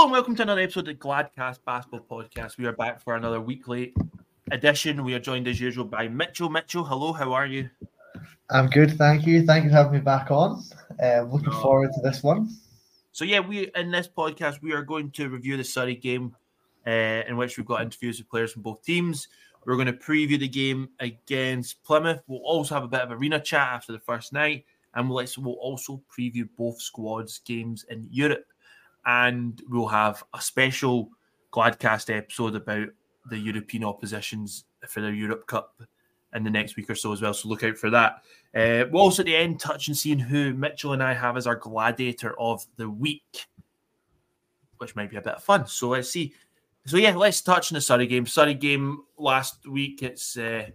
Hello 0.00 0.08
and 0.08 0.12
welcome 0.14 0.34
to 0.34 0.42
another 0.44 0.62
episode 0.62 0.88
of 0.88 0.98
the 0.98 1.06
Gladcast 1.06 1.58
Basketball 1.66 2.06
Podcast. 2.10 2.56
We 2.56 2.64
are 2.64 2.72
back 2.72 3.02
for 3.02 3.16
another 3.16 3.38
weekly 3.38 3.92
edition. 4.50 5.04
We 5.04 5.12
are 5.12 5.18
joined 5.18 5.46
as 5.46 5.60
usual 5.60 5.84
by 5.84 6.08
Mitchell. 6.08 6.48
Mitchell, 6.48 6.82
hello, 6.84 7.12
how 7.12 7.34
are 7.34 7.44
you? 7.44 7.68
I'm 8.48 8.70
good, 8.70 8.96
thank 8.96 9.26
you. 9.26 9.44
Thank 9.44 9.64
you 9.64 9.68
for 9.68 9.76
having 9.76 9.92
me 9.92 9.98
back 9.98 10.30
on. 10.30 10.62
Um, 11.02 11.30
looking 11.30 11.50
No. 11.50 11.60
forward 11.60 11.90
to 11.92 12.00
this 12.00 12.22
one. 12.22 12.48
So 13.12 13.26
yeah, 13.26 13.40
we 13.40 13.70
in 13.76 13.90
this 13.90 14.08
podcast 14.08 14.62
we 14.62 14.72
are 14.72 14.80
going 14.80 15.10
to 15.10 15.28
review 15.28 15.58
the 15.58 15.64
Surrey 15.64 15.96
game, 15.96 16.34
uh, 16.86 16.90
in 17.28 17.36
which 17.36 17.58
we've 17.58 17.66
got 17.66 17.82
interviews 17.82 18.16
with 18.20 18.30
players 18.30 18.52
from 18.54 18.62
both 18.62 18.82
teams. 18.82 19.28
We're 19.66 19.74
going 19.74 19.84
to 19.84 19.92
preview 19.92 20.38
the 20.38 20.48
game 20.48 20.88
against 21.00 21.84
Plymouth. 21.84 22.22
We'll 22.26 22.38
also 22.38 22.74
have 22.74 22.84
a 22.84 22.88
bit 22.88 23.02
of 23.02 23.12
arena 23.12 23.38
chat 23.38 23.68
after 23.68 23.92
the 23.92 24.00
first 24.00 24.32
night, 24.32 24.64
and 24.94 25.10
we'll, 25.10 25.26
we'll 25.36 25.54
also 25.56 26.00
preview 26.10 26.48
both 26.56 26.80
squads' 26.80 27.40
games 27.40 27.84
in 27.90 28.08
Europe. 28.10 28.46
And 29.06 29.60
we'll 29.68 29.88
have 29.88 30.22
a 30.34 30.40
special 30.40 31.10
Gladcast 31.52 32.14
episode 32.16 32.54
about 32.54 32.88
the 33.28 33.38
European 33.38 33.84
oppositions 33.84 34.64
for 34.88 35.00
the 35.00 35.12
Europe 35.12 35.46
Cup 35.46 35.82
in 36.34 36.44
the 36.44 36.50
next 36.50 36.76
week 36.76 36.88
or 36.88 36.94
so 36.94 37.12
as 37.12 37.20
well. 37.20 37.34
So 37.34 37.48
look 37.48 37.64
out 37.64 37.76
for 37.76 37.90
that. 37.90 38.22
Uh, 38.54 38.84
we'll 38.90 39.02
also 39.02 39.22
at 39.22 39.26
the 39.26 39.36
end 39.36 39.60
touch 39.60 39.88
and 39.88 39.96
seeing 39.96 40.18
who 40.18 40.54
Mitchell 40.54 40.92
and 40.92 41.02
I 41.02 41.14
have 41.14 41.36
as 41.36 41.46
our 41.46 41.56
gladiator 41.56 42.38
of 42.38 42.64
the 42.76 42.88
week, 42.88 43.46
which 44.78 44.94
might 44.96 45.10
be 45.10 45.16
a 45.16 45.22
bit 45.22 45.34
of 45.34 45.42
fun. 45.42 45.66
So 45.66 45.88
let's 45.90 46.10
see. 46.10 46.32
So 46.86 46.96
yeah, 46.96 47.14
let's 47.14 47.42
touch 47.42 47.70
on 47.72 47.74
the 47.74 47.80
Surrey 47.80 48.06
game. 48.06 48.26
Surrey 48.26 48.54
game 48.54 49.04
last 49.18 49.66
week. 49.68 50.02
It's 50.02 50.36
uh, 50.36 50.66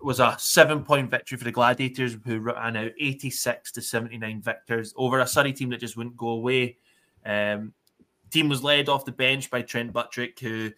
was 0.00 0.20
a 0.20 0.36
seven 0.38 0.84
point 0.84 1.10
victory 1.10 1.38
for 1.38 1.44
the 1.44 1.50
Gladiators, 1.50 2.16
who 2.24 2.38
ran 2.38 2.76
out 2.76 2.92
eighty 3.00 3.30
six 3.30 3.72
to 3.72 3.82
seventy 3.82 4.18
nine 4.18 4.40
victors 4.42 4.94
over 4.96 5.18
a 5.18 5.26
Surrey 5.26 5.52
team 5.52 5.70
that 5.70 5.80
just 5.80 5.96
wouldn't 5.96 6.16
go 6.16 6.28
away. 6.28 6.76
Um, 7.24 7.72
team 8.30 8.48
was 8.48 8.62
led 8.62 8.88
off 8.88 9.04
the 9.04 9.12
bench 9.12 9.50
by 9.50 9.62
Trent 9.62 9.92
Buttrick, 9.92 10.38
who 10.40 10.70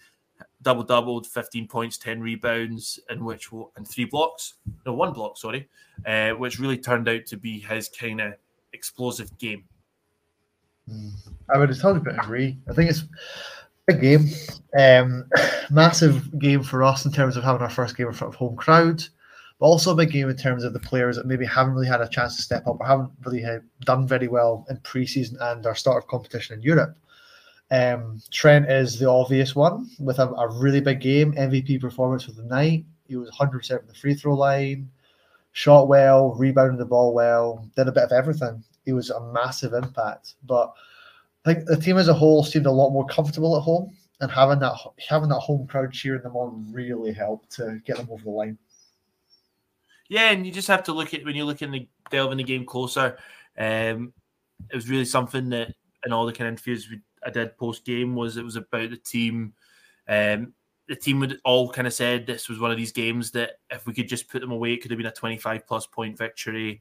double 0.62 0.83
doubled, 0.83 1.27
15 1.27 1.69
points, 1.69 1.98
10 1.98 2.20
rebounds, 2.20 3.01
and 3.09 3.25
which 3.25 3.51
and 3.77 3.87
three 3.87 4.05
blocks. 4.05 4.55
No, 4.85 4.95
one 4.95 5.12
block, 5.12 5.39
sorry, 5.39 5.69
uh, 6.05 6.31
which 6.31 6.59
really 6.59 6.79
turned 6.79 7.09
out 7.09 7.27
to 7.27 7.37
be 7.37 7.59
his 7.61 7.89
kind 7.89 8.20
of 8.20 8.35
explosive 8.73 9.37
game. 9.39 9.65
I 11.53 11.59
would 11.59 11.75
totally 11.79 12.17
agree. 12.17 12.59
I 12.69 12.75
think 12.75 12.91
it's 12.91 13.05
a 13.89 13.95
game, 13.95 14.29
um, 14.79 15.25
massive 15.70 16.39
game 16.39 16.63
for 16.63 16.83
us 16.83 17.05
in 17.07 17.13
terms 17.13 17.37
of 17.37 17.45
having 17.45 17.63
our 17.63 17.70
first 17.70 17.97
game 17.97 18.09
in 18.09 18.13
front 18.13 18.35
of 18.35 18.39
home 18.39 18.57
crowds, 18.57 19.11
but 19.59 19.67
also 19.67 19.93
a 19.93 19.97
big 19.97 20.11
game 20.11 20.29
in 20.29 20.37
terms 20.37 20.65
of 20.65 20.73
the 20.73 20.81
players 20.81 21.17
that 21.17 21.27
maybe 21.27 21.47
haven't 21.47 21.75
really 21.75 21.87
had 21.87 22.01
a 22.01 22.09
chance 22.09 22.37
to 22.37 22.43
step 22.43 22.67
up 22.67 22.79
or 22.81 22.87
haven't 22.87 23.11
really 23.25 23.41
had, 23.41 23.63
done 23.81 24.07
very 24.07 24.29
well 24.29 24.67
in 24.69 24.77
preseason 24.79 25.37
and 25.41 25.67
our 25.67 25.75
start 25.75 26.03
of 26.03 26.09
competition 26.09 26.55
in 26.55 26.63
Europe. 26.63 26.97
Um, 27.71 28.21
Trent 28.31 28.71
is 28.71 28.98
the 28.98 29.09
obvious 29.09 29.57
one 29.57 29.91
with 29.98 30.19
a, 30.19 30.29
a 30.29 30.48
really 30.48 30.81
big 30.81 31.01
game, 31.01 31.33
MVP 31.33 31.81
performance 31.81 32.29
of 32.29 32.37
the 32.37 32.45
night. 32.45 32.85
He 33.09 33.17
was 33.17 33.31
100% 33.31 33.69
from 33.79 33.87
the 33.89 33.95
free 33.95 34.15
throw 34.15 34.35
line, 34.35 34.91
shot 35.53 35.89
well, 35.89 36.35
rebounded 36.35 36.79
the 36.79 36.85
ball 36.85 37.15
well, 37.15 37.69
did 37.77 37.89
a 37.89 37.93
bit 37.93 38.05
of 38.05 38.13
everything. 38.13 38.63
He 38.85 38.93
was 38.93 39.11
a 39.11 39.33
massive 39.33 39.73
impact. 39.73 40.35
But 40.45 40.73
I 41.45 41.55
think 41.55 41.67
the 41.67 41.77
team 41.77 41.97
as 41.97 42.09
a 42.09 42.15
whole 42.15 42.45
seemed 42.45 42.67
a 42.67 42.70
lot 42.70 42.91
more 42.91 43.07
comfortable 43.07 43.57
at 43.57 43.63
home, 43.63 43.97
and 44.20 44.31
having 44.31 44.59
that 44.61 44.75
having 45.09 45.29
that 45.29 45.41
home 45.41 45.67
crowd 45.67 45.93
cheering 45.93 46.23
them 46.23 46.37
on 46.37 46.67
really 46.73 47.13
helped 47.13 47.51
to 47.53 47.81
get 47.85 47.97
them 47.97 48.09
over 48.11 48.25
the 48.25 48.31
line. 48.31 48.59
Yeah, 50.09 50.31
and 50.31 50.47
you 50.47 50.53
just 50.53 50.69
have 50.69 50.85
to 50.85 50.93
look 50.93 51.15
at 51.15 51.25
when 51.25 51.37
you 51.37 51.45
look 51.45 51.62
in 51.62 51.71
the 51.71 51.89
delve 52.11 52.33
in 52.33 52.39
the 52.39 52.45
game 52.45 52.65
closer. 52.65 53.19
Um, 53.59 54.13
it 54.71 54.75
was 54.75 54.89
really 54.89 55.05
something 55.05 55.48
that 55.51 55.75
in 56.05 56.13
all 56.13 56.27
the 56.27 56.33
kind 56.33 56.48
of 56.48 56.53
interviews 56.53 56.89
we, 56.91 57.01
I 57.25 57.31
did 57.31 57.57
post 57.59 57.85
game 57.85 58.15
was 58.15 58.37
it 58.37 58.45
was 58.45 58.57
about 58.57 58.91
the 58.91 58.97
team. 58.97 59.55
Um, 60.09 60.53
the 60.89 60.95
team 60.95 61.19
would 61.21 61.41
all 61.45 61.71
kind 61.71 61.87
of 61.87 61.93
said 61.93 62.27
this 62.27 62.48
was 62.48 62.61
one 62.61 62.71
of 62.71 62.77
these 62.77 62.92
games 62.92 63.33
that 63.33 63.58
if 63.70 63.86
we 63.86 63.92
could 63.92 64.08
just 64.08 64.29
put 64.29 64.41
them 64.41 64.53
away, 64.53 64.73
it 64.73 64.83
could 64.83 64.92
have 64.92 64.98
been 64.98 65.07
a 65.07 65.13
25 65.13 65.67
plus 65.67 65.86
point 65.86 66.17
victory. 66.17 66.80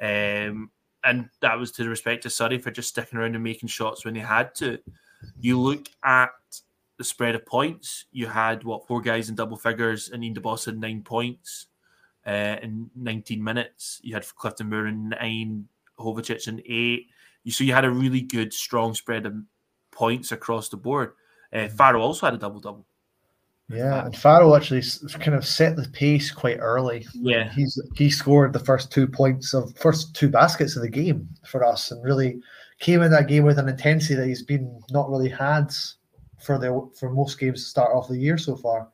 Um, 0.00 0.70
and 1.04 1.30
that 1.40 1.58
was 1.58 1.72
to 1.72 1.84
the 1.84 1.88
respect 1.88 2.24
to 2.24 2.30
Surrey 2.30 2.58
for 2.58 2.70
just 2.70 2.90
sticking 2.90 3.18
around 3.18 3.34
and 3.34 3.44
making 3.44 3.68
shots 3.68 4.04
when 4.04 4.12
they 4.12 4.20
had 4.20 4.54
to. 4.56 4.78
You 5.40 5.58
look 5.58 5.86
at 6.04 6.30
the 6.98 7.04
spread 7.04 7.34
of 7.34 7.46
points, 7.46 8.04
you 8.12 8.26
had 8.26 8.64
what 8.64 8.86
four 8.86 9.00
guys 9.00 9.30
in 9.30 9.34
double 9.34 9.56
figures, 9.56 10.10
and 10.10 10.22
Ian 10.22 10.34
DuBose 10.34 10.66
had 10.66 10.78
nine 10.78 11.02
points 11.02 11.66
uh, 12.26 12.56
in 12.62 12.90
19 12.96 13.42
minutes. 13.42 14.00
You 14.02 14.14
had 14.14 14.26
Clifton 14.36 14.70
Moore 14.70 14.86
in 14.86 15.10
nine, 15.10 15.66
Jovicic 15.98 16.48
in 16.48 16.62
eight. 16.66 17.06
You 17.44 17.52
so 17.52 17.64
you 17.64 17.72
had 17.72 17.84
a 17.84 17.90
really 17.90 18.22
good, 18.22 18.52
strong 18.52 18.94
spread 18.94 19.26
of 19.26 19.34
points 19.92 20.32
across 20.32 20.68
the 20.68 20.76
board. 20.76 21.12
Uh, 21.52 21.68
Farrell 21.68 22.02
also 22.02 22.26
had 22.26 22.34
a 22.34 22.38
double 22.38 22.60
double. 22.60 22.86
Yeah, 23.68 24.04
and 24.04 24.16
Farrell 24.16 24.54
actually 24.54 24.82
kind 25.18 25.34
of 25.34 25.44
set 25.44 25.74
the 25.74 25.88
pace 25.88 26.30
quite 26.30 26.58
early. 26.58 27.06
Yeah. 27.14 27.50
He's 27.52 27.80
he 27.96 28.10
scored 28.10 28.52
the 28.52 28.60
first 28.60 28.92
two 28.92 29.08
points 29.08 29.54
of 29.54 29.76
first 29.76 30.14
two 30.14 30.28
baskets 30.28 30.76
of 30.76 30.82
the 30.82 30.88
game 30.88 31.28
for 31.46 31.64
us, 31.64 31.90
and 31.90 32.04
really 32.04 32.40
came 32.78 33.02
in 33.02 33.10
that 33.10 33.26
game 33.26 33.44
with 33.44 33.58
an 33.58 33.68
intensity 33.68 34.14
that 34.14 34.26
he's 34.26 34.42
been 34.42 34.80
not 34.90 35.10
really 35.10 35.28
had 35.28 35.72
for 36.38 36.58
the 36.58 36.88
for 36.98 37.10
most 37.10 37.40
games 37.40 37.64
to 37.64 37.70
start 37.70 37.94
off 37.94 38.08
the 38.08 38.18
year 38.18 38.38
so 38.38 38.54
far. 38.54 38.88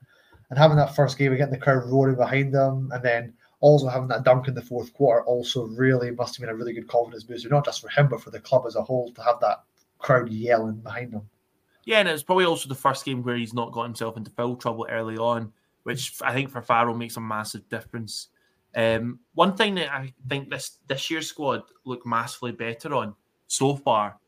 And 0.52 0.58
having 0.58 0.76
that 0.76 0.94
first 0.94 1.16
game, 1.16 1.32
and 1.32 1.38
getting 1.38 1.54
the 1.54 1.58
crowd 1.58 1.86
roaring 1.86 2.16
behind 2.16 2.52
them, 2.52 2.90
and 2.92 3.02
then 3.02 3.32
also 3.60 3.88
having 3.88 4.08
that 4.08 4.22
dunk 4.22 4.48
in 4.48 4.54
the 4.54 4.60
fourth 4.60 4.92
quarter, 4.92 5.24
also 5.24 5.64
really 5.68 6.10
must 6.10 6.36
have 6.36 6.42
been 6.42 6.50
a 6.50 6.54
really 6.54 6.74
good 6.74 6.88
confidence 6.88 7.24
booster, 7.24 7.48
not 7.48 7.64
just 7.64 7.80
for 7.80 7.88
him 7.88 8.06
but 8.06 8.20
for 8.20 8.30
the 8.30 8.38
club 8.38 8.64
as 8.66 8.76
a 8.76 8.82
whole 8.82 9.10
to 9.12 9.22
have 9.22 9.40
that 9.40 9.64
crowd 9.96 10.28
yelling 10.28 10.74
behind 10.74 11.10
them. 11.10 11.26
Yeah, 11.86 12.00
and 12.00 12.08
it's 12.10 12.22
probably 12.22 12.44
also 12.44 12.68
the 12.68 12.74
first 12.74 13.06
game 13.06 13.22
where 13.22 13.36
he's 13.36 13.54
not 13.54 13.72
got 13.72 13.84
himself 13.84 14.18
into 14.18 14.30
foul 14.30 14.56
trouble 14.56 14.86
early 14.90 15.16
on, 15.16 15.54
which 15.84 16.20
I 16.20 16.34
think 16.34 16.50
for 16.50 16.60
Farrell 16.60 16.94
makes 16.94 17.16
a 17.16 17.22
massive 17.22 17.66
difference. 17.70 18.28
Um, 18.76 19.20
one 19.32 19.56
thing 19.56 19.76
that 19.76 19.90
I 19.90 20.12
think 20.28 20.50
this 20.50 20.80
this 20.86 21.10
year's 21.10 21.28
squad 21.28 21.62
look 21.86 22.04
massively 22.04 22.52
better 22.52 22.94
on 22.94 23.14
so 23.46 23.74
far 23.76 24.18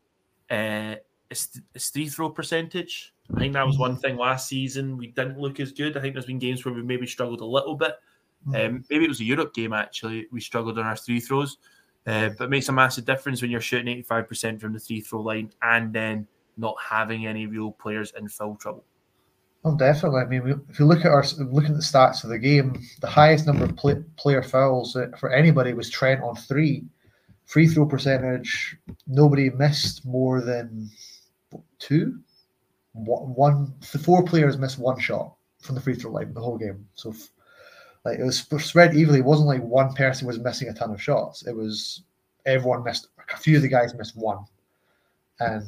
uh, 0.49 0.95
is, 1.29 1.61
is 1.75 1.89
three 1.89 2.09
throw 2.09 2.31
percentage. 2.31 3.13
I 3.33 3.39
think 3.39 3.53
that 3.53 3.65
was 3.65 3.77
one 3.77 3.97
thing 3.97 4.17
last 4.17 4.47
season 4.47 4.97
we 4.97 5.07
didn't 5.07 5.39
look 5.39 5.59
as 5.59 5.71
good. 5.71 5.97
I 5.97 6.01
think 6.01 6.13
there's 6.13 6.25
been 6.27 6.39
games 6.39 6.63
where 6.63 6.73
we 6.73 6.83
maybe 6.83 7.07
struggled 7.07 7.41
a 7.41 7.45
little 7.45 7.75
bit. 7.75 7.95
Um, 8.53 8.85
maybe 8.91 9.05
it 9.05 9.09
was 9.09 9.19
a 9.21 9.23
Europe 9.23 9.53
game 9.55 9.73
actually. 9.73 10.27
We 10.31 10.39
struggled 10.39 10.77
on 10.77 10.85
our 10.85 10.95
three 10.95 11.19
throws, 11.19 11.57
uh, 12.05 12.29
but 12.37 12.45
it 12.45 12.49
makes 12.51 12.69
a 12.69 12.71
massive 12.71 13.05
difference 13.05 13.41
when 13.41 13.49
you're 13.49 13.61
shooting 13.61 14.03
85% 14.03 14.61
from 14.61 14.73
the 14.73 14.79
three 14.79 15.01
throw 15.01 15.21
line 15.21 15.51
and 15.63 15.91
then 15.91 16.27
not 16.57 16.75
having 16.79 17.25
any 17.25 17.47
real 17.47 17.71
players 17.71 18.13
in 18.17 18.27
foul 18.29 18.55
trouble. 18.55 18.83
Oh, 19.63 19.75
definitely. 19.75 20.21
I 20.21 20.25
mean, 20.25 20.43
we- 20.43 20.53
if 20.69 20.77
you 20.79 20.85
look 20.85 20.99
at 20.99 21.11
our 21.11 21.25
looking 21.39 21.71
at 21.71 21.77
the 21.77 21.81
stats 21.81 22.23
of 22.23 22.29
the 22.29 22.37
game, 22.37 22.79
the 23.01 23.07
highest 23.07 23.47
number 23.47 23.65
of 23.65 23.75
play, 23.75 23.95
player 24.15 24.43
fouls 24.43 24.95
for 25.17 25.31
anybody 25.31 25.73
was 25.73 25.89
Trent 25.89 26.21
on 26.21 26.35
three. 26.35 26.85
Free 27.45 27.67
throw 27.67 27.87
percentage, 27.87 28.77
nobody 29.07 29.49
missed 29.49 30.05
more 30.05 30.41
than 30.41 30.89
two. 31.79 32.19
One, 32.95 33.73
the 33.91 33.99
four 33.99 34.23
players 34.23 34.57
missed 34.57 34.79
one 34.79 34.99
shot 34.99 35.35
from 35.61 35.75
the 35.75 35.81
free 35.81 35.95
throw 35.95 36.11
line 36.11 36.33
the 36.33 36.39
whole 36.39 36.57
game. 36.57 36.87
So, 36.93 37.13
like 38.05 38.19
it 38.19 38.23
was 38.23 38.39
spread 38.39 38.95
evenly. 38.95 39.19
It 39.19 39.25
wasn't 39.25 39.47
like 39.47 39.61
one 39.61 39.93
person 39.93 40.27
was 40.27 40.39
missing 40.39 40.69
a 40.69 40.73
ton 40.73 40.91
of 40.91 41.01
shots. 41.01 41.45
It 41.45 41.55
was 41.55 42.03
everyone 42.45 42.83
missed. 42.83 43.07
A 43.33 43.37
few 43.37 43.57
of 43.57 43.63
the 43.63 43.67
guys 43.67 43.95
missed 43.95 44.15
one, 44.15 44.45
and 45.39 45.65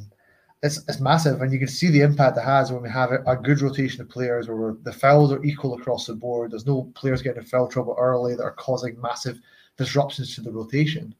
it's, 0.63 0.77
it's 0.87 0.99
massive, 0.99 1.41
and 1.41 1.53
you 1.53 1.59
can 1.59 1.67
see 1.67 1.89
the 1.89 2.01
impact 2.01 2.37
it 2.37 2.43
has 2.43 2.71
when 2.71 2.81
we 2.81 2.89
have 2.89 3.11
a, 3.11 3.35
good 3.35 3.61
rotation 3.61 4.01
of 4.01 4.09
players 4.09 4.47
where 4.47 4.75
the 4.83 4.91
fouls 4.91 5.31
are 5.31 5.43
equal 5.43 5.75
across 5.75 6.07
the 6.07 6.15
board. 6.15 6.51
There's 6.51 6.65
no 6.65 6.91
players 6.95 7.21
getting 7.21 7.41
in 7.41 7.47
foul 7.47 7.67
trouble 7.67 7.95
early 7.99 8.35
that 8.35 8.43
are 8.43 8.53
causing 8.53 8.99
massive 8.99 9.39
disruptions 9.77 10.33
to 10.35 10.41
the 10.41 10.51
rotation. 10.51 11.13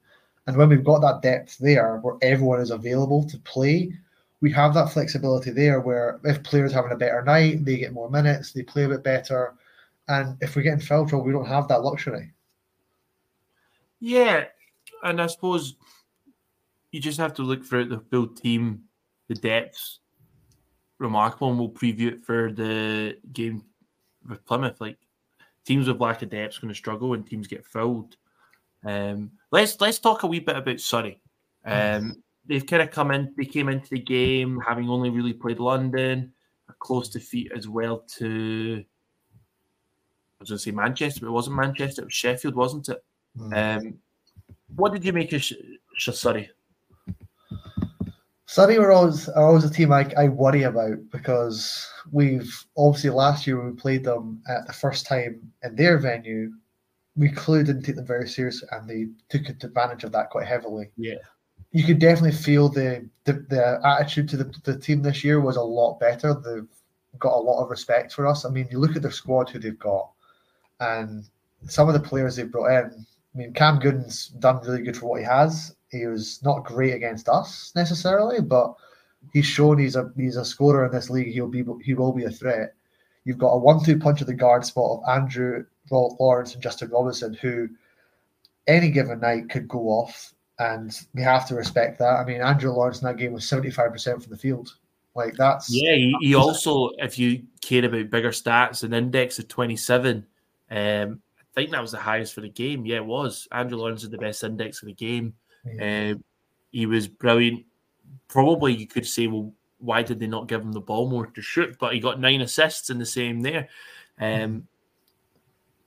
And 0.47 0.57
when 0.57 0.69
we've 0.69 0.83
got 0.83 1.01
that 1.01 1.21
depth 1.21 1.57
there 1.59 1.97
where 1.97 2.15
everyone 2.21 2.61
is 2.61 2.71
available 2.71 3.27
to 3.29 3.37
play, 3.39 3.93
we 4.41 4.51
have 4.51 4.73
that 4.73 4.91
flexibility 4.91 5.51
there 5.51 5.79
where 5.81 6.19
if 6.23 6.43
players 6.43 6.71
having 6.71 6.91
a 6.91 6.97
better 6.97 7.23
night, 7.23 7.65
they 7.65 7.77
get 7.77 7.93
more 7.93 8.09
minutes, 8.09 8.51
they 8.51 8.63
play 8.63 8.83
a 8.83 8.89
bit 8.89 9.03
better. 9.03 9.55
And 10.07 10.37
if 10.41 10.55
we 10.55 10.63
get 10.63 10.73
in 10.73 10.79
trouble, 10.79 11.23
we 11.23 11.31
don't 11.33 11.47
have 11.47 11.67
that 11.67 11.81
luxury. 11.81 12.31
Yeah, 13.99 14.45
and 15.03 15.21
I 15.21 15.27
suppose 15.27 15.75
you 16.91 16.99
just 16.99 17.17
have 17.17 17.33
to 17.35 17.41
look 17.41 17.65
throughout 17.65 17.89
the 17.89 17.99
full 17.99 18.27
team, 18.27 18.83
the 19.27 19.35
depths 19.35 19.99
remarkable, 20.99 21.49
and 21.49 21.59
we'll 21.59 21.69
preview 21.69 22.07
it 22.07 22.23
for 22.23 22.51
the 22.51 23.17
game 23.33 23.63
with 24.27 24.45
Plymouth. 24.45 24.79
Like 24.79 24.97
teams 25.65 25.87
with 25.87 25.99
lack 25.99 26.21
of 26.21 26.29
depth 26.29 26.61
going 26.61 26.69
to 26.69 26.77
struggle, 26.77 27.13
and 27.13 27.25
teams 27.25 27.47
get 27.47 27.65
fouled. 27.65 28.15
Um, 28.85 29.31
let's 29.51 29.81
let's 29.81 29.99
talk 29.99 30.23
a 30.23 30.27
wee 30.27 30.39
bit 30.39 30.57
about 30.57 30.79
Surrey. 30.79 31.19
Um, 31.65 32.23
they've 32.47 32.65
kind 32.65 32.81
of 32.81 32.91
come 32.91 33.11
in. 33.11 33.33
They 33.37 33.45
came 33.45 33.69
into 33.69 33.89
the 33.89 33.99
game 33.99 34.59
having 34.65 34.89
only 34.89 35.09
really 35.09 35.33
played 35.33 35.59
London, 35.59 36.31
a 36.69 36.73
close 36.79 37.09
defeat 37.09 37.51
as 37.55 37.67
well 37.67 37.99
to. 38.17 38.83
I 40.39 40.43
was 40.43 40.49
going 40.49 40.57
to 40.57 40.63
say 40.63 40.71
Manchester, 40.71 41.21
but 41.21 41.27
it 41.27 41.31
wasn't 41.31 41.55
Manchester. 41.55 42.03
It 42.03 42.05
was 42.05 42.13
Sheffield, 42.13 42.55
wasn't 42.55 42.89
it? 42.89 43.03
Um, 43.53 43.95
what 44.75 44.93
did 44.93 45.03
you 45.03 45.13
make 45.13 45.33
of 45.33 45.41
Sh- 45.41 45.53
Sh- 45.95 46.09
Surrey? 46.11 46.49
Surrey 48.45 48.79
were 48.79 48.91
always 48.91 49.27
are 49.29 49.45
always 49.45 49.65
a 49.65 49.69
team 49.69 49.91
I, 49.91 50.11
I 50.17 50.29
worry 50.29 50.63
about 50.63 50.97
because 51.11 51.87
we've 52.11 52.65
obviously 52.77 53.09
last 53.09 53.45
year 53.45 53.57
when 53.57 53.67
we 53.67 53.73
played 53.73 54.05
them 54.05 54.41
at 54.47 54.65
the 54.65 54.73
first 54.73 55.05
time 55.05 55.51
in 55.63 55.75
their 55.75 55.97
venue, 55.97 56.51
we 57.15 57.29
clearly 57.29 57.65
didn't 57.65 57.83
take 57.83 57.97
them 57.97 58.05
very 58.05 58.27
seriously 58.27 58.67
and 58.71 58.89
they 58.89 59.07
took 59.29 59.49
advantage 59.49 60.05
of 60.05 60.11
that 60.13 60.29
quite 60.29 60.47
heavily. 60.47 60.91
Yeah. 60.95 61.15
You 61.71 61.83
could 61.83 61.99
definitely 61.99 62.37
feel 62.37 62.69
the 62.69 63.09
the, 63.25 63.33
the 63.33 63.81
attitude 63.83 64.29
to 64.29 64.37
the, 64.37 64.53
the 64.63 64.77
team 64.77 65.01
this 65.01 65.23
year 65.23 65.41
was 65.41 65.57
a 65.57 65.61
lot 65.61 65.99
better. 65.99 66.33
They've 66.33 66.67
got 67.19 67.35
a 67.35 67.39
lot 67.39 67.61
of 67.61 67.69
respect 67.69 68.13
for 68.13 68.25
us. 68.25 68.45
I 68.45 68.49
mean, 68.49 68.67
you 68.71 68.79
look 68.79 68.95
at 68.95 69.01
their 69.01 69.11
squad 69.11 69.49
who 69.49 69.59
they've 69.59 69.77
got 69.77 70.09
and 70.79 71.25
some 71.67 71.87
of 71.87 71.93
the 71.93 71.99
players 71.99 72.35
they've 72.35 72.51
brought 72.51 72.71
in. 72.71 73.05
I 73.35 73.37
mean, 73.37 73.53
Cam 73.53 73.79
Gooden's 73.79 74.27
done 74.27 74.61
really 74.63 74.83
good 74.83 74.95
for 74.95 75.07
what 75.07 75.19
he 75.19 75.25
has 75.25 75.75
he 75.89 76.05
was 76.05 76.41
not 76.43 76.65
great 76.65 76.93
against 76.93 77.29
us 77.29 77.71
necessarily, 77.75 78.41
but 78.41 78.75
he's 79.33 79.45
shown 79.45 79.77
he's 79.77 79.95
a 79.95 80.11
he's 80.15 80.35
a 80.35 80.45
scorer 80.45 80.85
in 80.85 80.91
this 80.91 81.09
league. 81.09 81.33
He'll 81.33 81.47
be 81.47 81.63
he 81.83 81.93
will 81.93 82.13
be 82.13 82.25
a 82.25 82.31
threat. 82.31 82.73
You've 83.23 83.37
got 83.37 83.53
a 83.53 83.57
one-two 83.57 83.99
punch 83.99 84.21
of 84.21 84.27
the 84.27 84.33
guard 84.33 84.65
spot 84.65 84.99
of 84.99 85.09
Andrew 85.09 85.65
Lawrence 85.91 86.53
and 86.53 86.63
Justin 86.63 86.89
Robinson, 86.89 87.33
who 87.33 87.67
any 88.67 88.89
given 88.89 89.19
night 89.19 89.49
could 89.49 89.67
go 89.67 89.87
off, 89.87 90.33
and 90.59 90.99
we 91.13 91.21
have 91.21 91.47
to 91.47 91.55
respect 91.55 91.99
that. 91.99 92.15
I 92.15 92.25
mean, 92.25 92.41
Andrew 92.41 92.71
Lawrence 92.71 93.01
in 93.01 93.07
that 93.07 93.17
game 93.17 93.33
was 93.33 93.47
seventy-five 93.47 93.91
percent 93.91 94.21
from 94.21 94.31
the 94.31 94.37
field. 94.37 94.75
Like 95.15 95.35
that's 95.35 95.69
yeah. 95.69 95.95
He, 95.95 96.15
he 96.21 96.35
also, 96.35 96.89
if 96.97 97.17
you 97.17 97.43
care 97.61 97.85
about 97.85 98.09
bigger 98.09 98.31
stats, 98.31 98.83
an 98.83 98.93
index 98.93 99.39
of 99.39 99.47
twenty-seven. 99.47 100.25
Um, 100.69 101.21
I 101.39 101.43
think 101.55 101.71
that 101.71 101.81
was 101.81 101.91
the 101.91 101.97
highest 101.97 102.35
for 102.35 102.41
the 102.41 102.49
game. 102.49 102.85
Yeah, 102.85 102.97
it 102.97 103.05
was. 103.05 103.47
Andrew 103.51 103.79
Lawrence 103.79 104.03
had 104.03 104.11
the 104.11 104.17
best 104.19 104.43
index 104.43 104.81
of 104.83 104.87
the 104.87 104.93
game. 104.93 105.33
Yeah. 105.65 106.13
Uh, 106.13 106.19
he 106.71 106.85
was 106.85 107.07
brilliant. 107.07 107.65
Probably 108.27 108.75
you 108.75 108.85
could 108.85 109.07
say, 109.07 109.25
well, 109.25 109.51
why 109.79 110.03
did 110.03 110.19
they 110.19 110.27
not 110.27 110.47
give 110.47 110.61
him 110.61 110.71
the 110.71 110.81
ball 110.81 111.09
more 111.09 111.25
to 111.25 111.41
shoot? 111.41 111.77
But 111.79 111.93
he 111.93 111.99
got 111.99 112.19
nine 112.19 112.41
assists 112.41 112.91
in 112.91 112.99
the 112.99 113.05
same 113.07 113.41
there. 113.41 113.69
Um, 114.19 114.67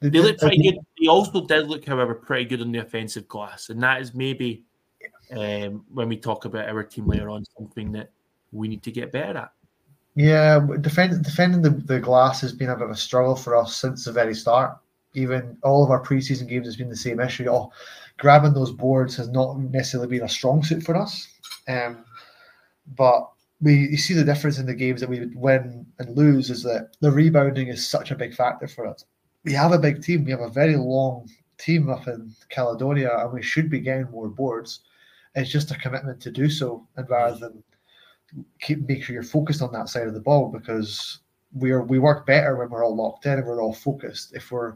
they 0.01 0.21
look 0.21 0.39
pretty 0.39 0.63
good. 0.63 0.79
He 0.97 1.09
also 1.09 1.47
did 1.47 1.69
look, 1.69 1.85
however, 1.85 2.15
pretty 2.15 2.47
good 2.47 2.63
on 2.63 2.73
the 2.73 2.79
offensive 2.79 3.29
glass, 3.29 3.69
and 3.69 3.83
that 3.83 4.01
is 4.01 4.15
maybe 4.15 4.65
um, 5.33 5.85
when 5.93 6.09
we 6.09 6.17
talk 6.17 6.45
about 6.45 6.69
our 6.69 6.83
team 6.83 7.07
later 7.07 7.31
on 7.31 7.45
something 7.59 7.93
that 7.93 8.11
we 8.53 8.69
need 8.69 8.83
to 8.83 8.93
get 8.93 9.13
better 9.13 9.39
at. 9.39 9.53
Yeah, 10.17 10.67
defend, 10.81 11.23
defending 11.25 11.63
the, 11.63 11.71
the 11.71 12.01
glass 12.01 12.41
has 12.41 12.53
been 12.53 12.71
a 12.71 12.75
bit 12.75 12.85
of 12.85 12.91
a 12.91 12.97
struggle 12.97 13.37
for 13.37 13.57
us 13.57 13.77
since 13.77 14.05
the 14.05 14.13
very 14.13 14.35
start. 14.35 14.77
Even 15.15 15.57
all 15.63 15.85
of 15.85 15.91
our 15.91 16.03
preseason 16.03 16.49
games 16.49 16.67
has 16.67 16.77
been 16.77 16.89
the 16.89 16.97
same 16.97 17.21
issue. 17.21 17.49
Oh, 17.49 17.73
grabbing 18.19 18.53
those 18.53 18.73
boards 18.73 19.17
has 19.17 19.29
not 19.29 19.59
necessarily 19.59 20.09
been 20.09 20.25
a 20.25 20.29
strong 20.29 20.63
suit 20.63 20.83
for 20.83 20.97
us. 20.97 21.29
Um, 21.69 22.05
but 22.97 23.31
we 23.61 23.75
you 23.75 23.97
see 23.97 24.15
the 24.15 24.25
difference 24.25 24.59
in 24.59 24.67
the 24.67 24.75
games 24.75 25.01
that 25.01 25.11
we 25.11 25.27
win 25.35 25.87
and 25.99 26.17
lose 26.17 26.51
is 26.51 26.63
that 26.63 26.91
the 27.01 27.11
rebounding 27.11 27.69
is 27.69 27.87
such 27.87 28.11
a 28.11 28.17
big 28.17 28.35
factor 28.35 28.67
for 28.67 28.87
us. 28.87 29.05
We 29.45 29.53
have 29.55 29.73
a 29.73 29.79
big 29.79 30.03
team. 30.03 30.25
We 30.25 30.31
have 30.33 30.41
a 30.41 30.51
very 30.51 30.77
long 30.77 31.29
team 31.59 31.89
up 31.89 32.09
in 32.09 32.35
Caledonia, 32.49 33.17
and 33.19 33.33
we 33.33 33.43
should 33.43 33.71
be 33.71 33.81
getting 33.81 34.11
more 34.11 34.29
boards. 34.29 34.81
It's 35.35 35.51
just 35.51 35.71
a 35.71 35.79
commitment 35.79 36.21
to 36.23 36.31
do 36.31 36.51
so, 36.51 36.87
and 36.97 37.09
rather 37.09 37.37
than 37.39 37.63
keep 38.61 38.87
make 38.89 39.03
sure 39.03 39.15
you're 39.15 39.23
focused 39.23 39.63
on 39.63 39.73
that 39.73 39.89
side 39.89 40.07
of 40.07 40.15
the 40.15 40.21
ball 40.21 40.49
because 40.49 41.19
we 41.53 41.73
are 41.73 41.83
we 41.83 41.99
work 41.99 42.27
better 42.27 42.57
when 42.57 42.71
we're 42.71 42.85
all 42.85 42.95
locked 42.95 43.27
in 43.27 43.39
and 43.39 43.47
we're 43.47 43.63
all 43.63 43.75
focused. 43.75 44.35
If 44.35 44.51
we're 44.51 44.75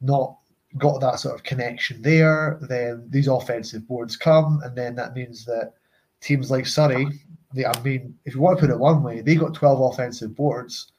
not 0.00 0.36
got 0.78 1.00
that 1.00 1.18
sort 1.18 1.34
of 1.34 1.42
connection 1.42 2.02
there, 2.02 2.58
then 2.68 3.06
these 3.08 3.28
offensive 3.28 3.86
boards 3.88 4.16
come, 4.16 4.60
and 4.64 4.76
then 4.76 4.94
that 4.96 5.14
means 5.14 5.44
that 5.46 5.72
teams 6.20 6.50
like 6.50 6.66
Surrey, 6.66 7.06
they, 7.54 7.64
I 7.64 7.80
mean, 7.82 8.16
if 8.24 8.34
you 8.34 8.40
want 8.40 8.58
to 8.58 8.60
put 8.60 8.70
it 8.70 8.78
one 8.78 9.02
way, 9.02 9.20
they 9.20 9.36
got 9.36 9.54
12 9.54 9.92
offensive 9.92 10.34
boards. 10.34 10.92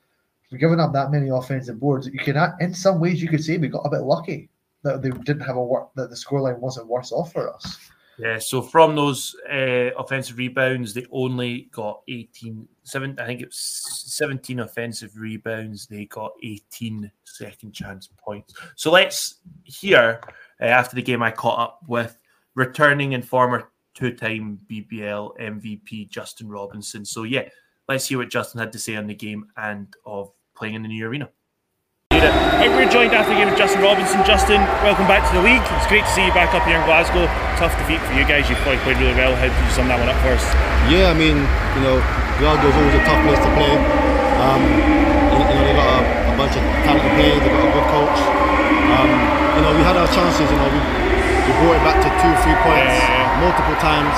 We're 0.51 0.57
giving 0.57 0.79
up 0.79 0.93
that 0.93 1.11
many 1.11 1.29
offensive 1.29 1.79
boards. 1.79 2.07
You 2.07 2.19
can, 2.19 2.53
in 2.59 2.73
some 2.73 2.99
ways, 2.99 3.21
you 3.21 3.27
could 3.27 3.43
say 3.43 3.57
we 3.57 3.67
got 3.67 3.85
a 3.85 3.89
bit 3.89 4.01
lucky 4.01 4.49
that 4.83 5.01
they 5.01 5.09
didn't 5.09 5.41
have 5.41 5.57
a 5.57 5.63
work 5.63 5.89
that 5.95 6.09
the 6.09 6.15
scoreline 6.15 6.59
wasn't 6.59 6.87
worse 6.87 7.11
off 7.11 7.33
for 7.33 7.53
us. 7.53 7.77
Yeah, 8.17 8.39
so 8.39 8.63
from 8.63 8.95
those 8.95 9.35
uh, 9.47 9.91
offensive 9.95 10.39
rebounds, 10.39 10.93
they 10.93 11.05
only 11.11 11.69
got 11.71 12.01
18, 12.07 12.67
seven, 12.83 13.15
I 13.19 13.25
think 13.27 13.41
it 13.41 13.49
was 13.49 13.57
17 14.15 14.59
offensive 14.59 15.15
rebounds. 15.15 15.85
They 15.85 16.05
got 16.05 16.31
18 16.41 17.11
second 17.25 17.73
chance 17.73 18.09
points. 18.17 18.55
So 18.75 18.91
let's 18.91 19.35
hear, 19.65 20.19
uh, 20.59 20.65
after 20.65 20.95
the 20.95 21.03
game, 21.03 21.21
I 21.21 21.29
caught 21.29 21.59
up 21.59 21.81
with 21.87 22.17
returning 22.55 23.13
and 23.13 23.27
former 23.27 23.69
two 23.93 24.13
time 24.13 24.59
BBL 24.67 25.37
MVP 25.39 26.09
Justin 26.09 26.49
Robinson. 26.49 27.05
So, 27.05 27.21
yeah, 27.21 27.49
let's 27.87 28.07
hear 28.07 28.17
what 28.17 28.31
Justin 28.31 28.59
had 28.59 28.71
to 28.71 28.79
say 28.79 28.95
on 28.95 29.05
the 29.05 29.15
game 29.15 29.45
and 29.57 29.93
of 30.07 30.31
playing 30.57 30.73
in 30.73 30.81
the 30.81 30.89
new 30.89 31.05
arena. 31.05 31.29
We're 32.87 32.89
joined 32.89 33.13
after 33.13 33.35
the 33.35 33.37
game 33.37 33.49
with 33.51 33.59
Justin 33.59 33.83
Robinson. 33.83 34.23
Justin, 34.25 34.63
welcome 34.81 35.05
back 35.11 35.21
to 35.27 35.33
the 35.37 35.43
league. 35.45 35.61
It's 35.75 35.89
great 35.91 36.07
to 36.07 36.13
see 36.15 36.23
you 36.23 36.31
back 36.31 36.55
up 36.55 36.65
here 36.65 36.79
in 36.79 36.85
Glasgow. 36.87 37.27
Tough 37.59 37.75
defeat 37.83 37.99
for 38.05 38.13
you 38.15 38.21
guys. 38.23 38.47
You've 38.47 38.61
probably 38.63 38.79
played 38.87 38.97
really 38.97 39.17
well. 39.17 39.35
How 39.35 39.49
did 39.49 39.59
you 39.59 39.73
sum 39.75 39.91
that 39.91 39.99
one 39.99 40.07
up 40.07 40.15
for 40.23 40.31
us? 40.31 40.45
Yeah, 40.87 41.11
I 41.11 41.15
mean, 41.17 41.35
you 41.75 41.81
know, 41.83 41.99
Glasgow's 42.39 42.71
always 42.73 42.95
a 42.95 43.03
tough 43.03 43.21
place 43.27 43.41
to 43.43 43.51
play. 43.59 43.73
Um, 44.39 44.61
you, 45.35 45.41
know, 45.41 45.61
they've 45.67 45.75
got 45.75 45.89
a, 45.89 46.31
a, 46.31 46.33
bunch 46.39 46.53
of 46.55 46.63
talented 46.85 47.13
players. 47.17 47.41
They've 47.43 47.53
got 47.59 47.65
a 47.65 47.73
good 47.75 47.87
coach. 47.91 48.19
Um, 48.93 49.09
you 49.57 49.61
know, 49.67 49.71
we 49.75 49.83
had 49.83 49.97
our 49.99 50.09
chances. 50.13 50.47
You 50.47 50.57
know, 50.57 50.69
we, 50.69 50.79
we 50.79 51.51
brought 51.59 51.81
it 51.81 51.85
back 51.85 51.97
to 52.01 52.09
two, 52.23 52.33
three 52.45 52.57
points 52.63 52.97
yeah. 53.03 53.41
multiple 53.41 53.77
times. 53.83 54.15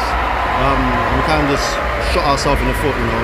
Um, 0.62 0.80
we 1.15 1.24
kind 1.25 1.41
of 1.41 1.47
just 1.57 1.68
shot 2.13 2.38
ourselves 2.38 2.59
in 2.59 2.69
the 2.69 2.77
foot. 2.83 2.94
You 2.94 3.07
know, 3.07 3.24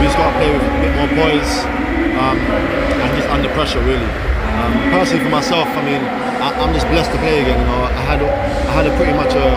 we 0.00 0.08
just 0.08 0.16
got 0.16 0.32
to 0.32 0.34
play 0.38 0.48
with 0.48 0.64
a 0.64 0.74
bit 0.80 0.92
more 0.96 1.10
poise 1.12 1.81
um, 2.22 2.38
and 2.38 3.10
just 3.18 3.28
under 3.28 3.50
pressure 3.50 3.82
really. 3.82 4.06
Um, 4.54 4.72
personally 4.94 5.24
for 5.24 5.30
myself, 5.30 5.66
I 5.74 5.82
mean, 5.82 5.98
I, 5.98 6.54
am 6.62 6.72
just 6.74 6.86
blessed 6.86 7.10
to 7.10 7.18
play 7.18 7.42
again. 7.42 7.58
You 7.58 7.66
know, 7.66 7.82
I 7.82 8.02
had 8.06 8.22
a, 8.22 8.28
I 8.68 8.72
had 8.78 8.86
a 8.86 8.94
pretty 8.96 9.12
much 9.12 9.34
a, 9.34 9.48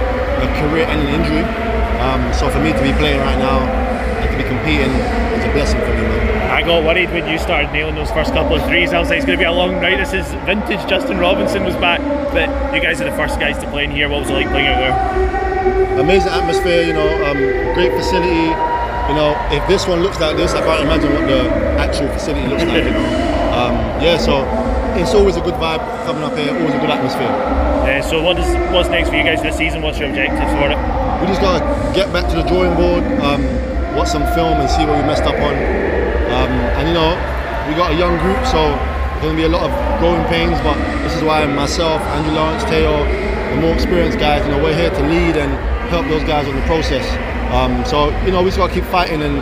a 0.41 0.47
career-ending 0.57 1.09
injury, 1.13 1.45
um, 2.01 2.33
so 2.33 2.49
for 2.49 2.59
me 2.59 2.71
to 2.73 2.81
be 2.81 2.93
playing 2.97 3.21
right 3.21 3.37
now 3.37 3.59
and 3.61 4.27
to 4.31 4.37
be 4.37 4.47
competing 4.47 4.89
is 5.37 5.45
a 5.45 5.51
blessing 5.53 5.79
for 5.81 5.93
me. 5.93 6.01
Man. 6.01 6.51
I 6.51 6.61
got 6.61 6.83
worried 6.83 7.11
when 7.11 7.27
you 7.27 7.37
started 7.37 7.71
nailing 7.71 7.95
those 7.95 8.11
first 8.11 8.31
couple 8.33 8.55
of 8.55 8.65
threes. 8.65 8.93
I 8.93 8.99
was 8.99 9.09
like, 9.09 9.17
it's 9.17 9.25
going 9.25 9.37
to 9.37 9.43
be 9.43 9.47
a 9.47 9.51
long 9.51 9.81
night. 9.81 9.97
This 9.97 10.13
is 10.13 10.25
vintage. 10.45 10.79
Justin 10.87 11.17
Robinson 11.17 11.65
was 11.65 11.75
back, 11.75 11.99
but 12.31 12.47
you 12.73 12.81
guys 12.81 13.01
are 13.01 13.09
the 13.09 13.17
first 13.17 13.39
guys 13.39 13.57
to 13.59 13.69
play 13.69 13.83
in 13.83 13.91
here. 13.91 14.07
What 14.07 14.21
was 14.21 14.29
it 14.29 14.33
like 14.33 14.47
playing 14.47 14.67
out 14.67 14.79
there? 14.79 15.99
Amazing 15.99 16.31
atmosphere. 16.31 16.83
You 16.83 16.93
know, 16.93 17.09
um, 17.25 17.37
great 17.75 17.91
facility 17.91 18.74
you 19.07 19.13
know, 19.13 19.37
if 19.51 19.61
this 19.67 19.87
one 19.87 20.01
looks 20.01 20.19
like 20.19 20.35
this, 20.35 20.53
I 20.53 20.61
can't 20.61 20.81
imagine 20.81 21.13
what 21.13 21.27
the 21.27 21.49
actual 21.77 22.09
facility 22.09 22.47
looks 22.47 22.63
like. 22.63 22.83
You 22.83 22.91
know, 22.91 23.05
um, 23.53 23.73
yeah. 24.01 24.17
So 24.17 24.41
it's 24.99 25.13
always 25.13 25.37
a 25.37 25.41
good 25.41 25.55
vibe 25.55 25.83
coming 26.05 26.23
up 26.23 26.35
here. 26.35 26.49
Always 26.49 26.73
a 26.73 26.79
good 26.79 26.89
atmosphere. 26.89 27.29
Yeah. 27.85 28.01
So 28.01 28.21
what 28.21 28.39
is 28.39 28.49
what's 28.73 28.89
next 28.89 29.09
for 29.09 29.15
you 29.15 29.23
guys 29.23 29.41
this 29.41 29.57
season? 29.57 29.81
What's 29.81 29.99
your 29.99 30.09
objectives 30.09 30.51
for 30.57 30.73
it? 30.73 30.77
We 31.21 31.27
just 31.27 31.41
gotta 31.41 31.61
get 31.93 32.11
back 32.11 32.29
to 32.29 32.35
the 32.35 32.43
drawing 32.43 32.73
board, 32.75 33.03
um, 33.21 33.45
watch 33.95 34.09
some 34.09 34.25
film, 34.33 34.57
and 34.57 34.69
see 34.69 34.85
what 34.85 34.97
we 34.97 35.03
messed 35.05 35.23
up 35.23 35.37
on. 35.37 35.53
Um, 36.33 36.51
and 36.81 36.87
you 36.89 36.93
know, 36.93 37.13
we 37.69 37.77
got 37.77 37.93
a 37.93 37.95
young 37.95 38.17
group, 38.17 38.41
so 38.49 38.73
there's 39.21 39.31
gonna 39.31 39.37
be 39.37 39.43
a 39.45 39.53
lot 39.53 39.69
of 39.69 39.71
growing 40.01 40.25
pains. 40.33 40.57
But 40.65 40.81
this 41.05 41.15
is 41.15 41.21
why 41.21 41.45
myself, 41.45 42.01
Andrew 42.17 42.33
Lawrence, 42.33 42.63
Teo, 42.65 43.05
the 43.53 43.61
more 43.61 43.73
experienced 43.73 44.17
guys, 44.17 44.43
you 44.45 44.51
know, 44.51 44.63
we're 44.63 44.75
here 44.75 44.89
to 44.89 45.03
lead 45.05 45.37
and 45.37 45.53
help 45.93 46.07
those 46.07 46.23
guys 46.23 46.47
on 46.47 46.55
the 46.55 46.65
process. 46.65 47.05
Um, 47.55 47.85
so 47.85 48.09
you 48.25 48.31
know 48.31 48.43
we 48.43 48.49
just 48.49 48.57
got 48.57 48.67
to 48.67 48.73
keep 48.73 48.83
fighting 48.83 49.21
and 49.21 49.39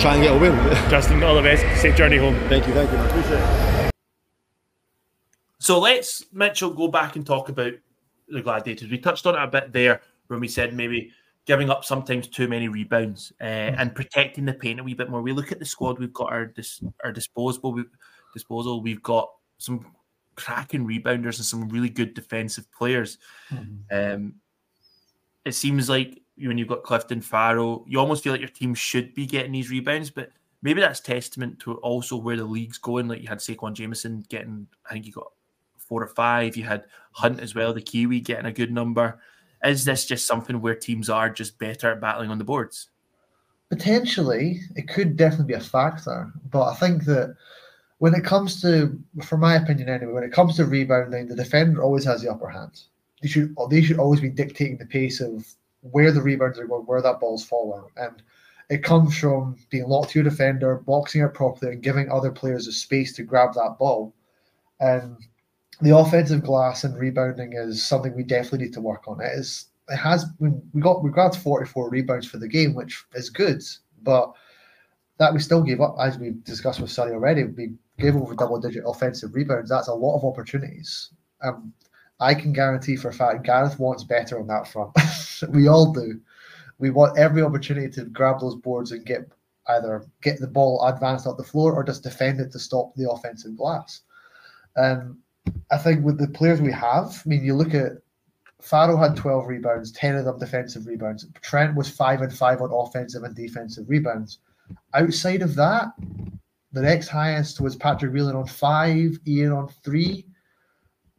try 0.00 0.14
and 0.14 0.22
get 0.22 0.36
a 0.36 0.38
win. 0.38 0.54
Justin, 0.88 1.20
all 1.24 1.34
the 1.34 1.42
best. 1.42 1.82
Safe 1.82 1.96
journey 1.96 2.18
home. 2.18 2.36
Thank 2.48 2.68
you, 2.68 2.72
thank 2.72 2.88
you. 2.92 2.96
I 2.98 3.06
appreciate 3.06 3.40
it. 3.40 3.92
So 5.58 5.80
let's 5.80 6.24
Mitchell 6.32 6.70
go 6.70 6.86
back 6.86 7.16
and 7.16 7.26
talk 7.26 7.48
about 7.48 7.72
the 8.28 8.40
Gladiators. 8.42 8.90
We 8.90 8.98
touched 8.98 9.26
on 9.26 9.34
it 9.34 9.42
a 9.42 9.48
bit 9.48 9.72
there 9.72 10.02
when 10.28 10.38
we 10.38 10.46
said 10.46 10.72
maybe 10.72 11.10
giving 11.46 11.68
up 11.68 11.84
sometimes 11.84 12.28
too 12.28 12.46
many 12.46 12.68
rebounds 12.68 13.32
uh, 13.40 13.44
mm-hmm. 13.44 13.80
and 13.80 13.94
protecting 13.94 14.44
the 14.44 14.54
paint 14.54 14.78
a 14.78 14.84
wee 14.84 14.94
bit 14.94 15.10
more. 15.10 15.20
We 15.20 15.32
look 15.32 15.50
at 15.50 15.58
the 15.58 15.64
squad 15.64 15.98
we've 15.98 16.12
got 16.12 16.32
our 16.32 16.46
dis- 16.46 16.84
our 17.02 17.10
disposable 17.10 17.72
we, 17.72 17.84
disposal. 18.34 18.82
We've 18.82 19.02
got 19.02 19.28
some 19.58 19.84
cracking 20.36 20.86
rebounders 20.86 21.38
and 21.38 21.44
some 21.44 21.68
really 21.70 21.90
good 21.90 22.14
defensive 22.14 22.70
players. 22.70 23.18
Mm-hmm. 23.50 24.14
Um, 24.14 24.34
it 25.44 25.56
seems 25.56 25.88
like 25.88 26.22
when 26.38 26.58
you've 26.58 26.68
got 26.68 26.82
Clifton 26.82 27.20
Farrell, 27.20 27.84
you 27.86 27.98
almost 27.98 28.22
feel 28.22 28.32
like 28.32 28.40
your 28.40 28.50
team 28.50 28.74
should 28.74 29.14
be 29.14 29.26
getting 29.26 29.52
these 29.52 29.70
rebounds, 29.70 30.10
but 30.10 30.30
maybe 30.62 30.80
that's 30.80 31.00
testament 31.00 31.58
to 31.60 31.74
also 31.76 32.16
where 32.16 32.36
the 32.36 32.44
league's 32.44 32.78
going. 32.78 33.08
Like 33.08 33.22
you 33.22 33.28
had 33.28 33.38
Saquon 33.38 33.74
Jameson 33.74 34.24
getting, 34.28 34.66
I 34.88 34.92
think 34.92 35.06
you 35.06 35.12
got 35.12 35.32
four 35.76 36.02
or 36.02 36.08
five. 36.08 36.56
You 36.56 36.64
had 36.64 36.84
Hunt 37.12 37.40
as 37.40 37.54
well, 37.54 37.72
the 37.72 37.80
Kiwi 37.80 38.20
getting 38.20 38.46
a 38.46 38.52
good 38.52 38.72
number. 38.72 39.18
Is 39.64 39.84
this 39.84 40.04
just 40.04 40.26
something 40.26 40.60
where 40.60 40.74
teams 40.74 41.08
are 41.08 41.30
just 41.30 41.58
better 41.58 41.92
at 41.92 42.00
battling 42.00 42.30
on 42.30 42.38
the 42.38 42.44
boards? 42.44 42.88
Potentially, 43.70 44.60
it 44.76 44.88
could 44.88 45.16
definitely 45.16 45.46
be 45.46 45.54
a 45.54 45.60
factor, 45.60 46.30
but 46.50 46.68
I 46.68 46.74
think 46.74 47.04
that 47.06 47.34
when 47.98 48.14
it 48.14 48.24
comes 48.24 48.60
to, 48.60 48.96
for 49.24 49.38
my 49.38 49.56
opinion 49.56 49.88
anyway, 49.88 50.12
when 50.12 50.22
it 50.22 50.32
comes 50.32 50.56
to 50.56 50.66
rebounding, 50.66 51.26
the 51.26 51.34
defender 51.34 51.82
always 51.82 52.04
has 52.04 52.22
the 52.22 52.30
upper 52.30 52.48
hand. 52.48 52.82
They 53.22 53.28
should 53.28 53.56
they 53.70 53.82
should 53.82 53.98
always 53.98 54.20
be 54.20 54.28
dictating 54.28 54.76
the 54.76 54.86
pace 54.86 55.20
of 55.20 55.46
where 55.90 56.12
the 56.12 56.22
rebounds 56.22 56.58
are 56.58 56.66
going, 56.66 56.82
where 56.82 57.02
that 57.02 57.20
ball's 57.20 57.44
falling. 57.44 57.84
And 57.96 58.22
it 58.68 58.82
comes 58.82 59.16
from 59.16 59.56
being 59.70 59.86
locked 59.88 60.10
to 60.10 60.18
your 60.18 60.28
defender, 60.28 60.76
boxing 60.76 61.22
it 61.22 61.34
properly, 61.34 61.72
and 61.72 61.82
giving 61.82 62.10
other 62.10 62.30
players 62.30 62.66
a 62.66 62.72
space 62.72 63.12
to 63.14 63.22
grab 63.22 63.54
that 63.54 63.76
ball. 63.78 64.14
And 64.80 65.16
the 65.80 65.96
offensive 65.96 66.42
glass 66.42 66.84
and 66.84 66.98
rebounding 66.98 67.52
is 67.52 67.84
something 67.84 68.14
we 68.14 68.22
definitely 68.22 68.66
need 68.66 68.74
to 68.74 68.80
work 68.80 69.06
on. 69.06 69.20
It 69.20 69.32
is 69.34 69.66
it 69.88 69.96
has 69.96 70.26
we 70.38 70.50
got 70.80 71.02
we 71.04 71.10
grabbed 71.10 71.36
44 71.36 71.90
rebounds 71.90 72.26
for 72.26 72.38
the 72.38 72.48
game, 72.48 72.74
which 72.74 73.04
is 73.14 73.30
good, 73.30 73.62
but 74.02 74.32
that 75.18 75.32
we 75.32 75.38
still 75.38 75.62
gave 75.62 75.80
up, 75.80 75.96
as 76.00 76.18
we 76.18 76.34
discussed 76.44 76.80
with 76.80 76.90
Surrey 76.90 77.12
already. 77.12 77.44
We 77.44 77.74
gave 77.98 78.16
over 78.16 78.34
double 78.34 78.60
digit 78.60 78.84
offensive 78.86 79.34
rebounds. 79.34 79.70
That's 79.70 79.88
a 79.88 79.94
lot 79.94 80.16
of 80.16 80.24
opportunities. 80.24 81.10
Um, 81.42 81.72
I 82.20 82.34
can 82.34 82.52
guarantee 82.52 82.96
for 82.96 83.08
a 83.08 83.12
fact 83.12 83.44
Gareth 83.44 83.78
wants 83.78 84.04
better 84.04 84.38
on 84.38 84.46
that 84.46 84.68
front. 84.68 84.92
we 85.50 85.68
all 85.68 85.92
do. 85.92 86.20
We 86.78 86.90
want 86.90 87.18
every 87.18 87.42
opportunity 87.42 87.90
to 87.92 88.04
grab 88.04 88.40
those 88.40 88.54
boards 88.56 88.92
and 88.92 89.04
get 89.04 89.30
either 89.68 90.06
get 90.22 90.38
the 90.40 90.46
ball 90.46 90.86
advanced 90.86 91.26
up 91.26 91.36
the 91.36 91.44
floor 91.44 91.74
or 91.74 91.82
just 91.82 92.02
defend 92.02 92.40
it 92.40 92.52
to 92.52 92.58
stop 92.58 92.94
the 92.94 93.10
offensive 93.10 93.56
glass. 93.56 94.02
And 94.76 95.16
I 95.70 95.78
think 95.78 96.04
with 96.04 96.18
the 96.18 96.28
players 96.28 96.60
we 96.60 96.72
have, 96.72 97.22
I 97.24 97.28
mean, 97.28 97.44
you 97.44 97.54
look 97.54 97.74
at 97.74 97.92
Farrell 98.60 98.96
had 98.96 99.16
12 99.16 99.46
rebounds, 99.46 99.92
10 99.92 100.16
of 100.16 100.24
them 100.24 100.38
defensive 100.38 100.86
rebounds. 100.86 101.26
Trent 101.42 101.76
was 101.76 101.88
5 101.88 102.22
and 102.22 102.32
5 102.32 102.62
on 102.62 102.70
offensive 102.72 103.22
and 103.22 103.34
defensive 103.34 103.88
rebounds. 103.88 104.38
Outside 104.94 105.42
of 105.42 105.54
that, 105.56 105.88
the 106.72 106.82
next 106.82 107.08
highest 107.08 107.60
was 107.60 107.76
Patrick 107.76 108.12
Whelan 108.12 108.36
on 108.36 108.46
5, 108.46 109.18
Ian 109.26 109.52
on 109.52 109.68
3. 109.68 110.25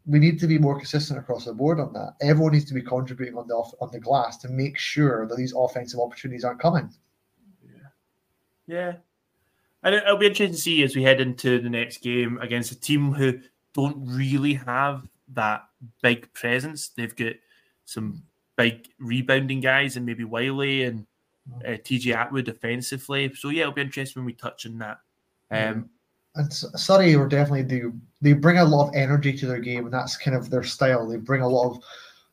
We 0.08 0.20
need 0.20 0.40
to 0.40 0.48
be 0.48 0.58
more 0.58 0.78
consistent 0.78 1.20
across 1.20 1.46
the 1.46 1.54
board 1.54 1.80
on 1.80 1.92
that. 1.94 2.14
Everyone 2.22 2.54
needs 2.54 2.66
to 2.66 2.74
be 2.74 2.82
contributing 2.82 3.38
on 3.38 3.48
the 3.48 3.54
off, 3.54 3.74
on 3.82 3.92
the 3.92 4.00
glass 4.00 4.38
to 4.38 4.50
make 4.50 4.78
sure 4.78 5.28
that 5.28 5.36
these 5.36 5.54
offensive 5.56 6.00
opportunities 6.00 6.46
aren't 6.46 6.62
coming. 6.62 6.90
Yeah. 7.64 7.88
Yeah. 8.68 8.94
And 9.84 9.96
it'll 9.96 10.18
be 10.18 10.28
interesting 10.28 10.56
to 10.56 10.62
see 10.62 10.84
as 10.84 10.96
we 10.96 11.04
head 11.04 11.22
into 11.22 11.60
the 11.60 11.70
next 11.70 12.02
game 12.02 12.40
against 12.42 12.72
a 12.72 12.80
team 12.80 13.12
who 13.12 13.40
don't 13.74 13.98
really 14.06 14.54
have 14.54 15.08
that 15.34 15.66
big 16.02 16.32
presence. 16.34 16.90
They've 16.90 17.16
got 17.16 17.34
some 17.86 18.24
big 18.56 18.88
rebounding 19.00 19.62
guys 19.62 19.98
and 19.98 20.06
maybe 20.06 20.24
Wiley 20.24 20.84
and 20.84 21.06
uh, 21.66 21.72
TJ 21.72 22.16
Atwood 22.16 22.46
defensively. 22.46 23.34
So 23.36 23.50
yeah, 23.50 23.64
it'll 23.64 23.74
be 23.74 23.82
interesting 23.82 24.22
when 24.22 24.26
we 24.26 24.34
touch 24.34 24.66
on 24.66 24.78
that. 24.80 25.00
Um, 25.52 25.90
and 26.38 26.54
Surrey 26.54 27.16
are 27.16 27.28
definitely 27.28 27.64
do 27.64 27.94
they 28.22 28.34
bring 28.34 28.58
a 28.58 28.66
lot 28.66 28.88
of 28.88 28.96
energy 28.96 29.34
to 29.34 29.46
their 29.46 29.60
game, 29.60 29.86
and 29.86 29.94
that's 29.94 30.18
kind 30.18 30.36
of 30.36 30.50
their 30.50 30.64
style. 30.64 31.08
They 31.08 31.18
bring 31.18 31.42
a 31.42 31.48
lot 31.48 31.70
of 31.72 31.84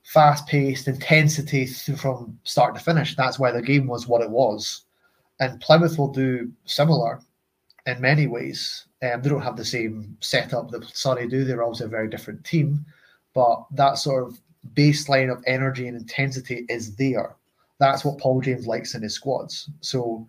fast-paced 0.02 0.88
intensity 0.88 1.66
from 1.66 2.38
start 2.44 2.74
to 2.74 2.80
finish. 2.80 3.16
That's 3.16 3.38
why 3.38 3.50
the 3.50 3.62
game 3.62 3.86
was 3.86 4.06
what 4.06 4.22
it 4.22 4.30
was. 4.30 4.82
And 5.40 5.60
Plymouth 5.60 5.98
will 5.98 6.12
do 6.12 6.50
similar 6.64 7.20
in 7.86 8.00
many 8.00 8.26
ways. 8.26 8.86
Um, 9.02 9.22
they 9.22 9.28
don't 9.28 9.42
have 9.42 9.56
the 9.56 9.64
same 9.64 10.16
setup 10.20 10.70
that 10.70 10.84
Surrey 10.96 11.28
do. 11.28 11.44
They're 11.44 11.62
also 11.62 11.86
a 11.86 11.88
very 11.88 12.08
different 12.08 12.44
team, 12.44 12.84
but 13.34 13.64
that 13.72 13.98
sort 13.98 14.24
of 14.28 14.38
baseline 14.74 15.30
of 15.30 15.42
energy 15.46 15.88
and 15.88 15.96
intensity 15.96 16.64
is 16.68 16.94
there. 16.96 17.36
That's 17.78 18.04
what 18.04 18.18
Paul 18.18 18.40
James 18.40 18.66
likes 18.66 18.94
in 18.94 19.02
his 19.02 19.14
squads. 19.14 19.68
So 19.80 20.26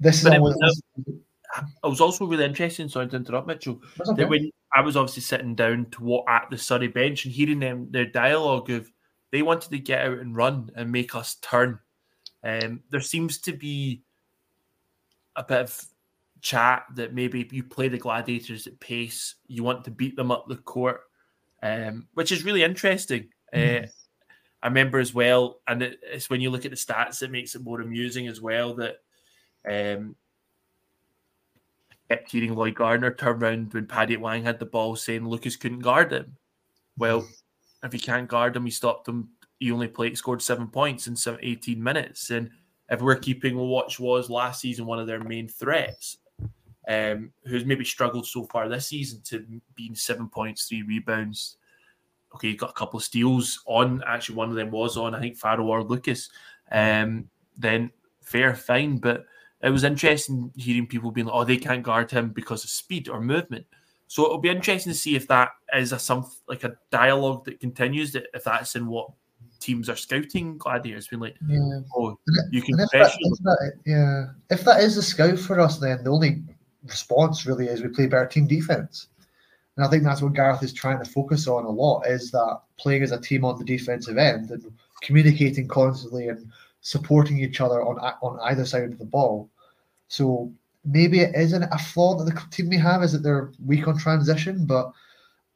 this 0.00 0.24
but 0.24 0.32
is 0.32 0.38
always. 0.38 0.82
I 1.54 1.86
was 1.86 2.00
also 2.00 2.26
really 2.26 2.44
interested. 2.44 2.90
Sorry 2.90 3.08
to 3.08 3.16
interrupt, 3.16 3.46
Mitchell. 3.46 3.82
Okay. 4.00 4.22
That 4.22 4.28
when 4.28 4.50
I 4.74 4.80
was 4.80 4.96
obviously 4.96 5.22
sitting 5.22 5.54
down 5.54 5.86
to 5.92 6.02
what 6.02 6.24
at 6.28 6.48
the 6.50 6.56
Surrey 6.56 6.88
bench 6.88 7.24
and 7.24 7.34
hearing 7.34 7.60
them 7.60 7.88
their 7.90 8.06
dialogue 8.06 8.70
of 8.70 8.90
they 9.32 9.42
wanted 9.42 9.70
to 9.70 9.78
get 9.78 10.06
out 10.06 10.18
and 10.18 10.36
run 10.36 10.70
and 10.76 10.92
make 10.92 11.14
us 11.14 11.36
turn. 11.36 11.78
Um, 12.44 12.82
there 12.90 13.00
seems 13.00 13.38
to 13.42 13.52
be 13.52 14.02
a 15.36 15.44
bit 15.44 15.60
of 15.60 15.84
chat 16.40 16.84
that 16.94 17.14
maybe 17.14 17.48
you 17.50 17.62
play 17.62 17.88
the 17.88 17.98
gladiators 17.98 18.66
at 18.66 18.80
pace, 18.80 19.36
you 19.46 19.62
want 19.62 19.84
to 19.84 19.90
beat 19.90 20.16
them 20.16 20.30
up 20.30 20.48
the 20.48 20.56
court, 20.56 21.00
um, 21.62 22.08
which 22.14 22.32
is 22.32 22.44
really 22.44 22.62
interesting. 22.62 23.28
Mm. 23.54 23.84
Uh, 23.84 23.86
I 24.62 24.68
remember 24.68 24.98
as 24.98 25.14
well, 25.14 25.60
and 25.66 25.82
it, 25.82 26.00
it's 26.02 26.30
when 26.30 26.40
you 26.40 26.50
look 26.50 26.64
at 26.64 26.70
the 26.70 26.76
stats 26.76 27.20
that 27.20 27.30
makes 27.30 27.54
it 27.54 27.64
more 27.64 27.80
amusing 27.80 28.28
as 28.28 28.40
well 28.40 28.74
that 28.74 28.96
um, 29.68 30.14
kept 32.12 32.30
hearing 32.30 32.54
Lloyd 32.54 32.74
Gardner 32.74 33.14
turn 33.14 33.42
around 33.42 33.72
when 33.72 33.86
Paddy 33.86 34.18
Wang 34.18 34.44
had 34.44 34.58
the 34.58 34.66
ball 34.66 34.96
saying 34.96 35.26
Lucas 35.26 35.56
couldn't 35.56 35.80
guard 35.80 36.12
him. 36.12 36.36
Well, 36.98 37.26
if 37.82 37.92
he 37.92 37.98
can't 37.98 38.28
guard 38.28 38.54
him, 38.54 38.66
he 38.66 38.70
stopped 38.70 39.08
him. 39.08 39.30
He 39.58 39.72
only 39.72 39.88
played, 39.88 40.18
scored 40.18 40.42
seven 40.42 40.68
points 40.68 41.06
in 41.06 41.16
some 41.16 41.38
18 41.40 41.82
minutes. 41.82 42.28
And 42.30 42.50
if 42.90 43.00
we're 43.00 43.16
keeping 43.16 43.56
watch 43.56 43.98
was 43.98 44.28
last 44.28 44.60
season 44.60 44.84
one 44.84 44.98
of 44.98 45.06
their 45.06 45.20
main 45.20 45.48
threats, 45.48 46.18
um, 46.86 47.32
who's 47.46 47.64
maybe 47.64 47.84
struggled 47.84 48.26
so 48.26 48.44
far 48.44 48.68
this 48.68 48.88
season 48.88 49.22
to 49.24 49.46
being 49.74 49.94
seven 49.94 50.28
points, 50.28 50.66
three 50.66 50.82
rebounds. 50.82 51.56
Okay, 52.34 52.48
he 52.48 52.56
got 52.56 52.70
a 52.70 52.74
couple 52.74 52.98
of 52.98 53.04
steals 53.04 53.62
on. 53.64 54.02
Actually, 54.06 54.36
one 54.36 54.50
of 54.50 54.56
them 54.56 54.70
was 54.70 54.98
on, 54.98 55.14
I 55.14 55.20
think, 55.20 55.38
Farrell 55.38 55.70
or 55.70 55.82
Lucas. 55.82 56.28
Um, 56.70 57.30
then 57.56 57.90
fair, 58.20 58.54
fine. 58.54 58.98
But 58.98 59.24
it 59.62 59.70
was 59.70 59.84
interesting 59.84 60.50
hearing 60.56 60.86
people 60.86 61.10
being 61.10 61.26
like, 61.26 61.36
oh, 61.36 61.44
they 61.44 61.56
can't 61.56 61.82
guard 61.82 62.10
him 62.10 62.30
because 62.30 62.64
of 62.64 62.70
speed 62.70 63.08
or 63.08 63.20
movement. 63.20 63.64
So 64.08 64.24
it'll 64.24 64.38
be 64.38 64.50
interesting 64.50 64.92
to 64.92 64.98
see 64.98 65.16
if 65.16 65.26
that 65.28 65.50
is 65.74 65.92
a 65.92 65.98
some 65.98 66.30
like 66.48 66.64
a 66.64 66.76
dialogue 66.90 67.44
that 67.46 67.60
continues. 67.60 68.12
That 68.12 68.26
if 68.34 68.44
that's 68.44 68.76
in 68.76 68.86
what 68.86 69.10
teams 69.58 69.88
are 69.88 69.96
scouting 69.96 70.58
gladiators, 70.58 71.08
being 71.08 71.22
like, 71.22 71.36
yeah. 71.48 71.80
oh, 71.96 72.18
you 72.50 72.60
can 72.60 72.78
if 72.78 72.90
that, 72.90 73.16
if 73.18 73.38
that, 73.38 73.72
yeah, 73.86 74.26
if 74.50 74.64
that 74.64 74.80
is 74.80 74.96
a 74.96 75.02
scout 75.02 75.38
for 75.38 75.60
us, 75.60 75.78
then 75.78 76.04
the 76.04 76.10
only 76.10 76.42
response 76.84 77.46
really 77.46 77.68
is 77.68 77.82
we 77.82 77.88
play 77.88 78.06
better 78.06 78.26
team 78.26 78.46
defense. 78.46 79.08
And 79.76 79.86
I 79.86 79.88
think 79.88 80.02
that's 80.02 80.20
what 80.20 80.34
Gareth 80.34 80.62
is 80.62 80.72
trying 80.72 81.02
to 81.02 81.10
focus 81.10 81.48
on 81.48 81.64
a 81.64 81.70
lot 81.70 82.02
is 82.06 82.30
that 82.32 82.60
playing 82.76 83.02
as 83.02 83.12
a 83.12 83.20
team 83.20 83.44
on 83.44 83.58
the 83.58 83.64
defensive 83.64 84.18
end 84.18 84.50
and 84.50 84.70
communicating 85.00 85.66
constantly 85.66 86.28
and 86.28 86.50
supporting 86.82 87.38
each 87.38 87.60
other 87.60 87.82
on 87.82 87.96
on 87.98 88.38
either 88.42 88.66
side 88.66 88.84
of 88.84 88.98
the 88.98 89.04
ball. 89.04 89.48
So 90.12 90.52
maybe 90.84 91.20
it 91.20 91.34
isn't 91.34 91.62
a 91.62 91.78
flaw 91.78 92.18
that 92.18 92.24
the 92.24 92.38
team 92.50 92.68
may 92.68 92.76
have 92.76 93.02
is 93.02 93.12
that 93.12 93.22
they're 93.22 93.50
weak 93.64 93.88
on 93.88 93.96
transition, 93.96 94.66
but 94.66 94.92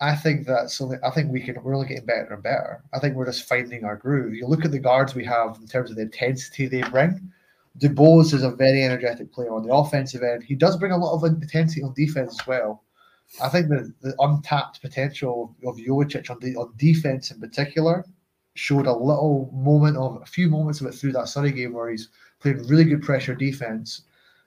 I 0.00 0.16
think 0.16 0.46
that's 0.46 0.78
something 0.78 0.98
I 1.04 1.10
think 1.10 1.30
we 1.30 1.42
can 1.42 1.62
we're 1.62 1.74
only 1.74 1.88
getting 1.88 2.06
better 2.06 2.32
and 2.32 2.42
better. 2.42 2.82
I 2.94 2.98
think 2.98 3.16
we're 3.16 3.26
just 3.26 3.46
finding 3.46 3.84
our 3.84 3.96
groove. 3.96 4.34
You 4.34 4.46
look 4.46 4.64
at 4.64 4.70
the 4.70 4.78
guards 4.78 5.14
we 5.14 5.26
have 5.26 5.58
in 5.60 5.66
terms 5.66 5.90
of 5.90 5.96
the 5.96 6.02
intensity 6.02 6.68
they 6.68 6.80
bring. 6.84 7.30
DuBose 7.80 8.32
is 8.32 8.44
a 8.44 8.50
very 8.50 8.82
energetic 8.82 9.30
player 9.30 9.52
on 9.52 9.62
the 9.62 9.74
offensive 9.74 10.22
end. 10.22 10.42
He 10.42 10.54
does 10.54 10.78
bring 10.78 10.92
a 10.92 10.96
lot 10.96 11.14
of 11.14 11.24
intensity 11.24 11.82
on 11.82 11.92
defense 11.92 12.40
as 12.40 12.46
well. 12.46 12.82
I 13.42 13.50
think 13.50 13.68
the, 13.68 13.92
the 14.00 14.14
untapped 14.20 14.80
potential 14.80 15.54
of 15.66 15.76
Jovicic 15.76 16.30
on 16.30 16.38
the 16.40 16.56
on 16.56 16.72
defense 16.78 17.30
in 17.30 17.40
particular 17.40 18.06
showed 18.54 18.86
a 18.86 19.02
little 19.10 19.50
moment 19.52 19.98
of 19.98 20.22
a 20.22 20.24
few 20.24 20.48
moments 20.48 20.80
of 20.80 20.86
it 20.86 20.94
through 20.94 21.12
that 21.12 21.28
Surrey 21.28 21.52
game 21.52 21.74
where 21.74 21.90
he's 21.90 22.08
played 22.40 22.56
really 22.70 22.84
good 22.84 23.02
pressure 23.02 23.34
defense 23.34 24.04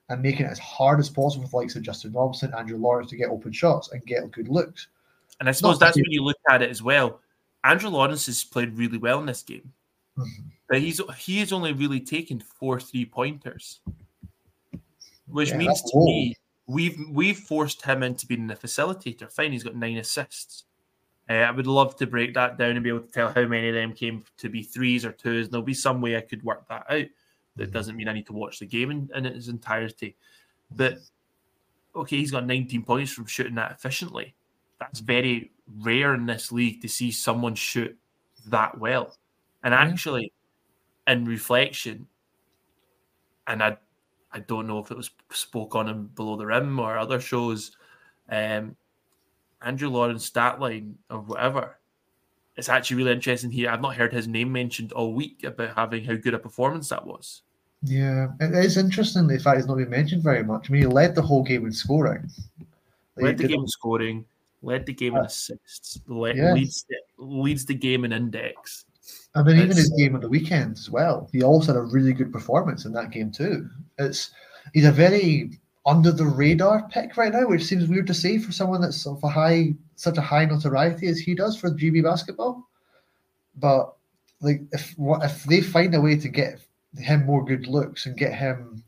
and 0.09 0.21
making 0.21 0.45
it 0.45 0.49
as 0.49 0.59
hard 0.59 0.99
as 0.99 1.09
possible 1.09 1.43
with 1.43 1.53
likes 1.53 1.75
of 1.75 1.83
Justin 1.83 2.11
Robinson, 2.11 2.53
Andrew 2.57 2.77
Lawrence 2.77 3.09
to 3.11 3.15
get 3.15 3.29
open 3.29 3.51
shots 3.51 3.91
and 3.91 4.05
get 4.05 4.29
good 4.31 4.49
looks. 4.49 4.87
And 5.39 5.47
I 5.47 5.51
suppose 5.51 5.79
Not 5.79 5.87
that's 5.87 5.97
when 5.97 6.11
you 6.11 6.23
look 6.23 6.37
at 6.49 6.61
it 6.61 6.69
as 6.69 6.81
well. 6.81 7.21
Andrew 7.63 7.89
Lawrence 7.89 8.25
has 8.25 8.43
played 8.43 8.77
really 8.77 8.97
well 8.97 9.19
in 9.19 9.25
this 9.25 9.43
game. 9.43 9.71
Mm-hmm. 10.17 10.47
But 10.67 10.79
he's 10.79 11.01
he 11.17 11.39
has 11.39 11.53
only 11.53 11.73
really 11.73 11.99
taken 11.99 12.39
four 12.39 12.79
three 12.79 13.05
pointers, 13.05 13.79
which 15.27 15.49
yeah, 15.49 15.57
means 15.57 15.81
to 15.81 15.97
me 15.97 16.35
we've 16.67 16.97
we've 17.09 17.37
forced 17.37 17.83
him 17.83 18.03
into 18.03 18.27
being 18.27 18.49
a 18.51 18.55
facilitator. 18.55 19.31
Fine, 19.31 19.53
he's 19.53 19.63
got 19.63 19.75
nine 19.75 19.97
assists. 19.97 20.65
Uh, 21.29 21.33
I 21.33 21.51
would 21.51 21.67
love 21.67 21.95
to 21.97 22.07
break 22.07 22.33
that 22.33 22.57
down 22.57 22.71
and 22.71 22.83
be 22.83 22.89
able 22.89 23.01
to 23.01 23.11
tell 23.11 23.31
how 23.31 23.45
many 23.45 23.69
of 23.69 23.75
them 23.75 23.93
came 23.93 24.23
to 24.37 24.49
be 24.49 24.63
threes 24.63 25.05
or 25.05 25.11
twos. 25.11 25.45
And 25.45 25.53
there'll 25.53 25.63
be 25.63 25.75
some 25.75 26.01
way 26.01 26.17
I 26.17 26.21
could 26.21 26.43
work 26.43 26.67
that 26.69 26.85
out. 26.89 27.05
That 27.55 27.63
mm-hmm. 27.63 27.73
doesn't 27.73 27.95
mean 27.95 28.07
I 28.07 28.13
need 28.13 28.27
to 28.27 28.33
watch 28.33 28.59
the 28.59 28.65
game 28.65 28.91
in, 28.91 29.09
in 29.13 29.25
its 29.25 29.47
entirety. 29.47 30.15
But 30.71 30.97
okay, 31.95 32.17
he's 32.17 32.31
got 32.31 32.45
19 32.45 32.83
points 32.83 33.11
from 33.11 33.25
shooting 33.25 33.55
that 33.55 33.71
efficiently. 33.71 34.35
That's 34.79 34.99
very 34.99 35.51
rare 35.81 36.13
in 36.13 36.25
this 36.25 36.51
league 36.51 36.81
to 36.81 36.87
see 36.87 37.11
someone 37.11 37.55
shoot 37.55 37.97
that 38.47 38.77
well. 38.77 39.17
And 39.63 39.73
actually, 39.73 40.31
in 41.05 41.25
reflection, 41.25 42.07
and 43.47 43.61
I, 43.61 43.77
I 44.31 44.39
don't 44.39 44.67
know 44.67 44.79
if 44.79 44.91
it 44.91 44.97
was 44.97 45.09
spoke 45.31 45.75
on 45.75 45.89
in 45.89 46.05
Below 46.05 46.37
the 46.37 46.45
Rim 46.45 46.79
or 46.79 46.97
other 46.97 47.19
shows, 47.19 47.75
um, 48.29 48.75
Andrew 49.61 49.89
Lawrence 49.89 50.25
stat 50.25 50.59
line 50.59 50.97
or 51.09 51.19
whatever. 51.19 51.78
It's 52.59 52.69
actually 52.69 52.97
really 52.97 53.13
interesting 53.13 53.51
here. 53.51 53.69
I've 53.69 53.81
not 53.81 53.95
heard 53.95 54.13
his 54.13 54.27
name 54.27 54.51
mentioned 54.51 54.91
all 54.91 55.13
week 55.13 55.43
about 55.45 55.75
having 55.75 56.03
how 56.03 56.15
good 56.15 56.33
a 56.33 56.39
performance 56.39 56.89
that 56.89 57.05
was. 57.05 57.41
Yeah, 57.81 58.27
it 58.41 58.53
is 58.53 58.75
interesting 58.75 59.27
the 59.27 59.39
fact 59.39 59.57
he's 59.57 59.65
not 59.65 59.77
been 59.77 59.89
mentioned 59.89 60.21
very 60.21 60.43
much. 60.43 60.69
I 60.69 60.73
mean, 60.73 60.81
he 60.81 60.87
led 60.87 61.15
the 61.15 61.21
whole 61.21 61.43
game 61.43 61.65
in 61.65 61.71
scoring. 61.71 62.29
Led 63.15 63.37
the 63.37 63.47
game 63.47 63.61
in 63.61 63.67
scoring, 63.67 64.25
led 64.61 64.85
the 64.85 64.93
game 64.93 65.15
in 65.15 65.23
assists, 65.23 65.99
led, 66.07 66.35
yeah. 66.35 66.53
leads, 66.53 66.85
leads 67.17 67.65
the 67.65 67.73
game 67.73 68.03
in 68.03 68.11
index. 68.11 68.85
I 69.35 69.43
mean, 69.43 69.57
even 69.57 69.77
his 69.77 69.93
game 69.97 70.15
on 70.15 70.21
the 70.21 70.29
weekend 70.29 70.73
as 70.73 70.89
well. 70.89 71.29
He 71.31 71.43
also 71.43 71.73
had 71.73 71.79
a 71.79 71.83
really 71.83 72.13
good 72.13 72.33
performance 72.33 72.85
in 72.85 72.91
that 72.93 73.11
game 73.11 73.31
too. 73.31 73.69
It's 73.97 74.31
he's 74.73 74.85
a 74.85 74.91
very 74.91 75.59
under 75.85 76.11
the 76.11 76.25
radar 76.25 76.87
pick 76.89 77.15
right 77.15 77.31
now, 77.31 77.47
which 77.47 77.63
seems 77.63 77.87
weird 77.87 78.07
to 78.07 78.13
say 78.13 78.37
for 78.37 78.51
someone 78.51 78.81
that's 78.81 79.07
of 79.07 79.23
a 79.23 79.29
high, 79.29 79.73
such 79.99 80.17
a 80.17 80.21
high 80.21 80.45
notoriety 80.45 81.07
as 81.07 81.19
he 81.19 81.35
does 81.35 81.57
for 81.57 81.71
GB 81.71 82.03
basketball. 82.03 82.67
But 83.55 83.93
like, 84.41 84.61
if 84.71 84.93
what 84.97 85.23
if 85.23 85.43
they 85.43 85.61
find 85.61 85.93
a 85.93 86.01
way 86.01 86.17
to 86.17 86.29
get 86.29 86.61
him 86.97 87.25
more 87.25 87.43
good 87.43 87.67
looks 87.67 88.05
and 88.05 88.17
get 88.17 88.33
him 88.33 88.83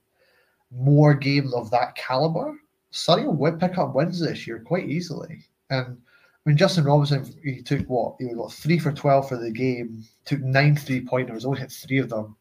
more 0.71 1.13
games 1.13 1.53
of 1.53 1.69
that 1.71 1.95
caliber, 1.95 2.55
Surrey 2.91 3.27
will 3.27 3.57
pick 3.57 3.77
up 3.77 3.93
wins 3.93 4.21
this 4.21 4.47
year 4.47 4.59
quite 4.59 4.87
easily. 4.87 5.43
And 5.69 5.97
I 5.97 6.49
mean, 6.49 6.57
Justin 6.57 6.85
Robinson, 6.85 7.25
he 7.43 7.61
took 7.61 7.85
what? 7.87 8.15
He 8.19 8.33
got 8.33 8.53
three 8.53 8.79
for 8.79 8.91
12 8.91 9.27
for 9.29 9.37
the 9.37 9.51
game, 9.51 10.03
took 10.25 10.39
nine 10.41 10.77
three 10.77 11.05
pointers, 11.05 11.45
only 11.45 11.59
hit 11.59 11.71
three 11.71 11.99
of 11.99 12.09
them. 12.09 12.35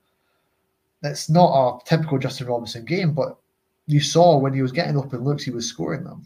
That's 1.02 1.28
not 1.28 1.50
a 1.52 1.84
typical 1.84 2.18
Justin 2.18 2.46
Robinson 2.46 2.84
game, 2.84 3.14
but 3.14 3.36
you 3.86 4.00
saw 4.00 4.38
when 4.38 4.54
he 4.54 4.62
was 4.62 4.72
getting 4.72 4.96
open 4.96 5.24
looks, 5.24 5.42
he 5.42 5.50
was 5.50 5.66
scoring 5.66 6.04
them. 6.04 6.24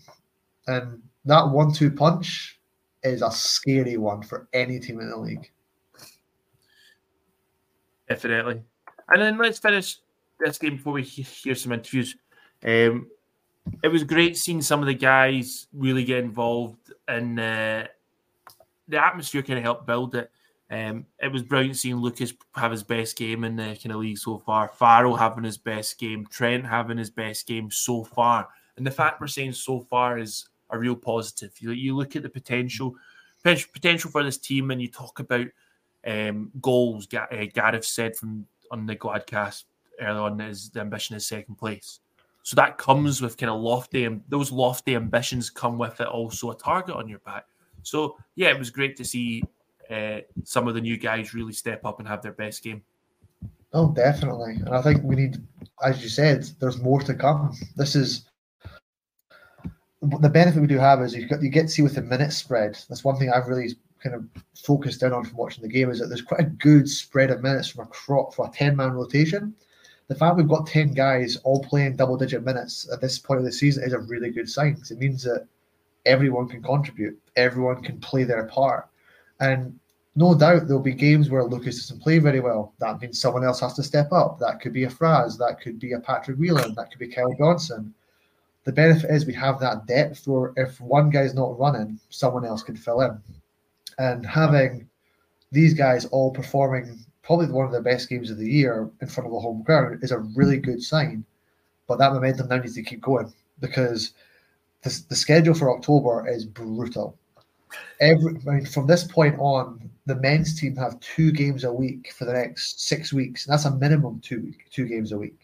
And 0.66 1.02
that 1.24 1.48
one 1.48 1.72
two 1.72 1.90
punch 1.90 2.60
is 3.02 3.22
a 3.22 3.30
scary 3.30 3.96
one 3.96 4.22
for 4.22 4.48
any 4.52 4.78
team 4.78 5.00
in 5.00 5.10
the 5.10 5.16
league. 5.16 5.50
Definitely. 8.08 8.62
And 9.08 9.22
then 9.22 9.38
let's 9.38 9.58
finish 9.58 9.98
this 10.40 10.58
game 10.58 10.76
before 10.76 10.94
we 10.94 11.02
hear 11.02 11.54
some 11.54 11.72
interviews. 11.72 12.16
Um, 12.64 13.08
it 13.82 13.88
was 13.88 14.04
great 14.04 14.36
seeing 14.36 14.62
some 14.62 14.80
of 14.80 14.86
the 14.86 14.94
guys 14.94 15.66
really 15.72 16.04
get 16.04 16.24
involved 16.24 16.92
and 17.08 17.38
uh, 17.38 17.84
the 18.88 19.04
atmosphere 19.04 19.42
kind 19.42 19.58
of 19.58 19.64
helped 19.64 19.86
build 19.86 20.14
it. 20.14 20.30
Um, 20.70 21.06
it 21.22 21.30
was 21.30 21.42
brilliant 21.42 21.76
seeing 21.76 21.96
Lucas 21.96 22.32
have 22.54 22.72
his 22.72 22.82
best 22.82 23.16
game 23.16 23.44
in 23.44 23.56
the 23.56 23.78
kind 23.82 23.92
of 23.92 23.96
league 23.96 24.18
so 24.18 24.38
far. 24.38 24.68
Farrell 24.68 25.16
having 25.16 25.44
his 25.44 25.58
best 25.58 25.98
game, 25.98 26.26
Trent 26.26 26.66
having 26.66 26.98
his 26.98 27.10
best 27.10 27.46
game 27.46 27.70
so 27.70 28.02
far, 28.02 28.48
and 28.76 28.86
the 28.86 28.90
fact 28.90 29.20
we're 29.20 29.26
saying 29.26 29.52
so 29.52 29.80
far 29.80 30.18
is 30.18 30.48
a 30.74 30.78
real 30.78 30.96
positive. 30.96 31.52
You, 31.58 31.72
you 31.72 31.96
look 31.96 32.16
at 32.16 32.22
the 32.22 32.28
potential 32.28 32.94
potential 33.42 34.10
for 34.10 34.22
this 34.22 34.38
team, 34.38 34.70
and 34.70 34.80
you 34.80 34.88
talk 34.88 35.20
about 35.20 35.46
um, 36.06 36.50
goals. 36.60 37.06
Uh, 37.12 37.46
Gareth 37.52 37.84
said 37.84 38.16
from 38.16 38.46
on 38.70 38.86
the 38.86 38.96
Gladcast 38.96 39.64
earlier 40.00 40.22
on 40.22 40.40
is 40.40 40.70
the 40.70 40.80
ambition 40.80 41.16
is 41.16 41.26
second 41.26 41.56
place. 41.56 42.00
So 42.42 42.56
that 42.56 42.76
comes 42.76 43.22
with 43.22 43.36
kind 43.36 43.50
of 43.50 43.60
lofty 43.60 44.04
and 44.04 44.20
those 44.28 44.52
lofty 44.52 44.96
ambitions 44.96 45.48
come 45.48 45.78
with 45.78 46.00
it 46.00 46.06
also 46.08 46.50
a 46.50 46.56
target 46.56 46.94
on 46.94 47.08
your 47.08 47.20
back. 47.20 47.46
So 47.82 48.16
yeah, 48.34 48.50
it 48.50 48.58
was 48.58 48.70
great 48.70 48.96
to 48.96 49.04
see 49.04 49.42
uh, 49.90 50.18
some 50.42 50.68
of 50.68 50.74
the 50.74 50.80
new 50.80 50.98
guys 50.98 51.32
really 51.32 51.52
step 51.52 51.84
up 51.86 52.00
and 52.00 52.08
have 52.08 52.22
their 52.22 52.32
best 52.32 52.62
game. 52.62 52.82
Oh, 53.72 53.92
definitely. 53.92 54.54
And 54.56 54.70
I 54.70 54.82
think 54.82 55.02
we 55.02 55.16
need, 55.16 55.42
as 55.84 56.02
you 56.02 56.08
said, 56.08 56.44
there's 56.60 56.80
more 56.80 57.00
to 57.02 57.14
come. 57.14 57.56
This 57.76 57.96
is 57.96 58.26
the 60.20 60.28
benefit 60.28 60.60
we 60.60 60.66
do 60.66 60.78
have 60.78 61.02
is 61.02 61.14
you 61.14 61.28
you 61.40 61.48
get 61.48 61.62
to 61.62 61.68
see 61.68 61.82
with 61.82 61.94
the 61.94 62.02
minute 62.02 62.32
spread. 62.32 62.78
That's 62.88 63.04
one 63.04 63.16
thing 63.16 63.30
I've 63.30 63.48
really 63.48 63.74
kind 64.02 64.14
of 64.14 64.24
focused 64.54 65.02
in 65.02 65.12
on 65.12 65.24
from 65.24 65.36
watching 65.36 65.62
the 65.62 65.68
game 65.68 65.90
is 65.90 65.98
that 65.98 66.06
there's 66.06 66.22
quite 66.22 66.40
a 66.40 66.44
good 66.44 66.88
spread 66.88 67.30
of 67.30 67.42
minutes 67.42 67.68
from 67.68 67.84
a 67.84 67.88
crop 67.88 68.34
for 68.34 68.46
a 68.46 68.50
10 68.50 68.76
man 68.76 68.92
rotation 68.92 69.54
the 70.08 70.14
fact 70.14 70.36
we've 70.36 70.48
got 70.48 70.66
10 70.66 70.92
guys 70.92 71.36
all 71.44 71.62
playing 71.62 71.96
double 71.96 72.16
digit 72.16 72.44
minutes 72.44 72.88
at 72.92 73.00
this 73.00 73.18
point 73.18 73.38
of 73.38 73.44
the 73.44 73.52
season 73.52 73.84
is 73.84 73.92
a 73.92 73.98
really 73.98 74.30
good 74.30 74.48
sign 74.48 74.74
because 74.74 74.90
it 74.90 74.98
means 74.98 75.22
that 75.22 75.46
everyone 76.04 76.48
can 76.48 76.62
contribute, 76.62 77.18
everyone 77.36 77.82
can 77.82 77.98
play 78.00 78.24
their 78.24 78.44
part. 78.44 78.88
And 79.40 79.78
no 80.14 80.34
doubt 80.34 80.66
there'll 80.66 80.82
be 80.82 80.92
games 80.92 81.30
where 81.30 81.44
Lucas 81.44 81.78
doesn't 81.78 82.02
play 82.02 82.18
very 82.18 82.40
well. 82.40 82.74
That 82.78 83.00
means 83.00 83.20
someone 83.20 83.44
else 83.44 83.60
has 83.60 83.74
to 83.74 83.82
step 83.82 84.12
up. 84.12 84.38
That 84.38 84.60
could 84.60 84.72
be 84.72 84.84
a 84.84 84.90
Fraz, 84.90 85.38
that 85.38 85.60
could 85.60 85.78
be 85.78 85.92
a 85.92 86.00
Patrick 86.00 86.36
Whelan, 86.38 86.74
that 86.74 86.90
could 86.90 86.98
be 86.98 87.08
Kyle 87.08 87.34
Johnson. 87.38 87.94
The 88.64 88.72
benefit 88.72 89.10
is 89.10 89.26
we 89.26 89.34
have 89.34 89.60
that 89.60 89.86
depth 89.86 90.26
where 90.26 90.52
if 90.56 90.80
one 90.80 91.10
guy's 91.10 91.34
not 91.34 91.58
running, 91.58 92.00
someone 92.08 92.44
else 92.44 92.62
can 92.62 92.76
fill 92.76 93.02
in. 93.02 93.20
And 93.98 94.24
having 94.26 94.88
these 95.52 95.74
guys 95.74 96.06
all 96.06 96.30
performing 96.30 97.04
probably 97.22 97.46
one 97.46 97.66
of 97.66 97.72
the 97.72 97.80
best 97.80 98.08
games 98.08 98.30
of 98.30 98.38
the 98.38 98.50
year 98.50 98.90
in 99.00 99.08
front 99.08 99.28
of 99.28 99.34
a 99.34 99.40
home 99.40 99.64
crowd 99.64 100.02
is 100.02 100.12
a 100.12 100.18
really 100.18 100.58
good 100.58 100.82
sign. 100.82 101.24
But 101.86 101.98
that 101.98 102.12
momentum 102.12 102.48
now 102.48 102.56
needs 102.56 102.74
to 102.74 102.82
keep 102.82 103.02
going 103.02 103.32
because 103.60 104.12
the, 104.82 105.02
the 105.08 105.16
schedule 105.16 105.54
for 105.54 105.74
October 105.74 106.26
is 106.28 106.44
brutal. 106.44 107.18
Every 108.00 108.36
I 108.48 108.50
mean, 108.50 108.66
from 108.66 108.86
this 108.86 109.04
point 109.04 109.36
on, 109.38 109.90
the 110.06 110.16
men's 110.16 110.58
team 110.58 110.76
have 110.76 111.00
two 111.00 111.32
games 111.32 111.64
a 111.64 111.72
week 111.72 112.12
for 112.16 112.24
the 112.24 112.32
next 112.32 112.86
six 112.86 113.12
weeks. 113.12 113.46
And 113.46 113.52
that's 113.52 113.64
a 113.64 113.70
minimum 113.76 114.20
two 114.20 114.52
two 114.70 114.86
games 114.86 115.12
a 115.12 115.18
week. 115.18 115.43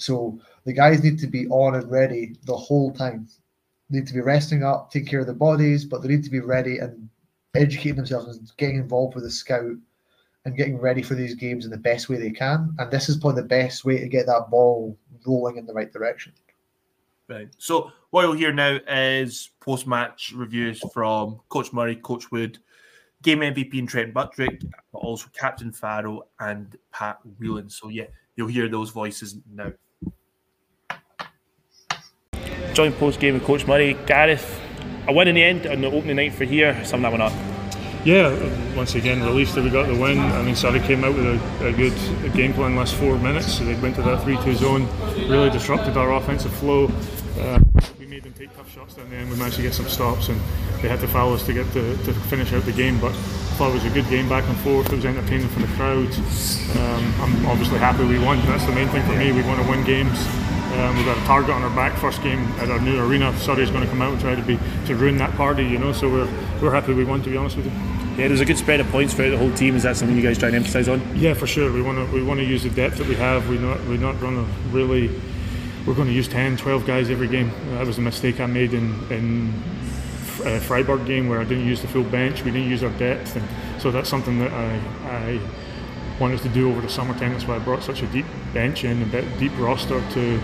So 0.00 0.38
the 0.64 0.72
guys 0.72 1.02
need 1.02 1.18
to 1.20 1.26
be 1.26 1.46
on 1.48 1.74
and 1.74 1.90
ready 1.90 2.36
the 2.44 2.56
whole 2.56 2.92
time. 2.92 3.28
They 3.88 3.98
need 3.98 4.08
to 4.08 4.14
be 4.14 4.20
resting 4.20 4.62
up, 4.62 4.90
taking 4.90 5.08
care 5.08 5.20
of 5.20 5.26
their 5.26 5.34
bodies, 5.34 5.84
but 5.84 6.02
they 6.02 6.08
need 6.08 6.24
to 6.24 6.30
be 6.30 6.40
ready 6.40 6.78
and 6.78 7.08
educating 7.54 7.96
themselves 7.96 8.36
and 8.36 8.50
getting 8.56 8.76
involved 8.76 9.14
with 9.14 9.24
the 9.24 9.30
scout 9.30 9.76
and 10.44 10.56
getting 10.56 10.78
ready 10.78 11.02
for 11.02 11.14
these 11.14 11.34
games 11.34 11.64
in 11.64 11.70
the 11.70 11.76
best 11.76 12.08
way 12.08 12.16
they 12.16 12.30
can. 12.30 12.74
And 12.78 12.90
this 12.90 13.08
is 13.08 13.16
probably 13.16 13.42
the 13.42 13.48
best 13.48 13.84
way 13.84 13.98
to 13.98 14.08
get 14.08 14.26
that 14.26 14.48
ball 14.50 14.96
rolling 15.26 15.56
in 15.56 15.66
the 15.66 15.74
right 15.74 15.92
direction. 15.92 16.32
Right. 17.28 17.48
So 17.58 17.92
what 18.10 18.22
you'll 18.22 18.32
hear 18.32 18.52
now 18.52 18.78
is 18.88 19.50
post-match 19.60 20.32
reviews 20.34 20.80
from 20.92 21.40
Coach 21.48 21.72
Murray, 21.72 21.96
Coach 21.96 22.30
Wood, 22.32 22.58
game 23.22 23.40
MVP 23.40 23.78
and 23.78 23.88
Trent 23.88 24.14
Buttrick, 24.14 24.62
but 24.92 24.98
also 24.98 25.28
Captain 25.38 25.72
Farrell 25.72 26.28
and 26.40 26.76
Pat 26.92 27.18
Whelan. 27.38 27.68
So 27.68 27.88
yeah, 27.88 28.06
you'll 28.34 28.48
hear 28.48 28.68
those 28.68 28.90
voices 28.90 29.36
now. 29.52 29.72
Joint 32.74 32.96
post 32.98 33.20
game 33.20 33.34
with 33.34 33.44
Coach 33.44 33.66
Murray, 33.66 33.96
Gareth. 34.06 34.60
A 35.08 35.12
win 35.12 35.28
in 35.28 35.34
the 35.34 35.42
end 35.42 35.66
on 35.66 35.80
the 35.80 35.88
opening 35.88 36.16
night 36.16 36.34
for 36.34 36.44
here, 36.44 36.74
something 36.84 37.02
that 37.02 37.10
went 37.10 37.22
up. 37.22 37.32
Yeah, 38.04 38.32
once 38.74 38.94
again, 38.94 39.22
released 39.22 39.54
that 39.56 39.64
we 39.64 39.68
got 39.68 39.86
the 39.86 39.94
win. 39.94 40.18
I 40.18 40.40
mean, 40.40 40.56
Surrey 40.56 40.80
came 40.80 41.04
out 41.04 41.14
with 41.14 41.26
a, 41.26 41.66
a 41.66 41.72
good 41.72 41.92
game 42.34 42.54
plan 42.54 42.74
last 42.74 42.94
four 42.94 43.18
minutes. 43.18 43.58
So 43.58 43.64
they 43.64 43.74
went 43.74 43.96
to 43.96 44.02
that 44.02 44.22
3 44.22 44.38
2 44.42 44.54
zone, 44.54 44.88
really 45.28 45.50
disrupted 45.50 45.98
our 45.98 46.14
offensive 46.14 46.52
flow. 46.54 46.90
Uh, 47.38 47.58
we 47.98 48.06
made 48.06 48.22
them 48.22 48.32
take 48.32 48.56
tough 48.56 48.72
shots 48.72 48.94
down 48.94 49.10
the 49.10 49.16
end. 49.16 49.30
We 49.30 49.36
managed 49.36 49.56
to 49.56 49.62
get 49.62 49.74
some 49.74 49.86
stops, 49.86 50.28
and 50.28 50.40
they 50.80 50.88
had 50.88 51.00
to 51.00 51.08
foul 51.08 51.34
us 51.34 51.44
to 51.44 51.52
get 51.52 51.70
to, 51.72 51.96
to 52.04 52.14
finish 52.14 52.52
out 52.54 52.64
the 52.64 52.72
game. 52.72 52.98
But 53.00 53.12
I 53.12 53.54
thought 53.58 53.70
it 53.70 53.74
was 53.74 53.84
a 53.84 53.90
good 53.90 54.08
game 54.08 54.30
back 54.30 54.44
and 54.48 54.56
forth. 54.60 54.90
It 54.90 54.96
was 54.96 55.04
entertaining 55.04 55.48
for 55.48 55.60
the 55.60 55.68
crowd. 55.74 56.08
Um, 56.78 57.14
I'm 57.20 57.46
obviously 57.46 57.78
happy 57.78 58.04
we 58.04 58.18
won. 58.18 58.38
That's 58.46 58.64
the 58.64 58.72
main 58.72 58.88
thing 58.88 59.02
for 59.06 59.16
me. 59.16 59.32
We 59.32 59.42
want 59.42 59.60
to 59.62 59.68
win 59.68 59.84
games. 59.84 60.26
Um, 60.72 60.96
we've 60.96 61.06
got 61.06 61.16
a 61.16 61.26
target 61.26 61.50
on 61.50 61.62
our 61.62 61.74
back. 61.74 61.98
First 61.98 62.22
game 62.22 62.40
at 62.58 62.70
our 62.70 62.80
new 62.80 63.00
arena. 63.00 63.36
Surrey's 63.38 63.70
going 63.70 63.82
to 63.82 63.88
come 63.88 64.02
out 64.02 64.12
and 64.12 64.20
try 64.20 64.34
to 64.34 64.42
be 64.42 64.58
to 64.86 64.94
ruin 64.94 65.16
that 65.18 65.34
party, 65.34 65.64
you 65.64 65.78
know. 65.78 65.92
So 65.92 66.08
we're 66.08 66.28
we're 66.62 66.72
happy 66.72 66.94
we 66.94 67.04
won. 67.04 67.22
To 67.22 67.30
be 67.30 67.36
honest 67.36 67.56
with 67.56 67.66
you. 67.66 67.72
Yeah, 68.16 68.28
there's 68.28 68.40
a 68.40 68.44
good 68.44 68.58
spread 68.58 68.80
of 68.80 68.88
points 68.88 69.14
throughout 69.14 69.30
the 69.30 69.38
whole 69.38 69.52
team. 69.54 69.74
Is 69.76 69.82
that 69.82 69.96
something 69.96 70.16
you 70.16 70.22
guys 70.22 70.38
try 70.38 70.48
and 70.48 70.56
emphasise 70.56 70.88
on? 70.88 71.00
Yeah, 71.16 71.34
for 71.34 71.46
sure. 71.46 71.72
We 71.72 71.82
want 71.82 71.98
to 71.98 72.14
we 72.14 72.22
want 72.22 72.38
to 72.40 72.46
use 72.46 72.62
the 72.62 72.70
depth 72.70 72.98
that 72.98 73.06
we 73.06 73.14
have. 73.16 73.48
We 73.48 73.58
not 73.58 73.78
we're 73.86 73.96
not 73.96 74.20
going 74.20 74.36
to 74.36 74.52
really 74.70 75.10
we're 75.86 75.94
going 75.94 76.08
to 76.08 76.14
use 76.14 76.28
10, 76.28 76.58
12 76.58 76.86
guys 76.86 77.10
every 77.10 77.28
game. 77.28 77.50
That 77.70 77.86
was 77.86 77.98
a 77.98 78.02
mistake 78.02 78.38
I 78.40 78.46
made 78.46 78.74
in 78.74 78.94
in 79.10 79.52
uh, 80.44 80.60
Freiburg 80.60 81.06
game 81.06 81.28
where 81.28 81.40
I 81.40 81.44
didn't 81.44 81.66
use 81.66 81.80
the 81.80 81.88
full 81.88 82.04
bench. 82.04 82.44
We 82.44 82.50
didn't 82.50 82.68
use 82.68 82.82
our 82.82 82.90
depth, 82.90 83.36
and 83.36 83.48
so 83.80 83.90
that's 83.90 84.08
something 84.08 84.38
that 84.38 84.52
I 84.52 84.80
I 85.08 85.40
wanted 86.20 86.40
to 86.40 86.48
do 86.50 86.70
over 86.70 86.80
the 86.80 86.88
summertime. 86.88 87.32
That's 87.32 87.46
why 87.46 87.56
I 87.56 87.58
brought 87.58 87.82
such 87.82 88.02
a 88.02 88.06
deep 88.08 88.26
bench 88.52 88.84
in, 88.84 89.02
a 89.02 89.22
deep 89.38 89.52
roster 89.58 90.00
to 90.12 90.40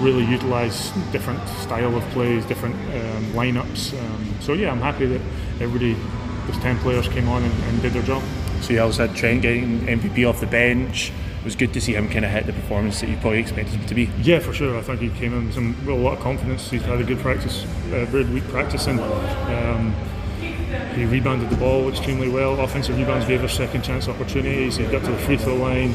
really 0.00 0.24
utilise 0.24 0.90
different 1.12 1.46
style 1.48 1.96
of 1.96 2.02
plays, 2.10 2.44
different 2.46 2.74
um, 2.74 3.24
lineups. 3.32 3.98
Um, 3.98 4.34
so 4.40 4.54
yeah, 4.54 4.70
I'm 4.70 4.80
happy 4.80 5.06
that 5.06 5.20
everybody 5.60 5.96
those 6.46 6.58
10 6.62 6.78
players 6.78 7.06
came 7.08 7.28
on 7.28 7.42
and, 7.42 7.64
and 7.64 7.82
did 7.82 7.92
their 7.92 8.02
job. 8.02 8.22
So 8.60 8.72
you 8.72 8.82
also 8.82 9.06
had 9.06 9.16
Trent 9.16 9.42
getting 9.42 9.80
MVP 9.80 10.28
off 10.28 10.40
the 10.40 10.46
bench. 10.46 11.12
It 11.40 11.44
was 11.44 11.56
good 11.56 11.72
to 11.72 11.80
see 11.80 11.94
him 11.94 12.08
kind 12.08 12.24
of 12.24 12.30
hit 12.30 12.46
the 12.46 12.52
performance 12.52 13.00
that 13.00 13.08
you 13.08 13.16
probably 13.16 13.38
expected 13.38 13.74
him 13.74 13.86
to 13.86 13.94
be. 13.94 14.10
Yeah, 14.20 14.40
for 14.40 14.52
sure. 14.52 14.76
I 14.76 14.82
think 14.82 15.00
he 15.00 15.08
came 15.10 15.32
in 15.32 15.46
with, 15.46 15.54
some, 15.54 15.86
with 15.86 15.96
a 15.96 15.98
lot 15.98 16.18
of 16.18 16.20
confidence. 16.20 16.70
He's 16.70 16.82
had 16.82 17.00
a 17.00 17.04
good 17.04 17.18
practice, 17.18 17.64
a 17.92 18.04
very 18.06 18.24
week 18.24 18.44
practicing. 18.48 18.98
Um, 19.00 19.94
he 20.94 21.04
rebounded 21.04 21.50
the 21.50 21.56
ball 21.56 21.88
extremely 21.88 22.28
well. 22.28 22.60
Offensive 22.60 22.96
rebounds 22.98 23.26
gave 23.26 23.42
us 23.44 23.52
second 23.52 23.82
chance 23.82 24.08
opportunities. 24.08 24.76
He 24.76 24.84
got 24.84 25.04
to 25.04 25.10
the 25.10 25.18
free 25.18 25.36
throw 25.36 25.56
line, 25.56 25.94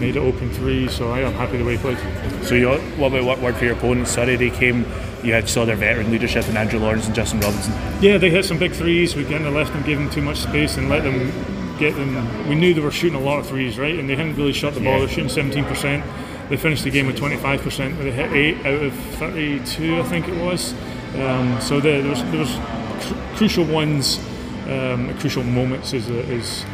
made 0.00 0.16
it 0.16 0.20
open 0.20 0.50
three. 0.50 0.88
So 0.88 1.10
I 1.10 1.20
am 1.20 1.32
happy 1.34 1.58
the 1.58 1.64
way 1.64 1.76
he 1.76 1.78
played. 1.78 1.98
So 2.44 2.54
you, 2.54 2.70
what 2.98 3.08
about 3.08 3.24
what 3.24 3.40
word 3.40 3.56
for 3.56 3.64
your 3.64 3.74
opponents? 3.74 4.12
Sorry, 4.12 4.36
they 4.36 4.50
came 4.50 4.84
you 5.22 5.32
had 5.32 5.48
saw 5.48 5.64
their 5.64 5.76
veteran 5.76 6.10
leadership 6.10 6.48
in 6.48 6.56
Andrew 6.56 6.80
Lawrence 6.80 7.06
and 7.06 7.14
Justin 7.14 7.40
Robinson. 7.40 7.72
Yeah, 8.00 8.18
they 8.18 8.30
hit 8.30 8.44
some 8.44 8.58
big 8.58 8.72
threes. 8.72 9.14
We 9.14 9.24
kind 9.24 9.46
of 9.46 9.54
left 9.54 9.72
them, 9.72 9.82
gave 9.84 9.98
them 9.98 10.10
too 10.10 10.22
much 10.22 10.38
space, 10.38 10.76
and 10.76 10.88
let 10.88 11.04
them 11.04 11.30
get 11.78 11.94
them. 11.94 12.48
We 12.48 12.54
knew 12.54 12.74
they 12.74 12.80
were 12.80 12.90
shooting 12.90 13.18
a 13.18 13.22
lot 13.22 13.38
of 13.38 13.46
threes, 13.46 13.78
right? 13.78 13.98
And 13.98 14.08
they 14.08 14.16
hadn't 14.16 14.36
really 14.36 14.52
shot 14.52 14.74
the 14.74 14.80
ball. 14.80 14.94
Yeah. 14.94 14.98
They're 15.00 15.08
shooting 15.08 15.28
17 15.28 15.64
percent. 15.64 16.04
They 16.48 16.56
finished 16.56 16.84
the 16.84 16.90
game 16.90 17.06
with 17.06 17.16
25 17.16 17.62
percent. 17.62 17.98
They 17.98 18.10
hit 18.10 18.32
eight 18.32 18.66
out 18.66 18.82
of 18.82 18.94
32, 18.94 20.00
I 20.00 20.02
think 20.02 20.28
it 20.28 20.42
was. 20.42 20.74
Um, 21.16 21.60
so 21.60 21.78
the, 21.78 22.00
there 22.00 22.10
was 22.10 22.24
there 22.24 22.40
was 22.40 22.56
cr- 23.06 23.36
crucial 23.36 23.64
ones, 23.64 24.18
um, 24.68 25.16
crucial 25.18 25.42
moments 25.42 25.92
is, 25.92 26.08
is 26.08 26.64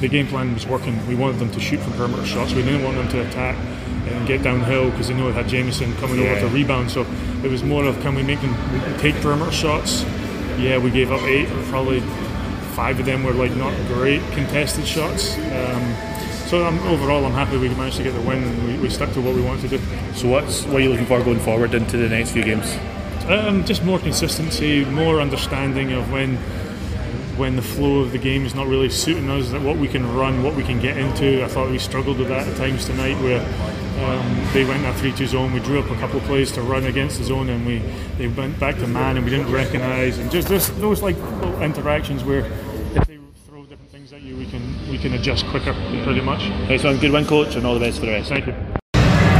the 0.00 0.08
game 0.08 0.26
plan 0.26 0.54
was 0.54 0.66
working. 0.66 1.06
We 1.06 1.14
wanted 1.14 1.38
them 1.38 1.50
to 1.52 1.60
shoot 1.60 1.78
from 1.80 1.92
perimeter 1.92 2.24
shots. 2.24 2.52
We 2.52 2.62
didn't 2.62 2.82
want 2.82 2.96
them 2.96 3.08
to 3.08 3.26
attack 3.28 3.56
and 4.08 4.26
get 4.26 4.42
downhill 4.42 4.90
because 4.90 5.08
they 5.08 5.14
know 5.14 5.26
they 5.26 5.32
had 5.32 5.48
Jamison 5.48 5.94
coming 5.96 6.20
yeah. 6.20 6.30
over 6.30 6.40
to 6.40 6.48
rebound. 6.48 6.90
So 6.90 7.06
it 7.44 7.50
was 7.50 7.62
more 7.62 7.84
of 7.84 8.00
can 8.00 8.14
we 8.14 8.22
make 8.22 8.40
them 8.40 8.54
take 8.98 9.14
perimeter 9.16 9.52
shots? 9.52 10.02
Yeah, 10.58 10.78
we 10.78 10.90
gave 10.90 11.12
up 11.12 11.22
eight, 11.22 11.48
probably 11.68 12.00
five 12.74 12.98
of 13.00 13.06
them 13.06 13.24
were 13.24 13.32
like 13.32 13.54
not 13.56 13.74
great 13.88 14.22
contested 14.32 14.86
shots. 14.86 15.36
Um, 15.36 15.94
so 16.48 16.64
I'm, 16.64 16.78
overall, 16.80 17.24
I'm 17.24 17.32
happy 17.32 17.56
we 17.58 17.68
managed 17.68 17.98
to 17.98 18.02
get 18.02 18.12
the 18.12 18.20
win 18.22 18.42
and 18.42 18.66
we, 18.66 18.78
we 18.78 18.90
stuck 18.90 19.12
to 19.12 19.20
what 19.20 19.34
we 19.34 19.42
wanted 19.42 19.68
to 19.70 19.78
do. 19.78 19.84
So 20.14 20.28
what's 20.28 20.64
what 20.64 20.76
are 20.76 20.80
you 20.80 20.90
looking 20.90 21.06
for 21.06 21.22
going 21.22 21.40
forward 21.40 21.74
into 21.74 21.96
the 21.96 22.08
next 22.08 22.32
few 22.32 22.42
games? 22.42 22.76
Um, 23.28 23.64
just 23.64 23.84
more 23.84 23.98
consistency, 23.98 24.84
more 24.84 25.20
understanding 25.20 25.92
of 25.92 26.10
when 26.10 26.36
when 27.40 27.56
the 27.56 27.62
flow 27.62 28.00
of 28.00 28.12
the 28.12 28.18
game 28.18 28.44
is 28.44 28.54
not 28.54 28.66
really 28.66 28.90
suiting 28.90 29.30
us, 29.30 29.50
that 29.50 29.62
what 29.62 29.78
we 29.78 29.88
can 29.88 30.14
run, 30.14 30.42
what 30.42 30.54
we 30.54 30.62
can 30.62 30.78
get 30.78 30.98
into. 30.98 31.42
I 31.42 31.48
thought 31.48 31.70
we 31.70 31.78
struggled 31.78 32.18
with 32.18 32.28
that 32.28 32.46
at 32.46 32.54
times 32.58 32.84
tonight, 32.84 33.14
where 33.22 33.40
um, 34.04 34.48
they 34.52 34.64
went 34.66 34.82
that 34.82 34.94
3-2 34.96 35.26
zone. 35.26 35.52
We 35.54 35.60
drew 35.60 35.80
up 35.80 35.90
a 35.90 35.96
couple 35.96 36.18
of 36.18 36.24
plays 36.24 36.52
to 36.52 36.62
run 36.62 36.84
against 36.84 37.18
the 37.18 37.24
zone, 37.24 37.48
and 37.48 37.64
we 37.66 37.78
they 38.18 38.28
went 38.28 38.60
back 38.60 38.76
to 38.76 38.86
man, 38.86 39.16
and 39.16 39.24
we 39.24 39.30
didn't 39.30 39.50
recognise, 39.50 40.18
and 40.18 40.30
just 40.30 40.48
this, 40.48 40.68
those 40.68 41.02
like 41.02 41.16
little 41.16 41.62
interactions 41.62 42.24
where 42.24 42.40
if 42.94 43.06
they 43.06 43.18
throw 43.46 43.64
different 43.64 43.90
things 43.90 44.12
at 44.12 44.20
you, 44.20 44.36
we 44.36 44.46
can 44.46 44.62
we 44.90 44.98
can 44.98 45.14
adjust 45.14 45.46
quicker, 45.46 45.72
pretty 46.04 46.20
much. 46.20 46.40
Nice 46.68 46.84
one, 46.84 46.98
good 46.98 47.10
win, 47.10 47.24
coach, 47.24 47.56
and 47.56 47.66
all 47.66 47.72
the 47.72 47.80
best 47.80 48.00
for 48.00 48.06
the 48.06 48.12
rest. 48.12 48.28
Thank 48.28 48.48
you. 48.48 48.52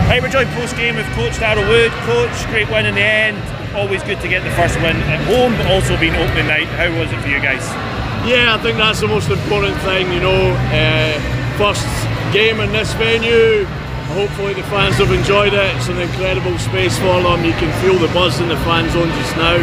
Hey, 0.09 0.21
we're 0.21 0.29
joined 0.29 0.49
post 0.51 0.75
game 0.75 0.97
with 0.97 1.07
Coach 1.13 1.35
Daryl 1.35 1.69
Wood. 1.69 1.93
Coach, 2.07 2.47
great 2.47 2.69
win 2.71 2.87
in 2.87 2.95
the 2.95 3.03
end. 3.03 3.60
Always 3.75 4.03
good 4.03 4.19
to 4.21 4.27
get 4.27 4.43
the 4.43 4.51
first 4.59 4.75
win 4.83 4.99
at 5.07 5.23
home, 5.31 5.55
but 5.55 5.71
also 5.71 5.95
being 5.95 6.15
opening 6.19 6.51
night. 6.51 6.67
How 6.75 6.91
was 6.99 7.07
it 7.07 7.23
for 7.23 7.31
you 7.31 7.39
guys? 7.39 7.63
Yeah, 8.27 8.59
I 8.59 8.59
think 8.59 8.77
that's 8.83 8.99
the 8.99 9.07
most 9.07 9.31
important 9.31 9.79
thing. 9.87 10.11
You 10.11 10.19
know, 10.19 10.43
uh, 10.75 11.15
first 11.55 11.87
game 12.35 12.59
in 12.59 12.75
this 12.75 12.91
venue. 12.99 13.63
Hopefully 14.19 14.59
the 14.59 14.67
fans 14.67 14.99
have 14.99 15.15
enjoyed 15.15 15.55
it. 15.55 15.71
It's 15.79 15.87
an 15.87 16.03
incredible 16.03 16.59
space 16.59 16.99
for 16.99 17.23
them. 17.23 17.47
You 17.47 17.55
can 17.63 17.71
feel 17.79 17.95
the 17.95 18.11
buzz 18.11 18.43
in 18.43 18.51
the 18.51 18.59
fan 18.67 18.91
zone 18.91 19.07
just 19.23 19.39
now. 19.39 19.55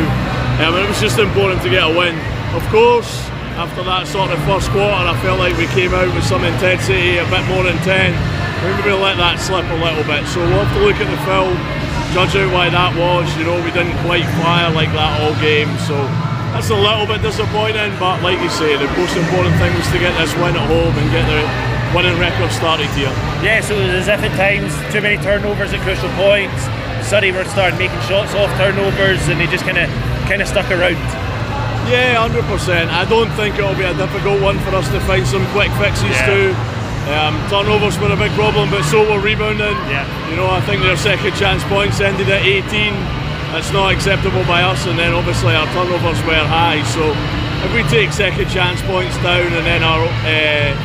Um, 0.64 0.80
it 0.80 0.88
was 0.88 1.04
just 1.04 1.20
important 1.20 1.62
to 1.68 1.70
get 1.70 1.84
a 1.84 1.92
win. 1.92 2.16
Of 2.56 2.64
course, 2.72 3.28
after 3.60 3.84
that 3.84 4.08
sort 4.08 4.32
of 4.32 4.40
first 4.48 4.72
quarter, 4.72 5.04
I 5.04 5.20
felt 5.20 5.38
like 5.38 5.60
we 5.60 5.68
came 5.76 5.92
out 5.92 6.08
with 6.16 6.24
some 6.24 6.48
intensity, 6.48 7.20
a 7.20 7.28
bit 7.28 7.44
more 7.52 7.68
intent. 7.68 8.16
We 8.64 8.72
maybe 8.72 8.96
let 8.96 9.20
that 9.20 9.36
slip 9.36 9.68
a 9.68 9.80
little 9.84 10.08
bit. 10.08 10.24
So 10.32 10.40
we'll 10.40 10.64
have 10.64 10.72
to 10.80 10.82
look 10.88 10.96
at 10.96 11.12
the 11.12 11.22
film 11.28 11.60
judge 12.14 12.36
out 12.36 12.52
why 12.54 12.70
that 12.70 12.96
was. 12.96 13.28
You 13.36 13.46
know, 13.46 13.58
we 13.64 13.72
didn't 13.72 13.98
quite 14.06 14.26
fire 14.40 14.72
like 14.72 14.92
that 14.94 15.22
all 15.22 15.36
game, 15.40 15.72
so 15.84 15.96
that's 16.56 16.70
a 16.70 16.78
little 16.78 17.06
bit 17.06 17.22
disappointing. 17.22 17.92
But 18.00 18.24
like 18.24 18.40
you 18.40 18.50
say, 18.50 18.76
the 18.76 18.90
most 18.96 19.16
important 19.16 19.56
thing 19.60 19.72
was 19.76 19.88
to 19.92 20.00
get 20.00 20.16
this 20.20 20.34
win 20.40 20.56
at 20.56 20.66
home 20.68 20.96
and 20.96 21.08
get 21.12 21.26
the 21.28 21.44
winning 21.96 22.18
record 22.20 22.52
started 22.52 22.90
here. 22.96 23.12
Yeah, 23.44 23.62
so 23.62 23.76
it 23.78 23.88
was 23.94 24.08
as 24.08 24.10
if 24.10 24.22
at 24.24 24.34
times 24.36 24.72
too 24.92 25.02
many 25.02 25.22
turnovers 25.22 25.74
at 25.74 25.82
crucial 25.82 26.12
points. 26.16 26.68
Surrey 27.06 27.32
were 27.32 27.46
starting 27.46 27.80
making 27.80 28.02
shots 28.08 28.36
off 28.36 28.52
turnovers, 28.60 29.22
and 29.30 29.40
they 29.40 29.48
just 29.48 29.64
kind 29.64 29.78
of 29.78 29.88
kind 30.28 30.42
of 30.42 30.48
stuck 30.48 30.68
around. 30.72 31.00
Yeah, 31.88 32.20
hundred 32.20 32.44
percent. 32.52 32.92
I 32.92 33.08
don't 33.08 33.32
think 33.40 33.56
it'll 33.56 33.78
be 33.80 33.88
a 33.88 33.96
difficult 33.96 34.42
one 34.44 34.60
for 34.68 34.76
us 34.76 34.92
to 34.92 35.00
find 35.08 35.26
some 35.26 35.46
quick 35.56 35.72
fixes 35.80 36.12
yeah. 36.12 36.28
to. 36.28 36.77
Um, 37.08 37.40
turnovers 37.48 37.96
were 38.00 38.12
a 38.12 38.20
big 38.20 38.36
problem, 38.36 38.70
but 38.70 38.84
so 38.84 39.00
were 39.08 39.24
rebounding. 39.24 39.80
Yeah. 39.88 40.04
You 40.30 40.36
know, 40.36 40.52
I 40.52 40.60
think 40.68 40.84
their 40.84 41.00
second 41.00 41.36
chance 41.40 41.64
points 41.72 42.04
ended 42.04 42.28
at 42.28 42.44
18. 42.44 42.68
That's 43.56 43.72
not 43.72 43.96
acceptable 43.96 44.44
by 44.44 44.62
us, 44.62 44.86
and 44.88 45.00
then 45.00 45.14
obviously 45.16 45.56
our 45.56 45.66
turnovers 45.72 46.20
were 46.28 46.44
high. 46.44 46.84
So 46.92 47.16
if 47.64 47.72
we 47.72 47.88
take 47.88 48.12
second 48.12 48.52
chance 48.52 48.84
points 48.84 49.16
down 49.24 49.48
and 49.56 49.64
then 49.64 49.88
our 49.88 50.04
uh, 50.04 50.76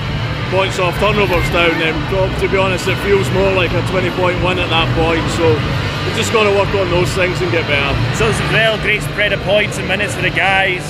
points 0.54 0.78
off 0.78 0.94
turnovers 1.02 1.42
down, 1.50 1.74
then 1.82 1.90
to 2.38 2.46
be 2.46 2.56
honest, 2.56 2.86
it 2.86 2.94
feels 3.02 3.26
more 3.34 3.50
like 3.58 3.74
a 3.74 3.82
20 3.90 4.14
point 4.14 4.38
win 4.46 4.62
at 4.62 4.70
that 4.70 4.86
point. 4.94 5.26
So 5.34 5.58
we've 6.06 6.14
just 6.14 6.30
got 6.30 6.46
to 6.46 6.54
work 6.54 6.70
on 6.78 6.86
those 6.94 7.10
things 7.18 7.42
and 7.42 7.50
get 7.50 7.66
better. 7.66 7.90
So 8.14 8.30
it's 8.30 8.38
a 8.38 8.46
real 8.54 8.78
great 8.78 9.02
spread 9.02 9.34
of 9.34 9.42
points 9.42 9.82
and 9.82 9.90
minutes 9.90 10.14
for 10.14 10.22
the 10.22 10.30
guys. 10.30 10.86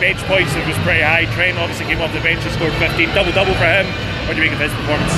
bench 0.00 0.24
points 0.24 0.56
it 0.56 0.64
was 0.64 0.80
pretty 0.80 1.04
high. 1.04 1.28
Trent 1.36 1.60
obviously 1.60 1.84
came 1.84 2.00
off 2.00 2.16
the 2.16 2.24
bench 2.24 2.40
and 2.48 2.52
scored 2.56 2.72
15, 2.80 3.12
double 3.12 3.36
double 3.36 3.52
for 3.60 3.68
him. 3.68 4.13
What 4.24 4.36
do 4.36 4.42
you 4.42 4.48
make 4.48 4.56
of 4.56 4.64
his 4.64 4.72
performance? 4.72 5.12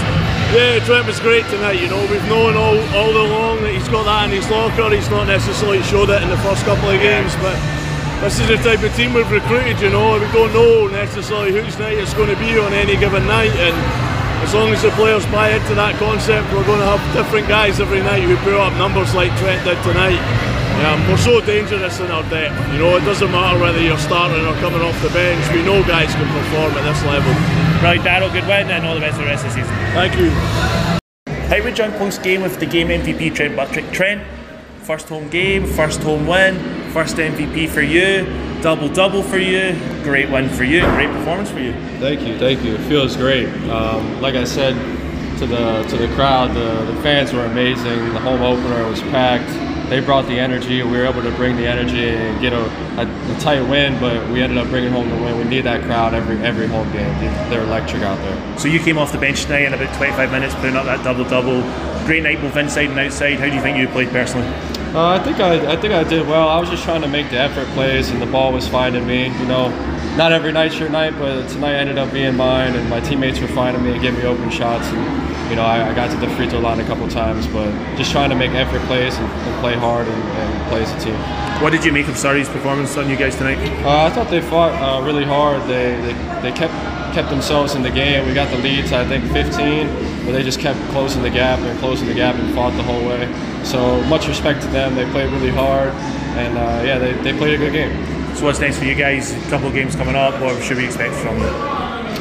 Yeah, 0.50 0.82
Trent 0.82 1.06
was 1.06 1.22
great 1.22 1.46
tonight. 1.46 1.78
You 1.78 1.86
know, 1.86 2.02
we've 2.10 2.26
known 2.26 2.58
all, 2.58 2.78
all 2.94 3.14
along 3.14 3.62
that 3.62 3.70
he's 3.70 3.86
got 3.86 4.02
that 4.02 4.26
in 4.26 4.34
his 4.34 4.50
locker. 4.50 4.90
He's 4.90 5.10
not 5.10 5.30
necessarily 5.30 5.82
showed 5.86 6.10
it 6.10 6.22
in 6.22 6.30
the 6.30 6.38
first 6.42 6.66
couple 6.66 6.90
of 6.90 6.98
games, 6.98 7.30
but 7.38 7.54
this 8.18 8.42
is 8.42 8.50
the 8.50 8.58
type 8.66 8.82
of 8.82 8.90
team 8.98 9.14
we've 9.14 9.30
recruited. 9.30 9.78
You 9.78 9.94
know, 9.94 10.18
we 10.18 10.26
don't 10.34 10.50
know 10.50 10.90
necessarily 10.90 11.54
whose 11.54 11.78
night 11.78 11.98
it's 11.98 12.14
going 12.18 12.34
to 12.34 12.38
be 12.42 12.58
on 12.58 12.74
any 12.74 12.98
given 12.98 13.22
night, 13.30 13.54
and 13.54 13.74
as 14.42 14.54
long 14.54 14.74
as 14.74 14.82
the 14.82 14.90
players 14.98 15.22
buy 15.30 15.54
into 15.54 15.74
that 15.78 15.94
concept, 16.02 16.50
we're 16.50 16.66
going 16.66 16.82
to 16.82 16.90
have 16.90 17.02
different 17.14 17.46
guys 17.46 17.78
every 17.78 18.02
night 18.02 18.26
who 18.26 18.34
put 18.42 18.54
up 18.58 18.74
numbers 18.74 19.14
like 19.14 19.30
Trent 19.38 19.62
did 19.62 19.78
tonight. 19.86 20.18
Um, 20.82 20.98
we're 21.06 21.22
so 21.22 21.40
dangerous 21.40 21.98
in 22.02 22.10
our 22.10 22.26
depth. 22.26 22.54
You 22.74 22.78
know, 22.82 22.98
it 22.98 23.06
doesn't 23.06 23.30
matter 23.30 23.58
whether 23.58 23.80
you're 23.80 24.02
starting 24.02 24.44
or 24.44 24.54
coming 24.58 24.82
off 24.82 24.98
the 25.02 25.10
bench. 25.10 25.42
We 25.54 25.62
know 25.62 25.82
guys 25.86 26.10
can 26.10 26.26
perform 26.26 26.74
at 26.74 26.84
this 26.84 27.02
level. 27.06 27.65
Right, 27.82 28.00
Daryl, 28.00 28.32
good 28.32 28.46
win 28.48 28.68
and 28.70 28.86
all 28.86 28.94
the 28.94 29.00
best 29.00 29.16
for 29.16 29.22
the 29.22 29.28
rest 29.28 29.44
of 29.44 29.52
the 29.52 29.60
season. 29.60 29.74
Thank 29.92 30.16
you. 30.16 30.30
Hey, 31.48 31.60
we 31.60 31.70
joined 31.72 31.92
post 31.94 32.22
game 32.22 32.42
with 32.42 32.58
the 32.58 32.66
game 32.66 32.88
MVP 32.88 33.34
Trent 33.34 33.54
Buttrick. 33.54 33.92
Trent, 33.92 34.26
first 34.82 35.08
home 35.08 35.28
game, 35.28 35.66
first 35.66 36.02
home 36.02 36.26
win, 36.26 36.56
first 36.90 37.16
MVP 37.16 37.68
for 37.68 37.82
you, 37.82 38.24
double 38.62 38.88
double 38.88 39.22
for 39.22 39.38
you, 39.38 39.78
great 40.02 40.30
win 40.30 40.48
for 40.48 40.64
you, 40.64 40.80
great 40.80 41.10
performance 41.10 41.50
for 41.50 41.60
you. 41.60 41.72
Thank 42.00 42.22
you, 42.22 42.38
thank 42.38 42.64
you. 42.64 42.74
It 42.74 42.80
feels 42.88 43.14
great. 43.14 43.48
Um, 43.68 44.20
like 44.20 44.34
I 44.34 44.44
said 44.44 44.74
to 45.38 45.46
the 45.46 45.82
to 45.84 45.96
the 45.96 46.08
crowd, 46.14 46.54
the, 46.56 46.90
the 46.90 47.00
fans 47.02 47.32
were 47.32 47.44
amazing. 47.44 48.14
The 48.14 48.20
home 48.20 48.42
opener 48.42 48.88
was 48.88 49.02
packed 49.02 49.50
they 49.88 50.00
brought 50.00 50.26
the 50.26 50.38
energy. 50.38 50.82
We 50.82 50.90
were 50.90 51.06
able 51.06 51.22
to 51.22 51.30
bring 51.32 51.56
the 51.56 51.66
energy 51.66 52.08
and 52.08 52.40
get 52.40 52.52
a, 52.52 52.64
a, 52.98 53.36
a, 53.36 53.40
tight 53.40 53.60
win, 53.62 53.98
but 54.00 54.28
we 54.30 54.42
ended 54.42 54.58
up 54.58 54.68
bringing 54.68 54.90
home 54.90 55.08
the 55.08 55.16
win. 55.16 55.38
We 55.38 55.44
need 55.44 55.62
that 55.62 55.84
crowd 55.84 56.14
every 56.14 56.38
every 56.38 56.66
home 56.66 56.90
game. 56.92 57.14
They're 57.50 57.62
electric 57.62 58.02
out 58.02 58.18
there. 58.18 58.58
So 58.58 58.68
you 58.68 58.80
came 58.80 58.98
off 58.98 59.12
the 59.12 59.18
bench 59.18 59.44
tonight 59.44 59.62
in 59.62 59.74
about 59.74 59.94
25 59.96 60.30
minutes, 60.32 60.54
putting 60.56 60.76
up 60.76 60.86
that 60.86 61.04
double 61.04 61.24
double. 61.24 61.62
Great 62.06 62.22
night 62.22 62.40
both 62.40 62.56
inside 62.56 62.90
and 62.90 62.98
outside. 62.98 63.38
How 63.38 63.46
do 63.46 63.54
you 63.54 63.60
think 63.60 63.78
you 63.78 63.88
played 63.88 64.10
personally? 64.10 64.46
Uh, 64.94 65.18
I 65.20 65.22
think 65.22 65.40
I, 65.40 65.72
I 65.72 65.76
think 65.76 65.92
I 65.92 66.04
did 66.04 66.26
well. 66.26 66.48
I 66.48 66.58
was 66.58 66.70
just 66.70 66.84
trying 66.84 67.02
to 67.02 67.08
make 67.08 67.30
the 67.30 67.38
effort 67.38 67.66
plays, 67.74 68.10
and 68.10 68.20
the 68.22 68.26
ball 68.26 68.52
was 68.52 68.66
finding 68.66 69.06
me. 69.06 69.24
You 69.26 69.46
know, 69.46 69.68
not 70.16 70.32
every 70.32 70.52
night's 70.52 70.78
your 70.78 70.88
night, 70.88 71.18
but 71.18 71.48
tonight 71.50 71.74
ended 71.74 71.98
up 71.98 72.12
being 72.12 72.36
mine, 72.36 72.74
and 72.74 72.88
my 72.88 73.00
teammates 73.00 73.38
were 73.38 73.48
finding 73.48 73.84
me 73.84 73.92
and 73.92 74.00
giving 74.00 74.20
me 74.20 74.26
open 74.26 74.50
shots. 74.50 74.86
And 74.86 75.25
you 75.48 75.56
know, 75.56 75.62
I, 75.62 75.90
I, 75.90 75.94
got 75.94 76.10
to 76.10 76.16
the 76.16 76.28
free 76.34 76.48
throw 76.48 76.60
line 76.60 76.80
a 76.80 76.84
couple 76.84 77.08
times, 77.08 77.46
but 77.46 77.70
just 77.96 78.10
trying 78.10 78.30
to 78.30 78.36
make 78.36 78.50
effort 78.52 78.80
plays 78.82 79.16
and, 79.16 79.26
and 79.26 79.60
play 79.60 79.74
hard 79.74 80.06
and, 80.08 80.22
and, 80.22 80.68
play 80.68 80.82
as 80.82 80.92
a 80.92 81.04
team. 81.04 81.14
What 81.62 81.70
did 81.70 81.84
you 81.84 81.92
make 81.92 82.08
of 82.08 82.16
Surrey's 82.16 82.48
performance 82.48 82.96
on 82.96 83.08
you 83.08 83.16
guys 83.16 83.36
tonight? 83.36 83.58
Uh, 83.84 84.04
I 84.04 84.10
thought 84.10 84.30
they 84.30 84.40
fought 84.40 84.72
uh, 84.82 85.04
really 85.04 85.24
hard. 85.24 85.62
They, 85.62 85.94
they 86.00 86.12
they 86.42 86.52
kept 86.52 86.74
kept 87.14 87.30
themselves 87.30 87.74
in 87.74 87.82
the 87.82 87.90
game. 87.90 88.26
We 88.26 88.34
got 88.34 88.50
the 88.50 88.58
lead 88.58 88.86
to 88.86 88.98
I 88.98 89.06
think 89.06 89.24
15, 89.32 89.86
but 90.26 90.32
they 90.32 90.42
just 90.42 90.60
kept 90.60 90.78
closing 90.90 91.22
the 91.22 91.30
gap 91.30 91.60
and 91.60 91.78
closing 91.78 92.08
the 92.08 92.14
gap 92.14 92.34
and 92.34 92.52
fought 92.54 92.76
the 92.76 92.82
whole 92.82 93.06
way. 93.06 93.32
So 93.64 94.02
much 94.04 94.28
respect 94.28 94.62
to 94.62 94.68
them. 94.68 94.94
They 94.94 95.08
played 95.10 95.32
really 95.32 95.50
hard, 95.50 95.90
and 96.36 96.58
uh, 96.58 96.82
yeah, 96.84 96.98
they, 96.98 97.12
they 97.22 97.36
played 97.36 97.54
a 97.54 97.58
good 97.58 97.72
game. 97.72 98.34
So 98.36 98.44
what's 98.44 98.60
next 98.60 98.78
for 98.78 98.84
you 98.84 98.94
guys? 98.94 99.32
A 99.32 99.48
couple 99.48 99.68
of 99.68 99.72
games 99.72 99.96
coming 99.96 100.14
up. 100.14 100.38
What 100.42 100.62
should 100.62 100.76
we 100.76 100.84
expect 100.84 101.14
from 101.14 101.38
them? 101.38 101.54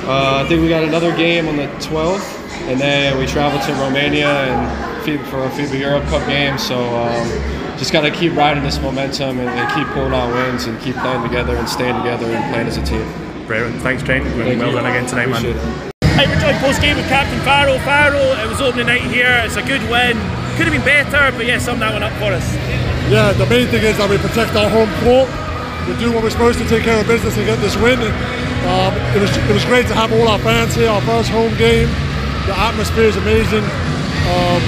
Uh, 0.08 0.44
I 0.46 0.48
think 0.48 0.62
we 0.62 0.70
got 0.70 0.84
another 0.84 1.14
game 1.18 1.48
on 1.48 1.58
the 1.58 1.66
12th, 1.82 2.45
and 2.68 2.80
then 2.80 3.18
we 3.18 3.26
traveled 3.26 3.62
to 3.64 3.74
Romania 3.74 4.28
and 4.28 4.86
for 5.30 5.44
a 5.46 5.50
FIBA 5.52 5.80
Europe 5.80 6.04
Cup 6.06 6.26
game. 6.28 6.58
So 6.58 6.80
um, 6.98 7.28
just 7.78 7.94
got 7.94 8.02
to 8.02 8.12
keep 8.12 8.34
riding 8.36 8.64
this 8.64 8.82
momentum 8.82 9.40
and, 9.40 9.50
and, 9.50 9.72
keep 9.74 9.86
pulling 9.94 10.14
out 10.14 10.34
wins 10.34 10.66
and 10.66 10.82
keep 10.82 10.96
playing 10.96 11.22
together 11.22 11.56
and 11.56 11.70
staying 11.70 11.96
together 11.98 12.26
and 12.26 12.42
playing 12.52 12.68
as 12.68 12.78
a 12.78 12.84
team. 12.84 13.06
Brilliant. 13.46 13.80
Thanks, 13.84 14.02
Trent. 14.02 14.24
Thank 14.26 14.60
well 14.60 14.70
you. 14.70 14.76
done 14.76 14.86
again 14.86 15.06
tonight, 15.06 15.30
Appreciate 15.30 15.56
man. 15.58 15.92
It. 15.94 16.06
Hey, 16.18 16.26
we're 16.26 16.42
joined 16.42 16.58
post 16.58 16.82
game 16.82 16.98
with 16.98 17.08
Captain 17.08 17.40
Farrell. 17.42 17.78
Farrell, 17.86 18.34
it 18.42 18.50
was 18.50 18.62
opening 18.62 18.88
night 18.88 19.04
here. 19.04 19.42
It's 19.46 19.58
a 19.58 19.62
good 19.62 19.82
win. 19.92 20.18
Could 20.58 20.66
have 20.66 20.74
been 20.74 20.82
better, 20.82 21.38
but 21.38 21.46
yeah, 21.46 21.60
sum 21.60 21.78
that 21.80 21.94
one 21.94 22.02
up 22.02 22.14
for 22.18 22.34
us. 22.34 22.56
Yeah, 23.12 23.32
the 23.34 23.46
main 23.46 23.68
thing 23.68 23.84
is 23.84 23.98
that 24.00 24.10
we 24.10 24.18
protect 24.18 24.56
our 24.56 24.70
home 24.70 24.90
court 25.06 25.30
we 25.88 25.94
do 25.98 26.12
what 26.12 26.24
we're 26.24 26.34
supposed 26.34 26.58
to, 26.58 26.68
take 26.68 26.84
care 26.84 27.00
of 27.00 27.06
business 27.06 27.38
and 27.38 27.46
get 27.46 27.60
this 27.60 27.76
win. 27.78 28.00
And, 28.02 28.14
um, 28.66 28.94
it 29.14 29.22
was 29.22 29.30
it 29.38 29.54
was 29.54 29.64
great 29.66 29.86
to 29.88 29.94
have 29.94 30.12
all 30.12 30.28
our 30.28 30.40
fans 30.40 30.74
here, 30.74 30.90
our 30.90 31.02
first 31.02 31.30
home 31.30 31.56
game. 31.58 31.88
The 32.46 32.54
atmosphere 32.58 33.06
is 33.06 33.18
amazing. 33.18 33.64
Um, 33.64 34.62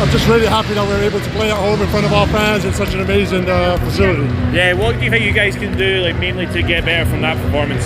I'm 0.00 0.08
just 0.10 0.26
really 0.26 0.46
happy 0.46 0.74
that 0.74 0.86
we're 0.88 1.04
able 1.04 1.20
to 1.20 1.30
play 1.30 1.50
at 1.50 1.56
home 1.56 1.80
in 1.80 1.88
front 1.88 2.06
of 2.06 2.12
our 2.12 2.26
fans 2.28 2.64
in 2.64 2.72
such 2.72 2.94
an 2.94 3.00
amazing 3.00 3.48
uh, 3.48 3.78
facility. 3.78 4.24
Yeah, 4.56 4.72
what 4.72 4.98
do 4.98 5.04
you 5.04 5.10
think 5.10 5.24
you 5.24 5.32
guys 5.32 5.54
can 5.54 5.76
do, 5.76 6.00
like 6.00 6.18
mainly 6.18 6.46
to 6.46 6.62
get 6.62 6.84
better 6.84 7.08
from 7.08 7.20
that 7.20 7.36
performance? 7.44 7.84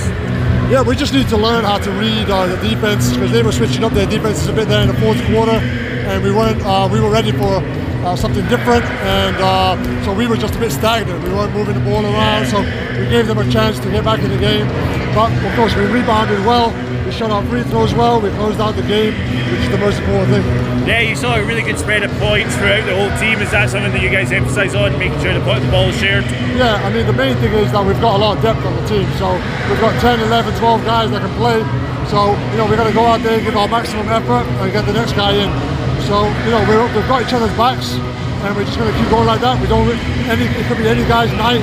Yeah, 0.70 0.82
we 0.82 0.94
just 0.94 1.14
need 1.14 1.28
to 1.28 1.36
learn 1.36 1.64
how 1.64 1.78
to 1.78 1.90
read 1.92 2.30
uh, 2.30 2.46
the 2.46 2.68
defense 2.68 3.12
because 3.12 3.32
they 3.32 3.42
were 3.42 3.52
switching 3.52 3.84
up 3.84 3.92
their 3.92 4.06
defenses 4.06 4.46
a 4.48 4.52
bit 4.52 4.68
there 4.68 4.82
in 4.82 4.88
the 4.88 5.00
fourth 5.00 5.24
quarter, 5.26 5.58
and 5.58 6.22
we 6.22 6.30
weren't. 6.30 6.62
Uh, 6.62 6.88
we 6.90 7.00
were 7.00 7.10
ready 7.10 7.32
for 7.32 7.62
uh, 8.08 8.16
something 8.16 8.46
different, 8.48 8.84
and 9.04 9.36
uh, 9.36 9.76
so 10.04 10.14
we 10.14 10.26
were 10.26 10.36
just 10.36 10.54
a 10.54 10.58
bit 10.58 10.72
stagnant. 10.72 11.22
We 11.22 11.28
weren't 11.28 11.52
moving 11.52 11.74
the 11.74 11.84
ball 11.84 12.04
around, 12.04 12.46
so 12.46 12.60
we 12.98 13.04
gave 13.08 13.26
them 13.26 13.36
a 13.36 13.48
chance 13.50 13.78
to 13.80 13.90
get 13.90 14.04
back 14.04 14.20
in 14.20 14.30
the 14.30 14.38
game. 14.38 14.66
But 15.14 15.28
of 15.44 15.52
course, 15.56 15.74
we 15.76 15.84
rebounded 15.84 16.40
well. 16.46 16.72
We 17.04 17.12
shot 17.12 17.30
our 17.30 17.44
free 17.46 17.62
throws 17.64 17.92
well. 17.92 18.20
We 18.20 18.30
closed 18.30 18.60
out 18.60 18.76
the 18.76 18.82
game, 18.82 19.12
which 19.52 19.60
is 19.60 19.70
the 19.70 19.78
most 19.78 19.98
important 20.00 20.30
thing. 20.32 20.44
Yeah, 20.88 21.00
you 21.00 21.16
saw 21.16 21.36
a 21.36 21.44
really 21.44 21.62
good 21.62 21.78
spread 21.78 22.02
of 22.02 22.10
points 22.16 22.56
throughout 22.56 22.86
the 22.88 22.96
whole 22.96 23.12
team. 23.20 23.40
Is 23.44 23.50
that 23.50 23.68
something 23.68 23.92
that 23.92 24.00
you 24.00 24.10
guys 24.10 24.32
emphasise 24.32 24.74
on, 24.74 24.98
making 24.98 25.20
sure 25.20 25.34
the, 25.34 25.40
the 25.40 25.70
ball 25.70 25.92
is 25.92 25.98
shared? 26.00 26.24
Yeah, 26.56 26.80
I 26.80 26.88
mean, 26.88 27.06
the 27.06 27.12
main 27.12 27.36
thing 27.36 27.52
is 27.52 27.72
that 27.72 27.84
we've 27.84 28.00
got 28.00 28.16
a 28.16 28.20
lot 28.24 28.36
of 28.38 28.42
depth 28.42 28.64
on 28.64 28.72
the 28.72 28.88
team. 28.88 29.04
So 29.20 29.36
we've 29.68 29.80
got 29.84 29.92
10, 30.00 30.20
11, 30.20 30.56
12 30.56 30.84
guys 30.84 31.10
that 31.10 31.20
can 31.20 31.34
play. 31.36 31.60
So, 32.08 32.32
you 32.32 32.56
know, 32.56 32.64
we're 32.64 32.80
going 32.80 32.88
to 32.88 32.96
go 32.96 33.04
out 33.04 33.20
there, 33.20 33.36
give 33.40 33.56
our 33.56 33.68
maximum 33.68 34.08
effort, 34.08 34.48
and 34.48 34.72
get 34.72 34.86
the 34.86 34.96
next 34.96 35.12
guy 35.12 35.36
in. 35.36 35.77
So, 36.08 36.24
you 36.48 36.56
know, 36.56 36.64
we're, 36.64 36.80
we've 36.96 37.04
got 37.04 37.20
each 37.20 37.36
other's 37.36 37.52
backs, 37.52 37.92
and 37.92 38.56
we're 38.56 38.64
just 38.64 38.80
going 38.80 38.88
to 38.88 38.96
keep 38.96 39.12
going 39.12 39.28
like 39.28 39.44
that. 39.44 39.60
We 39.60 39.68
don't, 39.68 39.84
any, 40.24 40.48
it 40.48 40.64
could 40.64 40.80
be 40.80 40.88
any 40.88 41.04
guy's 41.04 41.28
night 41.36 41.60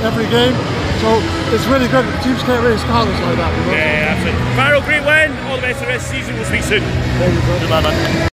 every 0.00 0.24
game. 0.32 0.56
So 1.04 1.20
it's 1.52 1.68
really 1.68 1.84
good. 1.92 2.00
That 2.00 2.16
the 2.16 2.22
teams 2.24 2.40
can't 2.48 2.64
really 2.64 2.80
scout 2.80 3.04
us 3.04 3.20
like 3.20 3.36
that. 3.36 3.52
You 3.52 3.60
know? 3.68 3.76
Yeah, 3.76 4.16
absolutely. 4.16 4.40
Farrell, 4.56 4.80
great 4.88 5.04
win. 5.04 5.36
All 5.52 5.60
the 5.60 5.68
best 5.68 5.84
of 5.84 5.88
the 5.88 5.92
rest 5.92 6.08
of 6.08 6.16
the 6.16 6.24
season. 6.24 6.32
We'll 6.32 6.48
speak 6.48 6.64
soon. 6.64 6.80
Thank 7.20 7.36
you, 7.36 7.44
Good 7.44 7.68
lad, 7.68 7.84
man. 7.84 8.28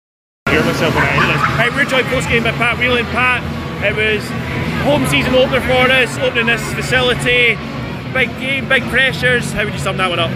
Hear 0.52 0.64
myself 0.68 0.92
on 1.00 1.08
it. 1.08 1.40
Hey, 1.56 1.72
we're 1.72 1.88
joined 1.88 2.12
post 2.12 2.28
game 2.28 2.44
by 2.44 2.52
Pat 2.60 2.76
Whelan. 2.76 3.08
Pat, 3.16 3.40
it 3.88 3.96
was 3.96 4.28
home 4.84 5.08
season 5.08 5.32
opener 5.32 5.64
for 5.64 5.88
us, 5.88 6.12
opening 6.20 6.52
this 6.52 6.64
facility. 6.76 7.56
Big 8.12 8.28
game, 8.44 8.68
big 8.68 8.84
pressures. 8.92 9.56
How 9.56 9.64
would 9.64 9.72
you 9.72 9.80
sum 9.80 9.96
that 9.96 10.12
one 10.12 10.20
up? 10.20 10.32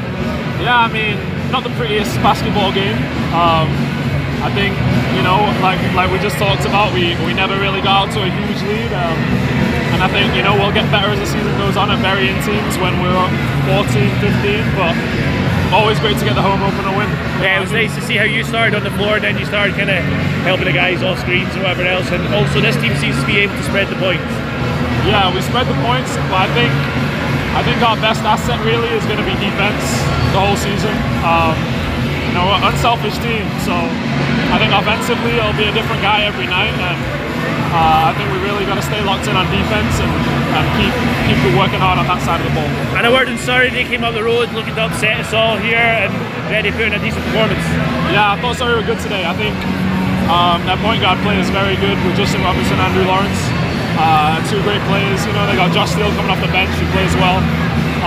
Yeah, 0.63 0.87
I 0.87 0.87
mean, 0.87 1.19
not 1.51 1.67
the 1.67 1.73
prettiest 1.75 2.15
basketball 2.23 2.71
game. 2.71 2.95
Um, 3.35 3.67
I 4.41 4.49
think, 4.57 4.73
you 5.13 5.21
know, 5.21 5.37
like 5.61 5.77
like 5.93 6.09
we 6.09 6.17
just 6.17 6.41
talked 6.41 6.65
about, 6.65 6.89
we, 6.97 7.13
we 7.25 7.33
never 7.37 7.53
really 7.61 7.81
got 7.81 8.09
out 8.09 8.09
to 8.17 8.25
a 8.25 8.29
huge 8.29 8.61
lead. 8.65 8.89
Um, 8.89 9.17
and 9.93 10.01
I 10.01 10.09
think, 10.09 10.33
you 10.33 10.41
know, 10.41 10.57
we'll 10.57 10.73
get 10.73 10.89
better 10.89 11.13
as 11.13 11.21
the 11.21 11.29
season 11.29 11.53
goes 11.61 11.77
on 11.77 11.93
at 11.93 12.01
varying 12.01 12.37
teams 12.41 12.73
when 12.81 12.97
we're 13.05 13.13
up 13.13 13.29
14, 13.69 13.85
15. 14.17 14.65
But 14.73 14.97
always 15.69 16.01
great 16.01 16.17
to 16.17 16.25
get 16.25 16.33
the 16.33 16.41
home 16.41 16.59
opener 16.65 16.89
win. 16.97 17.05
Yeah, 17.37 17.57
it 17.57 17.61
was 17.61 17.71
nice 17.71 17.93
to 17.95 18.01
see 18.01 18.17
how 18.17 18.25
you 18.25 18.43
started 18.43 18.73
on 18.73 18.83
the 18.83 18.93
floor 18.97 19.21
and 19.21 19.23
then 19.23 19.37
you 19.37 19.45
started 19.45 19.77
kind 19.77 19.93
of 19.93 20.01
helping 20.41 20.65
the 20.65 20.73
guys 20.73 21.05
off 21.05 21.21
screens 21.21 21.53
and 21.53 21.61
whatever 21.61 21.85
else. 21.85 22.09
And 22.09 22.25
also, 22.33 22.59
this 22.65 22.75
team 22.81 22.97
seems 22.97 23.21
to 23.21 23.27
be 23.29 23.45
able 23.45 23.55
to 23.55 23.65
spread 23.69 23.93
the 23.93 23.99
points. 24.01 24.25
Yeah, 25.05 25.29
we 25.29 25.41
spread 25.45 25.69
the 25.69 25.77
points, 25.85 26.17
but 26.33 26.45
I 26.45 26.49
think 26.57 26.73
I 27.51 27.61
think 27.61 27.77
our 27.83 27.99
best 27.99 28.23
asset 28.23 28.57
really 28.63 28.87
is 28.95 29.03
going 29.05 29.19
to 29.19 29.27
be 29.27 29.35
defense 29.37 29.85
the 30.31 30.39
whole 30.39 30.55
season. 30.55 30.95
Um, 31.21 31.53
you 32.31 32.39
know, 32.39 32.47
we're 32.47 32.63
an 32.63 32.71
unselfish 32.71 33.19
team, 33.19 33.43
so 33.67 33.75
I 33.75 34.55
think 34.55 34.71
offensively 34.71 35.35
it'll 35.35 35.51
be 35.59 35.67
a 35.67 35.75
different 35.75 35.99
guy 35.99 36.23
every 36.23 36.47
night, 36.47 36.71
and 36.71 36.95
uh, 37.75 38.07
I 38.07 38.15
think 38.15 38.31
we 38.31 38.39
really 38.39 38.63
got 38.63 38.79
to 38.79 38.85
stay 38.87 39.03
locked 39.03 39.27
in 39.27 39.35
on 39.35 39.51
defense 39.51 39.99
and, 39.99 40.11
and 40.55 40.63
keep 40.79 40.95
keep 41.27 41.39
working 41.59 41.83
hard 41.83 41.99
on 41.99 42.07
that 42.07 42.23
side 42.23 42.39
of 42.39 42.47
the 42.47 42.55
ball. 42.55 42.67
And 42.95 43.03
a 43.03 43.11
word 43.11 43.27
in 43.27 43.35
Surrey, 43.35 43.67
they 43.67 43.83
came 43.83 44.07
up 44.07 44.15
the 44.15 44.23
road 44.23 44.47
looking 44.55 44.75
to 44.79 44.87
upset 44.87 45.19
us 45.19 45.35
all 45.35 45.59
here 45.59 45.75
and 45.75 46.11
ready 46.47 46.71
to 46.71 46.75
put 46.75 46.87
in 46.87 46.95
a 46.95 47.01
decent 47.03 47.19
performance. 47.27 47.63
Yeah, 48.15 48.31
I 48.31 48.39
thought 48.39 48.55
Surrey 48.55 48.79
were 48.79 48.87
good 48.87 49.03
today. 49.03 49.27
I 49.27 49.35
think 49.35 49.55
um, 50.31 50.63
that 50.71 50.79
point 50.79 51.03
guard 51.03 51.19
play 51.27 51.35
is 51.35 51.51
very 51.51 51.75
good 51.83 51.99
with 52.07 52.15
Justin 52.15 52.39
Robinson 52.47 52.79
and 52.79 52.91
Andrew 52.91 53.03
Lawrence. 53.03 53.39
Uh, 53.99 54.39
two 54.47 54.63
great 54.63 54.79
players. 54.87 55.19
You 55.27 55.35
know, 55.35 55.43
they 55.51 55.59
got 55.59 55.75
Josh 55.75 55.91
Steele 55.91 56.11
coming 56.15 56.31
off 56.31 56.39
the 56.39 56.51
bench 56.55 56.71
who 56.79 56.87
plays 56.95 57.11
well. 57.19 57.43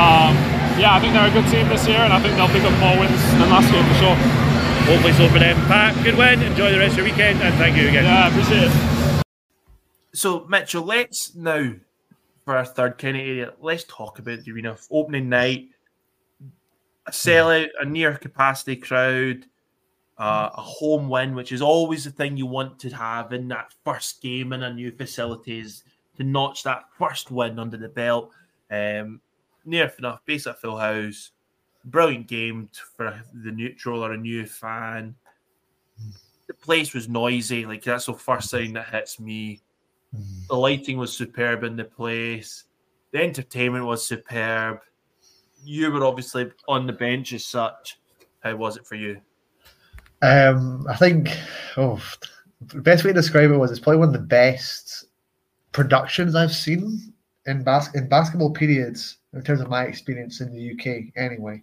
Um, 0.01 0.33
yeah, 0.79 0.95
I 0.95 1.01
think 1.01 1.13
they're 1.15 1.29
a 1.29 1.33
good 1.33 1.51
team 1.51 1.69
this 1.69 1.87
year, 1.87 1.99
and 1.99 2.13
I 2.13 2.21
think 2.21 2.35
they'll 2.37 2.49
pick 2.49 2.65
up 2.65 2.79
more 2.81 2.99
wins 2.99 3.23
than 3.33 3.51
last 3.51 3.73
year 3.73 3.83
for 3.85 3.95
sure. 3.95 4.17
Hopefully 4.87 5.13
so 5.15 5.29
for 5.29 5.39
them. 5.39 5.57
Pat, 5.67 5.95
good 6.05 6.17
win. 6.17 6.43
Enjoy 6.43 6.71
the 6.71 6.79
rest 6.79 6.93
of 6.93 6.99
your 6.99 7.07
weekend, 7.07 7.41
and 7.41 7.55
thank 7.55 7.77
you 7.77 7.89
again. 7.89 8.05
Yeah, 8.05 8.29
appreciate 8.29 8.65
it. 8.65 9.25
So, 10.13 10.47
Mitchell, 10.49 10.85
let's 10.85 11.35
now, 11.35 11.75
for 12.45 12.57
our 12.57 12.65
third 12.65 12.99
kind 12.99 13.17
of 13.17 13.23
area, 13.23 13.53
let's 13.61 13.85
talk 13.85 14.19
about 14.19 14.45
the 14.45 14.53
arena. 14.53 14.77
Opening 14.91 15.29
night, 15.29 15.69
a 17.07 17.11
sellout, 17.11 17.69
a 17.81 17.85
near 17.85 18.15
capacity 18.17 18.77
crowd, 18.77 19.47
uh, 20.19 20.51
a 20.53 20.61
home 20.61 21.09
win, 21.09 21.35
which 21.35 21.53
is 21.53 21.63
always 21.63 22.05
the 22.05 22.11
thing 22.11 22.37
you 22.37 22.47
want 22.47 22.79
to 22.81 22.91
have 22.91 23.33
in 23.33 23.49
that 23.49 23.73
first 23.85 24.21
game 24.23 24.53
in 24.53 24.63
a 24.63 24.73
new 24.73 24.93
facility, 24.93 25.61
is 25.61 25.83
to 26.17 26.25
notch 26.25 26.63
that 26.65 26.85
first 26.99 27.31
win 27.31 27.59
under 27.59 27.77
the 27.77 27.89
belt. 27.89 28.31
Um, 28.71 29.21
near 29.65 29.93
enough, 29.99 30.25
base 30.25 30.47
at 30.47 30.61
full 30.61 30.79
house. 30.79 31.31
Brilliant 31.85 32.27
game 32.27 32.71
for 32.97 33.21
the 33.33 33.53
neutral 33.53 34.05
or 34.05 34.13
a 34.13 34.17
new 34.17 34.47
fan. 34.47 35.15
The 36.47 36.55
place 36.55 36.95
was 36.95 37.09
noisy, 37.09 37.67
like 37.67 37.83
that's 37.83 38.07
the 38.07 38.15
first 38.15 38.51
thing 38.51 38.73
that 38.75 38.89
hits 38.89 39.21
me. 39.21 39.61
The 40.49 40.57
lighting 40.57 40.97
was 40.99 41.17
superb 41.17 41.65
in 41.65 41.77
the 41.77 41.85
place. 41.85 42.65
The 43.13 43.23
entertainment 43.23 43.85
was 43.85 44.07
superb. 44.07 44.81
You 45.63 45.91
were 45.91 46.05
obviously 46.05 46.51
on 46.69 46.87
the 46.87 46.93
bench 46.93 47.33
as 47.33 47.45
such. 47.45 47.99
How 48.41 48.57
was 48.57 48.77
it 48.77 48.87
for 48.87 48.97
you? 48.97 49.21
Um, 50.23 50.87
I 50.89 50.97
think, 50.97 51.29
oh, 51.77 52.03
the 52.61 52.81
best 52.81 53.05
way 53.05 53.11
to 53.11 53.15
describe 53.15 53.51
it 53.51 53.57
was 53.57 53.71
it's 53.71 53.81
probably 53.81 53.99
one 53.99 54.09
of 54.09 54.15
the 54.15 54.21
best 54.21 55.07
productions 55.73 56.35
I've 56.35 56.55
seen 56.55 57.14
in 57.47 57.63
bas- 57.63 57.95
in 57.95 58.09
basketball 58.09 58.51
periods 58.51 59.19
in 59.33 59.43
terms 59.43 59.61
of 59.61 59.69
my 59.69 59.85
experience 59.85 60.41
in 60.41 60.53
the 60.53 60.73
UK 60.73 61.13
anyway. 61.17 61.63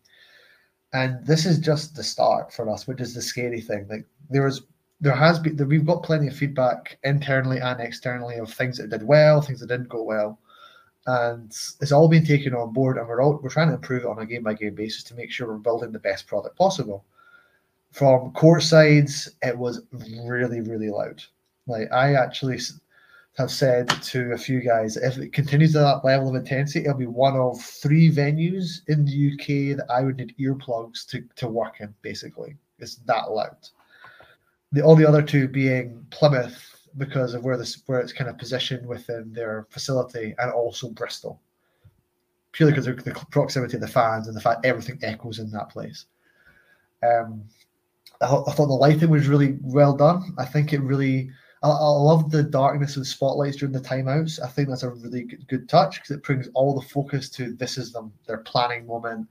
And 0.93 1.25
this 1.25 1.45
is 1.45 1.59
just 1.59 1.95
the 1.95 2.03
start 2.03 2.53
for 2.53 2.69
us, 2.69 2.85
which 2.85 2.99
is 2.99 3.13
the 3.13 3.21
scary 3.21 3.61
thing. 3.61 3.87
Like 3.89 4.05
there 4.29 4.43
was 4.43 4.63
there 4.99 5.15
has 5.15 5.39
been 5.39 5.57
we've 5.67 5.85
got 5.85 6.03
plenty 6.03 6.27
of 6.27 6.35
feedback 6.35 6.99
internally 7.03 7.59
and 7.59 7.79
externally 7.79 8.37
of 8.37 8.53
things 8.53 8.77
that 8.77 8.89
did 8.89 9.03
well, 9.03 9.41
things 9.41 9.59
that 9.61 9.67
didn't 9.67 9.89
go 9.89 10.03
well. 10.03 10.39
And 11.07 11.47
it's 11.81 11.91
all 11.91 12.07
been 12.07 12.25
taken 12.25 12.53
on 12.53 12.73
board 12.73 12.97
and 12.97 13.07
we're 13.07 13.21
all 13.21 13.39
we're 13.41 13.49
trying 13.49 13.69
to 13.69 13.75
improve 13.75 14.03
it 14.03 14.07
on 14.09 14.19
a 14.19 14.25
game 14.25 14.43
by 14.43 14.53
game 14.53 14.75
basis 14.75 15.03
to 15.05 15.15
make 15.15 15.31
sure 15.31 15.47
we're 15.47 15.57
building 15.57 15.91
the 15.91 15.99
best 15.99 16.27
product 16.27 16.57
possible. 16.57 17.05
From 17.91 18.31
court 18.31 18.63
sides, 18.63 19.29
it 19.41 19.57
was 19.57 19.81
really, 19.91 20.61
really 20.61 20.89
loud. 20.89 21.23
Like 21.67 21.91
I 21.91 22.13
actually 22.13 22.59
have 23.37 23.51
said 23.51 23.87
to 23.89 24.33
a 24.33 24.37
few 24.37 24.59
guys, 24.61 24.97
if 24.97 25.17
it 25.17 25.31
continues 25.31 25.75
at 25.75 25.81
that 25.81 26.05
level 26.05 26.29
of 26.29 26.35
intensity, 26.35 26.81
it'll 26.81 26.97
be 26.97 27.05
one 27.05 27.35
of 27.35 27.61
three 27.61 28.11
venues 28.11 28.81
in 28.87 29.05
the 29.05 29.31
UK 29.31 29.77
that 29.77 29.85
I 29.89 30.01
would 30.01 30.17
need 30.17 30.35
earplugs 30.37 31.05
to, 31.07 31.23
to 31.37 31.47
work 31.47 31.79
in, 31.79 31.93
basically. 32.01 32.57
It's 32.79 32.95
that 32.95 33.31
loud. 33.31 33.55
The 34.73 34.81
all 34.81 34.95
the 34.95 35.07
other 35.07 35.21
two 35.21 35.47
being 35.47 36.05
Plymouth 36.11 36.89
because 36.97 37.33
of 37.33 37.43
where 37.43 37.57
this 37.57 37.83
where 37.85 37.99
it's 37.99 38.13
kind 38.13 38.29
of 38.29 38.37
positioned 38.37 38.85
within 38.85 39.31
their 39.33 39.67
facility 39.69 40.33
and 40.39 40.51
also 40.51 40.89
Bristol. 40.89 41.41
Purely 42.51 42.73
because 42.73 42.87
of 42.87 43.03
the 43.03 43.13
proximity 43.31 43.75
of 43.75 43.81
the 43.81 43.87
fans 43.87 44.27
and 44.27 44.35
the 44.35 44.41
fact 44.41 44.65
everything 44.65 44.99
echoes 45.03 45.39
in 45.39 45.51
that 45.51 45.69
place. 45.69 46.05
Um 47.03 47.43
I, 48.21 48.25
I 48.25 48.27
thought 48.27 48.67
the 48.67 48.73
lighting 48.73 49.09
was 49.09 49.27
really 49.27 49.57
well 49.61 49.95
done. 49.95 50.33
I 50.37 50.45
think 50.45 50.73
it 50.73 50.81
really 50.81 51.31
I, 51.63 51.69
I 51.69 51.89
love 51.89 52.31
the 52.31 52.43
darkness 52.43 52.95
the 52.95 53.05
spotlights 53.05 53.57
during 53.57 53.73
the 53.73 53.79
timeouts. 53.79 54.41
I 54.41 54.47
think 54.47 54.69
that's 54.69 54.83
a 54.83 54.89
really 54.89 55.23
good, 55.23 55.47
good 55.47 55.69
touch 55.69 55.95
because 55.95 56.11
it 56.11 56.23
brings 56.23 56.49
all 56.53 56.73
the 56.73 56.87
focus 56.87 57.29
to 57.31 57.53
this 57.53 57.77
is 57.77 57.91
them 57.91 58.11
their 58.27 58.39
planning 58.39 58.87
moment. 58.87 59.27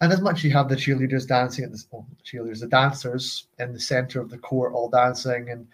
And 0.00 0.12
as 0.12 0.20
much 0.20 0.38
as 0.38 0.44
you 0.44 0.50
have 0.50 0.68
the 0.68 0.76
cheerleaders 0.76 1.28
dancing 1.28 1.64
at 1.64 1.70
the 1.70 1.82
well, 1.90 2.06
cheerleaders, 2.24 2.60
the 2.60 2.66
dancers 2.66 3.46
in 3.58 3.72
the 3.72 3.80
center 3.80 4.20
of 4.20 4.30
the 4.30 4.38
court 4.38 4.72
all 4.72 4.90
dancing 4.90 5.48
and 5.48 5.66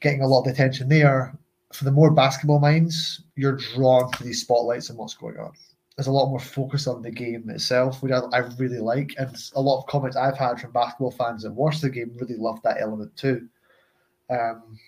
getting 0.00 0.22
a 0.22 0.26
lot 0.26 0.46
of 0.46 0.52
attention 0.52 0.88
there. 0.88 1.36
For 1.72 1.84
the 1.84 1.92
more 1.92 2.10
basketball 2.10 2.60
minds, 2.60 3.22
you're 3.36 3.58
drawn 3.74 4.10
to 4.12 4.24
these 4.24 4.40
spotlights 4.40 4.90
and 4.90 4.98
what's 4.98 5.14
going 5.14 5.38
on. 5.38 5.52
There's 5.96 6.06
a 6.06 6.12
lot 6.12 6.30
more 6.30 6.40
focus 6.40 6.86
on 6.86 7.02
the 7.02 7.10
game 7.10 7.50
itself, 7.50 8.02
which 8.02 8.12
I, 8.12 8.20
I 8.32 8.38
really 8.58 8.78
like. 8.78 9.14
And 9.18 9.36
a 9.54 9.60
lot 9.60 9.80
of 9.80 9.86
comments 9.86 10.16
I've 10.16 10.38
had 10.38 10.60
from 10.60 10.72
basketball 10.72 11.10
fans 11.10 11.42
that 11.42 11.52
watched 11.52 11.82
the 11.82 11.90
game 11.90 12.12
really 12.16 12.36
loved 12.36 12.62
that 12.62 12.80
element 12.80 13.14
too. 13.16 13.48
Um, 14.30 14.78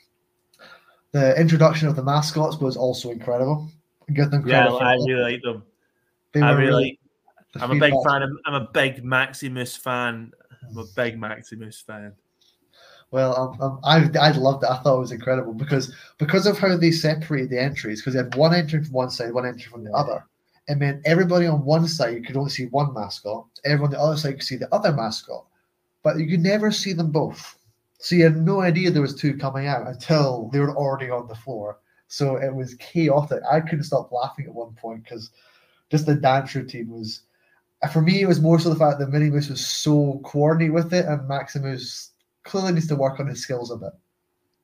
the 1.13 1.39
introduction 1.41 1.89
of 1.89 1.97
the 1.97 2.03
mascots 2.03 2.59
was 2.59 2.77
also 2.77 3.11
incredible. 3.11 3.69
Give 4.13 4.31
them 4.31 4.47
Yeah. 4.47 4.69
I 4.69 4.95
really 4.95 5.33
like 5.33 5.43
them. 5.43 5.65
They 6.33 6.41
I 6.43 6.53
really, 6.53 6.99
the 7.55 7.63
I'm 7.63 7.71
a 7.71 7.81
big 7.81 7.95
fan. 8.07 8.23
Of, 8.23 8.31
I'm 8.45 8.55
a 8.55 8.69
big 8.73 9.05
Maximus 9.05 9.77
fan. 9.77 10.33
I'm 10.69 10.79
a 10.79 10.85
big 10.95 11.19
Maximus 11.19 11.81
fan. 11.81 12.13
Well, 13.11 13.37
um, 13.37 13.63
um, 13.63 13.81
I 13.85 14.11
I 14.21 14.33
loved 14.33 14.65
it. 14.65 14.71
I 14.71 14.79
thought 14.79 14.97
it 14.97 15.01
was 15.01 15.13
incredible 15.13 15.55
because 15.55 15.95
because 16.19 16.47
of 16.47 16.59
how 16.59 16.77
they 16.77 16.91
separated 16.91 17.51
the 17.51 17.61
entries. 17.61 18.01
Because 18.01 18.15
they 18.15 18.23
had 18.23 18.35
one 18.35 18.55
entry 18.55 18.83
from 18.83 18.93
one 18.93 19.11
side, 19.11 19.33
one 19.33 19.47
entry 19.47 19.71
from 19.71 19.85
the 19.85 19.93
other. 19.93 20.25
It 20.69 20.79
meant 20.79 21.03
everybody 21.05 21.47
on 21.47 21.65
one 21.65 21.87
side 21.87 22.27
could 22.27 22.37
only 22.37 22.51
see 22.51 22.67
one 22.67 22.93
mascot. 22.93 23.47
Everyone 23.65 23.95
on 23.95 23.99
the 23.99 24.01
other 24.01 24.17
side 24.17 24.35
could 24.35 24.43
see 24.43 24.57
the 24.57 24.73
other 24.75 24.93
mascot, 24.93 25.47
but 26.03 26.19
you 26.19 26.29
could 26.29 26.41
never 26.41 26.73
see 26.73 26.93
them 26.93 27.13
both. 27.13 27.56
So 27.99 28.15
you 28.15 28.25
had 28.25 28.37
no 28.37 28.61
idea 28.61 28.91
there 28.91 29.03
was 29.03 29.15
two 29.15 29.37
coming 29.37 29.67
out 29.67 29.87
until 29.87 30.51
they 30.53 30.61
were 30.61 30.77
already 30.77 31.11
on 31.11 31.29
the 31.29 31.35
floor. 31.35 31.79
So 32.09 32.37
it 32.37 32.55
was 32.55 32.75
chaotic. 32.75 33.43
I 33.51 33.61
couldn't 33.61 33.85
stop 33.85 34.13
laughing 34.13 34.47
at 34.47 34.55
one 34.55 34.75
point 34.75 35.05
because 35.05 35.31
just 35.91 36.07
the 36.07 36.15
dance 36.15 36.55
routine 36.55 36.91
was. 36.91 37.23
For 37.93 38.01
me, 38.01 38.23
it 38.23 38.27
was 38.27 38.41
more 38.41 38.59
so 38.59 38.71
the 38.71 38.77
fact 38.77 38.99
that 38.99 39.11
Minnie 39.11 39.31
Mouse 39.31 39.51
was 39.51 39.65
so 39.65 40.21
coordinated 40.25 40.73
with 40.73 40.95
it, 40.95 41.05
and 41.05 41.29
Maximus 41.29 42.13
clearly 42.43 42.73
needs 42.73 42.87
to 42.89 42.97
work 42.97 43.21
on 43.21 43.27
his 43.27 43.43
skills 43.43 43.71
a 43.71 43.77
bit. 43.77 43.93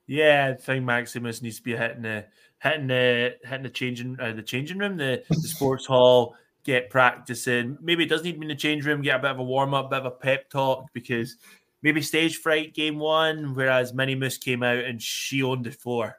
Yeah, 0.07 0.55
I 0.55 0.61
think 0.61 0.85
Maximus 0.85 1.43
needs 1.43 1.59
to 1.59 1.63
be 1.63 1.77
hitting 1.77 2.03
the 2.03 2.25
hitting 2.59 2.87
the 2.87 3.37
hitting 3.45 3.63
the 3.63 3.71
changing 3.71 4.17
uh, 4.21 4.33
the 4.33 4.43
changing 4.43 4.79
room, 4.79 4.97
the, 4.97 5.23
the 5.29 5.37
sports 5.49 5.85
hall, 5.85 6.37
get 6.65 6.91
practicing. 6.91 7.77
Maybe 7.81 8.05
it 8.05 8.09
does 8.09 8.23
need 8.23 8.33
to 8.33 8.39
be 8.39 8.45
in 8.45 8.49
the 8.49 8.55
change 8.55 8.87
room, 8.87 9.03
get 9.03 9.17
a 9.17 9.19
bit 9.19 9.31
of 9.33 9.39
a 9.39 9.45
warm 9.45 9.75
up, 9.75 9.91
bit 9.91 10.01
of 10.01 10.07
a 10.07 10.11
pep 10.11 10.49
talk 10.49 10.87
because 10.93 11.37
maybe 11.83 12.03
stage 12.03 12.39
fright 12.39 12.75
game 12.75 12.99
one, 12.99 13.55
whereas 13.55 13.93
Minnie 13.93 14.15
Moose 14.15 14.39
came 14.39 14.63
out 14.63 14.79
and 14.79 15.01
she 15.01 15.43
owned 15.43 15.65
the 15.65 15.71
floor. 15.71 16.17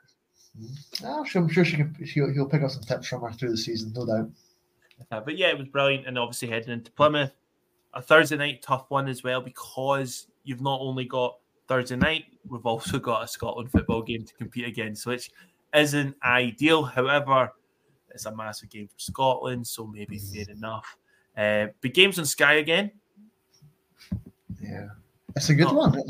Oh, 1.04 1.26
I'm 1.36 1.50
sure 1.50 1.66
she 1.66 1.78
can. 1.78 1.96
She'll, 2.06 2.32
he'll 2.32 2.48
pick 2.48 2.62
up 2.62 2.72
some 2.72 2.84
tips 2.84 3.08
from 3.08 3.22
her 3.22 3.32
through 3.32 3.52
the 3.52 3.58
season, 3.58 3.92
no 3.96 4.06
doubt. 4.06 4.30
Uh, 5.12 5.20
but 5.20 5.38
yeah, 5.38 5.48
it 5.48 5.58
was 5.58 5.68
brilliant, 5.68 6.08
and 6.08 6.18
obviously 6.18 6.48
heading 6.48 6.72
into 6.72 6.92
Plymouth, 6.92 7.32
a 7.94 8.02
Thursday 8.02 8.38
night 8.38 8.62
tough 8.62 8.86
one 8.90 9.08
as 9.08 9.24
well 9.24 9.42
because 9.42 10.28
you've 10.44 10.62
not 10.62 10.80
only 10.80 11.06
got 11.06 11.38
Thursday 11.68 11.96
night, 11.96 12.26
we've 12.48 12.66
also 12.66 13.00
got 13.00 13.24
a 13.24 13.28
Scotland 13.28 13.72
football 13.72 14.02
game 14.02 14.24
to 14.26 14.34
compete 14.36 14.66
against, 14.66 15.06
which 15.06 15.32
isn't 15.74 16.16
ideal. 16.24 16.84
However, 16.84 17.52
it's 18.12 18.26
a 18.26 18.36
massive 18.36 18.70
game 18.70 18.88
for 18.88 19.00
Scotland, 19.00 19.66
so 19.66 19.88
maybe 19.88 20.20
fair 20.20 20.46
enough. 20.50 20.98
Uh, 21.36 21.68
but 21.82 21.94
games 21.94 22.20
on 22.20 22.26
Sky 22.26 22.54
again. 22.56 22.92
Yeah, 24.62 24.90
it's 25.36 25.50
a 25.50 25.56
good 25.56 25.68
oh. 25.68 25.74
one. 25.74 26.04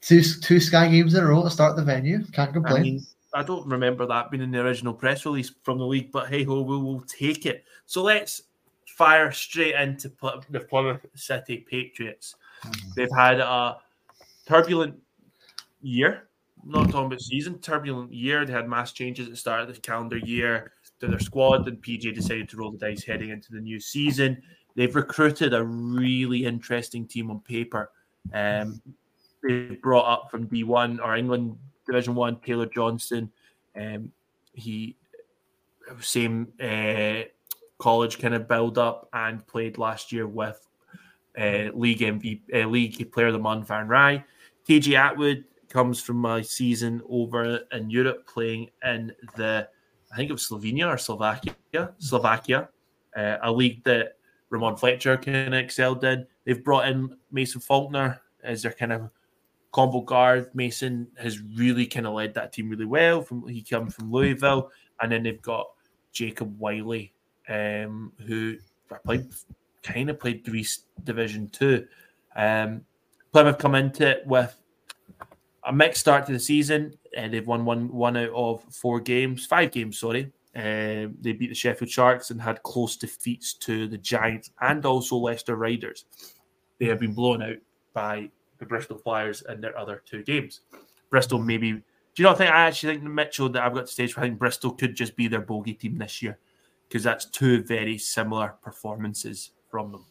Two 0.00 0.22
two 0.22 0.60
Sky 0.60 0.88
games 0.88 1.14
in 1.14 1.24
a 1.24 1.26
row 1.26 1.42
to 1.42 1.50
start 1.50 1.76
the 1.76 1.82
venue. 1.82 2.24
Can't 2.32 2.52
complain. 2.52 2.76
I, 2.76 2.82
mean, 2.82 3.06
I 3.34 3.42
don't 3.42 3.66
remember 3.66 4.06
that 4.06 4.30
being 4.30 4.42
in 4.42 4.50
the 4.50 4.60
original 4.60 4.94
press 4.94 5.24
release 5.26 5.52
from 5.62 5.78
the 5.78 5.86
league, 5.86 6.12
but 6.12 6.28
hey 6.28 6.44
ho, 6.44 6.60
we 6.62 6.76
will 6.76 7.00
take 7.02 7.44
it. 7.46 7.64
So 7.86 8.02
let's 8.02 8.42
fire 8.96 9.30
straight 9.32 9.74
into 9.74 10.10
the 10.50 10.60
Plymouth 10.60 11.04
City 11.14 11.66
Patriots. 11.68 12.34
Mm-hmm. 12.64 12.90
They've 12.96 13.16
had 13.16 13.40
a 13.40 13.78
turbulent 14.46 14.96
year. 15.82 16.28
not 16.64 16.90
talking 16.90 17.06
about 17.06 17.20
season, 17.20 17.58
turbulent 17.58 18.12
year. 18.12 18.44
They 18.44 18.52
had 18.52 18.68
mass 18.68 18.92
changes 18.92 19.26
at 19.26 19.32
the 19.32 19.36
start 19.36 19.62
of 19.62 19.74
the 19.74 19.80
calendar 19.80 20.18
year 20.18 20.72
to 21.00 21.08
their 21.08 21.18
squad, 21.18 21.68
and 21.68 21.82
PJ 21.82 22.14
decided 22.14 22.48
to 22.48 22.56
roll 22.56 22.72
the 22.72 22.78
dice 22.78 23.04
heading 23.04 23.30
into 23.30 23.52
the 23.52 23.60
new 23.60 23.80
season. 23.80 24.42
They've 24.76 24.94
recruited 24.94 25.52
a 25.52 25.64
really 25.64 26.44
interesting 26.44 27.06
team 27.06 27.30
on 27.30 27.40
paper. 27.40 27.90
Um, 28.32 28.80
they 29.42 29.78
brought 29.82 30.10
up 30.10 30.30
from 30.30 30.48
D1 30.48 30.98
or 31.02 31.16
England 31.16 31.56
Division 31.86 32.14
One 32.14 32.38
Taylor 32.40 32.66
Johnson. 32.66 33.30
Um, 33.80 34.12
he 34.52 34.96
same 36.00 36.48
uh, 36.60 37.22
college 37.78 38.18
kind 38.18 38.34
of 38.34 38.48
build 38.48 38.78
up 38.78 39.08
and 39.12 39.46
played 39.46 39.78
last 39.78 40.10
year 40.10 40.26
with 40.26 40.66
uh, 41.38 41.68
league 41.74 42.00
MVP, 42.00 42.40
uh, 42.54 42.66
league 42.66 43.12
player 43.12 43.28
of 43.28 43.34
the 43.34 43.38
month, 43.38 43.68
Van 43.68 43.86
Rye. 43.86 44.24
TJ 44.68 44.98
Atwood 44.98 45.44
comes 45.68 46.00
from 46.02 46.16
my 46.16 46.42
season 46.42 47.02
over 47.08 47.60
in 47.72 47.90
Europe, 47.90 48.26
playing 48.26 48.70
in 48.84 49.12
the 49.36 49.68
I 50.12 50.16
think 50.16 50.30
it 50.30 50.32
was 50.32 50.48
Slovenia 50.48 50.88
or 50.88 50.98
Slovakia, 50.98 51.54
Slovakia, 51.98 52.68
uh, 53.16 53.36
a 53.42 53.52
league 53.52 53.84
that 53.84 54.16
Ramon 54.50 54.76
Fletcher 54.76 55.16
kind 55.16 55.52
of 55.52 55.54
excelled 55.54 56.02
in. 56.04 56.26
They've 56.46 56.62
brought 56.62 56.88
in 56.88 57.16
Mason 57.30 57.60
Faulkner 57.60 58.22
as 58.42 58.62
their 58.62 58.72
kind 58.72 58.92
of 58.92 59.10
combo 59.72 60.00
guard. 60.00 60.48
Mason 60.54 61.08
has 61.18 61.40
really 61.40 61.86
kind 61.86 62.06
of 62.06 62.14
led 62.14 62.32
that 62.34 62.52
team 62.52 62.70
really 62.70 62.86
well. 62.86 63.20
From 63.20 63.46
he 63.46 63.62
comes 63.62 63.94
from 63.94 64.10
Louisville, 64.10 64.70
and 65.02 65.12
then 65.12 65.24
they've 65.24 65.42
got 65.42 65.66
Jacob 66.12 66.58
Wiley, 66.58 67.12
um, 67.48 68.12
who 68.26 68.56
played 69.04 69.26
kind 69.82 70.08
of 70.08 70.18
played 70.18 70.44
Greece 70.44 70.84
Division 71.04 71.48
Two. 71.48 71.86
Um, 72.36 72.82
Plymouth 73.32 73.58
come 73.58 73.74
into 73.74 74.08
it 74.08 74.26
with 74.26 74.54
a 75.64 75.72
mixed 75.72 76.00
start 76.00 76.26
to 76.26 76.32
the 76.32 76.38
season. 76.38 76.94
Uh, 77.18 77.28
they've 77.28 77.46
won 77.46 77.64
one 77.64 77.92
one 77.92 78.16
out 78.16 78.30
of 78.30 78.62
four 78.70 79.00
games, 79.00 79.46
five 79.46 79.72
games, 79.72 79.98
sorry. 79.98 80.32
Uh, 80.54 81.12
they 81.20 81.32
beat 81.38 81.48
the 81.48 81.54
Sheffield 81.54 81.90
Sharks 81.90 82.30
and 82.30 82.40
had 82.40 82.62
close 82.62 82.96
defeats 82.96 83.52
to 83.52 83.86
the 83.88 83.98
Giants 83.98 84.52
and 84.62 84.86
also 84.86 85.16
Leicester 85.16 85.54
Riders. 85.54 86.06
They 86.78 86.86
have 86.86 87.00
been 87.00 87.14
blown 87.14 87.42
out 87.42 87.56
by 87.94 88.30
the 88.58 88.66
Bristol 88.66 88.98
Flyers 88.98 89.42
in 89.48 89.60
their 89.60 89.78
other 89.78 90.02
two 90.04 90.22
games. 90.22 90.60
Bristol 91.10 91.38
maybe. 91.38 91.72
Do 91.72 91.82
you 92.22 92.24
not 92.24 92.38
think 92.38 92.50
I 92.50 92.66
actually 92.66 92.94
think 92.94 93.04
the 93.04 93.10
Mitchell 93.10 93.48
that 93.50 93.62
I've 93.62 93.74
got 93.74 93.86
to 93.86 93.92
stage 93.92 94.16
where 94.16 94.24
I 94.24 94.28
think 94.28 94.38
Bristol 94.38 94.72
could 94.72 94.94
just 94.94 95.16
be 95.16 95.28
their 95.28 95.40
bogey 95.40 95.74
team 95.74 95.98
this 95.98 96.22
year 96.22 96.38
because 96.88 97.02
that's 97.02 97.26
two 97.26 97.62
very 97.62 97.98
similar 97.98 98.54
performances 98.62 99.50
from 99.70 99.92
them. 99.92 100.04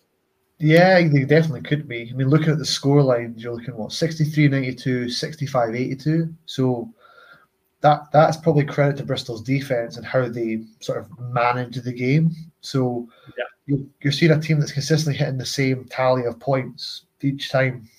Yeah, 0.60 1.02
they 1.08 1.26
definitely 1.26 1.62
could 1.62 1.88
be. 1.88 2.10
I 2.10 2.16
mean, 2.16 2.30
looking 2.30 2.50
at 2.50 2.58
the 2.58 2.66
score 2.66 3.02
lines, 3.02 3.44
you're 3.44 3.56
looking 3.56 3.76
what 3.76 3.92
63 3.92 4.48
92, 4.48 5.10
65 5.10 5.76
82. 5.76 6.34
So 6.46 6.90
that 7.82 8.12
that's 8.14 8.38
probably 8.38 8.66
credit 8.66 8.98
to 8.98 9.04
Bristol's 9.04 9.42
defense 9.42 9.98
and 9.98 10.06
how 10.06 10.30
they 10.30 10.64
sort 10.80 11.00
of 11.00 11.20
manage 11.20 11.76
the 11.76 11.92
game. 11.92 12.32
So 12.62 13.08
yeah. 13.38 13.44
You, 13.66 13.90
you're 14.02 14.14
seeing 14.14 14.32
a 14.32 14.40
team 14.40 14.60
that's 14.60 14.72
consistently 14.72 15.18
hitting 15.18 15.38
the 15.38 15.46
same 15.46 15.86
tally 15.86 16.26
of 16.26 16.40
points 16.40 17.04
each 17.22 17.50
time, 17.50 17.90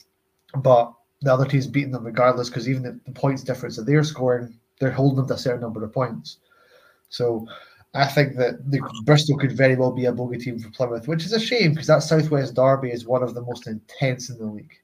but 0.57 0.93
the 1.23 1.33
other 1.33 1.47
team's 1.47 1.67
beating 1.67 1.93
them 1.93 2.05
regardless 2.05 2.49
because 2.49 2.69
even 2.69 2.83
the, 2.83 3.01
the 3.05 3.13
points 3.13 3.43
difference 3.43 3.77
that 3.77 3.85
they're 3.85 4.05
scoring, 4.05 4.55
they're 4.79 4.91
holding 4.91 5.17
them 5.17 5.29
to 5.29 5.35
a 5.35 5.39
certain 5.39 5.61
number 5.61 5.83
of 5.83 5.93
points. 5.93 6.39
So 7.09 7.47
I 7.95 8.07
think 8.07 8.37
that 8.37 8.71
the, 8.71 8.81
Bristol 9.05 9.39
could 9.39 9.53
very 9.53 9.75
well 9.75 9.91
be 9.91 10.05
a 10.05 10.13
bogey 10.13 10.39
team 10.39 10.59
for 10.59 10.71
Plymouth, 10.71 11.09
which 11.09 11.25
is 11.25 11.33
a 11.33 11.41
shame 11.41 11.73
because 11.73 11.87
that 11.87 12.03
Southwest 12.03 12.55
Derby 12.55 12.91
is 12.91 13.07
one 13.07 13.23
of 13.23 13.35
the 13.35 13.43
most 13.43 13.67
intense 13.67 14.31
in 14.31 14.39
the 14.39 14.45
league. 14.45 14.75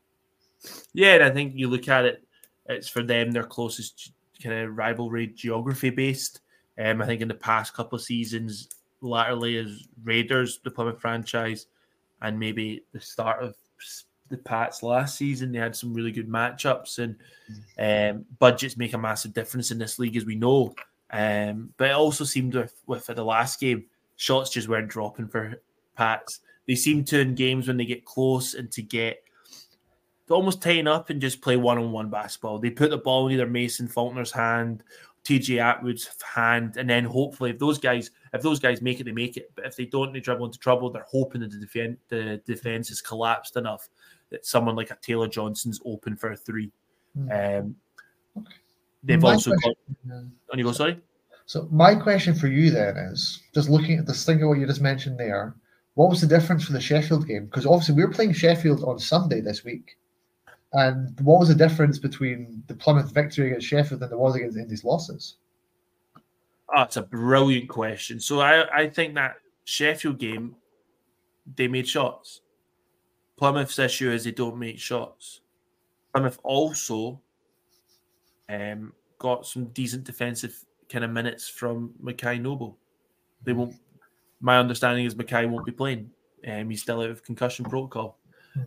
Yeah, 0.93 1.15
and 1.15 1.25
I 1.25 1.31
think 1.31 1.55
you 1.55 1.69
look 1.69 1.89
at 1.89 2.05
it, 2.05 2.25
it's 2.67 2.89
for 2.89 3.03
them 3.03 3.31
their 3.31 3.45
closest 3.45 4.13
kind 4.43 4.55
of 4.57 4.77
rivalry 4.77 5.27
geography 5.29 5.91
based. 5.91 6.41
Um, 6.83 7.03
I 7.03 7.07
think 7.07 7.21
in 7.21 7.29
the 7.29 7.35
past 7.35 7.75
couple 7.75 7.97
of 7.97 8.03
seasons, 8.03 8.69
latterly 9.03 9.59
as 9.59 9.87
Raiders, 10.03 10.61
the 10.65 10.71
Plymouth 10.71 11.01
franchise, 11.01 11.67
and 12.21 12.39
maybe 12.39 12.85
the 12.93 13.01
start 13.01 13.43
of 13.43 13.55
the 14.29 14.39
Pats 14.39 14.83
last 14.83 15.17
season, 15.17 15.53
they 15.53 15.59
had 15.59 15.77
some 15.77 15.93
really 15.93 16.13
good 16.13 16.29
matchups, 16.29 16.99
and 16.99 17.17
um, 17.79 18.25
budgets 18.39 18.77
make 18.77 18.95
a 18.95 18.99
massive 18.99 19.35
difference 19.35 19.71
in 19.71 19.79
this 19.79 19.99
league, 19.99 20.17
as 20.17 20.25
we 20.25 20.35
know. 20.35 20.75
Um, 21.11 21.75
but 21.77 21.91
it 21.91 21.95
also 21.95 22.25
seemed 22.25 22.55
with, 22.55 22.75
with 22.87 23.07
the 23.07 23.25
last 23.25 23.61
game, 23.61 23.85
shots 24.17 24.51
just 24.51 24.69
weren't 24.69 24.89
dropping 24.89 25.29
for 25.29 25.61
Pats. 25.97 26.41
They 26.67 26.75
seem 26.75 27.05
to 27.05 27.21
in 27.21 27.35
games 27.35 27.69
when 27.69 27.77
they 27.77 27.85
get 27.85 28.05
close 28.05 28.55
and 28.55 28.71
to 28.73 28.83
get 28.83 29.23
to 30.29 30.35
almost 30.35 30.63
tighten 30.63 30.89
up 30.89 31.11
and 31.11 31.21
just 31.21 31.43
play 31.43 31.57
one 31.57 31.79
on 31.79 31.93
one 31.93 32.09
basketball. 32.09 32.59
They 32.59 32.71
put 32.71 32.91
the 32.91 32.99
ball 32.99 33.27
in 33.27 33.35
either 33.35 33.47
Mason 33.47 33.89
Faulkner's 33.89 34.33
hand, 34.33 34.83
TJ 35.25 35.61
Atwood's 35.61 36.09
hand, 36.23 36.77
and 36.77 36.89
then 36.89 37.05
hopefully 37.05 37.51
if 37.51 37.59
those 37.59 37.79
guys 37.79 38.11
if 38.33 38.43
those 38.43 38.59
guys 38.59 38.81
make 38.81 39.01
it, 39.01 39.05
they 39.05 39.13
make 39.13 39.37
it. 39.37 39.51
But 39.55 39.67
if 39.67 39.77
they 39.77 39.85
don't, 39.85 40.13
they 40.13 40.21
dribble 40.21 40.47
into 40.47 40.59
trouble. 40.59 40.91
They're 40.91 41.07
hoping 41.11 41.43
that 41.43 41.51
the 41.51 41.59
defense 41.59 41.99
the 42.09 42.41
defense 42.47 42.91
is 42.91 43.01
collapsed 43.01 43.57
enough 43.57 43.89
that 44.31 44.47
someone 44.47 44.75
like 44.75 44.91
a 44.91 44.99
Taylor 45.03 45.29
Johnson's 45.29 45.81
open 45.85 46.17
for 46.17 46.33
a 46.33 46.37
three. 46.37 46.73
Mm. 47.17 47.61
Um, 47.61 47.77
okay. 48.39 48.55
They've 49.05 49.21
my 49.21 49.33
also 49.33 49.51
question, 49.53 49.75
got. 50.09 50.17
On 50.53 50.59
you 50.59 50.65
go, 50.65 50.73
sorry. 50.73 50.99
So 51.47 51.69
my 51.71 51.95
question 51.95 52.35
for 52.35 52.47
you 52.47 52.71
then 52.71 52.97
is 52.97 53.43
just 53.55 53.69
looking 53.69 53.99
at 53.99 54.07
this 54.07 54.25
thing 54.25 54.43
of 54.43 54.49
what 54.49 54.59
you 54.59 54.67
just 54.67 54.81
mentioned 54.81 55.19
there. 55.19 55.55
What 55.95 56.09
was 56.09 56.23
the 56.23 56.27
difference 56.27 56.65
for 56.65 56.73
the 56.73 56.81
Sheffield 56.81 57.29
game? 57.29 57.45
Because 57.45 57.67
obviously 57.67 57.97
we 57.97 58.05
were 58.05 58.13
playing 58.13 58.33
Sheffield 58.33 58.83
on 58.85 58.99
Sunday 58.99 59.43
this 59.43 59.63
week, 59.63 59.99
and 60.73 61.21
what 61.21 61.39
was 61.39 61.49
the 61.49 61.55
difference 61.55 61.99
between 61.99 62.63
the 62.69 62.75
Plymouth 62.75 63.13
victory 63.13 63.49
against 63.49 63.67
Sheffield 63.67 64.03
and 64.03 64.11
the 64.11 64.17
was 64.17 64.37
against 64.37 64.57
Indy's 64.57 64.85
losses? 64.85 65.37
Oh, 66.75 66.83
it's 66.83 66.97
a 66.97 67.03
brilliant 67.03 67.69
question. 67.69 68.19
So 68.19 68.41
I, 68.41 68.83
I 68.83 68.89
think 68.89 69.15
that 69.15 69.37
Sheffield 69.65 70.19
game, 70.19 70.57
they 71.57 71.69
made 71.69 71.87
shots. 71.87 72.41
Plymouth's 73.37 73.79
issue 73.79 74.11
is 74.11 74.25
they 74.25 74.31
don't 74.31 74.59
make 74.59 74.79
shots. 74.79 75.41
Plymouth 76.13 76.39
also 76.43 77.21
um, 78.49 78.93
got 79.19 79.47
some 79.47 79.67
decent 79.67 80.05
defensive 80.05 80.65
kind 80.89 81.05
of 81.05 81.11
minutes 81.11 81.49
from 81.49 81.93
Mackay 82.01 82.39
Noble. 82.39 82.79
They 83.45 83.53
won't. 83.53 83.75
My 84.41 84.59
understanding 84.59 85.05
is 85.05 85.17
Mackay 85.17 85.47
won't 85.47 85.67
be 85.67 85.73
playing. 85.73 86.11
Um, 86.47 86.71
he's 86.71 86.83
still 86.83 87.01
out 87.01 87.11
of 87.11 87.23
concussion 87.25 87.65
protocol. 87.65 88.19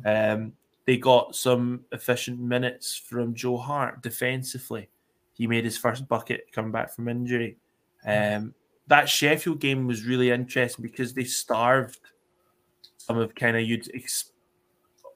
Um, 0.05 0.53
they 0.85 0.97
got 0.97 1.35
some 1.35 1.81
efficient 1.91 2.39
minutes 2.39 2.95
from 2.95 3.33
Joe 3.33 3.57
Hart 3.57 4.01
defensively. 4.01 4.89
He 5.33 5.47
made 5.47 5.65
his 5.65 5.77
first 5.77 6.07
bucket 6.07 6.51
coming 6.51 6.71
back 6.71 6.93
from 6.93 7.07
injury. 7.07 7.57
Um, 8.05 8.53
that 8.87 9.09
Sheffield 9.09 9.59
game 9.59 9.87
was 9.87 10.05
really 10.05 10.29
interesting 10.29 10.83
because 10.83 11.13
they 11.13 11.23
starved 11.23 11.99
some 12.97 13.17
of 13.17 13.33
kind 13.35 13.57
of 13.57 13.63
you'd 13.63 13.89
ex- 13.93 14.31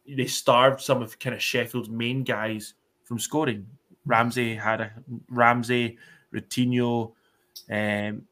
they 0.07 0.25
starved 0.25 0.81
some 0.81 1.01
of 1.01 1.19
kind 1.19 1.35
of 1.35 1.41
Sheffield's 1.41 1.89
main 1.89 2.23
guys 2.23 2.73
from 3.03 3.19
scoring. 3.19 3.67
Ramsey 4.05 4.55
had 4.55 4.81
a 4.81 4.91
Ramsey, 5.29 5.97
Routinho, 6.33 7.13
um, 7.69 8.23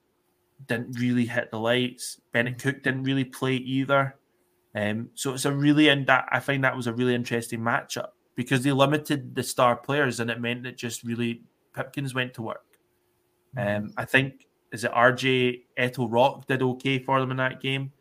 didn't 0.68 1.00
really 1.00 1.26
hit 1.26 1.52
the 1.52 1.60
lights. 1.60 2.20
Bennett 2.32 2.60
Cook 2.60 2.82
didn't 2.82 3.04
really 3.04 3.26
play 3.26 3.56
either. 3.56 4.16
Um, 4.76 5.10
so 5.14 5.34
it's 5.34 5.46
a 5.46 5.52
really 5.52 5.90
and 5.90 6.06
that 6.08 6.28
I 6.32 6.40
find 6.40 6.64
that 6.64 6.76
was 6.76 6.88
a 6.88 6.94
really 6.94 7.16
interesting 7.16 7.60
matchup 7.60 8.10
because 8.36 8.64
they 8.64 8.72
limited 8.72 9.34
the 9.34 9.44
star 9.44 9.76
players 9.76 10.20
and 10.20 10.30
it 10.30 10.40
meant 10.40 10.64
that 10.64 10.78
just 10.78 11.04
really 11.04 11.42
Pipkins 11.74 12.14
went 12.14 12.34
to 12.36 12.42
work. 12.44 12.64
Um, 13.58 13.92
I 13.98 14.06
think 14.06 14.48
is 14.72 14.84
it 14.84 14.92
RJ 14.92 15.64
Eytle-Rock 15.80 16.48
did 16.48 16.62
okay 16.62 17.00
for 17.00 17.20
them 17.20 17.32
in 17.32 17.38
that 17.38 17.62
game. 17.62 17.92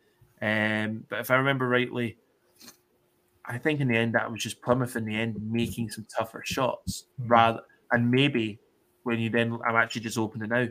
Um, 0.41 1.05
but 1.09 1.19
if 1.19 1.31
I 1.31 1.35
remember 1.35 1.67
rightly, 1.67 2.17
I 3.45 3.57
think 3.57 3.79
in 3.79 3.87
the 3.87 3.97
end 3.97 4.13
that 4.13 4.31
was 4.31 4.43
just 4.43 4.61
Plymouth 4.61 4.95
in 4.95 5.05
the 5.05 5.15
end 5.15 5.37
making 5.41 5.89
some 5.89 6.05
tougher 6.15 6.43
shots 6.45 7.05
rather 7.25 7.61
and 7.91 8.11
maybe 8.11 8.59
when 9.03 9.19
you 9.19 9.29
then 9.29 9.57
I'm 9.65 9.75
actually 9.75 10.01
just 10.01 10.17
opening 10.17 10.49
now. 10.49 10.67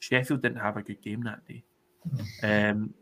Sheffield 0.00 0.42
didn't 0.42 0.58
have 0.58 0.76
a 0.76 0.82
good 0.82 1.02
game 1.02 1.22
that 1.24 1.46
day. 1.46 1.62
Um 2.42 2.94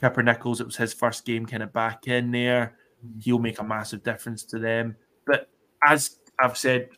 Kipper 0.00 0.22
Nichols, 0.22 0.60
it 0.60 0.66
was 0.66 0.76
his 0.76 0.92
first 0.92 1.24
game 1.24 1.46
kind 1.46 1.62
of 1.62 1.72
back 1.72 2.08
in 2.08 2.32
there. 2.32 2.76
He'll 3.20 3.38
make 3.38 3.60
a 3.60 3.64
massive 3.64 4.02
difference 4.02 4.42
to 4.44 4.58
them. 4.58 4.96
But 5.26 5.48
as 5.86 6.18
I've 6.40 6.58
said 6.58 6.88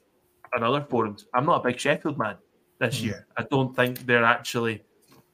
on 0.54 0.62
other 0.62 0.86
forums, 0.88 1.26
I'm 1.34 1.44
not 1.44 1.60
a 1.60 1.68
big 1.68 1.78
Sheffield 1.78 2.16
man 2.16 2.36
this 2.84 3.00
year. 3.00 3.26
I 3.36 3.44
don't 3.50 3.74
think 3.74 4.06
they're 4.06 4.24
actually 4.24 4.82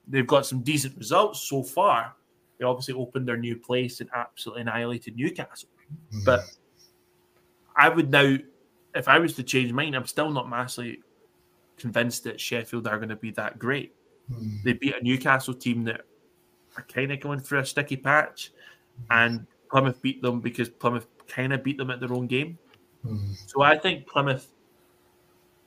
they've 0.07 0.27
got 0.27 0.47
some 0.47 0.61
decent 0.61 0.97
results 0.97 1.41
so 1.41 1.63
far. 1.63 2.15
They 2.59 2.65
obviously 2.65 2.95
opened 2.95 3.27
their 3.27 3.37
new 3.37 3.57
place 3.57 4.01
and 4.01 4.11
absolutely 4.15 4.63
annihilated 4.63 5.17
Newcastle. 5.17 5.69
Mm-hmm. 6.13 6.25
But 6.25 6.45
I 7.77 7.89
would 7.89 8.11
now, 8.11 8.37
if 8.95 9.09
I 9.09 9.19
was 9.19 9.35
to 9.35 9.43
change 9.43 9.73
mine, 9.73 9.95
I'm 9.95 10.07
still 10.07 10.31
not 10.31 10.49
massively 10.49 11.01
convinced 11.79 12.25
that 12.25 12.41
Sheffield 12.41 12.87
are 12.87 12.99
going 12.99 13.09
to 13.09 13.17
be 13.17 13.31
that 13.33 13.59
great. 13.59 13.95
Mm-hmm. 14.31 14.57
They 14.65 14.73
beat 14.75 14.95
a 14.95 15.03
Newcastle 15.03 15.55
team 15.55 15.85
that 15.85 16.03
are 16.77 16.85
kind 16.93 17.13
of 17.13 17.21
going 17.21 17.41
through 17.41 17.61
a 17.61 17.67
sticky 17.67 17.97
patch, 17.97 18.53
mm-hmm. 19.03 19.13
and 19.13 19.47
Plymouth 19.71 20.03
beat 20.03 20.21
them 20.21 20.41
because 20.41 20.69
Plymouth 20.69 21.07
kind 21.29 21.53
of 21.53 21.63
beat 21.63 21.79
them 21.79 21.91
at 21.91 22.01
their 22.01 22.13
own 22.13 22.27
game. 22.27 22.59
So 23.47 23.63
I 23.63 23.79
think 23.79 24.07
Plymouth 24.07 24.53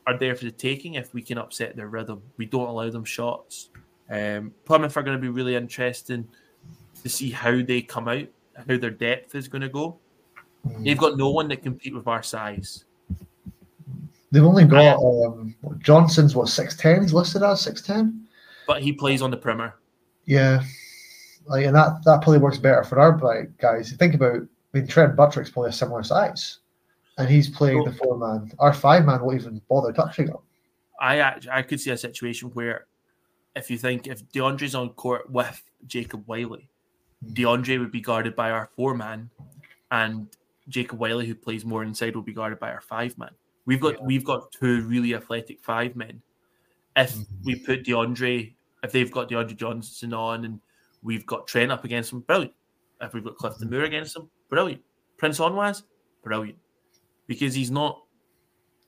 are 0.08 0.18
there 0.18 0.36
for 0.36 0.46
the 0.46 0.52
taking 0.52 0.96
if 0.96 1.14
we 1.14 1.22
can 1.22 1.38
upset 1.38 1.76
their 1.76 1.88
rhythm. 1.88 2.22
We 2.38 2.46
don't 2.46 2.70
allow 2.70 2.90
them 2.90 3.06
shots. 3.06 3.70
Um, 4.10 4.54
Plymouth 4.66 4.98
are 4.98 5.04
going 5.04 5.18
to 5.18 5.22
be 5.22 5.30
really 5.30 5.56
interesting 5.56 6.28
to 7.02 7.10
see 7.10 7.32
how 7.32 7.62
they 7.62 7.82
come 7.82 8.08
out, 8.08 8.28
how 8.56 8.78
their 8.78 8.92
depth 8.92 9.36
is 9.36 9.48
going 9.48 9.62
to 9.62 9.70
go. 9.70 9.98
They've 10.80 10.98
got 10.98 11.18
no 11.18 11.30
one 11.30 11.50
that 11.50 11.62
compete 11.62 11.94
with 11.94 12.08
our 12.08 12.24
size. 12.24 12.86
They've 14.32 14.44
only 14.44 14.66
got 14.66 14.96
um, 14.96 15.56
Johnson's 15.80 16.36
what 16.36 16.48
six 16.48 16.76
tens 16.76 17.14
listed 17.14 17.44
as 17.44 17.62
six 17.62 17.82
ten. 17.82 18.26
But 18.66 18.82
he 18.82 18.94
plays 18.94 19.22
on 19.22 19.30
the 19.30 19.38
primer. 19.38 19.76
Yeah, 20.26 20.64
like 21.46 21.66
and 21.66 21.76
that 21.76 22.04
that 22.06 22.22
probably 22.22 22.40
works 22.40 22.58
better 22.58 22.84
for 22.84 23.00
our 23.00 23.18
like, 23.20 23.58
guys. 23.58 23.92
You 23.92 23.98
think 23.98 24.16
about, 24.16 24.38
I 24.38 24.48
mean, 24.78 24.88
Trent 24.88 25.16
Buttrick's 25.18 25.52
probably 25.52 25.70
a 25.70 25.74
similar 25.74 26.02
size, 26.02 26.60
and 27.18 27.30
he's 27.30 27.50
playing 27.50 27.84
the 27.84 27.94
four 27.94 28.18
man. 28.18 28.52
Our 28.60 28.74
five 28.74 29.06
man 29.06 29.22
won't 29.22 29.40
even 29.40 29.62
bother 29.70 29.94
touching 29.94 30.28
him. 30.28 30.38
I 31.00 31.20
actually, 31.20 31.52
I 31.52 31.62
could 31.62 31.80
see 31.80 31.92
a 31.92 31.98
situation 31.98 32.50
where 32.50 32.88
if 33.56 33.70
you 33.70 33.78
think 33.78 34.08
if 34.08 34.28
DeAndre's 34.32 34.76
on 34.76 34.90
court 34.90 35.30
with 35.30 35.62
Jacob 35.86 36.24
Wiley, 36.28 36.70
hmm. 37.24 37.34
DeAndre 37.34 37.80
would 37.80 37.92
be 37.92 38.02
guarded 38.02 38.36
by 38.36 38.52
our 38.52 38.70
four 38.76 38.96
man, 38.96 39.30
and 39.92 40.28
Jacob 40.70 41.00
Wiley, 41.00 41.28
who 41.28 41.36
plays 41.36 41.66
more 41.66 41.84
inside, 41.84 42.16
will 42.16 42.24
be 42.24 42.34
guarded 42.34 42.60
by 42.60 42.72
our 42.72 42.82
five 42.82 43.18
man. 43.18 43.32
We've 43.66 43.82
got 43.82 44.04
we've 44.04 44.26
got 44.26 44.52
two 44.52 44.82
really 44.82 45.16
athletic 45.16 45.62
five 45.62 45.96
men. 45.96 46.22
If 46.96 47.14
hmm. 47.14 47.24
we 47.44 47.56
put 47.56 47.84
DeAndre, 47.84 48.54
if 48.84 48.92
they've 48.92 49.12
got 49.12 49.30
DeAndre 49.30 49.56
Johnson 49.56 50.14
on, 50.14 50.46
and 50.46 50.60
we've 51.04 51.26
got 51.26 51.48
Trent 51.48 51.72
up 51.72 51.86
against 51.86 52.12
him, 52.12 52.22
brilliant. 52.22 52.54
If 53.02 53.14
we've 53.14 53.24
got 53.24 53.36
Clifton 53.38 53.68
hmm. 53.68 53.76
Moore 53.76 53.84
against 53.84 54.16
him, 54.16 54.30
brilliant. 54.50 54.82
Prince 55.18 55.40
Onwas, 55.40 55.84
brilliant, 56.24 56.58
because 57.28 57.54
he's 57.54 57.72
not. 57.72 58.02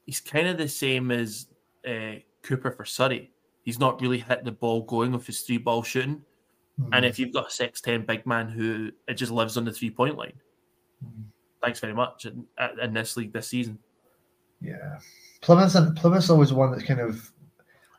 He's 0.05 0.19
kind 0.19 0.47
of 0.47 0.57
the 0.57 0.67
same 0.67 1.09
as 1.11 1.47
uh, 1.87 2.15
Cooper 2.43 2.71
for 2.71 2.85
Surrey. 2.85 3.31
He's 3.63 3.79
not 3.79 3.99
really 4.01 4.19
hit 4.19 4.43
the 4.43 4.51
ball 4.51 4.83
going 4.83 5.11
with 5.11 5.25
his 5.25 5.41
three 5.41 5.57
ball 5.57 5.81
shooting. 5.83 6.21
And 6.91 7.05
if 7.05 7.17
you've 7.17 7.33
got 7.33 7.47
a 7.47 7.51
six 7.51 7.79
ten 7.79 8.05
big 8.05 8.25
man 8.25 8.49
who 8.49 8.91
it 9.07 9.13
just 9.13 9.31
lives 9.31 9.55
on 9.55 9.63
the 9.63 9.71
three 9.71 9.89
point 9.89 10.17
line, 10.17 10.33
thanks 11.63 11.79
very 11.79 11.93
much 11.93 12.25
in, 12.25 12.45
in 12.81 12.93
this 12.93 13.15
league 13.15 13.31
this 13.31 13.47
season. 13.47 13.79
Yeah, 14.61 14.99
Plymouth 15.41 15.73
and 15.75 15.95
Plymouth's 15.95 16.29
always 16.29 16.51
one 16.51 16.71
that's 16.71 16.83
kind 16.83 16.99
of 16.99 17.31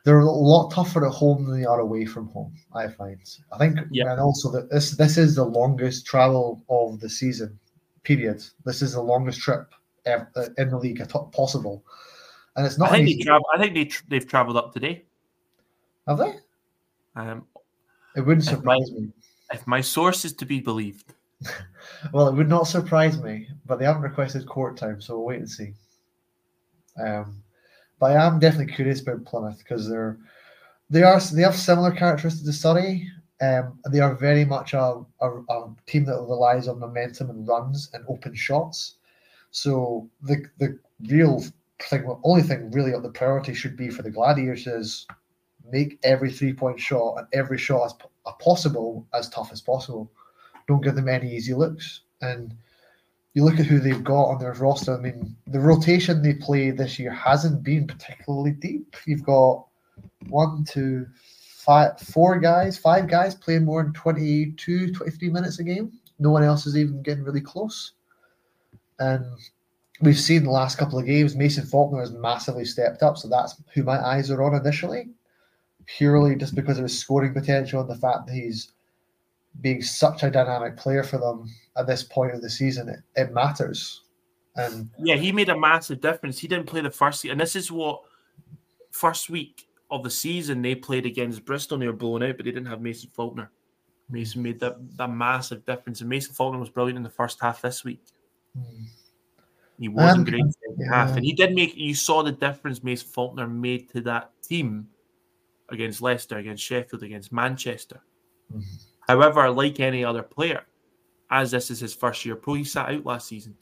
they're 0.05 0.21
a 0.21 0.25
lot 0.31 0.71
tougher 0.71 1.07
at 1.07 1.13
home 1.13 1.47
than 1.47 1.59
they 1.59 1.67
are 1.67 1.81
away 1.81 2.05
from 2.05 2.29
home. 2.29 2.53
I 2.75 2.87
find. 2.89 3.19
I 3.53 3.59
think, 3.59 3.79
Yeah. 3.91 4.13
and 4.13 4.21
also 4.21 4.51
that 4.53 4.71
this 4.71 4.91
this 4.93 5.17
is 5.17 5.35
the 5.35 5.45
longest 5.45 6.05
travel 6.07 6.63
of 6.69 7.01
the 7.01 7.09
season. 7.09 7.59
Period. 8.05 8.45
This 8.67 8.83
is 8.83 8.93
the 8.93 9.03
longest 9.03 9.41
trip 9.41 9.67
uh, 9.73 9.75
in 10.07 10.71
the 10.71 10.79
league 10.79 11.03
possible, 11.33 11.85
and 12.57 12.65
it's 12.67 12.77
I 12.81 12.85
not. 12.85 12.91
think, 12.93 13.07
they 13.07 13.25
travel, 13.25 13.47
I 13.55 13.59
think 13.59 13.75
they 13.75 13.85
tr- 13.87 14.05
they've 14.09 14.27
travelled 14.27 14.57
up 14.57 14.73
today. 14.73 15.05
Have 16.07 16.19
they? 16.19 16.35
Um, 17.17 17.47
It 18.17 18.21
wouldn't 18.21 18.47
if 18.47 18.63
my, 18.63 18.79
surprise 18.79 18.93
me. 18.93 19.09
if 19.53 19.67
my 19.67 19.81
source 19.81 20.25
is 20.25 20.33
to 20.35 20.45
be 20.47 20.61
believed. 20.61 21.15
Well, 22.13 22.29
it 22.29 22.35
would 22.35 22.49
not 22.49 22.65
surprise 22.67 23.23
me, 23.23 23.49
but 23.65 23.79
they 23.79 23.85
haven't 23.85 24.03
requested 24.03 24.47
court 24.47 24.77
time, 24.77 25.01
so 25.01 25.17
we'll 25.17 25.27
wait 25.27 25.39
and 25.39 25.51
see. 25.51 25.73
Um, 26.99 27.43
but 28.01 28.13
I 28.13 28.27
am 28.27 28.39
definitely 28.41 28.73
curious 28.75 29.01
about 29.01 29.25
Plymouth 29.25 29.59
because 29.59 29.89
they're 29.89 30.19
they 30.91 31.03
are 31.03 31.21
they 31.33 31.43
have 31.43 31.55
similar 31.57 31.91
characteristics 31.93 32.45
to 32.45 32.53
Surrey. 32.53 33.11
Um, 33.41 33.79
they 33.91 34.01
are 34.01 34.15
very 34.15 34.45
much 34.45 34.73
a, 34.75 35.05
a, 35.21 35.29
a 35.49 35.75
team 35.87 36.05
that 36.07 36.15
relies 36.21 36.69
on 36.69 36.81
momentum 36.81 37.31
and 37.31 37.47
runs 37.47 37.91
and 37.93 38.05
open 38.09 38.35
shots. 38.35 38.96
So 39.57 40.11
the 40.23 40.45
the 40.59 40.79
real 41.09 41.43
thing, 41.81 42.05
only 42.25 42.43
thing 42.43 42.71
really 42.73 42.93
the 43.01 43.09
priority 43.09 43.55
should 43.55 43.75
be 43.75 43.89
for 43.89 44.03
the 44.03 44.11
Gladiators 44.11 44.67
is 44.67 45.07
make 45.73 45.99
every 46.03 46.31
three 46.31 46.53
point 46.53 46.79
shot 46.79 47.15
and 47.17 47.27
every 47.33 47.57
shot 47.57 47.87
as 47.87 48.35
possible 48.39 49.07
as 49.15 49.31
tough 49.31 49.51
as 49.53 49.63
possible. 49.63 50.13
Don't 50.69 50.83
give 50.83 50.95
them 50.95 51.09
any 51.09 51.35
easy 51.35 51.55
looks. 51.55 52.03
And 52.21 52.55
you 53.33 53.45
look 53.45 53.59
at 53.59 53.65
who 53.65 53.81
they've 53.81 54.05
got 54.05 54.25
on 54.25 54.39
their 54.39 54.53
roster. 54.53 54.95
I 54.95 55.01
mean, 55.01 55.35
the 55.47 55.61
rotation 55.61 56.21
they 56.21 56.35
play 56.35 56.71
this 56.71 56.99
year 56.99 57.13
hasn't 57.13 57.63
been 57.63 57.87
particularly 57.87 58.51
deep. 58.51 58.95
You've 59.07 59.25
got 59.25 59.67
one, 60.29 60.65
two, 60.65 61.07
five, 61.65 61.99
four 61.99 62.39
guys, 62.39 62.77
five 62.77 63.09
guys 63.09 63.35
playing 63.35 63.65
more 63.65 63.83
than 63.83 63.95
22, 63.95 64.93
23 64.93 65.31
minutes 65.31 65.61
a 65.61 65.65
game. 65.65 65.93
No 66.19 66.31
one 66.31 66.43
else 66.43 66.67
is 66.67 66.77
even 66.77 67.03
getting 67.03 67.25
really 67.25 67.41
close. 67.41 67.93
And 68.99 69.25
we've 70.01 70.19
seen 70.19 70.45
the 70.45 70.51
last 70.51 70.79
couple 70.79 70.99
of 70.99 71.07
games, 71.07 71.37
Mason 71.37 71.67
Faulkner 71.67 72.01
has 72.01 72.13
massively 72.13 72.65
stepped 72.65 73.03
up. 73.03 73.19
So 73.19 73.29
that's 73.29 73.61
who 73.75 73.83
my 73.83 73.99
eyes 73.99 74.31
are 74.31 74.43
on 74.43 74.55
initially, 74.55 75.11
purely 75.87 76.37
just 76.37 76.55
because 76.55 76.79
of 76.79 76.85
his 76.85 76.99
scoring 76.99 77.33
potential 77.33 77.81
and 77.81 77.91
the 77.91 77.97
fact 77.97 78.27
that 78.27 78.35
he's 78.35 78.73
being 79.61 79.83
such 79.83 80.23
a 80.23 80.31
dynamic 80.31 80.77
player 80.77 81.03
for 81.03 81.19
them 81.19 81.49
at 81.77 81.87
this 81.87 82.03
point 82.03 82.35
of 82.35 82.43
the 82.43 82.51
season. 82.51 82.89
It, 82.89 83.01
it 83.15 83.33
matters. 83.33 84.03
And 84.57 84.91
Yeah, 84.99 85.17
he 85.17 85.33
made 85.33 85.49
a 85.49 85.59
massive 85.59 86.01
difference. 86.01 86.39
He 86.39 86.49
didn't 86.49 86.67
play 86.67 86.81
the 86.81 86.91
first, 86.91 87.25
and 87.25 87.41
this 87.41 87.57
is 87.57 87.71
what 87.71 88.03
first 88.91 89.29
week 89.29 89.69
of 89.91 90.03
the 90.03 90.11
season 90.11 90.63
they 90.63 90.75
played 90.75 91.07
against 91.07 91.45
Bristol. 91.45 91.79
They 91.79 91.87
were 91.87 91.93
blown 91.93 92.23
out, 92.23 92.37
but 92.37 92.47
they 92.47 92.53
didn't 92.53 92.67
have 92.67 92.81
Mason 92.81 93.11
Faulkner. 93.15 93.51
Mason 94.09 94.43
made 94.43 94.61
that, 94.61 94.77
that 94.97 95.11
massive 95.11 95.65
difference, 95.67 96.01
and 96.01 96.09
Mason 96.09 96.35
Faulkner 96.35 96.59
was 96.59 96.71
brilliant 96.71 96.97
in 96.97 97.03
the 97.03 97.11
first 97.11 97.41
half 97.41 97.61
this 97.61 97.85
week. 97.85 98.03
He 99.79 99.89
wasn't 99.89 100.29
great 100.29 100.41
in 100.41 100.47
the 100.47 100.53
second 100.53 100.87
half, 100.93 101.17
and 101.17 101.25
he 101.25 101.33
did 101.33 101.55
make. 101.55 101.77
You 101.77 101.95
saw 101.95 102.23
the 102.23 102.33
difference 102.33 102.83
Mace 102.83 103.03
Faulkner 103.03 103.47
made 103.47 103.91
to 103.91 104.01
that 104.03 104.31
team 104.43 104.89
against 105.69 106.01
Leicester, 106.01 106.39
against 106.39 106.63
Sheffield, 106.63 107.03
against 107.03 107.33
Manchester. 107.33 108.01
Mm-hmm. 108.53 108.77
However, 109.01 109.51
like 109.51 109.81
any 109.81 110.05
other 110.05 110.23
player, 110.23 110.65
as 111.31 111.51
this 111.51 111.71
is 111.71 111.81
his 111.81 111.95
first 111.95 112.25
year 112.25 112.37
pro, 112.37 112.55
he 112.55 112.65
sat 112.65 112.89
out 112.89 113.05
last 113.05 113.29
season. 113.29 113.55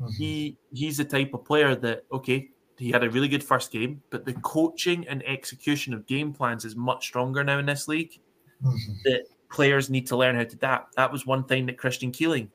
Mm-hmm. 0.00 0.12
He 0.18 0.56
he's 0.72 0.98
the 0.98 1.04
type 1.04 1.34
of 1.34 1.44
player 1.44 1.74
that 1.74 2.04
okay, 2.12 2.50
he 2.78 2.90
had 2.90 3.02
a 3.02 3.10
really 3.10 3.28
good 3.28 3.44
first 3.44 3.72
game, 3.72 4.02
but 4.10 4.24
the 4.24 4.34
coaching 4.34 5.06
and 5.08 5.26
execution 5.26 5.94
of 5.94 6.06
game 6.06 6.32
plans 6.32 6.64
is 6.64 6.76
much 6.76 7.06
stronger 7.06 7.42
now 7.42 7.58
in 7.58 7.66
this 7.66 7.88
league. 7.88 8.18
Mm-hmm. 8.64 8.92
That 9.04 9.24
players 9.50 9.90
need 9.90 10.06
to 10.08 10.16
learn 10.16 10.36
how 10.36 10.44
to 10.44 10.54
adapt. 10.54 10.96
That 10.96 11.10
was 11.10 11.26
one 11.26 11.44
thing 11.44 11.66
that 11.66 11.78
Christian 11.78 12.10
Keeling, 12.12 12.50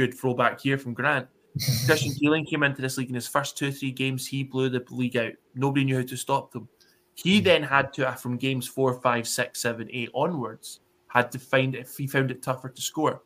good 0.00 0.14
throwback 0.14 0.58
here 0.58 0.78
from 0.78 0.94
Grant. 0.94 1.28
Christian 1.84 2.14
Keeling 2.14 2.46
came 2.46 2.62
into 2.62 2.80
this 2.80 2.96
league 2.96 3.10
in 3.10 3.14
his 3.14 3.28
first 3.28 3.58
two, 3.58 3.70
three 3.70 3.90
games. 3.90 4.26
He 4.26 4.44
blew 4.44 4.70
the 4.70 4.82
league 4.90 5.16
out. 5.16 5.32
Nobody 5.54 5.84
knew 5.84 5.96
how 5.96 6.06
to 6.06 6.16
stop 6.16 6.52
them. 6.52 6.68
He 7.14 7.38
hmm. 7.38 7.44
then 7.44 7.62
had 7.62 7.92
to, 7.94 8.08
uh, 8.08 8.14
from 8.14 8.38
games 8.38 8.66
four, 8.66 8.94
five, 9.00 9.28
six, 9.28 9.60
seven, 9.60 9.88
eight 9.92 10.10
onwards, 10.14 10.80
had 11.08 11.30
to 11.32 11.38
find 11.38 11.74
if 11.74 11.96
he 11.96 12.06
found 12.06 12.30
it 12.30 12.42
tougher 12.42 12.70
to 12.70 12.82
score 12.82 13.22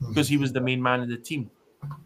hmm. 0.00 0.08
because 0.10 0.28
he 0.28 0.36
was 0.36 0.52
the 0.52 0.60
main 0.60 0.80
man 0.80 1.00
of 1.00 1.08
the 1.08 1.16
team. 1.16 1.50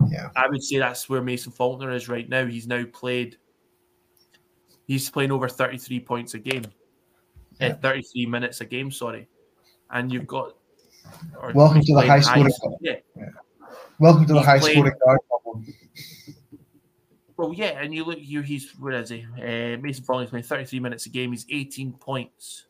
Yeah. 0.09 0.31
I 0.35 0.49
would 0.49 0.63
say 0.63 0.79
that's 0.79 1.11
where 1.11 1.21
Mason 1.21 1.53
Faulkner 1.53 1.93
is 1.93 2.09
right 2.09 2.27
now. 2.27 2.47
He's 2.47 2.67
now 2.67 2.85
played, 2.91 3.37
he's 4.87 5.11
playing 5.11 5.33
over 5.33 5.47
33 5.47 6.01
points 6.01 6.33
a 6.33 6.39
game, 6.39 6.65
uh, 7.61 7.75
33 7.75 8.25
minutes 8.25 8.63
a 8.63 8.65
game, 8.65 8.91
sorry. 8.91 9.29
And 9.91 10.11
you've 10.11 10.27
got. 10.27 10.57
Welcome 11.55 11.83
to 11.83 11.95
the 11.95 12.01
high 12.01 12.21
scoring- 12.21 12.51
Yeah. 12.81 12.95
Welcome 13.99 14.27
to 14.27 14.35
the 14.35 14.43
high 14.43 14.59
playing- 14.59 14.77
scoring 14.77 14.99
guard 15.05 15.21
problem. 15.29 15.67
Well, 17.37 17.53
yeah, 17.53 17.81
and 17.81 17.95
you 17.95 18.05
look 18.05 18.19
here. 18.19 18.43
He's 18.43 18.71
where 18.79 18.95
is 18.95 19.11
he? 19.11 19.27
Uh, 19.37 19.77
Mason 19.79 20.05
Faulkner's 20.05 20.31
playing 20.31 20.45
33 20.45 20.81
minutes 20.81 21.07
a 21.07 21.11
game. 21.11 21.33
He's 21.33 21.47
18 21.51 21.93
points. 21.93 22.67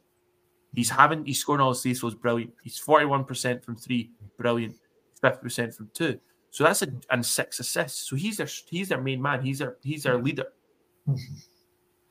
He's 0.74 0.90
having 0.90 1.24
he's 1.24 1.38
scoring 1.38 1.60
all 1.60 1.70
his 1.70 1.82
threes, 1.82 2.00
so 2.00 2.08
it's 2.08 2.16
brilliant. 2.16 2.52
He's 2.62 2.78
41% 2.78 3.64
from 3.64 3.76
three, 3.76 4.10
brilliant. 4.36 4.76
50% 5.22 5.74
from 5.74 5.90
two. 5.94 6.18
So 6.50 6.64
that's 6.64 6.82
a 6.82 6.88
and 7.10 7.24
six 7.24 7.60
assists. 7.60 8.08
So 8.08 8.16
he's 8.16 8.36
their 8.38 8.48
he's 8.68 8.88
their 8.88 9.00
main 9.00 9.22
man. 9.22 9.42
He's 9.42 9.60
their 9.60 9.76
he's 9.82 10.02
their 10.02 10.18
leader. 10.18 10.46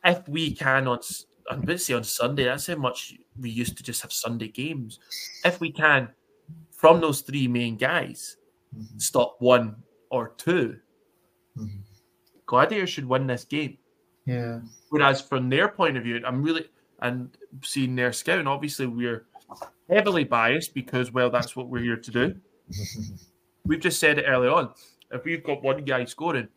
if 0.04 0.28
we 0.28 0.52
can 0.52 0.88
on 0.88 1.00
I'm 1.50 1.58
going 1.58 1.78
to 1.78 1.84
say 1.84 1.94
on 1.94 2.04
Sunday, 2.04 2.46
that's 2.46 2.68
how 2.68 2.76
much 2.76 3.16
we 3.40 3.50
used 3.50 3.78
to 3.78 3.84
just 3.84 4.02
have 4.02 4.12
Sunday 4.12 4.48
games. 4.48 5.00
If 5.44 5.60
we 5.60 5.72
can, 5.72 6.10
from 6.72 7.02
those 7.02 7.22
three 7.22 7.48
main 7.48 7.78
guys, 7.78 8.38
Mm-hmm. 8.78 8.98
stop 8.98 9.38
one 9.40 9.76
or 10.10 10.30
2 10.38 10.78
Mhm. 11.58 11.82
Gladiator 12.46 12.88
should 12.88 13.06
win 13.06 13.26
this 13.28 13.46
game. 13.46 13.78
Yeah. 14.26 14.60
Whereas 14.90 15.22
from 15.22 15.50
their 15.50 15.68
point 15.70 15.98
of 15.98 16.04
view, 16.04 16.22
I'm 16.26 16.44
really 16.44 16.68
and 17.00 17.36
seeing 17.64 17.96
their 17.96 18.12
scouting, 18.14 18.48
obviously 18.48 18.88
we're 18.88 19.26
heavily 19.90 20.24
biased 20.26 20.74
because 20.74 21.12
well, 21.12 21.30
that's 21.30 21.56
what 21.56 21.70
we're 21.70 21.84
here 21.84 21.98
to 21.98 22.12
do. 22.12 22.36
We've 23.66 23.80
just 23.80 24.00
said 24.00 24.18
it 24.20 24.26
earlier 24.28 24.52
on. 24.52 24.74
If 25.12 25.24
we've 25.24 25.44
got 25.44 25.64
one 25.64 25.84
guy 25.86 26.06
scoring, 26.06 26.48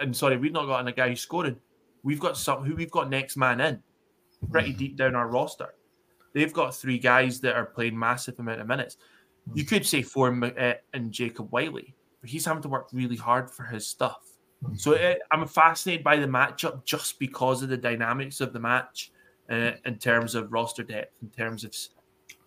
and 0.00 0.14
sorry, 0.16 0.36
we've 0.36 0.52
not 0.52 0.66
got 0.66 0.86
a 0.86 0.92
guy 0.92 1.08
who's 1.10 1.20
scoring, 1.20 1.56
we've 2.02 2.20
got 2.20 2.36
some 2.36 2.64
who 2.64 2.74
we've 2.74 2.90
got 2.90 3.08
next 3.08 3.36
man 3.36 3.60
in, 3.60 3.82
pretty 4.50 4.72
deep 4.72 4.96
down 4.96 5.14
our 5.14 5.28
roster. 5.28 5.74
They've 6.34 6.52
got 6.52 6.74
three 6.74 6.98
guys 6.98 7.40
that 7.40 7.54
are 7.56 7.66
playing 7.66 7.98
massive 7.98 8.38
amount 8.38 8.60
of 8.60 8.66
minutes. 8.66 8.96
You 9.54 9.64
could 9.64 9.86
say 9.86 10.02
for 10.02 10.28
uh, 10.44 10.74
and 10.92 11.12
Jacob 11.12 11.50
Wiley, 11.52 11.94
but 12.20 12.30
he's 12.30 12.44
having 12.44 12.62
to 12.62 12.68
work 12.68 12.88
really 12.92 13.16
hard 13.16 13.50
for 13.50 13.64
his 13.64 13.86
stuff. 13.86 14.26
So 14.74 14.94
uh, 14.94 15.14
I'm 15.30 15.46
fascinated 15.46 16.04
by 16.04 16.16
the 16.16 16.26
matchup 16.26 16.84
just 16.84 17.18
because 17.18 17.62
of 17.62 17.68
the 17.68 17.76
dynamics 17.76 18.40
of 18.40 18.52
the 18.52 18.60
match, 18.60 19.12
uh, 19.50 19.72
in 19.84 19.98
terms 19.98 20.34
of 20.34 20.52
roster 20.52 20.82
depth, 20.82 21.14
in 21.22 21.30
terms 21.30 21.64
of 21.64 21.74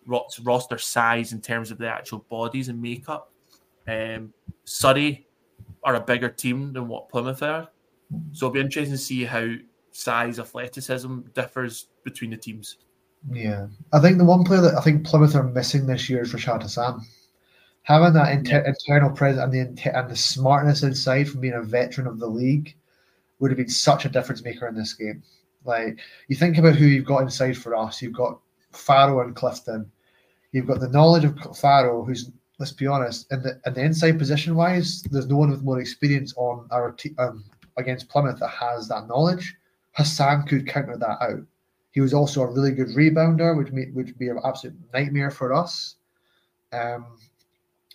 roster 0.06 0.78
size, 0.78 1.32
in 1.32 1.40
terms 1.40 1.70
of 1.70 1.78
the 1.78 1.88
actual 1.88 2.18
bodies 2.28 2.68
and 2.68 2.80
makeup. 2.80 3.32
Um, 3.88 4.32
Surrey 4.64 5.26
are 5.82 5.96
a 5.96 6.00
bigger 6.00 6.28
team 6.28 6.72
than 6.72 6.86
what 6.86 7.08
Plymouth 7.08 7.42
are, 7.42 7.68
so 8.32 8.46
it'll 8.46 8.54
be 8.54 8.60
interesting 8.60 8.92
to 8.92 8.98
see 8.98 9.24
how 9.24 9.54
size, 9.90 10.38
athleticism 10.38 11.20
differs 11.34 11.88
between 12.04 12.30
the 12.30 12.36
teams. 12.36 12.76
Yeah, 13.30 13.68
I 13.92 14.00
think 14.00 14.18
the 14.18 14.24
one 14.24 14.44
player 14.44 14.60
that 14.62 14.76
I 14.76 14.80
think 14.80 15.06
Plymouth 15.06 15.36
are 15.36 15.44
missing 15.44 15.86
this 15.86 16.10
year 16.10 16.22
is 16.22 16.32
Rashad 16.32 16.62
Hassan. 16.62 17.04
Having 17.84 18.12
that 18.14 18.32
inter- 18.32 18.64
internal 18.64 19.10
presence 19.10 19.42
and 19.42 19.52
the 19.52 19.58
inte- 19.58 19.96
and 19.96 20.10
the 20.10 20.16
smartness 20.16 20.82
inside 20.82 21.28
from 21.28 21.40
being 21.40 21.54
a 21.54 21.62
veteran 21.62 22.06
of 22.06 22.18
the 22.18 22.26
league 22.26 22.74
would 23.38 23.50
have 23.50 23.58
been 23.58 23.68
such 23.68 24.04
a 24.04 24.08
difference 24.08 24.42
maker 24.42 24.66
in 24.68 24.74
this 24.74 24.94
game. 24.94 25.22
Like 25.64 26.00
you 26.28 26.36
think 26.36 26.58
about 26.58 26.74
who 26.76 26.86
you've 26.86 27.04
got 27.04 27.22
inside 27.22 27.56
for 27.56 27.76
us, 27.76 28.02
you've 28.02 28.12
got 28.12 28.40
Farrow 28.72 29.20
and 29.20 29.36
Clifton. 29.36 29.90
You've 30.52 30.66
got 30.66 30.80
the 30.80 30.88
knowledge 30.88 31.24
of 31.24 31.58
Farrow, 31.58 32.04
who's 32.04 32.30
let's 32.58 32.72
be 32.72 32.86
honest, 32.86 33.30
in 33.32 33.42
the 33.42 33.60
in 33.66 33.74
the 33.74 33.82
inside 33.82 34.18
position 34.18 34.54
wise, 34.54 35.02
there's 35.10 35.28
no 35.28 35.36
one 35.36 35.50
with 35.50 35.62
more 35.62 35.80
experience 35.80 36.34
on 36.36 36.68
our 36.70 36.92
te- 36.92 37.14
um, 37.18 37.44
against 37.76 38.08
Plymouth 38.08 38.38
that 38.40 38.48
has 38.48 38.88
that 38.88 39.08
knowledge. 39.08 39.56
Hassan 39.92 40.46
could 40.46 40.66
counter 40.66 40.96
that 40.96 41.22
out. 41.22 41.42
He 41.92 42.00
was 42.00 42.14
also 42.14 42.42
a 42.42 42.50
really 42.50 42.72
good 42.72 42.88
rebounder, 42.88 43.56
which 43.56 43.70
would 43.94 44.18
be 44.18 44.28
an 44.28 44.40
absolute 44.44 44.76
nightmare 44.92 45.30
for 45.30 45.52
us. 45.52 45.96
Um, 46.72 47.18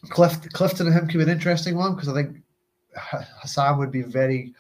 Clift, 0.10 0.54
Clifton 0.54 0.86
and 0.86 0.96
him 0.96 1.08
could 1.08 1.18
be 1.18 1.24
an 1.24 1.30
interesting 1.30 1.76
one 1.76 1.96
because 1.96 2.08
I 2.08 2.14
think 2.14 2.38
Hassan 2.96 3.80
would 3.80 3.92
be 3.92 4.04
very 4.04 4.54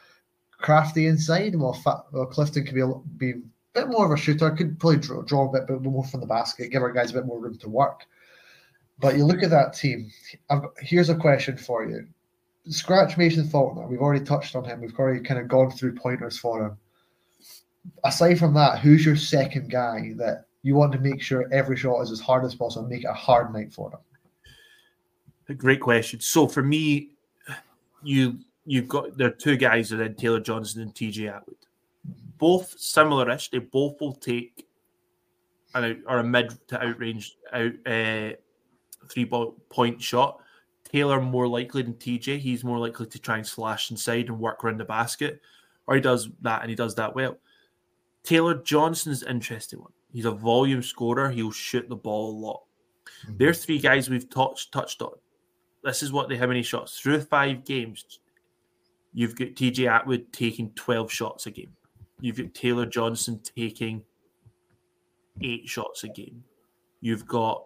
crafty 0.52 1.06
inside, 1.06 1.56
while, 1.56 1.74
Fa- 1.74 2.04
while 2.10 2.26
Clifton 2.26 2.66
could 2.66 2.74
be 2.74 2.82
a, 2.82 2.88
be 3.18 3.30
a 3.32 3.36
bit 3.76 3.90
more 3.90 4.06
of 4.06 4.12
a 4.12 4.18
shooter. 4.18 4.50
Could 4.50 4.80
probably 4.80 4.98
draw, 4.98 5.22
draw 5.22 5.48
a 5.48 5.52
bit, 5.52 5.68
bit 5.68 5.84
more 5.84 6.04
from 6.04 6.22
the 6.22 6.26
basket, 6.26 6.72
give 6.72 6.82
our 6.82 6.92
guys 6.92 7.12
a 7.12 7.14
bit 7.14 7.28
more 7.28 7.40
room 7.40 7.60
to 7.60 7.70
work. 7.70 8.06
But 8.98 9.18
you 9.18 9.26
look 9.26 9.44
at 9.44 9.52
that 9.52 9.74
team. 9.74 10.12
I've 10.50 10.64
here's 10.80 11.10
a 11.10 11.16
question 11.16 11.58
for 11.58 11.86
you: 11.86 12.08
Scratch 12.70 13.16
Mason 13.16 13.48
Faulkner. 13.48 13.86
We've 13.86 14.02
already 14.02 14.26
touched 14.26 14.56
on 14.56 14.66
him. 14.66 14.82
We've 14.82 14.98
already 14.98 15.20
kind 15.20 15.40
of 15.40 15.48
gone 15.48 15.70
through 15.70 15.94
pointers 15.94 16.40
for 16.40 16.66
him 16.66 16.78
aside 18.04 18.40
from 18.40 18.54
that, 18.56 18.80
who's 18.80 19.06
your 19.06 19.16
second 19.16 19.72
guy 19.72 20.14
that 20.18 20.46
you 20.64 20.76
want 20.76 20.92
to 20.94 21.00
make 21.00 21.22
sure 21.22 21.52
every 21.52 21.78
shot 21.78 22.02
is 22.02 22.12
as 22.12 22.20
hard 22.20 22.44
as 22.46 22.56
possible 22.56 22.84
and 22.84 22.92
make 22.92 23.04
it 23.04 23.10
a 23.10 23.14
hard 23.14 23.54
night 23.54 23.74
for 23.74 23.90
them? 23.90 24.00
A 25.50 25.54
great 25.54 25.80
question. 25.80 26.20
So 26.20 26.48
for 26.48 26.62
me, 26.62 27.12
you 28.04 28.40
you've 28.66 28.88
got 28.88 29.18
there 29.18 29.28
are 29.28 29.32
two 29.32 29.56
guys 29.56 29.92
and 29.92 30.02
then 30.02 30.16
Taylor 30.16 30.40
Johnson 30.40 30.82
and 30.82 30.94
TJ 30.94 31.34
Atwood. 31.34 31.56
Both 32.38 32.80
similar-ish. 32.80 33.50
They 33.50 33.60
both 33.60 34.00
will 34.00 34.14
take 34.14 34.68
an 35.74 35.84
out, 35.84 35.98
or 36.08 36.20
a 36.20 36.24
mid 36.24 36.54
to 36.68 36.78
outrange 36.78 37.32
out 37.54 37.72
uh, 37.86 38.36
three 39.10 39.24
ball 39.24 39.56
point 39.70 40.02
shot. 40.02 40.40
Taylor 40.84 41.20
more 41.20 41.48
likely 41.48 41.82
than 41.82 41.96
TJ. 41.96 42.40
He's 42.40 42.64
more 42.64 42.80
likely 42.80 43.08
to 43.08 43.20
try 43.20 43.38
and 43.38 43.48
slash 43.48 43.92
inside 43.92 44.28
and 44.28 44.40
work 44.40 44.64
around 44.64 44.80
the 44.80 44.86
basket, 44.86 45.42
or 45.88 45.96
he 45.96 46.02
does 46.02 46.30
that 46.42 46.62
and 46.62 46.70
he 46.70 46.76
does 46.76 46.96
that 46.96 47.16
well. 47.16 47.38
Taylor 48.28 48.56
Johnson's 48.56 49.24
an 49.24 49.30
interesting 49.30 49.80
one. 49.80 49.94
He's 50.12 50.26
a 50.26 50.32
volume 50.32 50.84
scorer. 50.84 51.30
He'll 51.30 51.50
shoot 51.50 51.88
the 51.88 51.96
ball 51.96 52.32
a 52.32 52.38
lot. 52.38 52.64
Mm-hmm. 53.24 53.38
There's 53.38 53.64
three 53.64 53.80
guys 53.80 54.10
we've 54.10 54.30
touched 54.30 54.74
touched 54.74 55.02
on. 55.02 55.14
This 55.82 56.04
is 56.04 56.12
what 56.12 56.28
they 56.28 56.36
how 56.36 56.48
many 56.48 56.62
shots 56.62 57.00
through 57.00 57.22
five 57.22 57.64
games. 57.64 58.20
You've 59.14 59.34
got 59.34 59.56
TJ 59.56 59.90
Atwood 59.90 60.34
taking 60.34 60.72
12 60.72 61.10
shots 61.10 61.46
a 61.46 61.52
game. 61.52 61.72
You've 62.20 62.36
got 62.36 62.54
Taylor 62.54 62.86
Johnson 62.86 63.40
taking 63.56 64.04
eight 65.42 65.70
shots 65.70 66.04
a 66.04 66.10
game. 66.10 66.44
You've 67.00 67.26
got 67.26 67.64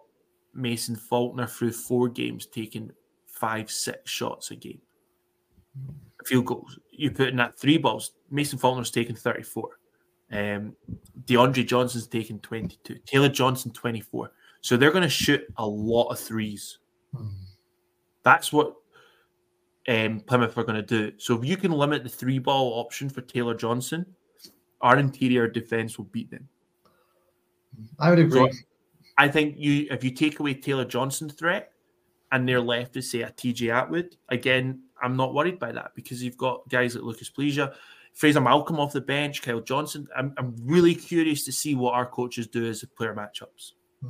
Mason 0.54 0.94
Faulkner 0.94 1.48
through 1.48 1.72
four 1.72 2.08
games 2.08 2.46
taking 2.46 2.92
five, 3.26 3.68
six 3.68 4.08
shots 4.08 4.52
a 4.52 4.54
game. 4.54 4.80
Mm-hmm. 5.76 5.96
Field 6.24 6.46
goals. 6.46 6.78
You 6.92 7.10
put 7.10 7.30
in 7.30 7.36
that 7.36 7.58
three 7.58 7.78
balls. 7.78 8.12
Mason 8.30 8.60
Faulkner's 8.60 8.92
taking 8.92 9.16
34. 9.16 9.68
Um, 10.32 10.74
DeAndre 11.26 11.66
Johnson's 11.66 12.06
taking 12.06 12.40
22. 12.40 12.96
Taylor 13.06 13.28
Johnson 13.28 13.70
24. 13.70 14.32
So 14.60 14.76
they're 14.76 14.90
going 14.90 15.02
to 15.02 15.08
shoot 15.08 15.42
a 15.56 15.66
lot 15.66 16.08
of 16.08 16.18
threes. 16.18 16.78
That's 18.22 18.52
what 18.52 18.74
um, 19.88 20.20
Plymouth 20.20 20.56
are 20.56 20.64
going 20.64 20.76
to 20.76 20.82
do. 20.82 21.12
So 21.18 21.36
if 21.38 21.44
you 21.44 21.56
can 21.56 21.72
limit 21.72 22.02
the 22.02 22.08
three 22.08 22.38
ball 22.38 22.80
option 22.80 23.08
for 23.08 23.20
Taylor 23.20 23.54
Johnson, 23.54 24.06
our 24.80 24.98
interior 24.98 25.48
defense 25.48 25.98
will 25.98 26.06
beat 26.06 26.30
them. 26.30 26.48
I 27.98 28.10
would 28.10 28.18
agree. 28.18 28.52
So 28.52 28.58
I 29.18 29.28
think 29.28 29.56
you 29.58 29.86
if 29.90 30.02
you 30.04 30.10
take 30.10 30.40
away 30.40 30.54
Taylor 30.54 30.84
Johnson's 30.84 31.34
threat 31.34 31.72
and 32.30 32.48
they're 32.48 32.60
left 32.60 32.94
to 32.94 33.02
say 33.02 33.22
a 33.22 33.30
TJ 33.30 33.72
Atwood, 33.72 34.16
again, 34.28 34.82
I'm 35.02 35.16
not 35.16 35.34
worried 35.34 35.58
by 35.58 35.72
that 35.72 35.92
because 35.94 36.22
you've 36.22 36.36
got 36.36 36.68
guys 36.68 36.94
like 36.94 37.04
Lucas 37.04 37.28
Pleasure, 37.28 37.72
Fraser 38.12 38.40
Malcolm 38.40 38.78
off 38.78 38.92
the 38.92 39.00
bench, 39.00 39.42
Kyle 39.42 39.60
Johnson. 39.60 40.06
I'm, 40.16 40.34
I'm 40.36 40.54
really 40.62 40.94
curious 40.94 41.44
to 41.46 41.52
see 41.52 41.74
what 41.74 41.94
our 41.94 42.06
coaches 42.06 42.46
do 42.46 42.66
as 42.66 42.84
player 42.96 43.14
matchups. 43.14 43.72
Hmm. 44.00 44.08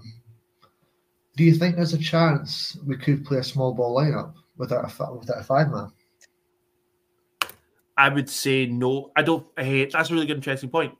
Do 1.36 1.44
you 1.44 1.54
think 1.54 1.76
there's 1.76 1.94
a 1.94 1.98
chance 1.98 2.76
we 2.86 2.96
could 2.96 3.24
play 3.24 3.38
a 3.38 3.44
small 3.44 3.72
ball 3.72 3.96
lineup 3.96 4.34
without 4.58 4.84
a 4.84 5.14
without 5.14 5.40
a 5.40 5.42
five 5.42 5.70
man? 5.70 5.90
I 7.96 8.08
would 8.08 8.28
say 8.28 8.66
no. 8.66 9.10
I 9.16 9.22
don't. 9.22 9.46
Hey, 9.56 9.86
that's 9.86 10.10
a 10.10 10.14
really 10.14 10.26
good, 10.26 10.36
interesting 10.36 10.68
point. 10.68 10.94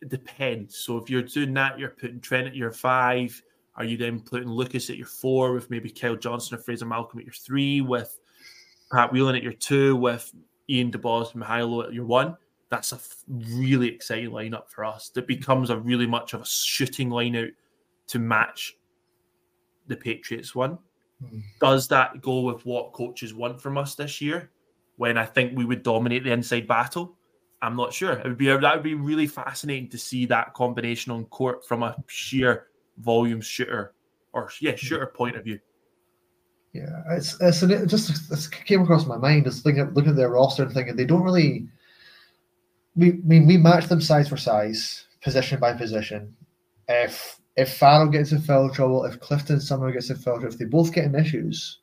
It 0.00 0.08
depends. 0.08 0.76
So 0.76 0.98
if 0.98 1.10
you're 1.10 1.22
doing 1.22 1.54
that, 1.54 1.78
you're 1.78 1.90
putting 1.90 2.20
Trent 2.20 2.46
at 2.46 2.54
your 2.54 2.70
five. 2.70 3.40
Are 3.74 3.84
you 3.84 3.96
then 3.96 4.20
putting 4.20 4.48
Lucas 4.48 4.90
at 4.90 4.98
your 4.98 5.06
four 5.06 5.52
with 5.52 5.70
maybe 5.70 5.90
Kyle 5.90 6.16
Johnson 6.16 6.56
or 6.56 6.60
Fraser 6.60 6.84
Malcolm 6.84 7.18
at 7.18 7.24
your 7.24 7.34
three, 7.34 7.80
with 7.80 8.20
Pat 8.92 9.12
Whelan 9.12 9.34
at 9.34 9.42
your 9.42 9.54
two, 9.54 9.96
with 9.96 10.32
Ian 10.72 10.90
DuBose 10.90 11.34
and 11.34 11.42
Mihailo 11.42 11.86
at 11.86 11.92
your 11.92 12.06
one? 12.06 12.36
That's 12.70 12.92
a 12.92 12.98
really 13.28 13.88
exciting 13.88 14.30
lineup 14.30 14.68
for 14.68 14.84
us. 14.84 15.10
That 15.10 15.26
becomes 15.26 15.70
a 15.70 15.76
really 15.76 16.06
much 16.06 16.32
of 16.32 16.40
a 16.40 16.46
shooting 16.46 17.10
lineout 17.10 17.52
to 18.08 18.18
match 18.18 18.76
the 19.86 19.96
Patriots 19.96 20.54
one. 20.54 20.78
Mm-hmm. 21.22 21.40
Does 21.60 21.88
that 21.88 22.20
go 22.22 22.40
with 22.40 22.64
what 22.64 22.92
coaches 22.92 23.34
want 23.34 23.60
from 23.60 23.76
us 23.76 23.94
this 23.94 24.20
year? 24.20 24.50
When 24.96 25.18
I 25.18 25.26
think 25.26 25.56
we 25.56 25.64
would 25.64 25.82
dominate 25.82 26.24
the 26.24 26.32
inside 26.32 26.66
battle, 26.66 27.16
I'm 27.60 27.76
not 27.76 27.92
sure. 27.92 28.12
It 28.12 28.24
would 28.24 28.38
be 28.38 28.46
that 28.46 28.74
would 28.74 28.82
be 28.82 28.94
really 28.94 29.26
fascinating 29.26 29.88
to 29.90 29.98
see 29.98 30.26
that 30.26 30.52
combination 30.54 31.12
on 31.12 31.24
court 31.26 31.66
from 31.66 31.82
a 31.82 31.96
sheer 32.08 32.66
volume 32.98 33.40
shooter 33.40 33.94
or 34.32 34.50
yeah 34.60 34.74
shooter 34.76 35.06
mm-hmm. 35.06 35.16
point 35.16 35.36
of 35.36 35.44
view. 35.44 35.60
Yeah, 36.72 37.02
it's 37.10 37.36
it's 37.40 37.62
an, 37.62 37.70
it 37.70 37.86
just 37.86 38.52
came 38.64 38.82
across 38.82 39.06
my 39.06 39.18
mind. 39.18 39.44
Just 39.44 39.62
thinking, 39.62 39.90
looking 39.92 40.10
at 40.10 40.16
their 40.16 40.30
roster 40.30 40.62
and 40.62 40.72
thinking 40.72 40.96
they 40.96 41.04
don't 41.04 41.22
really. 41.22 41.68
We 42.96 43.12
mean 43.24 43.46
we 43.46 43.56
match 43.56 43.86
them 43.86 44.00
size 44.00 44.28
for 44.28 44.36
size, 44.36 45.06
position 45.22 45.60
by 45.60 45.74
position. 45.74 46.34
If 46.88 47.38
if 47.56 47.76
Farrell 47.76 48.08
gets 48.08 48.32
in 48.32 48.40
foul 48.40 48.70
trouble, 48.70 49.04
if 49.04 49.20
Clifton 49.20 49.60
somehow 49.60 49.90
gets 49.90 50.08
in 50.08 50.16
foul 50.16 50.36
trouble, 50.38 50.52
if 50.52 50.58
they 50.58 50.64
both 50.64 50.92
get 50.92 51.04
in 51.04 51.14
issues, 51.14 51.78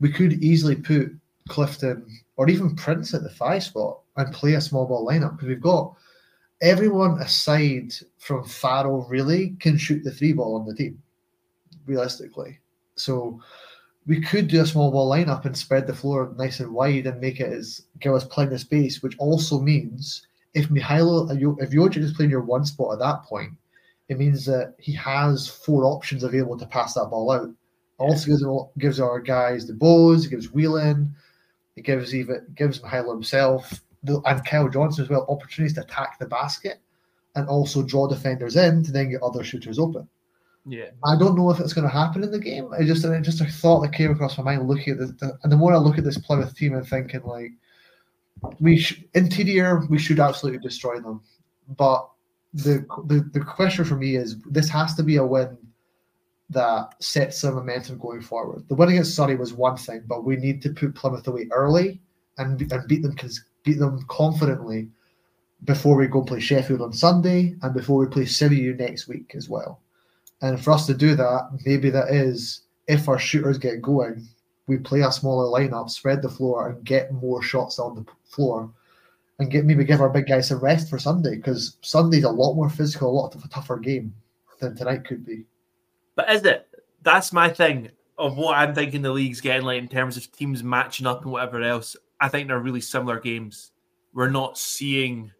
we 0.00 0.12
could 0.12 0.34
easily 0.34 0.76
put 0.76 1.12
Clifton 1.48 2.06
or 2.36 2.48
even 2.48 2.76
Prince 2.76 3.14
at 3.14 3.22
the 3.22 3.30
five 3.30 3.64
spot 3.64 4.00
and 4.16 4.32
play 4.32 4.54
a 4.54 4.60
small 4.60 4.86
ball 4.86 5.06
lineup 5.06 5.32
because 5.32 5.48
we've 5.48 5.60
got 5.60 5.94
everyone 6.62 7.20
aside 7.20 7.92
from 8.18 8.44
Farrell 8.44 9.06
really 9.08 9.56
can 9.58 9.76
shoot 9.76 10.04
the 10.04 10.10
three 10.10 10.32
ball 10.32 10.56
on 10.56 10.66
the 10.66 10.74
team, 10.74 11.02
realistically. 11.86 12.60
So 12.94 13.40
we 14.06 14.20
could 14.20 14.48
do 14.48 14.62
a 14.62 14.66
small 14.66 14.90
ball 14.90 15.10
lineup 15.10 15.44
and 15.44 15.56
spread 15.56 15.86
the 15.86 15.94
floor 15.94 16.32
nice 16.36 16.60
and 16.60 16.72
wide 16.72 17.06
and 17.06 17.20
make 17.20 17.40
it 17.40 17.52
as 17.52 17.82
give 18.00 18.14
us 18.14 18.24
plenty 18.24 18.54
of 18.54 18.60
space, 18.60 19.02
which 19.02 19.16
also 19.18 19.60
means 19.60 20.26
if 20.54 20.68
Mihailo 20.68 21.30
if 21.60 21.70
Jovicic 21.70 21.98
is 21.98 22.12
playing 22.12 22.30
your 22.30 22.40
one 22.40 22.64
spot 22.64 22.94
at 22.94 22.98
that 22.98 23.22
point, 23.24 23.52
it 24.08 24.18
means 24.18 24.44
that 24.46 24.74
he 24.78 24.92
has 24.94 25.48
four 25.48 25.84
options 25.84 26.24
available 26.24 26.58
to 26.58 26.66
pass 26.66 26.94
that 26.94 27.10
ball 27.10 27.30
out. 27.30 27.50
Also 27.98 28.26
gives, 28.26 28.44
gives 28.78 28.98
our 28.98 29.20
guys 29.20 29.66
the 29.66 29.74
bows, 29.74 30.26
it 30.26 30.30
gives 30.30 30.50
Whelan, 30.50 31.14
it 31.76 31.82
gives 31.82 32.14
even 32.14 32.46
gives 32.54 32.80
Mihailo 32.80 33.12
himself 33.12 33.80
and 34.06 34.44
Kyle 34.44 34.68
Johnson 34.68 35.04
as 35.04 35.10
well 35.10 35.26
opportunities 35.28 35.74
to 35.74 35.82
attack 35.82 36.18
the 36.18 36.26
basket 36.26 36.80
and 37.36 37.46
also 37.48 37.82
draw 37.82 38.08
defenders 38.08 38.56
in 38.56 38.82
to 38.82 38.90
then 38.90 39.10
get 39.10 39.22
other 39.22 39.44
shooters 39.44 39.78
open. 39.78 40.08
Yeah, 40.66 40.90
I 41.04 41.16
don't 41.16 41.36
know 41.36 41.50
if 41.50 41.58
it's 41.58 41.72
going 41.72 41.86
to 41.86 41.92
happen 41.92 42.22
in 42.22 42.30
the 42.30 42.38
game. 42.38 42.70
I 42.72 42.84
just 42.84 43.04
it 43.04 43.22
just 43.22 43.40
a 43.40 43.46
thought 43.46 43.80
that 43.80 43.94
came 43.94 44.10
across 44.10 44.36
my 44.36 44.44
mind 44.44 44.68
looking 44.68 44.92
at 44.92 45.18
the, 45.18 45.38
and 45.42 45.50
the 45.50 45.56
more 45.56 45.72
I 45.72 45.78
look 45.78 45.98
at 45.98 46.04
this 46.04 46.18
Plymouth 46.18 46.54
team 46.54 46.74
and 46.74 46.86
thinking 46.86 47.22
like 47.24 47.52
we 48.60 48.78
sh- 48.78 49.02
interior 49.14 49.86
we 49.88 49.98
should 49.98 50.20
absolutely 50.20 50.60
destroy 50.60 51.00
them, 51.00 51.22
but 51.76 52.08
the, 52.52 52.84
the 53.06 53.28
the 53.32 53.40
question 53.40 53.84
for 53.84 53.96
me 53.96 54.16
is 54.16 54.40
this 54.50 54.68
has 54.68 54.94
to 54.96 55.02
be 55.02 55.16
a 55.16 55.24
win 55.24 55.56
that 56.50 56.94
sets 57.02 57.38
some 57.38 57.54
momentum 57.54 57.96
going 57.98 58.20
forward. 58.20 58.68
The 58.68 58.74
win 58.74 58.88
against 58.88 59.14
Surrey 59.14 59.36
was 59.36 59.52
one 59.52 59.76
thing, 59.76 60.02
but 60.06 60.24
we 60.24 60.36
need 60.36 60.60
to 60.62 60.70
put 60.70 60.94
Plymouth 60.94 61.26
away 61.28 61.48
early 61.52 62.00
and, 62.38 62.60
and 62.72 62.88
beat 62.88 63.02
them 63.02 63.16
beat 63.62 63.78
them 63.78 64.04
confidently 64.08 64.88
before 65.64 65.96
we 65.96 66.06
go 66.06 66.22
play 66.22 66.40
Sheffield 66.40 66.80
on 66.80 66.92
Sunday 66.92 67.54
and 67.62 67.74
before 67.74 67.98
we 67.98 68.06
play 68.06 68.24
Sibiu 68.24 68.76
next 68.78 69.08
week 69.08 69.32
as 69.34 69.48
well. 69.48 69.80
And 70.42 70.62
for 70.62 70.72
us 70.72 70.86
to 70.86 70.94
do 70.94 71.14
that, 71.16 71.48
maybe 71.66 71.90
that 71.90 72.10
is 72.10 72.62
if 72.88 73.08
our 73.08 73.18
shooters 73.18 73.58
get 73.58 73.82
going, 73.82 74.26
we 74.66 74.78
play 74.78 75.00
a 75.00 75.12
smaller 75.12 75.46
lineup, 75.46 75.90
spread 75.90 76.22
the 76.22 76.28
floor, 76.28 76.70
and 76.70 76.84
get 76.84 77.12
more 77.12 77.42
shots 77.42 77.78
on 77.78 77.94
the 77.94 78.04
floor, 78.24 78.70
and 79.38 79.50
get 79.50 79.64
maybe 79.64 79.84
give 79.84 80.00
our 80.00 80.08
big 80.08 80.26
guys 80.26 80.50
a 80.50 80.56
rest 80.56 80.88
for 80.88 80.98
Sunday 80.98 81.36
because 81.36 81.76
Sunday's 81.82 82.24
a 82.24 82.30
lot 82.30 82.54
more 82.54 82.70
physical, 82.70 83.10
a 83.10 83.12
lot 83.12 83.34
of 83.34 83.44
a 83.44 83.48
tougher 83.48 83.78
game 83.78 84.14
than 84.60 84.76
tonight 84.76 85.04
could 85.04 85.24
be. 85.26 85.44
But 86.14 86.30
is 86.30 86.44
it? 86.44 86.68
That's 87.02 87.32
my 87.32 87.48
thing 87.48 87.90
of 88.18 88.36
what 88.36 88.56
I'm 88.56 88.74
thinking 88.74 89.02
the 89.02 89.10
league's 89.10 89.40
getting 89.40 89.64
like 89.64 89.78
in 89.78 89.88
terms 89.88 90.16
of 90.16 90.30
teams 90.30 90.62
matching 90.62 91.06
up 91.06 91.22
and 91.22 91.32
whatever 91.32 91.62
else. 91.62 91.96
I 92.20 92.28
think 92.28 92.48
they're 92.48 92.60
really 92.60 92.82
similar 92.82 93.18
games. 93.18 93.72
We're 94.12 94.28
not 94.28 94.58
seeing 94.58 95.32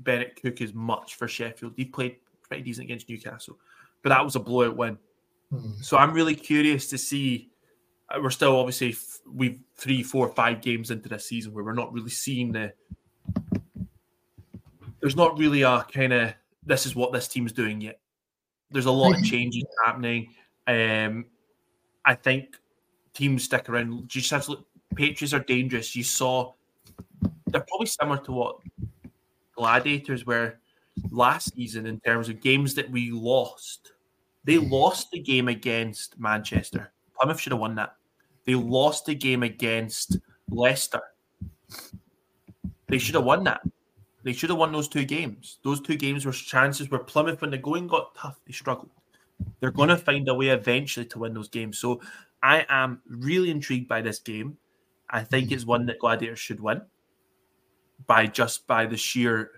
Bennett 0.00 0.40
Cook 0.40 0.60
as 0.60 0.74
much 0.74 1.14
for 1.14 1.26
Sheffield. 1.26 1.72
He 1.76 1.86
played 1.86 2.16
pretty 2.42 2.62
decent 2.62 2.84
against 2.84 3.08
Newcastle, 3.08 3.58
but 4.02 4.10
that 4.10 4.24
was 4.24 4.36
a 4.36 4.40
blowout 4.40 4.76
win. 4.76 4.98
Mm. 5.52 5.82
So 5.84 5.96
I'm 5.96 6.12
really 6.12 6.34
curious 6.34 6.88
to 6.90 6.98
see. 6.98 7.50
uh, 8.08 8.18
We're 8.22 8.30
still 8.30 8.56
obviously 8.58 8.90
f- 8.90 9.20
we've 9.32 9.60
three, 9.76 10.02
four, 10.02 10.28
five 10.28 10.60
games 10.62 10.90
into 10.90 11.08
this 11.08 11.26
season 11.28 11.52
where 11.52 11.64
we're 11.64 11.72
not 11.74 11.92
really 11.92 12.10
seeing 12.10 12.52
the. 12.52 12.72
There's 15.00 15.16
not 15.16 15.38
really 15.38 15.62
a 15.62 15.86
kind 15.92 16.12
of 16.12 16.34
this 16.64 16.86
is 16.86 16.96
what 16.96 17.12
this 17.12 17.28
team's 17.28 17.52
doing 17.52 17.80
yet. 17.80 18.00
There's 18.70 18.86
a 18.86 18.90
lot 18.90 19.16
of 19.16 19.24
changes 19.24 19.64
happening. 19.84 20.34
Um, 20.66 21.26
I 22.04 22.14
think 22.14 22.56
teams 23.14 23.44
stick 23.44 23.68
around. 23.68 23.92
You 23.92 24.06
just 24.06 24.30
have 24.30 24.44
to 24.46 24.52
look. 24.52 24.66
Patriots 24.94 25.34
are 25.34 25.40
dangerous. 25.40 25.94
You 25.94 26.02
saw 26.02 26.54
they're 27.46 27.64
probably 27.68 27.86
similar 27.86 28.18
to 28.24 28.32
what 28.32 28.56
Gladiators 29.54 30.24
were 30.26 30.58
last 31.10 31.54
season 31.54 31.86
in 31.86 32.00
terms 32.00 32.28
of 32.28 32.40
games 32.40 32.74
that 32.74 32.90
we 32.90 33.10
lost. 33.10 33.92
They 34.44 34.56
hmm. 34.56 34.70
lost 34.70 35.10
the 35.10 35.20
game 35.20 35.48
against 35.48 36.18
Manchester. 36.18 36.92
Plymouth 37.18 37.40
should 37.40 37.52
have 37.52 37.60
won 37.60 37.74
that. 37.76 37.96
They 38.44 38.54
lost 38.54 39.06
the 39.06 39.14
game 39.14 39.42
against 39.42 40.18
Leicester. 40.48 41.02
They 42.88 42.98
should 42.98 43.16
have 43.16 43.24
won 43.24 43.44
that. 43.44 43.62
They 44.22 44.32
should 44.32 44.50
have 44.50 44.58
won 44.58 44.72
those 44.72 44.88
two 44.88 45.04
games. 45.04 45.58
Those 45.64 45.80
two 45.80 45.96
games 45.96 46.24
were 46.24 46.32
chances 46.32 46.90
where 46.90 47.00
Plymouth, 47.00 47.40
when 47.40 47.50
the 47.50 47.58
going 47.58 47.86
got 47.86 48.14
tough, 48.14 48.38
they 48.46 48.52
struggled. 48.52 48.90
They're 49.60 49.70
going 49.70 49.88
to 49.88 49.96
find 49.96 50.28
a 50.28 50.34
way 50.34 50.48
eventually 50.48 51.06
to 51.06 51.18
win 51.18 51.34
those 51.34 51.48
games. 51.48 51.78
So 51.78 52.00
I 52.42 52.64
am 52.68 53.02
really 53.08 53.50
intrigued 53.50 53.88
by 53.88 54.00
this 54.02 54.18
game. 54.18 54.56
I 55.10 55.22
think 55.22 55.48
hmm. 55.48 55.54
it's 55.54 55.64
one 55.64 55.86
that 55.86 55.98
Gladiators 55.98 56.38
should 56.38 56.60
win 56.60 56.82
by 58.06 58.26
just 58.26 58.66
by 58.66 58.86
the 58.86 58.96
sheer 58.96 59.50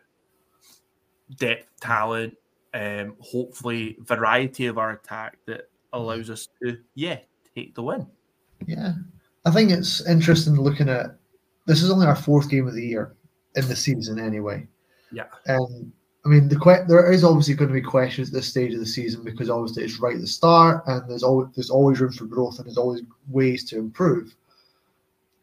depth, 1.36 1.68
talent, 1.80 2.36
um, 2.74 3.16
hopefully 3.20 3.96
variety 4.00 4.66
of 4.66 4.78
our 4.78 4.92
attack 4.92 5.38
that 5.46 5.68
allows 5.92 6.30
us 6.30 6.48
to, 6.62 6.78
yeah, 6.94 7.18
take 7.54 7.74
the 7.74 7.82
win. 7.82 8.06
Yeah, 8.66 8.94
I 9.44 9.50
think 9.50 9.70
it's 9.70 10.06
interesting 10.06 10.54
looking 10.54 10.88
at 10.88 11.16
this 11.66 11.82
is 11.82 11.90
only 11.90 12.06
our 12.06 12.16
fourth 12.16 12.50
game 12.50 12.66
of 12.66 12.74
the 12.74 12.86
year 12.86 13.14
in 13.56 13.68
the 13.68 13.76
season 13.76 14.18
anyway. 14.18 14.66
Yeah. 15.12 15.26
And 15.46 15.92
I 16.24 16.28
mean, 16.28 16.48
the 16.48 16.58
que- 16.58 16.84
there 16.86 17.10
is 17.10 17.24
obviously 17.24 17.54
going 17.54 17.68
to 17.68 17.74
be 17.74 17.80
questions 17.80 18.28
at 18.28 18.34
this 18.34 18.48
stage 18.48 18.74
of 18.74 18.80
the 18.80 18.86
season 18.86 19.22
because 19.22 19.48
obviously 19.48 19.84
it's 19.84 20.00
right 20.00 20.16
at 20.16 20.20
the 20.20 20.26
start, 20.26 20.82
and 20.86 21.08
there's 21.08 21.22
always 21.22 21.48
there's 21.54 21.70
always 21.70 22.00
room 22.00 22.12
for 22.12 22.26
growth, 22.26 22.58
and 22.58 22.66
there's 22.66 22.76
always 22.76 23.02
ways 23.28 23.64
to 23.70 23.78
improve. 23.78 24.34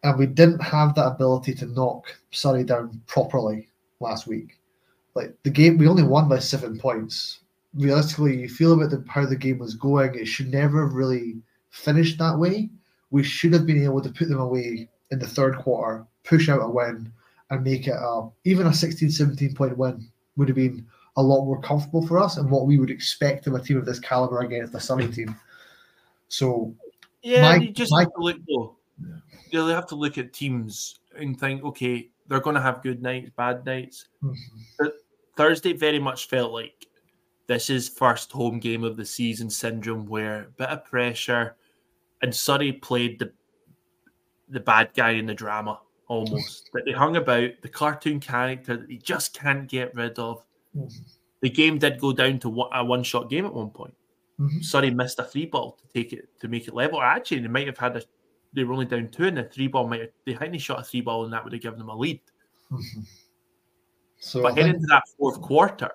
And 0.04 0.20
we 0.20 0.28
didn't 0.28 0.62
have 0.62 0.94
that 0.96 1.08
ability 1.08 1.56
to 1.56 1.66
knock 1.66 2.06
Surrey 2.30 2.64
down 2.64 3.02
properly 3.08 3.70
last 4.00 4.28
week. 4.28 4.60
Like 5.16 5.36
the 5.44 5.50
game, 5.50 5.78
we 5.78 5.88
only 5.88 6.04
won 6.04 6.28
by 6.28 6.40
seven 6.40 6.78
points. 6.78 7.40
Realistically, 7.74 8.38
you 8.38 8.50
feel 8.50 8.74
about 8.74 8.90
the, 8.92 9.04
how 9.08 9.26
the 9.26 9.36
game 9.36 9.60
was 9.60 9.76
going. 9.76 10.16
It 10.16 10.26
should 10.26 10.52
never 10.52 10.84
have 10.86 10.94
really 10.94 11.38
finished 11.70 12.18
that 12.20 12.38
way. 12.38 12.70
We 13.12 13.24
should 13.24 13.54
have 13.54 13.66
been 13.66 13.84
able 13.84 14.02
to 14.02 14.10
put 14.12 14.28
them 14.30 14.40
away 14.40 14.90
in 15.12 15.20
the 15.20 15.28
third 15.28 15.58
quarter, 15.58 16.06
push 16.24 16.50
out 16.50 16.62
a 16.64 16.68
win, 16.70 17.12
and 17.50 17.64
make 17.64 17.88
it 17.88 17.96
a, 17.98 18.28
even 18.44 18.68
a 18.68 18.74
16, 18.74 19.10
17 19.10 19.54
point 19.56 19.78
win 19.78 20.10
would 20.36 20.48
have 20.50 20.56
been 20.56 20.86
a 21.18 21.24
lot 21.24 21.46
more 21.46 21.62
comfortable 21.62 22.06
for 22.06 22.20
us 22.20 22.36
and 22.38 22.50
what 22.52 22.66
we 22.66 22.78
would 22.78 22.90
expect 22.90 23.48
of 23.48 23.54
a 23.54 23.60
team 23.62 23.78
of 23.78 23.86
this 23.86 24.00
caliber 24.00 24.40
against 24.42 24.74
the 24.74 24.80
sunny 24.80 25.08
team. 25.08 25.34
So, 26.28 26.74
Yeah, 27.22 27.42
My- 27.42 27.56
you 27.58 27.72
just 27.72 27.92
my- 27.92 28.02
have 28.02 28.14
to 28.14 28.22
look 28.22 28.38
though. 28.48 28.76
You 29.52 29.66
have 29.68 29.88
to 29.88 29.96
look 29.96 30.18
at 30.18 30.34
teams 30.34 31.00
and 31.18 31.40
think, 31.40 31.64
okay, 31.64 32.10
they're 32.28 32.42
going 32.42 32.56
to 32.56 32.62
have 32.62 32.84
good 32.84 33.02
nights, 33.02 33.30
bad 33.38 33.66
nights. 33.66 34.08
Mhm. 34.24 34.36
But 34.78 34.94
Thursday 35.36 35.74
very 35.74 36.00
much 36.00 36.28
felt 36.28 36.52
like 36.54 36.88
this 37.48 37.70
is 37.70 37.88
first 37.90 38.32
home 38.32 38.60
game 38.60 38.84
of 38.84 38.98
the 38.98 39.06
season 39.06 39.50
syndrome, 39.50 40.06
where 40.06 40.44
a 40.44 40.52
bit 40.58 40.70
of 40.70 40.86
pressure, 40.86 41.56
and 42.22 42.34
Surrey 42.34 42.72
played 42.72 43.20
the 43.20 43.32
the 44.50 44.60
bad 44.60 44.92
guy 44.96 45.12
in 45.12 45.26
the 45.26 45.34
drama 45.34 45.80
almost. 46.08 46.70
that 46.74 46.84
they 46.86 46.92
hung 46.92 47.16
about 47.16 47.50
the 47.62 47.70
cartoon 47.70 48.20
character 48.20 48.78
that 48.78 48.88
they 48.88 48.98
just 48.98 49.34
can't 49.34 49.68
get 49.68 49.94
rid 49.96 50.18
of. 50.20 50.46
Mhm. 50.76 50.92
The 51.42 51.50
game 51.50 51.78
did 51.78 52.00
go 52.00 52.14
down 52.14 52.40
to 52.40 52.62
a 52.74 52.84
one 52.86 53.04
shot 53.04 53.30
game 53.30 53.46
at 53.46 53.54
one 53.54 53.70
point. 53.72 53.96
Mhm. 54.40 54.64
Surrey 54.64 54.92
missed 54.92 55.20
a 55.20 55.24
three 55.24 55.46
ball 55.46 55.74
to 55.82 55.88
take 55.94 56.14
it 56.14 56.30
to 56.40 56.48
make 56.48 56.68
it 56.68 56.74
level. 56.74 57.02
Actually, 57.02 57.40
they 57.42 57.48
might 57.48 57.68
have 57.68 57.78
had 57.78 57.98
a 57.98 58.04
they 58.54 58.64
were 58.64 58.74
only 58.74 58.86
down 58.86 59.10
two, 59.10 59.26
and 59.26 59.36
the 59.38 59.44
three 59.44 59.68
ball 59.68 59.86
might 59.86 60.00
have, 60.02 60.10
they 60.26 60.32
hadn't 60.34 60.58
shot 60.60 60.80
a 60.80 60.84
three 60.84 61.02
ball, 61.02 61.26
and 61.26 61.34
that 61.34 61.44
would 61.44 61.52
have 61.52 61.62
given 61.62 61.78
them 61.80 61.90
a 61.90 61.96
lead. 61.96 62.22
Mhm. 62.72 63.06
So 64.26 64.42
But 64.42 64.58
heading 64.58 64.74
into 64.76 64.88
that 64.88 65.04
fourth 65.18 65.40
quarter, 65.40 65.92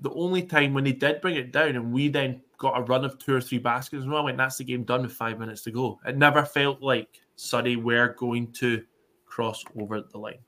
the 0.00 0.10
only 0.12 0.42
time 0.42 0.72
when 0.72 0.84
they 0.84 0.92
did 0.92 1.20
bring 1.20 1.36
it 1.36 1.52
down, 1.52 1.76
and 1.76 1.92
we 1.92 2.08
then 2.08 2.40
got 2.56 2.78
a 2.78 2.82
run 2.82 3.04
of 3.04 3.18
two 3.18 3.34
or 3.34 3.40
three 3.40 3.58
baskets, 3.58 4.04
and 4.04 4.14
I 4.14 4.20
went, 4.20 4.38
"That's 4.38 4.56
the 4.56 4.64
game 4.64 4.84
done 4.84 5.02
with 5.02 5.12
five 5.12 5.38
minutes 5.38 5.62
to 5.64 5.70
go." 5.70 6.00
It 6.06 6.16
never 6.16 6.44
felt 6.44 6.80
like 6.80 7.20
Surrey 7.36 7.76
were 7.76 8.14
going 8.18 8.50
to 8.52 8.82
cross 9.26 9.62
over 9.78 10.00
the 10.00 10.18
line. 10.18 10.38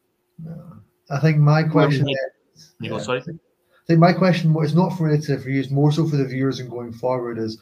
I 1.11 1.21
think 1.21 1.39
my 1.39 1.63
question 1.65 2.09
is, 2.09 2.73
You 2.81 2.89
go, 2.91 2.97
Yeah. 2.97 3.03
sorry. 3.03 3.21
I 3.21 3.85
think 3.87 3.99
my 3.99 4.13
question 4.13 4.57
is 4.63 4.75
not 4.75 4.91
for 4.91 5.11
it 5.11 5.25
for 5.25 5.51
you, 5.51 5.61
it's 5.61 5.71
more 5.71 5.93
so 5.93 6.07
for 6.07 6.17
the 6.17 6.25
viewers 6.25 6.61
and 6.61 6.71
going 6.71 6.93
forward 6.93 7.39
is 7.39 7.59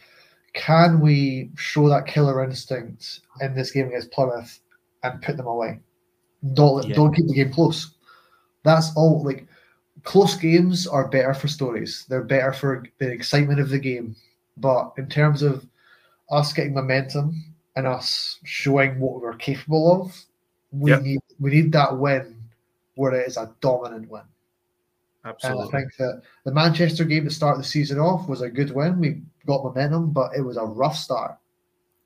can 0.53 1.01
we 1.01 1.51
show 1.57 1.89
that 1.89 2.07
killer 2.07 2.43
instinct 2.43 3.21
in 3.41 3.55
this 3.55 3.71
game 3.71 3.87
against 3.87 4.11
Plymouth 4.11 4.61
and 5.03 5.23
put 5.23 5.37
them 5.37 5.47
away? 5.47 5.81
Don't 6.55 6.87
Yeah. 6.87 6.97
don't 6.97 7.15
keep 7.15 7.27
the 7.27 7.35
game 7.35 7.53
close. 7.53 7.95
That's 8.63 8.91
all 8.97 9.23
like 9.25 9.47
close 10.05 10.37
games 10.37 10.87
are 10.87 11.09
better 11.09 11.35
for 11.35 11.49
stories. 11.49 12.07
They're 12.09 12.23
better 12.25 12.53
for 12.53 12.85
the 12.99 13.11
excitement 13.11 13.61
of 13.61 13.69
the 13.69 13.79
game. 13.79 14.17
But 14.57 14.93
in 14.99 15.09
terms 15.09 15.43
of 15.43 15.67
us 16.31 16.53
getting 16.53 16.75
momentum 16.75 17.45
and 17.77 17.87
us 17.87 18.39
showing 18.45 19.01
what 19.01 19.21
we're 19.21 19.35
capable 19.35 20.03
of, 20.03 20.25
we 20.73 20.91
Yep. 20.91 21.03
need 21.03 21.21
we 21.41 21.51
need 21.51 21.73
that 21.73 21.99
win 21.99 22.37
where 22.95 23.15
it 23.15 23.27
is 23.27 23.37
a 23.37 23.53
dominant 23.61 24.09
win. 24.11 24.23
Absolutely. 25.25 25.63
And 25.63 25.69
I 25.69 25.79
think 25.79 25.97
that 25.97 26.23
the 26.45 26.53
Manchester 26.53 27.05
game 27.05 27.25
to 27.25 27.31
start 27.31 27.59
the 27.59 27.65
season 27.65 27.99
off 27.99 28.29
was 28.29 28.41
a 28.43 28.49
good 28.51 28.71
win. 28.75 29.01
We 29.01 29.23
got 29.47 29.65
momentum, 29.65 30.13
but 30.13 30.35
it 30.37 30.41
was 30.41 30.57
a 30.57 30.65
rough 30.65 30.97
start. 30.97 31.37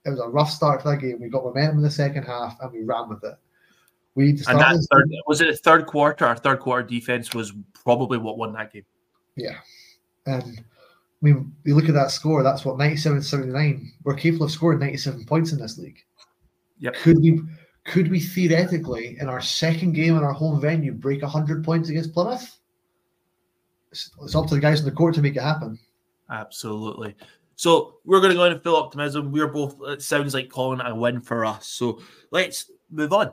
It 0.05 0.11
was 0.11 0.21
a 0.21 0.29
rough 0.29 0.51
start 0.51 0.83
for 0.83 0.91
that 0.91 1.01
game. 1.01 1.21
We 1.21 1.29
got 1.29 1.45
momentum 1.45 1.79
in 1.79 1.83
the 1.83 1.91
second 1.91 2.25
half 2.25 2.59
and 2.61 2.73
we 2.73 2.83
ran 2.83 3.09
with 3.09 3.23
it. 3.25 3.37
We 4.15 4.31
And 4.31 4.61
that 4.61 4.87
third, 4.93 5.11
was 5.27 5.41
it 5.41 5.49
a 5.49 5.57
third 5.57 5.87
quarter? 5.87 6.27
Our 6.27 6.37
third 6.37 6.61
quarter 6.61 6.87
defense 6.87 7.35
was 7.35 7.53
probably 7.73 8.19
what 8.19 8.39
won 8.39 8.53
that 8.53 8.73
game. 8.73 8.85
Yeah. 9.37 9.59
And 10.27 10.61
I 10.61 10.63
mean, 11.21 11.53
you 11.65 11.75
look 11.75 11.89
at 11.89 11.95
that 11.95 12.11
score, 12.11 12.43
that's 12.43 12.65
what 12.65 12.79
97 12.79 13.23
79. 13.23 13.93
We're 14.05 14.15
capable 14.15 14.47
of 14.47 14.53
scoring 14.53 14.79
97 14.79 15.25
points 15.25 15.53
in 15.53 15.59
this 15.59 15.79
league. 15.79 15.99
Yep. 16.79 16.95
Could 16.97 17.21
we 17.21 17.41
could 17.85 18.11
we 18.11 18.21
theoretically 18.21 19.17
in 19.21 19.29
our 19.29 19.41
second 19.41 19.93
game 19.93 20.17
in 20.17 20.23
our 20.23 20.33
home 20.33 20.61
venue 20.61 20.93
break 20.93 21.23
100 21.23 21.65
points 21.65 21.89
against 21.89 22.15
Plymouth? 22.15 22.57
It's, 23.91 24.11
it's 24.23 24.35
up 24.35 24.47
to 24.49 24.55
the 24.55 24.61
guys 24.61 24.81
in 24.81 24.87
the 24.87 24.93
court 24.93 25.15
to 25.17 25.23
make 25.23 25.37
it 25.37 25.43
happen. 25.43 25.79
Absolutely. 26.31 27.15
So 27.57 27.97
we're 28.05 28.21
going 28.21 28.31
to 28.31 28.37
go 28.37 28.45
in 28.45 28.53
and 28.53 28.63
full 28.63 28.77
optimism. 28.77 29.31
We're 29.31 29.49
both. 29.49 29.77
It 29.87 30.03
sounds 30.03 30.35
like 30.35 30.49
calling 30.49 30.81
a 30.81 30.95
win 30.95 31.21
for 31.21 31.45
us. 31.45 31.69
So 31.69 32.01
let's 32.31 32.71
move 32.91 33.13
on. 33.13 33.33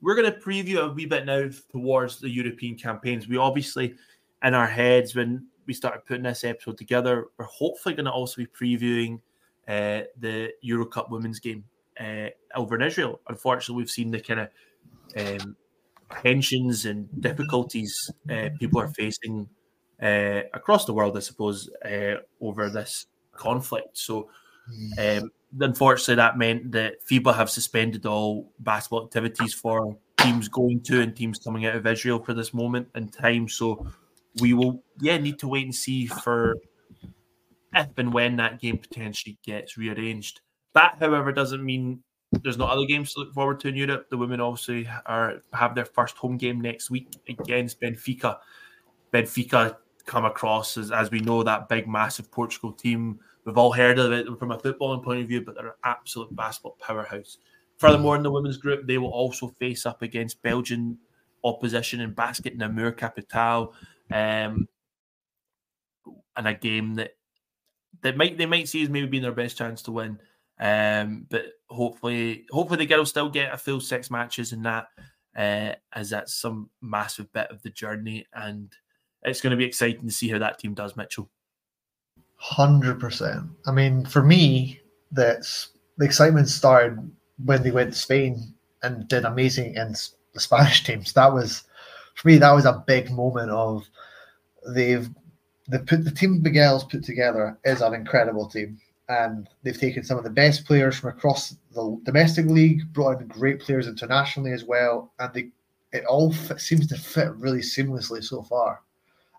We're 0.00 0.14
going 0.14 0.32
to 0.32 0.38
preview 0.38 0.78
a 0.78 0.92
wee 0.92 1.06
bit 1.06 1.24
now 1.24 1.48
towards 1.70 2.20
the 2.20 2.28
European 2.28 2.76
campaigns. 2.76 3.28
We 3.28 3.36
obviously, 3.36 3.94
in 4.42 4.54
our 4.54 4.66
heads, 4.66 5.14
when 5.14 5.46
we 5.66 5.74
started 5.74 6.04
putting 6.06 6.24
this 6.24 6.44
episode 6.44 6.78
together, 6.78 7.26
we're 7.38 7.46
hopefully 7.46 7.94
going 7.94 8.04
to 8.04 8.12
also 8.12 8.36
be 8.36 8.46
previewing 8.46 9.20
uh, 9.68 10.06
the 10.20 10.52
Euro 10.60 10.86
Cup 10.86 11.10
women's 11.10 11.40
game 11.40 11.64
uh, 11.98 12.28
over 12.54 12.76
in 12.76 12.82
Israel. 12.82 13.20
Unfortunately, 13.28 13.80
we've 13.82 13.90
seen 13.90 14.10
the 14.10 14.20
kind 14.20 14.40
of 14.40 14.48
um, 15.16 15.56
tensions 16.22 16.84
and 16.84 17.08
difficulties 17.20 18.10
uh, 18.30 18.50
people 18.58 18.80
are 18.80 18.88
facing 18.88 19.48
uh, 20.02 20.42
across 20.54 20.84
the 20.84 20.92
world, 20.92 21.16
I 21.16 21.20
suppose, 21.20 21.70
uh, 21.84 22.16
over 22.40 22.68
this 22.70 23.06
conflict. 23.32 23.96
So, 23.98 24.28
um, 24.98 25.30
unfortunately, 25.60 26.16
that 26.16 26.38
meant 26.38 26.72
that 26.72 27.06
FIBA 27.06 27.34
have 27.34 27.50
suspended 27.50 28.06
all 28.06 28.52
basketball 28.60 29.04
activities 29.04 29.54
for 29.54 29.96
teams 30.18 30.48
going 30.48 30.80
to 30.82 31.00
and 31.00 31.14
teams 31.14 31.38
coming 31.38 31.66
out 31.66 31.76
of 31.76 31.86
Israel 31.86 32.22
for 32.22 32.34
this 32.34 32.52
moment 32.54 32.88
in 32.94 33.08
time. 33.08 33.48
So, 33.48 33.86
we 34.40 34.52
will, 34.52 34.82
yeah, 35.00 35.16
need 35.18 35.38
to 35.40 35.48
wait 35.48 35.64
and 35.64 35.74
see 35.74 36.06
for 36.06 36.56
if 37.74 37.88
and 37.96 38.12
when 38.12 38.36
that 38.36 38.60
game 38.60 38.78
potentially 38.78 39.38
gets 39.44 39.76
rearranged. 39.76 40.40
That, 40.74 40.96
however, 41.00 41.32
doesn't 41.32 41.64
mean 41.64 42.02
there's 42.42 42.58
not 42.58 42.70
other 42.70 42.86
games 42.86 43.14
to 43.14 43.20
look 43.20 43.32
forward 43.32 43.60
to 43.60 43.68
in 43.68 43.76
Europe. 43.76 44.08
The 44.10 44.16
women 44.16 44.40
obviously 44.40 44.88
are 45.06 45.42
have 45.52 45.74
their 45.74 45.84
first 45.84 46.16
home 46.16 46.36
game 46.36 46.60
next 46.60 46.90
week 46.90 47.08
against 47.28 47.80
Benfica. 47.80 48.38
Benfica 49.12 49.76
come 50.04 50.24
across 50.24 50.76
as, 50.76 50.90
as 50.90 51.10
we 51.10 51.20
know 51.20 51.42
that 51.42 51.68
big, 51.68 51.88
massive 51.88 52.30
Portugal 52.30 52.72
team. 52.72 53.20
We've 53.46 53.56
all 53.56 53.72
heard 53.72 54.00
of 54.00 54.10
it 54.10 54.26
from 54.38 54.50
a 54.50 54.58
footballing 54.58 55.04
point 55.04 55.22
of 55.22 55.28
view, 55.28 55.40
but 55.40 55.54
they're 55.54 55.68
an 55.68 55.74
absolute 55.84 56.34
basketball 56.34 56.76
powerhouse. 56.80 57.38
Furthermore, 57.78 58.16
in 58.16 58.24
the 58.24 58.30
women's 58.30 58.56
group, 58.56 58.86
they 58.86 58.98
will 58.98 59.12
also 59.12 59.48
face 59.60 59.86
up 59.86 60.02
against 60.02 60.42
Belgian 60.42 60.98
opposition 61.44 62.00
in 62.00 62.12
Basket 62.12 62.56
Namur 62.56 62.90
Capital, 62.90 63.72
um, 64.12 64.66
and 66.36 66.48
a 66.48 66.54
game 66.54 66.94
that 66.96 67.12
that 68.02 68.16
might 68.16 68.36
they 68.36 68.46
might 68.46 68.68
see 68.68 68.82
as 68.82 68.88
maybe 68.88 69.06
being 69.06 69.22
their 69.22 69.32
best 69.32 69.56
chance 69.56 69.80
to 69.82 69.92
win. 69.92 70.18
Um, 70.58 71.26
but 71.30 71.44
hopefully, 71.68 72.46
hopefully 72.50 72.78
the 72.78 72.86
girls 72.86 73.10
still 73.10 73.30
get 73.30 73.54
a 73.54 73.58
full 73.58 73.80
six 73.80 74.10
matches 74.10 74.52
in 74.52 74.62
that, 74.62 74.88
uh, 75.36 75.74
as 75.92 76.10
that's 76.10 76.34
some 76.34 76.70
massive 76.82 77.32
bit 77.32 77.50
of 77.50 77.62
the 77.62 77.70
journey, 77.70 78.26
and 78.34 78.72
it's 79.22 79.40
going 79.40 79.52
to 79.52 79.56
be 79.56 79.64
exciting 79.64 80.06
to 80.06 80.12
see 80.12 80.28
how 80.28 80.38
that 80.38 80.58
team 80.58 80.74
does, 80.74 80.96
Mitchell. 80.96 81.30
Hundred 82.36 83.00
percent. 83.00 83.44
I 83.66 83.72
mean, 83.72 84.04
for 84.04 84.22
me, 84.22 84.80
that's 85.10 85.70
the 85.96 86.04
excitement 86.04 86.48
started 86.48 87.10
when 87.44 87.62
they 87.62 87.70
went 87.70 87.92
to 87.92 87.98
Spain 87.98 88.54
and 88.82 89.08
did 89.08 89.24
amazing 89.24 89.70
against 89.70 90.16
the 90.34 90.40
Spanish 90.40 90.84
teams. 90.84 91.12
That 91.14 91.32
was, 91.32 91.64
for 92.14 92.28
me, 92.28 92.38
that 92.38 92.52
was 92.52 92.66
a 92.66 92.84
big 92.86 93.10
moment 93.10 93.50
of 93.50 93.88
they've 94.68 95.08
they 95.68 95.78
put 95.78 96.04
the 96.04 96.12
team 96.12 96.42
Miguel's 96.42 96.84
put 96.84 97.02
together 97.02 97.58
is 97.64 97.80
an 97.80 97.94
incredible 97.94 98.48
team, 98.48 98.78
and 99.08 99.48
they've 99.62 99.80
taken 99.80 100.04
some 100.04 100.18
of 100.18 100.24
the 100.24 100.30
best 100.30 100.64
players 100.64 100.96
from 100.96 101.10
across 101.10 101.56
the 101.72 102.00
domestic 102.04 102.46
league, 102.46 102.92
brought 102.92 103.20
in 103.20 103.26
great 103.26 103.60
players 103.60 103.88
internationally 103.88 104.52
as 104.52 104.64
well, 104.64 105.12
and 105.18 105.32
they 105.34 105.48
it 105.92 106.04
all 106.04 106.32
fit, 106.32 106.60
seems 106.60 106.86
to 106.88 106.96
fit 106.96 107.34
really 107.34 107.60
seamlessly 107.60 108.22
so 108.22 108.42
far 108.42 108.80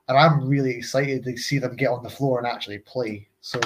and 0.08 0.18
I'm 0.18 0.48
really 0.48 0.72
excited 0.72 1.24
to 1.24 1.38
see 1.38 1.60
them 1.60 1.76
get 1.76 1.90
on 1.90 2.04
the 2.04 2.10
floor 2.10 2.38
and 2.38 2.48
actually 2.48 2.80
play. 2.80 3.28
So 3.42 3.60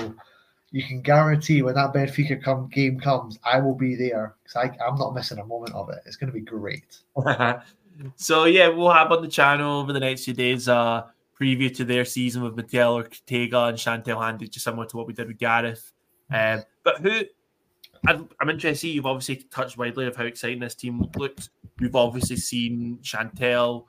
you 0.71 0.83
can 0.83 1.01
guarantee 1.01 1.61
when 1.61 1.75
that 1.75 1.93
Benfica 1.93 2.41
come, 2.41 2.67
game 2.69 2.99
comes, 2.99 3.37
I 3.43 3.59
will 3.59 3.75
be 3.75 3.95
there 3.95 4.35
because 4.43 4.69
I'm 4.85 4.95
not 4.97 5.13
missing 5.13 5.39
a 5.39 5.45
moment 5.45 5.73
of 5.73 5.89
it. 5.89 5.99
It's 6.05 6.15
going 6.15 6.31
to 6.31 6.37
be 6.37 6.45
great. 6.45 6.99
so 8.15 8.45
yeah, 8.45 8.67
we'll 8.69 8.91
have 8.91 9.11
on 9.11 9.21
the 9.21 9.27
channel 9.27 9.79
over 9.79 9.93
the 9.93 9.99
next 9.99 10.25
few 10.25 10.33
days 10.33 10.67
uh 10.67 11.03
preview 11.41 11.75
to 11.75 11.83
their 11.83 12.05
season 12.05 12.43
with 12.43 12.55
Mattel 12.55 12.93
Ortega 12.93 13.65
and 13.65 13.79
Chantelle 13.79 14.21
Handy, 14.21 14.47
just 14.47 14.63
similar 14.63 14.85
to 14.85 14.97
what 14.97 15.07
we 15.07 15.13
did 15.13 15.27
with 15.27 15.39
Gareth. 15.39 15.91
Um, 16.31 16.63
but 16.83 16.99
who? 16.99 17.21
I'm, 18.07 18.29
I'm 18.39 18.49
interested. 18.49 18.69
To 18.69 18.75
see, 18.75 18.91
you've 18.91 19.05
obviously 19.05 19.47
touched 19.51 19.77
widely 19.77 20.05
of 20.07 20.15
how 20.15 20.25
exciting 20.25 20.59
this 20.59 20.75
team 20.75 21.05
looks. 21.15 21.49
We've 21.79 21.95
obviously 21.95 22.37
seen 22.37 22.99
Chantelle 23.01 23.87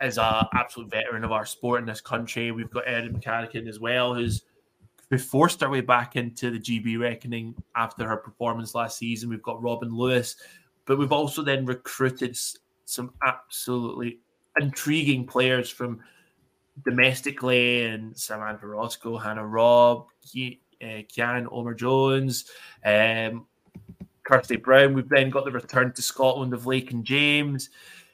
is 0.00 0.18
a 0.18 0.48
absolute 0.54 0.90
veteran 0.90 1.24
of 1.24 1.32
our 1.32 1.44
sport 1.44 1.80
in 1.80 1.86
this 1.86 2.00
country. 2.00 2.50
We've 2.50 2.70
got 2.70 2.84
Erin 2.86 3.14
McGarrachan 3.14 3.68
as 3.68 3.80
well, 3.80 4.14
who's 4.14 4.42
who 5.10 5.18
forced 5.18 5.62
our 5.62 5.70
way 5.70 5.80
back 5.80 6.16
into 6.16 6.50
the 6.50 6.58
GB 6.58 6.98
reckoning 6.98 7.54
after 7.74 8.06
her 8.06 8.16
performance 8.16 8.74
last 8.74 8.96
season. 8.96 9.28
We've 9.28 9.42
got 9.42 9.62
Robin 9.62 9.94
Lewis, 9.94 10.36
but 10.86 10.98
we've 10.98 11.12
also 11.12 11.42
then 11.42 11.66
recruited 11.66 12.38
some 12.84 13.12
absolutely 13.26 14.20
intriguing 14.60 15.26
players 15.26 15.68
from 15.68 16.00
domestically 16.84 17.86
and 17.86 18.16
Samantha 18.16 18.66
Roscoe, 18.66 19.18
Hannah 19.18 19.46
Robb, 19.46 20.06
Ki- 20.22 20.60
uh, 20.80 21.02
Kian 21.12 21.46
Omer 21.50 21.74
Jones, 21.74 22.50
um, 22.84 23.46
Kirsty 24.22 24.56
Brown. 24.56 24.94
We've 24.94 25.08
then 25.08 25.28
got 25.28 25.44
the 25.44 25.50
return 25.50 25.92
to 25.92 26.02
Scotland 26.02 26.54
of 26.54 26.66
Lakin 26.66 27.02
James. 27.02 27.70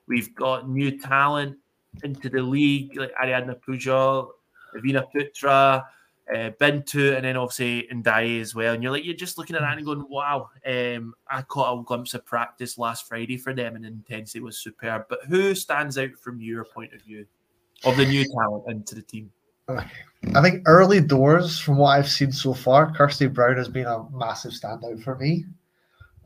We've 0.09 0.35
got 0.35 0.69
new 0.69 0.99
talent 0.99 1.59
into 2.03 2.29
the 2.29 2.43
league, 2.43 2.97
like 2.97 3.13
Ariadna 3.15 3.57
Pujol, 3.61 4.29
Avina 4.77 5.05
Putra, 5.15 5.85
uh, 6.33 6.51
Bintu, 6.61 7.15
and 7.15 7.25
then 7.25 7.37
obviously 7.37 7.89
Ndai 7.93 8.41
as 8.41 8.55
well. 8.55 8.75
And 8.75 8.83
you're 8.83 8.93
like, 8.93 9.05
you're 9.05 9.15
just 9.15 9.39
looking 9.39 9.57
at 9.57 9.63
that 9.63 9.77
and 9.77 9.87
going, 9.87 10.05
wow, 10.09 10.51
um, 10.67 11.15
I 11.29 11.43
caught 11.43 11.79
a 11.79 11.83
glimpse 11.83 12.15
of 12.15 12.27
practice 12.27 12.79
last 12.79 13.09
Friday 13.09 13.37
for 13.37 13.55
them, 13.55 13.77
and 13.77 13.85
the 13.85 13.89
intensity 13.89 14.41
was 14.41 14.59
superb. 14.59 15.05
But 15.09 15.25
who 15.29 15.55
stands 15.55 15.99
out 15.99 16.11
from 16.21 16.41
your 16.41 16.65
point 16.65 16.93
of 16.95 17.03
view 17.03 17.27
of 17.85 17.97
the 17.97 18.07
new 18.07 18.25
talent 18.25 18.65
into 18.69 18.95
the 18.95 19.03
team? 19.03 19.31
I 19.69 20.43
think 20.43 20.63
early 20.67 21.01
doors, 21.01 21.59
from 21.59 21.77
what 21.77 21.99
I've 21.99 22.09
seen 22.09 22.33
so 22.33 22.55
far, 22.55 22.93
Kirsty 22.93 23.27
Brown 23.27 23.57
has 23.57 23.69
been 23.69 23.87
a 23.87 24.09
massive 24.11 24.53
standout 24.53 25.03
for 25.03 25.17
me. 25.17 25.45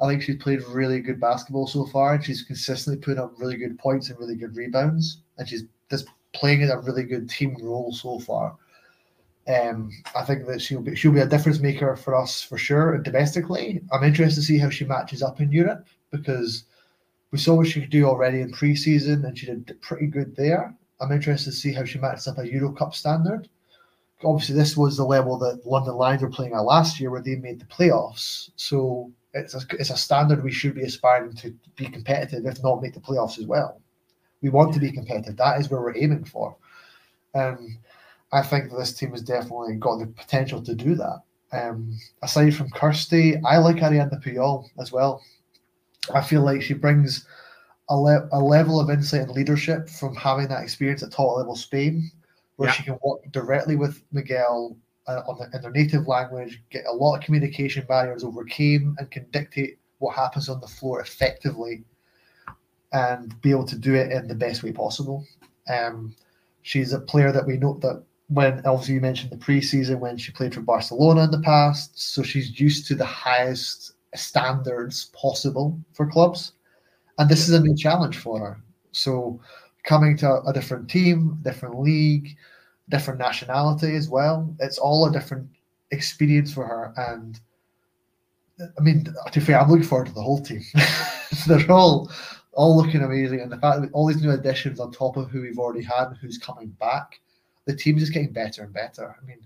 I 0.00 0.08
think 0.08 0.22
she's 0.22 0.42
played 0.42 0.62
really 0.62 1.00
good 1.00 1.20
basketball 1.20 1.66
so 1.66 1.84
far, 1.86 2.14
and 2.14 2.24
she's 2.24 2.42
consistently 2.42 3.02
putting 3.02 3.22
up 3.22 3.34
really 3.38 3.56
good 3.56 3.78
points 3.78 4.08
and 4.08 4.18
really 4.18 4.36
good 4.36 4.56
rebounds, 4.56 5.18
and 5.36 5.48
she's 5.48 5.64
just 5.90 6.06
playing 6.32 6.62
in 6.62 6.70
a 6.70 6.80
really 6.80 7.02
good 7.02 7.28
team 7.28 7.56
role 7.60 7.92
so 7.92 8.18
far. 8.18 8.56
Um, 9.48 9.90
I 10.14 10.22
think 10.24 10.46
that 10.46 10.60
she'll 10.62 10.80
be 10.80 10.94
she'll 10.94 11.12
be 11.12 11.20
a 11.20 11.26
difference 11.26 11.58
maker 11.58 11.96
for 11.96 12.14
us 12.14 12.42
for 12.42 12.56
sure 12.56 12.98
domestically. 12.98 13.82
I'm 13.92 14.04
interested 14.04 14.40
to 14.40 14.46
see 14.46 14.58
how 14.58 14.70
she 14.70 14.84
matches 14.84 15.22
up 15.22 15.40
in 15.40 15.50
Europe 15.50 15.86
because 16.10 16.64
we 17.30 17.38
saw 17.38 17.54
what 17.54 17.66
she 17.66 17.80
could 17.80 17.90
do 17.90 18.06
already 18.06 18.40
in 18.40 18.52
preseason, 18.52 19.24
and 19.24 19.36
she 19.36 19.46
did 19.46 19.80
pretty 19.82 20.06
good 20.06 20.36
there. 20.36 20.74
I'm 21.00 21.12
interested 21.12 21.50
to 21.50 21.56
see 21.56 21.72
how 21.72 21.84
she 21.84 21.98
matches 21.98 22.28
up 22.28 22.38
a 22.38 22.50
Euro 22.50 22.72
Cup 22.72 22.94
standard. 22.94 23.48
Obviously, 24.22 24.54
this 24.54 24.76
was 24.76 24.96
the 24.96 25.04
level 25.04 25.38
that 25.38 25.66
London 25.66 25.94
Lions 25.94 26.22
were 26.22 26.30
playing 26.30 26.52
at 26.52 26.60
last 26.60 27.00
year, 27.00 27.10
where 27.10 27.22
they 27.22 27.36
made 27.36 27.58
the 27.58 27.64
playoffs. 27.66 28.50
So 28.56 29.10
it's 29.34 29.54
a, 29.54 29.60
it's 29.78 29.90
a 29.90 29.96
standard 29.96 30.42
we 30.42 30.52
should 30.52 30.74
be 30.74 30.82
aspiring 30.82 31.34
to 31.36 31.54
be 31.76 31.86
competitive, 31.86 32.46
if 32.46 32.62
not 32.62 32.82
make 32.82 32.94
the 32.94 33.00
playoffs 33.00 33.38
as 33.38 33.46
well. 33.46 33.80
We 34.42 34.48
want 34.48 34.72
to 34.74 34.80
be 34.80 34.90
competitive. 34.90 35.36
That 35.36 35.60
is 35.60 35.70
where 35.70 35.80
we're 35.80 35.96
aiming 35.96 36.24
for. 36.24 36.56
And 37.34 37.78
I 38.32 38.42
think 38.42 38.70
this 38.72 38.92
team 38.92 39.10
has 39.12 39.22
definitely 39.22 39.76
got 39.76 39.98
the 39.98 40.06
potential 40.06 40.62
to 40.62 40.74
do 40.74 40.94
that. 40.96 41.20
Um, 41.52 41.98
aside 42.22 42.54
from 42.54 42.70
Kirsty, 42.70 43.36
I 43.44 43.58
like 43.58 43.76
Ariadna 43.76 44.22
Pujol 44.24 44.66
as 44.78 44.92
well. 44.92 45.22
I 46.14 46.22
feel 46.22 46.42
like 46.42 46.62
she 46.62 46.74
brings 46.74 47.26
a, 47.88 47.96
le- 47.96 48.28
a 48.32 48.40
level 48.40 48.80
of 48.80 48.88
insight 48.88 49.22
and 49.22 49.30
leadership 49.32 49.88
from 49.88 50.14
having 50.14 50.48
that 50.48 50.62
experience 50.62 51.02
at 51.02 51.12
top 51.12 51.36
level 51.36 51.56
Spain, 51.56 52.10
where 52.56 52.68
Yeah. 52.68 52.72
she 52.74 52.82
can 52.84 52.98
work 53.02 53.20
directly 53.32 53.76
with 53.76 54.02
Miguel 54.12 54.76
uh, 55.06 55.22
on 55.28 55.38
the, 55.38 55.56
in 55.56 55.62
their 55.62 55.70
native 55.70 56.06
language, 56.06 56.62
get 56.70 56.84
a 56.86 56.92
lot 56.92 57.16
of 57.16 57.24
communication 57.24 57.84
barriers 57.86 58.24
overcame, 58.24 58.94
and 58.98 59.10
can 59.10 59.26
dictate 59.30 59.78
what 59.98 60.16
happens 60.16 60.48
on 60.48 60.60
the 60.60 60.66
floor 60.66 61.00
effectively, 61.00 61.84
and 62.92 63.40
be 63.42 63.50
able 63.50 63.66
to 63.66 63.76
do 63.76 63.94
it 63.94 64.10
in 64.10 64.28
the 64.28 64.34
best 64.34 64.62
way 64.62 64.72
possible. 64.72 65.26
Um, 65.68 66.14
she's 66.62 66.92
a 66.92 67.00
player 67.00 67.32
that 67.32 67.46
we 67.46 67.56
know 67.56 67.78
that 67.82 68.02
when 68.28 68.64
obviously 68.64 68.94
you 68.94 69.00
mentioned 69.00 69.32
the 69.32 69.36
preseason 69.36 69.98
when 69.98 70.16
she 70.16 70.30
played 70.32 70.54
for 70.54 70.60
Barcelona 70.60 71.24
in 71.24 71.30
the 71.30 71.40
past, 71.40 71.98
so 71.98 72.22
she's 72.22 72.60
used 72.60 72.86
to 72.86 72.94
the 72.94 73.04
highest 73.04 73.94
standards 74.14 75.06
possible 75.06 75.78
for 75.92 76.06
clubs. 76.06 76.52
and 77.18 77.28
this 77.28 77.48
is 77.48 77.54
a 77.54 77.60
new 77.60 77.76
challenge 77.76 78.18
for 78.18 78.38
her. 78.38 78.60
So 78.92 79.40
coming 79.84 80.16
to 80.18 80.42
a 80.42 80.52
different 80.52 80.88
team, 80.88 81.38
different 81.42 81.80
league, 81.80 82.36
different 82.90 83.18
nationality 83.18 83.94
as 83.96 84.08
well. 84.08 84.54
It's 84.60 84.78
all 84.78 85.06
a 85.06 85.12
different 85.12 85.48
experience 85.90 86.52
for 86.52 86.66
her. 86.66 86.92
And 86.96 87.40
I 88.78 88.82
mean, 88.82 89.04
to 89.04 89.40
be 89.40 89.44
fair, 89.44 89.58
I'm 89.60 89.70
looking 89.70 89.86
forward 89.86 90.08
to 90.08 90.12
the 90.12 90.22
whole 90.22 90.42
team. 90.42 90.62
They're 91.46 91.70
all 91.70 92.10
all 92.52 92.76
looking 92.76 93.02
amazing, 93.02 93.40
and 93.40 93.50
the 93.50 93.56
fact 93.58 93.80
that 93.80 93.92
all 93.92 94.06
these 94.06 94.20
new 94.20 94.32
additions 94.32 94.80
on 94.80 94.90
top 94.90 95.16
of 95.16 95.30
who 95.30 95.42
we've 95.42 95.58
already 95.58 95.84
had 95.84 96.08
and 96.08 96.16
who's 96.16 96.36
coming 96.36 96.68
back, 96.80 97.20
the 97.64 97.74
team 97.74 97.96
is 97.96 98.10
getting 98.10 98.32
better 98.32 98.64
and 98.64 98.72
better. 98.72 99.16
I 99.22 99.24
mean, 99.24 99.38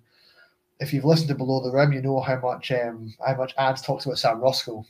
if 0.81 0.93
you've 0.93 1.05
listened 1.05 1.29
to 1.29 1.35
Below 1.35 1.63
the 1.63 1.71
Rim, 1.71 1.93
you 1.93 2.01
know 2.01 2.21
how 2.21 2.41
much 2.41 2.73
um, 2.73 3.13
how 3.25 3.37
much 3.37 3.55
ads 3.59 3.83
talks 3.83 4.07
about 4.07 4.19
Sam 4.19 4.41
Roscoe 4.41 4.85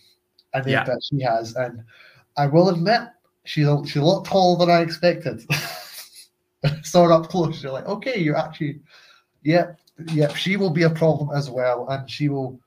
and 0.54 0.64
the 0.64 0.70
Yeah. 0.70 0.80
impact 0.80 1.04
she 1.10 1.20
has. 1.22 1.56
And 1.56 1.82
I 2.36 2.46
will 2.46 2.68
admit, 2.70 3.02
she's 3.44 3.66
a, 3.66 3.82
she's 3.84 3.96
a 3.96 4.04
lot 4.04 4.24
taller 4.24 4.58
than 4.64 4.74
I 4.74 4.80
expected. 4.80 5.44
Saw 6.82 7.04
her 7.04 7.12
up 7.12 7.28
close. 7.28 7.62
You're 7.62 7.72
like, 7.72 7.86
okay, 7.86 8.18
you're 8.18 8.36
actually, 8.36 8.80
yep, 9.42 9.78
yep. 10.12 10.34
She 10.34 10.56
will 10.56 10.70
be 10.70 10.82
a 10.82 10.90
problem 10.90 11.36
as 11.36 11.50
well, 11.50 11.86
and 11.88 12.10
she 12.10 12.28
will. 12.28 12.60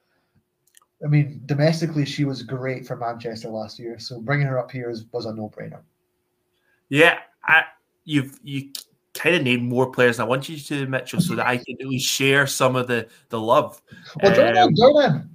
I 1.03 1.07
mean, 1.07 1.43
domestically, 1.45 2.05
she 2.05 2.25
was 2.25 2.41
great 2.41 2.87
for 2.87 2.95
Manchester 2.95 3.49
last 3.49 3.77
year. 3.77 3.99
So 3.99 4.19
bringing 4.19 4.47
her 4.47 4.57
up 4.57 4.71
here 4.71 4.89
is, 4.89 5.05
was 5.11 5.25
a 5.27 5.33
no-brainer. 5.33 5.81
Yeah, 6.89 7.19
I, 7.43 7.65
you've 8.03 8.39
you 8.43 8.71
kind 9.13 9.35
of 9.35 9.43
named 9.43 9.63
more 9.63 9.91
players. 9.91 10.19
I 10.19 10.23
want 10.23 10.47
you 10.49 10.57
to, 10.57 10.87
Mitchell, 10.87 11.21
so 11.21 11.35
that 11.35 11.45
I 11.47 11.57
can 11.57 11.75
at 11.79 11.87
least 11.87 12.09
share 12.09 12.47
some 12.47 12.75
of 12.75 12.87
the 12.87 13.07
the 13.29 13.39
love. 13.39 13.81
Well, 14.21 14.57
Um, 14.57 14.69
in, 14.69 14.75
join 14.75 15.03
in. 15.03 15.29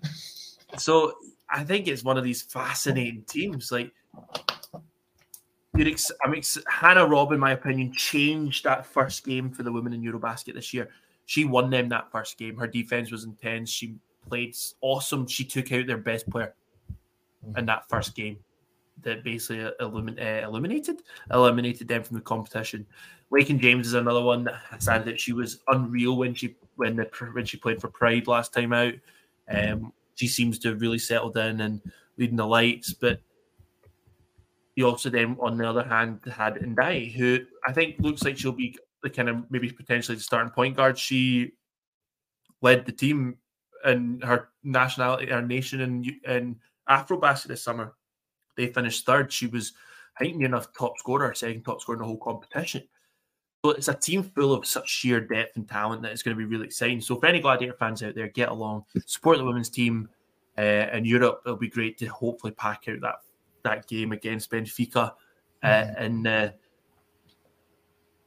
So 0.78 1.14
I 1.48 1.64
think 1.64 1.88
it's 1.88 2.02
one 2.02 2.16
of 2.16 2.24
these 2.24 2.42
fascinating 2.42 3.24
teams. 3.26 3.70
Like, 3.70 3.92
ex- 5.86 6.12
I'm 6.24 6.34
ex- 6.34 6.58
Hannah 6.68 7.06
Robb, 7.06 7.32
in 7.32 7.40
my 7.40 7.52
opinion, 7.52 7.92
changed 7.92 8.64
that 8.64 8.86
first 8.86 9.24
game 9.24 9.50
for 9.50 9.62
the 9.62 9.72
women 9.72 9.92
in 9.92 10.02
Eurobasket 10.02 10.54
this 10.54 10.74
year. 10.74 10.88
She 11.26 11.44
won 11.44 11.70
them 11.70 11.88
that 11.90 12.10
first 12.10 12.36
game. 12.38 12.56
Her 12.56 12.66
defense 12.66 13.10
was 13.10 13.24
intense. 13.24 13.70
She 13.70 13.94
played 14.28 14.56
awesome. 14.80 15.26
She 15.26 15.44
took 15.44 15.72
out 15.72 15.86
their 15.86 15.98
best 15.98 16.28
player 16.28 16.54
in 17.56 17.66
that 17.66 17.88
first 17.88 18.14
game. 18.14 18.38
That 19.02 19.24
basically 19.24 19.68
elimin- 19.80 20.20
uh, 20.20 20.46
eliminated 20.46 21.02
eliminated 21.32 21.88
them 21.88 22.04
from 22.04 22.16
the 22.16 22.22
competition. 22.22 22.86
Lakin 23.30 23.58
James 23.58 23.86
is 23.86 23.94
another 23.94 24.22
one 24.22 24.44
that 24.44 24.60
said 24.78 25.04
that 25.06 25.18
She 25.18 25.32
was 25.32 25.60
unreal 25.68 26.16
when 26.16 26.34
she 26.34 26.56
when 26.76 26.96
the 26.96 27.04
when 27.32 27.44
she 27.44 27.56
played 27.56 27.80
for 27.80 27.88
Pride 27.88 28.26
last 28.26 28.52
time 28.52 28.72
out. 28.72 28.94
Um, 29.50 29.92
she 30.14 30.28
seems 30.28 30.58
to 30.60 30.68
have 30.68 30.80
really 30.80 30.98
settled 30.98 31.36
in 31.36 31.62
and 31.62 31.80
leading 32.18 32.36
the 32.36 32.46
lights. 32.46 32.92
But 32.92 33.20
you 34.74 34.86
also 34.86 35.10
then, 35.10 35.36
on 35.40 35.56
the 35.56 35.68
other 35.68 35.84
hand, 35.84 36.20
had 36.34 36.54
Ndai, 36.54 37.12
who 37.12 37.40
I 37.66 37.72
think 37.72 37.96
looks 37.98 38.22
like 38.22 38.38
she'll 38.38 38.52
be 38.52 38.78
the 39.02 39.10
kind 39.10 39.28
of 39.28 39.50
maybe 39.50 39.70
potentially 39.70 40.16
the 40.16 40.22
starting 40.22 40.52
point 40.52 40.76
guard. 40.76 40.98
She 40.98 41.52
led 42.62 42.86
the 42.86 42.92
team 42.92 43.36
and 43.84 44.22
her 44.24 44.48
nationality, 44.62 45.26
her 45.26 45.42
nation 45.42 45.80
in 45.80 46.20
in 46.26 46.56
AfroBasket 46.88 47.48
this 47.48 47.62
summer. 47.62 47.94
They 48.56 48.68
finished 48.68 49.04
third. 49.04 49.32
She 49.32 49.46
was, 49.46 49.72
I 50.18 50.24
think, 50.24 50.42
enough 50.42 50.72
top 50.72 50.98
scorer, 50.98 51.34
second 51.34 51.64
top 51.64 51.80
scorer 51.80 51.96
in 51.96 52.02
the 52.02 52.06
whole 52.06 52.18
competition. 52.18 52.82
So 53.64 53.70
it's 53.70 53.88
a 53.88 53.94
team 53.94 54.22
full 54.22 54.54
of 54.54 54.66
such 54.66 54.88
sheer 54.88 55.20
depth 55.20 55.56
and 55.56 55.68
talent 55.68 56.02
that 56.02 56.12
it's 56.12 56.22
going 56.22 56.36
to 56.36 56.38
be 56.38 56.46
really 56.50 56.66
exciting. 56.66 57.00
So 57.00 57.16
for 57.16 57.26
any 57.26 57.40
Gladiator 57.40 57.76
fans 57.78 58.02
out 58.02 58.14
there, 58.14 58.28
get 58.28 58.48
along, 58.48 58.84
support 59.06 59.38
the 59.38 59.44
women's 59.44 59.68
team 59.68 60.08
uh, 60.58 60.88
in 60.92 61.04
Europe. 61.04 61.42
It'll 61.46 61.56
be 61.56 61.68
great 61.68 61.96
to 61.98 62.06
hopefully 62.06 62.52
pack 62.52 62.84
out 62.88 63.00
that 63.02 63.16
that 63.64 63.86
game 63.88 64.12
against 64.12 64.50
Benfica 64.50 65.12
uh, 65.62 65.86
in 65.98 66.26
uh, 66.26 66.52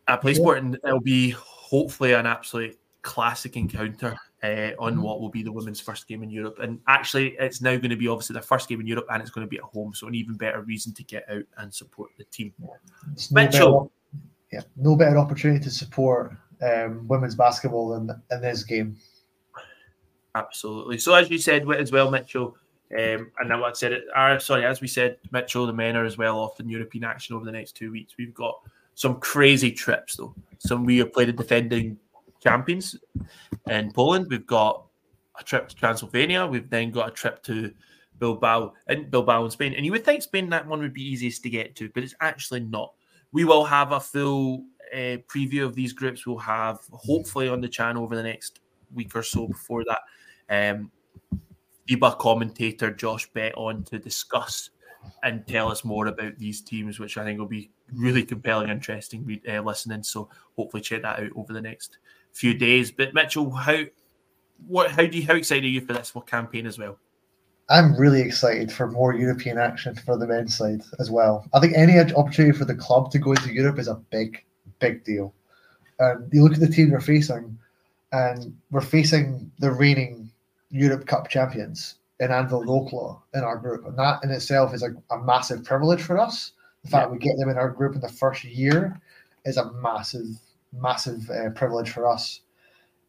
at 0.07 0.21
PlaySport, 0.21 0.57
and 0.57 0.75
it'll 0.83 0.99
be 0.99 1.31
hopefully 1.31 2.13
an 2.13 2.25
absolute 2.25 2.77
classic 3.01 3.55
encounter 3.55 4.15
uh, 4.43 4.71
on 4.79 5.01
what 5.01 5.19
will 5.19 5.29
be 5.29 5.43
the 5.43 5.51
women's 5.51 5.79
first 5.79 6.07
game 6.07 6.23
in 6.23 6.29
Europe. 6.29 6.59
And 6.59 6.79
actually, 6.87 7.35
it's 7.39 7.61
now 7.61 7.75
going 7.77 7.89
to 7.89 7.95
be 7.95 8.07
obviously 8.07 8.33
their 8.33 8.43
first 8.43 8.69
game 8.69 8.81
in 8.81 8.87
Europe, 8.87 9.07
and 9.11 9.21
it's 9.21 9.31
going 9.31 9.45
to 9.45 9.49
be 9.49 9.57
at 9.57 9.63
home, 9.63 9.93
so 9.93 10.07
an 10.07 10.15
even 10.15 10.35
better 10.35 10.61
reason 10.61 10.93
to 10.93 11.03
get 11.03 11.25
out 11.29 11.43
and 11.57 11.73
support 11.73 12.11
the 12.17 12.23
team. 12.25 12.53
It's 13.13 13.31
no 13.31 13.41
Mitchell. 13.41 13.79
better- 13.81 13.91
yeah, 14.51 14.61
no 14.77 14.95
better 14.95 15.17
opportunity 15.17 15.61
to 15.63 15.69
support 15.69 16.33
um, 16.61 17.07
women's 17.07 17.35
basketball 17.35 17.89
than 17.89 18.21
in 18.31 18.41
this 18.41 18.63
game. 18.63 18.95
Absolutely. 20.35 20.97
So 20.97 21.13
as 21.13 21.29
you 21.29 21.37
said 21.37 21.69
as 21.71 21.91
well, 21.91 22.11
Mitchell, 22.11 22.55
um, 22.93 23.31
and 23.39 23.49
now 23.49 23.61
what 23.61 23.71
I 23.71 23.73
said 23.73 23.93
it. 23.93 24.03
Are, 24.15 24.39
sorry, 24.39 24.65
as 24.65 24.81
we 24.81 24.87
said, 24.87 25.17
Mitchell, 25.31 25.65
the 25.65 25.73
men 25.73 25.95
are 25.95 26.05
as 26.05 26.17
well 26.17 26.39
off 26.39 26.59
in 26.59 26.69
European 26.69 27.03
action 27.03 27.35
over 27.35 27.45
the 27.45 27.51
next 27.51 27.73
two 27.75 27.91
weeks. 27.91 28.13
We've 28.17 28.33
got 28.33 28.59
some 28.93 29.19
crazy 29.19 29.71
trips 29.71 30.15
though. 30.15 30.35
Some 30.59 30.85
we 30.85 30.97
have 30.99 31.13
played 31.13 31.29
the 31.29 31.33
defending 31.33 31.97
champions 32.41 32.95
in 33.69 33.91
Poland. 33.91 34.27
We've 34.29 34.45
got 34.45 34.85
a 35.39 35.43
trip 35.43 35.67
to 35.69 35.75
Transylvania. 35.75 36.45
We've 36.45 36.69
then 36.69 36.91
got 36.91 37.09
a 37.09 37.11
trip 37.11 37.43
to 37.43 37.73
Bilbao 38.19 38.73
in 38.87 39.09
Bilbao 39.09 39.45
in 39.45 39.51
Spain. 39.51 39.73
And 39.73 39.85
you 39.85 39.91
would 39.91 40.05
think 40.05 40.21
Spain 40.21 40.49
that 40.49 40.67
one 40.67 40.79
would 40.79 40.93
be 40.93 41.03
easiest 41.03 41.43
to 41.43 41.49
get 41.49 41.75
to, 41.77 41.89
but 41.89 42.03
it's 42.03 42.15
actually 42.21 42.61
not. 42.61 42.93
We 43.31 43.43
will 43.43 43.65
have 43.65 43.91
a 43.91 43.99
full 43.99 44.63
uh, 44.93 45.17
preview 45.27 45.65
of 45.65 45.75
these 45.75 45.91
groups. 45.91 46.25
We'll 46.25 46.37
have 46.37 46.79
hopefully 46.91 47.49
on 47.49 47.61
the 47.61 47.67
channel 47.67 48.03
over 48.03 48.15
the 48.15 48.23
next 48.23 48.59
week 48.93 49.15
or 49.15 49.23
so 49.23 49.47
before 49.47 49.83
that. 49.85 50.01
Um, 50.49 50.91
FIBA 51.89 52.17
commentator 52.19 52.91
Josh 52.91 53.29
Bett 53.33 53.53
on 53.55 53.83
to 53.85 53.99
discuss 53.99 54.71
and 55.23 55.45
tell 55.47 55.71
us 55.71 55.83
more 55.83 56.07
about 56.07 56.37
these 56.37 56.61
teams, 56.61 56.99
which 56.99 57.17
I 57.17 57.23
think 57.23 57.39
will 57.39 57.45
be 57.45 57.69
really 57.93 58.23
compelling, 58.23 58.69
interesting 58.69 59.39
uh, 59.47 59.61
listening. 59.61 60.03
So 60.03 60.29
hopefully 60.55 60.81
check 60.81 61.03
that 61.03 61.19
out 61.19 61.31
over 61.35 61.53
the 61.53 61.61
next 61.61 61.97
few 62.31 62.53
days. 62.53 62.91
But 62.91 63.13
Mitchell, 63.13 63.51
how 63.51 63.83
what 64.67 64.91
how 64.91 65.05
do 65.05 65.17
you 65.17 65.25
how 65.27 65.35
excited 65.35 65.63
are 65.63 65.67
you 65.67 65.81
for 65.81 65.93
this 65.93 66.09
for 66.09 66.23
campaign 66.23 66.65
as 66.65 66.77
well? 66.77 66.97
I'm 67.69 67.95
really 67.97 68.21
excited 68.21 68.71
for 68.71 68.87
more 68.87 69.15
European 69.15 69.57
action 69.57 69.95
for 69.95 70.17
the 70.17 70.27
men's 70.27 70.55
side 70.55 70.83
as 70.99 71.09
well. 71.09 71.47
I 71.53 71.59
think 71.59 71.73
any 71.75 71.99
opportunity 71.99 72.55
for 72.55 72.65
the 72.65 72.75
club 72.75 73.09
to 73.11 73.19
go 73.19 73.31
into 73.31 73.53
Europe 73.53 73.79
is 73.79 73.87
a 73.87 73.95
big, 73.95 74.43
big 74.79 75.03
deal. 75.03 75.33
And 75.97 76.31
you 76.31 76.43
look 76.43 76.53
at 76.53 76.59
the 76.59 76.67
team 76.67 76.91
we're 76.91 76.99
facing, 76.99 77.57
and 78.11 78.55
we're 78.69 78.81
facing 78.81 79.51
the 79.57 79.71
reigning 79.71 80.31
Europe 80.75 81.05
Cup 81.05 81.29
champions 81.29 81.95
in 82.19 82.29
Anwil 82.29 82.65
Roclaw 82.65 83.21
in 83.33 83.43
our 83.43 83.57
group. 83.57 83.85
And 83.85 83.97
that 83.97 84.23
in 84.23 84.31
itself 84.31 84.73
is 84.73 84.83
a, 84.83 84.93
a 85.09 85.17
massive 85.23 85.63
privilege 85.63 86.01
for 86.01 86.17
us. 86.17 86.51
The 86.83 86.89
fact 86.89 87.11
we 87.11 87.17
get 87.17 87.37
them 87.37 87.49
in 87.49 87.57
our 87.57 87.69
group 87.69 87.95
in 87.95 88.01
the 88.01 88.09
first 88.09 88.43
year 88.43 88.99
is 89.45 89.57
a 89.57 89.71
massive, 89.73 90.27
massive 90.73 91.29
uh, 91.29 91.49
privilege 91.51 91.89
for 91.89 92.07
us 92.07 92.41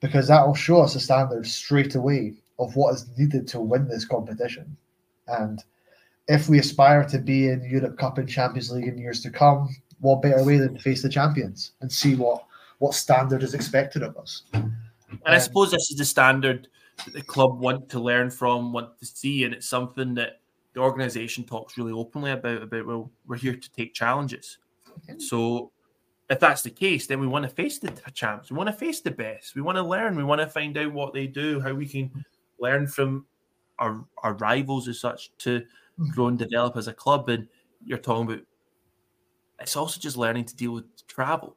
because 0.00 0.28
that 0.28 0.46
will 0.46 0.54
show 0.54 0.80
us 0.80 0.94
a 0.94 1.00
standard 1.00 1.46
straight 1.46 1.94
away 1.94 2.34
of 2.58 2.76
what 2.76 2.94
is 2.94 3.06
needed 3.18 3.48
to 3.48 3.60
win 3.60 3.88
this 3.88 4.04
competition. 4.04 4.76
And 5.26 5.62
if 6.28 6.48
we 6.48 6.58
aspire 6.58 7.04
to 7.08 7.18
be 7.18 7.48
in 7.48 7.64
Europe 7.64 7.98
Cup 7.98 8.18
and 8.18 8.28
Champions 8.28 8.70
League 8.70 8.86
in 8.86 8.98
years 8.98 9.20
to 9.22 9.30
come, 9.30 9.74
what 10.00 10.22
better 10.22 10.44
way 10.44 10.58
than 10.58 10.74
to 10.74 10.80
face 10.80 11.02
the 11.02 11.08
champions 11.08 11.72
and 11.80 11.90
see 11.90 12.14
what 12.14 12.44
what 12.78 12.92
standard 12.94 13.42
is 13.42 13.54
expected 13.54 14.02
of 14.02 14.16
us? 14.18 14.42
And 14.52 14.74
I 15.24 15.38
suppose 15.38 15.70
this 15.70 15.90
is 15.90 15.96
the 15.96 16.04
standard 16.04 16.68
that 17.04 17.14
the 17.14 17.22
club 17.22 17.58
want 17.58 17.88
to 17.90 18.00
learn 18.00 18.30
from, 18.30 18.72
want 18.72 18.98
to 18.98 19.06
see, 19.06 19.44
and 19.44 19.54
it's 19.54 19.68
something 19.68 20.14
that 20.14 20.40
the 20.72 20.80
organisation 20.80 21.44
talks 21.44 21.76
really 21.76 21.92
openly 21.92 22.30
about. 22.30 22.62
About 22.62 22.86
well, 22.86 23.10
we're 23.26 23.36
here 23.36 23.56
to 23.56 23.72
take 23.72 23.94
challenges. 23.94 24.58
So, 25.18 25.72
if 26.30 26.40
that's 26.40 26.62
the 26.62 26.70
case, 26.70 27.06
then 27.06 27.20
we 27.20 27.26
want 27.26 27.44
to 27.44 27.48
face 27.48 27.78
the 27.78 27.90
champs. 28.12 28.50
We 28.50 28.56
want 28.56 28.68
to 28.68 28.76
face 28.76 29.00
the 29.00 29.10
best. 29.10 29.54
We 29.54 29.62
want 29.62 29.76
to 29.76 29.82
learn. 29.82 30.16
We 30.16 30.24
want 30.24 30.40
to 30.40 30.46
find 30.46 30.76
out 30.78 30.92
what 30.92 31.12
they 31.12 31.26
do, 31.26 31.60
how 31.60 31.74
we 31.74 31.86
can 31.86 32.24
learn 32.58 32.86
from 32.86 33.26
our 33.78 34.04
our 34.22 34.34
rivals 34.34 34.88
as 34.88 35.00
such 35.00 35.36
to 35.38 35.62
mm. 36.00 36.10
grow 36.12 36.28
and 36.28 36.38
develop 36.38 36.76
as 36.76 36.88
a 36.88 36.94
club. 36.94 37.28
And 37.28 37.46
you're 37.84 37.98
talking 37.98 38.24
about 38.24 38.44
it's 39.60 39.76
also 39.76 40.00
just 40.00 40.16
learning 40.16 40.44
to 40.46 40.56
deal 40.56 40.72
with 40.72 41.06
travel. 41.06 41.56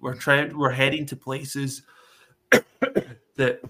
We're 0.00 0.14
trying. 0.14 0.56
We're 0.56 0.70
heading 0.70 1.06
to 1.06 1.16
places 1.16 1.82
that 2.50 3.60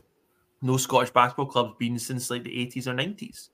no 0.63 0.77
Scottish 0.77 1.11
basketball 1.11 1.47
club's 1.47 1.75
been 1.79 1.99
since 1.99 2.31
like 2.31 2.45
the 2.45 2.51
80s 2.51 2.87
or 2.87 2.95
90s. 2.95 3.49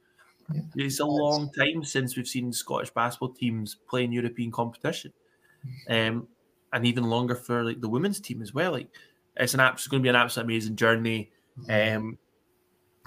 It's 0.77 1.01
a 1.01 1.05
long 1.07 1.51
time 1.53 1.85
since 1.85 2.17
we've 2.17 2.29
seen 2.29 2.53
Scottish 2.53 2.91
basketball 2.91 3.31
teams 3.33 3.77
play 3.89 4.05
in 4.05 4.13
European 4.13 4.51
competition, 4.51 5.13
um, 5.89 6.27
and 6.73 6.87
even 6.87 7.05
longer 7.05 7.35
for 7.35 7.65
like 7.65 7.81
the 7.81 7.89
women's 7.89 8.21
team 8.21 8.43
as 8.43 8.53
well. 8.53 8.73
Like 8.73 8.89
it's 9.37 9.55
an 9.55 9.61
it's 9.61 9.87
going 9.87 10.03
to 10.03 10.05
be 10.05 10.09
an 10.09 10.17
absolutely 10.17 10.55
amazing 10.55 10.77
journey. 10.77 11.31
Um, 11.69 12.19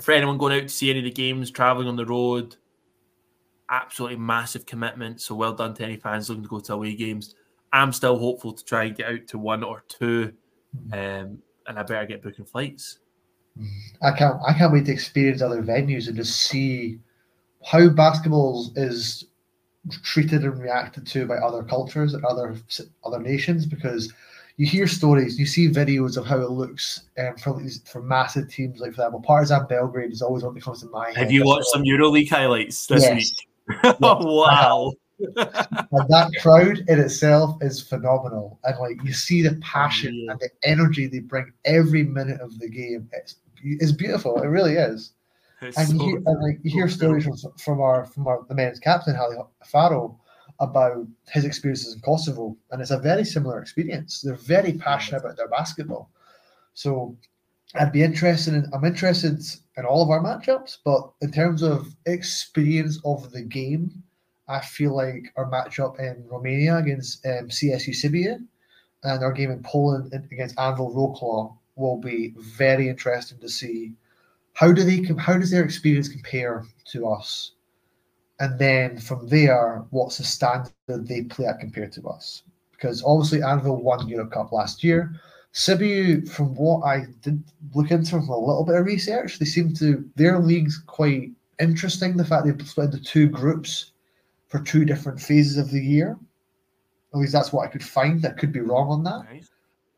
for 0.01 0.11
anyone 0.11 0.37
going 0.37 0.59
out 0.59 0.67
to 0.67 0.73
see 0.73 0.89
any 0.89 0.99
of 0.99 1.05
the 1.05 1.11
games, 1.11 1.51
traveling 1.51 1.87
on 1.87 1.95
the 1.95 2.05
road, 2.05 2.55
absolutely 3.69 4.17
massive 4.17 4.65
commitment. 4.65 5.21
So 5.21 5.35
well 5.35 5.53
done 5.53 5.73
to 5.75 5.83
any 5.83 5.97
fans 5.97 6.29
looking 6.29 6.43
to 6.43 6.49
go 6.49 6.59
to 6.59 6.73
away 6.73 6.95
games. 6.95 7.35
I'm 7.73 7.91
still 7.91 8.17
hopeful 8.17 8.53
to 8.53 8.63
try 8.63 8.85
and 8.85 8.95
get 8.95 9.09
out 9.11 9.27
to 9.27 9.37
one 9.37 9.63
or 9.63 9.83
two, 9.87 10.33
um, 10.93 11.39
and 11.67 11.77
I 11.77 11.83
better 11.83 12.05
get 12.05 12.23
booking 12.23 12.45
flights. 12.45 12.99
I 14.01 14.11
can't 14.11 14.39
I 14.47 14.53
can't 14.53 14.73
wait 14.73 14.85
to 14.85 14.91
experience 14.91 15.41
other 15.41 15.63
venues 15.63 16.07
and 16.07 16.17
just 16.17 16.35
see 16.37 16.99
how 17.65 17.89
basketball 17.89 18.71
is 18.75 19.25
treated 20.03 20.43
and 20.43 20.61
reacted 20.61 21.05
to 21.07 21.25
by 21.25 21.35
other 21.35 21.63
cultures 21.63 22.13
and 22.13 22.25
other 22.25 22.55
other 23.03 23.19
nations 23.19 23.65
because 23.65 24.11
you 24.57 24.65
hear 24.65 24.87
stories, 24.87 25.37
you 25.37 25.45
see 25.45 25.69
videos 25.69 26.15
of 26.15 26.25
how 26.25 26.39
it 26.39 26.49
looks 26.49 27.03
um, 27.19 27.35
for 27.37 27.61
for 27.85 28.01
massive 28.01 28.49
teams 28.49 28.79
like 28.79 28.93
for 28.93 29.01
example, 29.01 29.21
Partizan 29.21 29.67
Belgrade 29.67 30.11
is 30.11 30.21
always 30.21 30.43
what 30.43 30.53
that 30.53 30.63
comes 30.63 30.81
to 30.81 30.87
mind. 30.87 31.17
Have 31.17 31.31
you 31.31 31.43
watched 31.43 31.67
some 31.67 31.83
EuroLeague 31.83 32.29
highlights 32.29 32.87
this 32.87 33.03
Yes. 33.03 33.15
week? 33.15 33.95
wow. 33.99 34.93
and 35.35 36.09
that 36.09 36.31
crowd 36.41 36.83
in 36.87 36.99
itself 36.99 37.57
is 37.61 37.81
phenomenal. 37.81 38.59
And 38.63 38.77
like 38.79 39.03
you 39.03 39.13
see 39.13 39.41
the 39.41 39.55
passion 39.61 40.27
and 40.29 40.39
the 40.39 40.49
energy 40.63 41.07
they 41.07 41.19
bring 41.19 41.51
every 41.65 42.03
minute 42.03 42.39
of 42.41 42.57
the 42.59 42.69
game. 42.69 43.09
It's 43.11 43.35
it's 43.63 43.91
beautiful. 43.91 44.41
It 44.41 44.47
really 44.47 44.75
is. 44.75 45.13
It's 45.61 45.77
and 45.77 45.93
you 45.93 45.97
so- 45.99 46.05
hear, 46.05 46.17
and 46.25 46.43
like 46.43 46.59
you 46.63 46.71
hear 46.71 46.89
stories 46.89 47.25
from 47.25 47.37
from 47.57 47.81
our 47.81 48.05
from 48.05 48.27
our 48.27 48.45
the 48.47 48.55
men's 48.55 48.79
captain 48.79 49.15
Hali 49.15 49.37
Faro 49.65 50.19
about 50.59 51.05
his 51.29 51.45
experiences 51.45 51.93
in 51.93 52.01
Kosovo, 52.01 52.55
and 52.71 52.81
it's 52.81 52.91
a 52.91 52.99
very 52.99 53.25
similar 53.25 53.59
experience. 53.59 54.21
They're 54.21 54.35
very 54.35 54.73
passionate 54.73 55.21
about 55.21 55.37
their 55.37 55.49
basketball. 55.49 56.09
So 56.73 57.17
I'd 57.75 57.91
be 57.91 58.03
interested 58.03 58.53
in 58.53 58.69
I'm 58.73 58.85
interested 58.85 59.41
in 59.77 59.85
all 59.85 60.01
of 60.01 60.09
our 60.09 60.21
matchups, 60.21 60.77
but 60.83 61.11
in 61.21 61.31
terms 61.31 61.61
of 61.61 61.95
experience 62.05 62.99
of 63.03 63.31
the 63.31 63.41
game, 63.41 64.03
I 64.47 64.61
feel 64.61 64.95
like 64.95 65.33
our 65.35 65.49
matchup 65.49 65.99
in 65.99 66.25
Romania 66.29 66.77
against 66.77 67.25
um, 67.25 67.49
CSU 67.49 67.89
Sibiu 67.89 68.45
and 69.03 69.23
our 69.23 69.31
game 69.31 69.51
in 69.51 69.63
Poland 69.63 70.13
against 70.31 70.55
Anwil 70.57 70.93
Wroclaw 70.93 71.55
will 71.75 71.97
be 71.97 72.33
very 72.37 72.89
interesting 72.89 73.37
to 73.39 73.49
see 73.49 73.93
how 74.53 74.71
do 74.71 74.83
they 74.83 75.03
how 75.17 75.37
does 75.37 75.51
their 75.51 75.63
experience 75.63 76.07
compare 76.07 76.65
to 76.85 77.07
us? 77.07 77.51
And 78.39 78.57
then 78.59 78.97
from 78.99 79.27
there 79.27 79.83
what's 79.89 80.17
the 80.17 80.23
standard 80.23 80.73
they 80.87 81.23
play 81.23 81.45
at 81.45 81.59
compared 81.59 81.91
to 81.93 82.07
us? 82.07 82.43
Because 82.71 83.03
obviously 83.05 83.39
Anwil 83.39 83.81
won 83.81 84.07
Europe 84.07 84.31
Cup 84.31 84.51
last 84.51 84.83
year. 84.83 85.13
Sibiu 85.53 86.27
from 86.27 86.53
what 86.55 86.83
I 86.85 87.05
did 87.21 87.41
look 87.73 87.91
into 87.91 88.11
from 88.11 88.27
a 88.27 88.37
little 88.37 88.65
bit 88.65 88.75
of 88.75 88.85
research 88.85 89.39
they 89.39 89.45
seem 89.45 89.73
to 89.75 90.03
their 90.15 90.39
league's 90.39 90.77
quite 90.77 91.31
interesting 91.59 92.17
the 92.17 92.25
fact 92.25 92.45
they 92.45 92.65
split 92.65 92.93
into 92.93 93.01
two 93.01 93.29
groups 93.29 93.91
for 94.47 94.59
two 94.59 94.85
different 94.85 95.19
phases 95.19 95.57
of 95.57 95.71
the 95.71 95.81
year. 95.81 96.17
At 97.13 97.19
least 97.19 97.33
that's 97.33 97.53
what 97.53 97.67
I 97.67 97.71
could 97.71 97.83
find. 97.83 98.25
I 98.25 98.31
could 98.31 98.51
be 98.51 98.59
wrong 98.59 98.89
on 98.89 99.03
that. 99.03 99.23
Nice. 99.31 99.49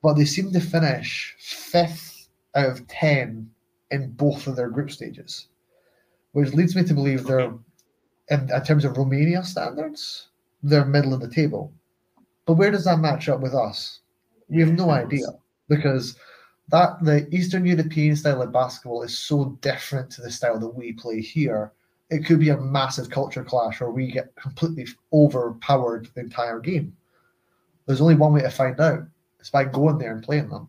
But 0.01 0.13
they 0.13 0.25
seem 0.25 0.51
to 0.51 0.59
finish 0.59 1.35
fifth 1.39 2.27
out 2.55 2.69
of 2.69 2.87
10 2.87 3.49
in 3.91 4.11
both 4.11 4.47
of 4.47 4.55
their 4.55 4.69
group 4.69 4.91
stages, 4.91 5.47
which 6.33 6.53
leads 6.53 6.75
me 6.75 6.83
to 6.83 6.93
believe 6.93 7.23
they're, 7.23 7.53
in, 8.29 8.51
in 8.51 8.63
terms 8.63 8.85
of 8.85 8.97
Romania 8.97 9.43
standards, 9.43 10.27
they're 10.63 10.85
middle 10.85 11.13
of 11.13 11.21
the 11.21 11.29
table. 11.29 11.71
But 12.45 12.53
where 12.53 12.71
does 12.71 12.85
that 12.85 12.99
match 12.99 13.29
up 13.29 13.41
with 13.41 13.53
us? 13.53 13.99
We 14.49 14.61
have 14.61 14.73
no 14.73 14.89
idea 14.89 15.27
because 15.67 16.15
that 16.69 17.03
the 17.03 17.27
Eastern 17.33 17.65
European 17.65 18.15
style 18.15 18.41
of 18.41 18.51
basketball 18.51 19.03
is 19.03 19.17
so 19.17 19.57
different 19.61 20.09
to 20.11 20.21
the 20.21 20.31
style 20.31 20.59
that 20.59 20.75
we 20.75 20.93
play 20.93 21.21
here. 21.21 21.71
It 22.09 22.25
could 22.25 22.39
be 22.39 22.49
a 22.49 22.57
massive 22.57 23.09
culture 23.09 23.43
clash 23.43 23.81
where 23.81 23.89
we 23.89 24.11
get 24.11 24.35
completely 24.35 24.87
overpowered 25.11 26.09
the 26.13 26.21
entire 26.21 26.59
game. 26.59 26.95
There's 27.85 28.01
only 28.01 28.15
one 28.15 28.33
way 28.33 28.41
to 28.41 28.49
find 28.49 28.79
out. 28.79 29.03
It's 29.47 29.51
by 29.53 29.63
going 29.63 29.97
there 29.97 30.11
and 30.11 30.21
playing 30.21 30.49
them. 30.49 30.67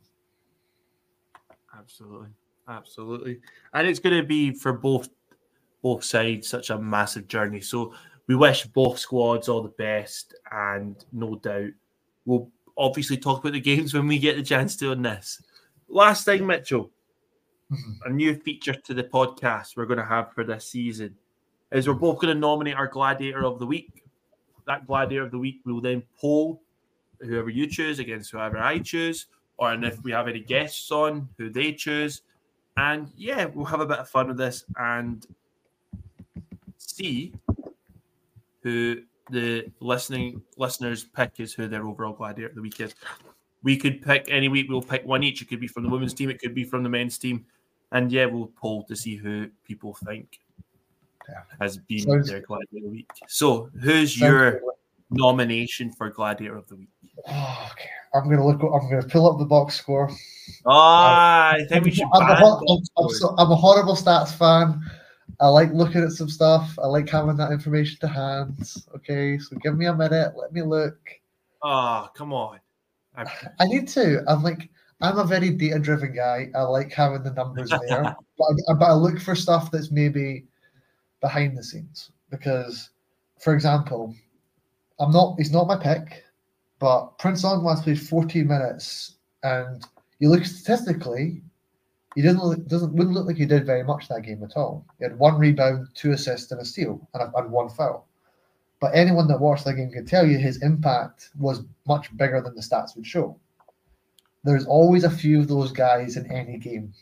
Absolutely, 1.76 2.28
absolutely, 2.68 3.40
and 3.74 3.88
it's 3.88 3.98
going 3.98 4.16
to 4.16 4.22
be 4.22 4.52
for 4.52 4.72
both 4.72 5.08
both 5.82 6.04
sides 6.04 6.46
such 6.46 6.70
a 6.70 6.78
massive 6.78 7.26
journey. 7.26 7.60
So 7.60 7.92
we 8.28 8.36
wish 8.36 8.66
both 8.66 9.00
squads 9.00 9.48
all 9.48 9.62
the 9.62 9.68
best, 9.70 10.36
and 10.52 10.94
no 11.10 11.34
doubt 11.34 11.70
we'll 12.24 12.52
obviously 12.76 13.16
talk 13.16 13.40
about 13.40 13.54
the 13.54 13.60
games 13.60 13.94
when 13.94 14.06
we 14.06 14.16
get 14.16 14.36
the 14.36 14.44
chance 14.44 14.76
to 14.76 14.92
on 14.92 15.02
this. 15.02 15.42
Last 15.88 16.24
thing, 16.24 16.46
Mitchell, 16.46 16.92
mm-hmm. 17.72 18.08
a 18.08 18.10
new 18.10 18.36
feature 18.36 18.74
to 18.74 18.94
the 18.94 19.02
podcast 19.02 19.76
we're 19.76 19.86
going 19.86 19.98
to 19.98 20.04
have 20.04 20.32
for 20.34 20.44
this 20.44 20.70
season 20.70 21.16
is 21.72 21.88
we're 21.88 21.94
both 21.94 22.20
going 22.20 22.32
to 22.32 22.38
nominate 22.38 22.76
our 22.76 22.86
gladiator 22.86 23.44
of 23.44 23.58
the 23.58 23.66
week. 23.66 24.04
That 24.68 24.86
gladiator 24.86 25.24
of 25.24 25.32
the 25.32 25.38
week 25.38 25.62
we 25.64 25.72
will 25.72 25.80
then 25.80 26.04
poll 26.20 26.62
whoever 27.20 27.50
you 27.50 27.66
choose 27.66 27.98
against 27.98 28.30
whoever 28.30 28.58
I 28.58 28.78
choose, 28.78 29.26
or 29.56 29.72
and 29.72 29.84
if 29.84 30.02
we 30.02 30.12
have 30.12 30.28
any 30.28 30.40
guests 30.40 30.90
on, 30.90 31.28
who 31.38 31.50
they 31.50 31.72
choose. 31.72 32.22
And 32.76 33.10
yeah, 33.16 33.46
we'll 33.46 33.64
have 33.66 33.80
a 33.80 33.86
bit 33.86 33.98
of 33.98 34.08
fun 34.08 34.28
with 34.28 34.36
this 34.36 34.64
and 34.76 35.26
see 36.76 37.32
who 38.62 39.02
the 39.30 39.66
listening 39.80 40.40
listeners 40.56 41.04
pick 41.04 41.32
is 41.38 41.52
who 41.52 41.68
their 41.68 41.86
overall 41.86 42.12
gladiator 42.12 42.48
of 42.50 42.54
the 42.54 42.62
week 42.62 42.80
is. 42.80 42.94
We 43.62 43.76
could 43.76 44.00
pick 44.00 44.26
any 44.28 44.48
week, 44.48 44.68
we'll 44.68 44.80
pick 44.80 45.04
one 45.04 45.22
each. 45.24 45.42
It 45.42 45.48
could 45.48 45.60
be 45.60 45.66
from 45.66 45.82
the 45.82 45.88
women's 45.88 46.14
team, 46.14 46.30
it 46.30 46.40
could 46.40 46.54
be 46.54 46.64
from 46.64 46.82
the 46.82 46.88
men's 46.88 47.18
team. 47.18 47.44
And 47.90 48.12
yeah, 48.12 48.26
we'll 48.26 48.52
poll 48.56 48.84
to 48.84 48.94
see 48.94 49.16
who 49.16 49.48
people 49.64 49.94
think 50.06 50.38
has 51.60 51.76
been 51.76 52.00
Sounds- 52.00 52.30
their 52.30 52.40
gladiator 52.40 52.76
of 52.76 52.82
the 52.84 52.88
week. 52.90 53.10
So 53.26 53.70
who's 53.80 54.16
Sounds 54.16 54.20
your. 54.20 54.60
Nomination 55.10 55.92
for 55.92 56.10
gladiator 56.10 56.56
of 56.56 56.68
the 56.68 56.76
week? 56.76 56.88
Oh, 57.26 57.68
okay. 57.72 57.90
I'm 58.14 58.28
gonna 58.28 58.46
look. 58.46 58.62
I'm 58.62 58.88
gonna 58.88 59.02
pull 59.02 59.30
up 59.30 59.38
the 59.38 59.44
box 59.44 59.76
score. 59.76 60.10
Ah, 60.66 61.52
I 61.52 61.64
think 61.64 61.84
we 61.84 61.90
should 61.90 62.06
I'm, 62.14 62.22
a, 62.22 62.26
ban 62.26 62.36
hor- 62.38 62.60
box 62.66 62.88
I'm, 62.96 63.04
I'm 63.04 63.10
so, 63.10 63.34
I'm 63.38 63.50
a 63.50 63.56
horrible 63.56 63.94
stats 63.94 64.32
fan. 64.32 64.82
I 65.40 65.48
like 65.48 65.72
looking 65.72 66.02
at 66.02 66.12
some 66.12 66.28
stuff. 66.28 66.78
I 66.82 66.86
like 66.86 67.08
having 67.08 67.36
that 67.36 67.52
information 67.52 67.98
to 68.00 68.08
hand. 68.08 68.72
Okay, 68.96 69.38
so 69.38 69.56
give 69.56 69.76
me 69.76 69.86
a 69.86 69.94
minute. 69.94 70.32
Let 70.36 70.52
me 70.52 70.62
look. 70.62 70.98
Ah, 71.62 72.10
come 72.14 72.32
on. 72.32 72.60
I, 73.16 73.26
I 73.60 73.66
need 73.66 73.88
to. 73.88 74.22
I'm 74.26 74.42
like, 74.42 74.70
I'm 75.00 75.18
a 75.18 75.24
very 75.24 75.50
data 75.50 75.78
driven 75.78 76.14
guy. 76.14 76.50
I 76.54 76.62
like 76.62 76.92
having 76.92 77.22
the 77.22 77.32
numbers 77.32 77.70
there, 77.88 78.16
but, 78.38 78.46
I, 78.68 78.74
but 78.74 78.86
I 78.86 78.92
look 78.94 79.20
for 79.20 79.34
stuff 79.34 79.70
that's 79.70 79.90
maybe 79.90 80.46
behind 81.20 81.56
the 81.56 81.62
scenes 81.62 82.10
because, 82.30 82.90
for 83.40 83.54
example, 83.54 84.14
I'm 85.00 85.10
not. 85.12 85.36
He's 85.38 85.52
not 85.52 85.66
my 85.66 85.76
pick, 85.76 86.24
but 86.78 87.18
Prince 87.18 87.44
Onwas 87.44 87.82
played 87.82 88.00
14 88.00 88.46
minutes, 88.46 89.16
and 89.42 89.84
you 90.18 90.28
look 90.28 90.44
statistically, 90.44 91.42
he 92.14 92.22
doesn't 92.22 92.42
look, 92.42 92.66
doesn't 92.66 92.92
wouldn't 92.94 93.14
look 93.14 93.26
like 93.26 93.36
he 93.36 93.46
did 93.46 93.66
very 93.66 93.84
much 93.84 94.08
that 94.08 94.22
game 94.22 94.42
at 94.42 94.56
all. 94.56 94.84
He 94.98 95.04
had 95.04 95.18
one 95.18 95.38
rebound, 95.38 95.88
two 95.94 96.12
assists, 96.12 96.50
and 96.50 96.60
a 96.60 96.64
steal, 96.64 97.06
and, 97.14 97.32
and 97.34 97.50
one 97.52 97.68
foul. 97.68 98.06
But 98.80 98.94
anyone 98.94 99.26
that 99.28 99.40
watched 99.40 99.64
that 99.64 99.74
game 99.74 99.90
can 99.90 100.06
tell 100.06 100.26
you 100.26 100.38
his 100.38 100.62
impact 100.62 101.30
was 101.38 101.62
much 101.86 102.16
bigger 102.16 102.40
than 102.40 102.54
the 102.54 102.62
stats 102.62 102.94
would 102.96 103.06
show. 103.06 103.36
There's 104.44 104.66
always 104.66 105.04
a 105.04 105.10
few 105.10 105.40
of 105.40 105.48
those 105.48 105.72
guys 105.72 106.16
in 106.16 106.30
any 106.30 106.58
game. 106.58 106.94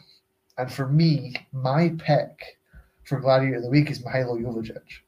And 0.58 0.72
for 0.72 0.88
me, 0.88 1.34
my 1.52 1.94
pick 1.98 2.58
for 3.04 3.20
Gladiator 3.20 3.56
of 3.56 3.62
the 3.62 3.70
Week 3.70 3.90
is 3.90 4.02
Mihailo 4.02 4.40
Jovicic. 4.42 5.00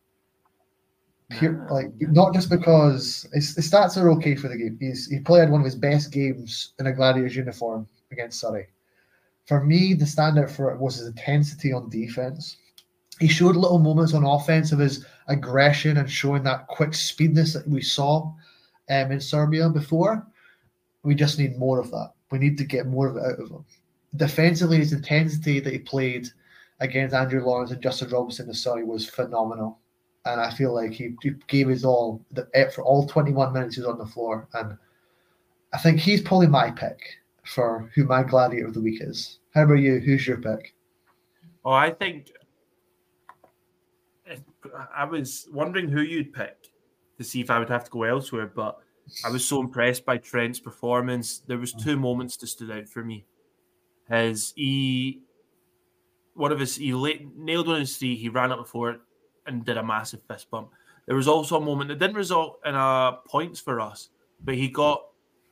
Pure, 1.30 1.68
like 1.70 1.92
not 2.00 2.32
just 2.32 2.48
because 2.48 3.28
his, 3.34 3.54
his 3.54 3.70
stats 3.70 4.00
are 4.00 4.10
okay 4.12 4.34
for 4.34 4.48
the 4.48 4.56
game. 4.56 4.78
He's 4.80 5.06
he 5.10 5.20
played 5.20 5.50
one 5.50 5.60
of 5.60 5.64
his 5.66 5.74
best 5.74 6.10
games 6.10 6.72
in 6.78 6.86
a 6.86 6.92
Gladiators 6.92 7.36
uniform 7.36 7.86
against 8.10 8.40
Surrey. 8.40 8.68
For 9.46 9.62
me, 9.62 9.92
the 9.92 10.06
standout 10.06 10.50
for 10.50 10.72
it 10.72 10.80
was 10.80 10.96
his 10.96 11.08
intensity 11.08 11.72
on 11.72 11.90
defense. 11.90 12.56
He 13.20 13.28
showed 13.28 13.56
little 13.56 13.78
moments 13.78 14.14
on 14.14 14.24
offense 14.24 14.72
of 14.72 14.78
his 14.78 15.04
aggression 15.26 15.98
and 15.98 16.10
showing 16.10 16.44
that 16.44 16.66
quick 16.68 16.94
speedness 16.94 17.52
that 17.52 17.68
we 17.68 17.82
saw 17.82 18.32
um, 18.90 19.12
in 19.12 19.20
Serbia 19.20 19.68
before. 19.68 20.26
We 21.02 21.14
just 21.14 21.38
need 21.38 21.58
more 21.58 21.78
of 21.78 21.90
that. 21.90 22.12
We 22.30 22.38
need 22.38 22.56
to 22.58 22.64
get 22.64 22.86
more 22.86 23.08
of 23.08 23.16
it 23.16 23.22
out 23.24 23.40
of 23.40 23.50
him. 23.50 23.64
Defensively, 24.16 24.78
his 24.78 24.92
intensity 24.92 25.60
that 25.60 25.72
he 25.72 25.78
played 25.78 26.28
against 26.80 27.14
Andrew 27.14 27.44
Lawrence 27.44 27.70
and 27.70 27.82
Justin 27.82 28.10
Robinson 28.10 28.48
in 28.48 28.54
Surrey 28.54 28.84
was 28.84 29.08
phenomenal. 29.08 29.78
And 30.28 30.40
I 30.40 30.50
feel 30.50 30.74
like 30.74 30.92
he, 30.92 31.14
he 31.22 31.30
gave 31.46 31.68
his 31.68 31.84
all 31.84 32.24
the, 32.32 32.48
eh, 32.54 32.68
for 32.68 32.84
all 32.84 33.06
21 33.06 33.52
minutes 33.52 33.76
he 33.76 33.80
was 33.80 33.88
on 33.88 33.98
the 33.98 34.06
floor. 34.06 34.46
And 34.52 34.76
I 35.72 35.78
think 35.78 36.00
he's 36.00 36.20
probably 36.20 36.48
my 36.48 36.70
pick 36.70 37.00
for 37.44 37.90
who 37.94 38.04
my 38.04 38.22
gladiator 38.22 38.66
of 38.66 38.74
the 38.74 38.80
week 38.80 39.00
is. 39.00 39.38
How 39.54 39.64
about 39.64 39.74
you? 39.74 40.00
Who's 40.00 40.26
your 40.26 40.36
pick? 40.36 40.74
oh, 41.64 41.72
I 41.72 41.90
think 41.90 42.30
I 44.94 45.04
was 45.04 45.48
wondering 45.52 45.88
who 45.88 46.00
you'd 46.00 46.32
pick 46.32 46.56
to 47.16 47.24
see 47.24 47.40
if 47.40 47.50
I 47.50 47.58
would 47.58 47.68
have 47.68 47.84
to 47.84 47.90
go 47.90 48.04
elsewhere, 48.04 48.46
but 48.46 48.78
I 49.24 49.30
was 49.30 49.44
so 49.44 49.60
impressed 49.60 50.04
by 50.04 50.18
Trent's 50.18 50.60
performance. 50.60 51.38
There 51.46 51.58
was 51.58 51.72
two 51.72 51.96
moments 51.96 52.36
that 52.36 52.48
stood 52.48 52.70
out 52.70 52.88
for 52.88 53.04
me. 53.04 53.24
His 54.08 54.52
he 54.56 55.20
one 56.34 56.52
of 56.52 56.60
his 56.60 56.76
he 56.76 56.92
nailed 57.36 57.68
on 57.68 57.80
his 57.80 57.96
three, 57.96 58.16
he 58.16 58.28
ran 58.28 58.52
up 58.52 58.58
before 58.58 58.90
it 58.90 59.00
and 59.48 59.64
did 59.64 59.76
a 59.76 59.82
massive 59.82 60.20
fist 60.28 60.50
bump. 60.50 60.70
There 61.06 61.16
was 61.16 61.28
also 61.28 61.56
a 61.56 61.60
moment 61.60 61.88
that 61.88 61.98
didn't 61.98 62.16
result 62.16 62.60
in 62.64 62.74
uh, 62.74 63.12
points 63.26 63.60
for 63.60 63.80
us, 63.80 64.10
but 64.44 64.54
he 64.54 64.68
got 64.68 65.02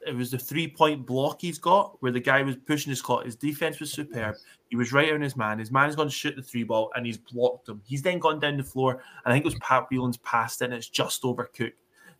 it 0.06 0.14
was 0.14 0.30
the 0.30 0.38
three 0.38 0.68
point 0.68 1.04
block 1.04 1.40
he's 1.40 1.58
got 1.58 2.00
where 2.00 2.12
the 2.12 2.20
guy 2.20 2.42
was 2.42 2.56
pushing 2.66 2.90
his 2.90 3.02
clock. 3.02 3.24
His 3.24 3.34
defense 3.34 3.80
was 3.80 3.92
superb. 3.92 4.36
He 4.68 4.76
was 4.76 4.92
right 4.92 5.12
on 5.12 5.20
his 5.20 5.36
man. 5.36 5.58
His 5.58 5.72
man's 5.72 5.96
going 5.96 6.08
to 6.08 6.14
shoot 6.14 6.36
the 6.36 6.42
three 6.42 6.62
ball 6.62 6.92
and 6.94 7.04
he's 7.04 7.18
blocked 7.18 7.68
him. 7.68 7.82
He's 7.84 8.02
then 8.02 8.20
gone 8.20 8.38
down 8.38 8.56
the 8.56 8.62
floor. 8.62 8.92
And 8.92 9.00
I 9.24 9.32
think 9.32 9.44
it 9.44 9.48
was 9.48 9.58
Pat 9.60 9.86
Whelan's 9.90 10.18
passed 10.18 10.62
and 10.62 10.72
it's 10.72 10.88
just 10.88 11.22
overcooked. 11.22 11.72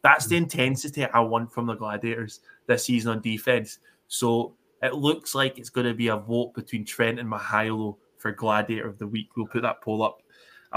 That's 0.03 0.27
the 0.27 0.37
intensity 0.37 1.05
I 1.05 1.21
want 1.21 1.53
from 1.53 1.67
the 1.67 1.75
Gladiators 1.75 2.41
this 2.67 2.85
season 2.85 3.13
on 3.13 3.21
defense. 3.21 3.79
So 4.09 4.55
it 4.83 4.95
looks 4.95 5.35
like 5.35 5.59
it's 5.59 5.71
going 5.71 5.87
to 5.87 5.95
be 5.95 6.09
a 6.09 6.17
vote 6.17 6.55
between 6.55 6.85
Trent 6.85 7.21
and 7.21 7.31
Mihailo 7.31 7.97
for 8.19 8.33
Gladiator 8.33 8.89
of 8.89 8.99
the 8.99 9.07
Week. 9.07 9.29
We'll 9.37 9.47
put 9.47 9.63
that 9.63 9.81
poll 9.81 10.03
up. 10.03 10.23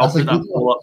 Put 0.07 0.25
that 0.25 0.45
poll 0.47 0.71
up. 0.71 0.79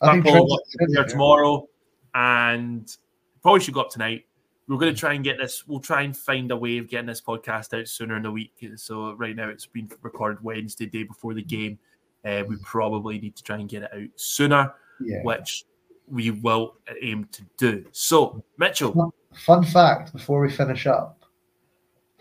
I 0.00 0.06
That 0.06 0.12
think 0.24 0.26
poll 0.36 0.54
up 0.54 0.60
here 0.88 1.04
tomorrow, 1.04 1.68
and 2.14 2.96
probably 3.42 3.60
should 3.60 3.74
go 3.74 3.80
up 3.82 3.90
tonight. 3.90 4.26
We're 4.66 4.78
going 4.78 4.94
to 4.94 4.98
try 4.98 5.12
and 5.12 5.22
get 5.22 5.36
this. 5.38 5.66
We'll 5.66 5.80
try 5.80 6.02
and 6.02 6.16
find 6.16 6.50
a 6.50 6.56
way 6.56 6.78
of 6.78 6.88
getting 6.88 7.06
this 7.06 7.20
podcast 7.20 7.78
out 7.78 7.86
sooner 7.86 8.16
in 8.16 8.22
the 8.22 8.30
week. 8.32 8.52
So 8.76 9.12
right 9.12 9.36
now 9.36 9.48
it's 9.50 9.66
been 9.66 9.90
recorded 10.02 10.42
Wednesday, 10.42 10.86
day 10.86 11.02
before 11.02 11.34
the 11.34 11.42
game. 11.42 11.78
Uh, 12.24 12.44
we 12.48 12.56
probably 12.62 13.18
need 13.18 13.36
to 13.36 13.42
try 13.42 13.56
and 13.58 13.68
get 13.68 13.82
it 13.82 13.90
out 13.92 14.08
sooner, 14.16 14.72
Yeah. 15.00 15.22
which 15.22 15.66
we 16.08 16.30
will 16.30 16.76
aim 17.02 17.28
to 17.32 17.42
do. 17.58 17.84
So 17.92 18.42
Mitchell, 18.56 19.12
Fun 19.34 19.64
fact 19.64 20.12
before 20.12 20.40
we 20.40 20.50
finish 20.50 20.86
up 20.86 21.24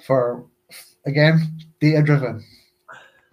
for 0.05 0.45
again, 1.05 1.39
data 1.80 2.01
driven. 2.01 2.43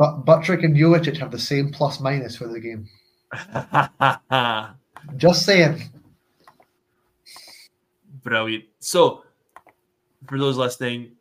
But 0.01 0.24
Buttrick 0.24 0.62
and 0.62 0.74
Jovicic 0.74 1.18
have 1.18 1.30
the 1.30 1.38
same 1.38 1.70
plus 1.70 2.01
minus 2.01 2.34
for 2.34 2.48
the 2.48 2.59
game. 2.59 2.88
Just 5.18 5.44
saying. 5.44 5.82
Brilliant. 8.22 8.64
So, 8.78 9.24
for 10.26 10.38
those 10.38 10.57
listening, 10.57 11.12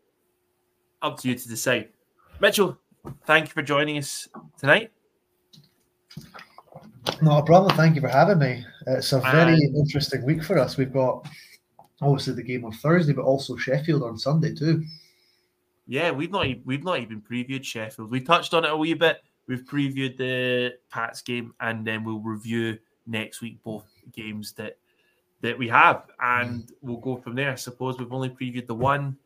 up 1.02 1.20
to 1.20 1.28
you 1.28 1.36
to 1.36 1.48
decide. 1.50 1.90
Mitchell, 2.40 2.78
thank 3.26 3.48
you 3.48 3.52
for 3.52 3.62
joining 3.62 3.98
us 3.98 4.30
tonight. 4.58 4.92
Not 7.22 7.40
a 7.40 7.46
problem. 7.46 7.76
Thank 7.76 7.96
you 7.96 8.02
for 8.02 8.08
having 8.08 8.40
me. 8.40 8.66
It's 8.88 9.12
a 9.12 9.20
very 9.20 9.56
And- 9.56 9.76
interesting 9.76 10.24
week 10.24 10.42
for 10.42 10.58
us. 10.58 10.78
We've 10.78 10.94
got 10.94 11.28
obviously 12.02 12.34
the 12.34 12.44
game 12.44 12.64
on 12.64 12.72
Thursday, 12.72 13.12
but 13.12 13.26
also 13.26 13.58
Sheffield 13.58 14.04
on 14.04 14.18
Sunday 14.18 14.56
too. 14.56 14.86
Yeah, 15.92 16.12
we've 16.12 16.30
not 16.30 16.46
we've 16.66 16.84
not 16.84 17.00
even 17.00 17.20
previewed 17.20 17.64
Sheffield. 17.64 18.12
We 18.12 18.22
touched 18.22 18.54
on 18.54 18.64
it 18.64 18.70
a 18.72 18.78
wee 18.78 18.94
bit. 18.94 19.24
We've 19.48 19.64
previewed 19.66 20.18
the 20.18 20.76
Pats 20.92 21.24
game, 21.24 21.54
and 21.62 21.86
then 21.86 22.04
we'll 22.04 22.20
review 22.20 22.78
next 23.08 23.42
week 23.42 23.58
both 23.64 23.86
games 24.14 24.54
that 24.54 24.78
that 25.42 25.58
we 25.58 25.68
have, 25.70 26.04
and 26.22 26.72
we'll 26.82 26.98
go 26.98 27.18
from 27.18 27.34
there. 27.34 27.52
I 27.52 27.56
suppose 27.56 27.98
we've 27.98 28.14
only 28.14 28.30
previewed 28.30 28.68
the 28.68 28.76
one. 28.76 29.18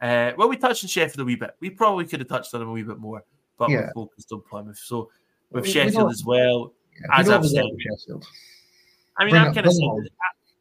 Uh, 0.00 0.32
well, 0.38 0.48
we 0.48 0.56
touched 0.56 0.84
on 0.84 0.88
Sheffield 0.88 1.20
a 1.20 1.24
wee 1.26 1.36
bit. 1.36 1.54
We 1.60 1.68
probably 1.68 2.06
could 2.06 2.20
have 2.20 2.28
touched 2.28 2.54
on 2.54 2.60
them 2.60 2.70
a 2.70 2.72
wee 2.72 2.82
bit 2.82 2.98
more, 2.98 3.22
but 3.58 3.68
Yeah. 3.68 3.80
we're 3.94 4.06
focused 4.06 4.32
on 4.32 4.40
Plymouth. 4.48 4.78
So 4.78 5.10
with 5.50 5.64
We- 5.64 5.68
we 5.68 5.72
Sheffield 5.74 5.94
don't- 5.94 6.10
as 6.12 6.24
well, 6.24 6.72
Yeah, 6.98 7.18
as 7.20 7.28
we 7.28 7.34
I've 7.34 7.44
said, 7.46 7.60
a 7.60 7.64
lot 7.64 7.72
of 7.74 7.80
Sheffield. 7.82 8.26
I 9.18 9.24
mean, 9.24 9.30
Bring 9.32 9.42
I've 9.42 9.48
it- 9.50 9.54
kind 9.54 9.66
of 9.66 9.72
bring 9.74 10.02
said. 10.04 10.12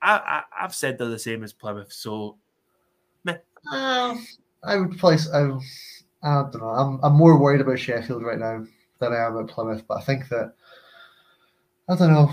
I, 0.02 0.12
I, 0.18 0.44
I've 0.66 0.76
said 0.76 0.98
they're 0.98 1.08
the 1.08 1.18
same 1.20 1.44
as 1.46 1.54
Plymouth. 1.54 1.94
So 1.94 2.38
Uh, 3.72 4.16
I 4.66 4.78
would 4.78 4.98
place. 4.98 5.30
I, 5.32 5.44
I 6.24 6.44
don't 6.52 6.60
know. 6.60 6.70
I'm 6.70 7.00
I'm 7.04 7.14
more 7.14 7.40
worried 7.40 7.62
about 7.62 7.80
Sheffield 7.80 8.24
right 8.24 8.40
now 8.40 8.66
than 9.00 9.14
I 9.14 9.26
am 9.26 9.36
about 9.36 9.50
Plymouth. 9.50 9.84
But 9.88 10.00
I 10.00 10.02
think 10.02 10.28
that 10.30 10.54
I 11.90 11.96
don't 11.96 12.12
know. 12.12 12.32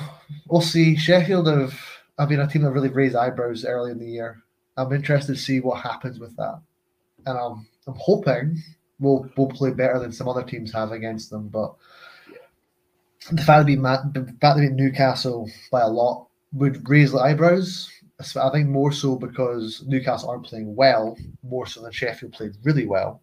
We'll 0.48 0.62
see. 0.62 0.96
Sheffield 0.96 1.46
have 1.46 1.78
have 2.18 2.28
been 2.28 2.40
a 2.40 2.46
team 2.46 2.62
that 2.62 2.72
really 2.72 2.88
raised 2.88 3.16
eyebrows 3.16 3.64
early 3.64 3.90
in 3.90 3.98
the 3.98 4.06
year. 4.06 4.42
I'm 4.76 4.92
interested 4.92 5.34
to 5.34 5.38
see 5.38 5.60
what 5.60 5.82
happens 5.82 6.18
with 6.18 6.34
that, 6.36 6.60
and 7.26 7.38
I'm 7.38 7.66
I'm 7.86 7.96
hoping 7.96 8.62
we'll 8.98 9.28
we'll 9.36 9.48
play 9.48 9.72
better 9.72 9.98
than 9.98 10.12
some 10.12 10.28
other 10.28 10.42
teams 10.42 10.72
have 10.72 10.92
against 10.92 11.30
them. 11.30 11.48
But 11.48 11.74
the 13.30 13.42
fact 13.42 13.60
that 13.60 13.66
we 13.66 13.76
ma- 13.76 14.02
the 14.12 14.24
fact 14.24 14.40
that 14.40 14.56
we 14.56 14.68
beat 14.68 14.74
Newcastle 14.76 15.50
by 15.70 15.82
a 15.82 15.88
lot 15.88 16.28
would 16.52 16.88
raise 16.88 17.12
the 17.12 17.18
eyebrows. 17.18 17.90
I 18.36 18.50
think 18.50 18.68
more 18.68 18.92
so 18.92 19.16
because 19.16 19.82
Newcastle 19.86 20.30
aren't 20.30 20.44
playing 20.44 20.74
well, 20.74 21.16
more 21.42 21.66
so 21.66 21.82
than 21.82 21.92
Sheffield 21.92 22.32
played 22.32 22.56
really 22.62 22.86
well. 22.86 23.20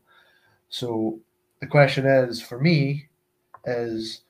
So 0.69 1.19
the 1.61 1.67
question 1.67 2.05
is 2.05 2.41
for 2.41 2.59
me 2.59 3.07
is 3.65 4.21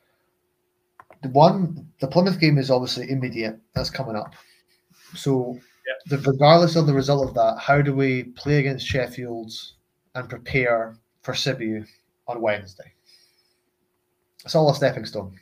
the 1.22 1.30
one 1.30 1.88
the 2.00 2.08
Plymouth 2.08 2.40
game 2.40 2.58
is 2.58 2.72
obviously 2.72 3.10
immediate. 3.10 3.60
That's 3.74 3.90
coming 3.90 4.16
up. 4.16 4.34
So 5.16 5.60
the, 6.08 6.18
regardless 6.20 6.76
of 6.76 6.88
the 6.88 6.94
result 6.94 7.28
of 7.28 7.36
that, 7.36 7.58
how 7.60 7.82
do 7.82 7.94
we 7.94 8.24
play 8.24 8.60
against 8.60 8.86
Sheffield 8.86 9.52
and 10.16 10.30
prepare 10.30 10.98
for 11.22 11.34
Sibiu 11.34 11.86
on 12.28 12.42
Wednesday? 12.42 12.94
It's 14.46 14.56
all 14.56 14.70
a 14.70 14.76
stepping 14.76 15.06
stone. 15.06 15.38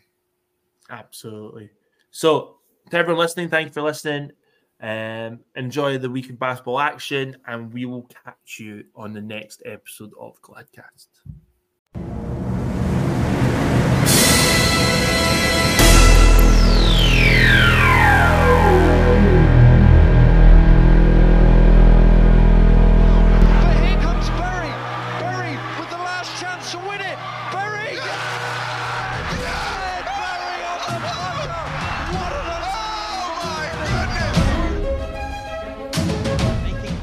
Absolutely. 0.89 1.69
So, 2.11 2.57
to 2.89 2.97
everyone 2.97 3.19
listening, 3.19 3.49
thank 3.49 3.67
you 3.67 3.73
for 3.73 3.81
listening. 3.81 4.31
Um, 4.79 5.39
enjoy 5.55 5.97
the 5.97 6.09
week 6.09 6.29
of 6.29 6.37
basketball 6.37 6.79
action, 6.79 7.37
and 7.47 7.73
we 7.73 7.85
will 7.85 8.09
catch 8.23 8.59
you 8.59 8.83
on 8.95 9.13
the 9.13 9.21
next 9.21 9.63
episode 9.65 10.11
of 10.19 10.41
Gladcast. 10.41 11.07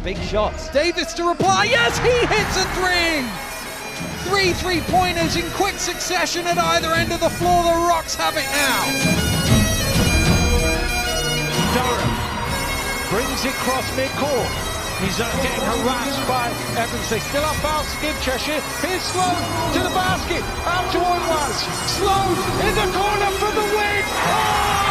Big 0.04 0.20
shots. 0.28 0.68
Davis 0.68 1.14
to 1.14 1.24
reply. 1.24 1.64
Yes, 1.64 1.96
he 2.04 2.12
hits 2.28 2.60
a 2.60 2.68
three. 2.76 3.24
Three 4.28 4.52
three 4.52 4.84
pointers 4.92 5.36
in 5.36 5.48
quick 5.56 5.80
succession 5.80 6.46
at 6.46 6.58
either 6.58 6.92
end 6.92 7.10
of 7.10 7.20
the 7.20 7.32
floor. 7.40 7.64
The 7.64 7.72
Rocks 7.88 8.14
have 8.14 8.36
it 8.36 8.44
now. 8.52 8.84
Durham 11.72 12.14
brings 13.08 13.48
it 13.48 13.56
cross 13.64 13.88
midcourt. 13.96 14.52
He's 15.00 15.18
uh, 15.18 15.26
getting 15.40 15.64
harassed 15.64 16.20
by 16.28 16.52
Evans. 16.76 17.08
They 17.08 17.24
still 17.24 17.42
have 17.42 17.56
fouls 17.64 17.88
to 17.88 17.98
give 18.04 18.14
Cheshire. 18.20 18.60
Here's 18.84 19.02
Sloan 19.08 19.40
to 19.72 19.80
the 19.80 19.94
basket. 19.96 20.44
Out 20.68 20.84
to 20.92 21.00
Onwas. 21.00 21.64
Sloan 21.96 22.36
in 22.60 22.76
the 22.76 22.88
corner 22.92 23.32
for 23.40 23.50
the 23.56 23.66
win. 23.72 24.04
Oh! 24.04 24.84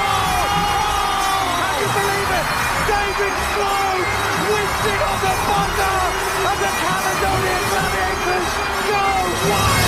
Can 1.62 1.74
you 1.78 1.90
believe 2.02 2.30
it? 2.34 2.46
David 2.90 3.34
Sloan 3.54 4.33
Winds 4.52 4.86
it 4.92 5.02
on 5.02 5.20
the 5.24 5.36
bunker 5.48 5.98
and 6.50 6.60
the 6.60 6.72
Caledonian 6.84 7.64
Gladiators. 7.70 8.50
Go 8.90 9.50
wild! 9.50 9.83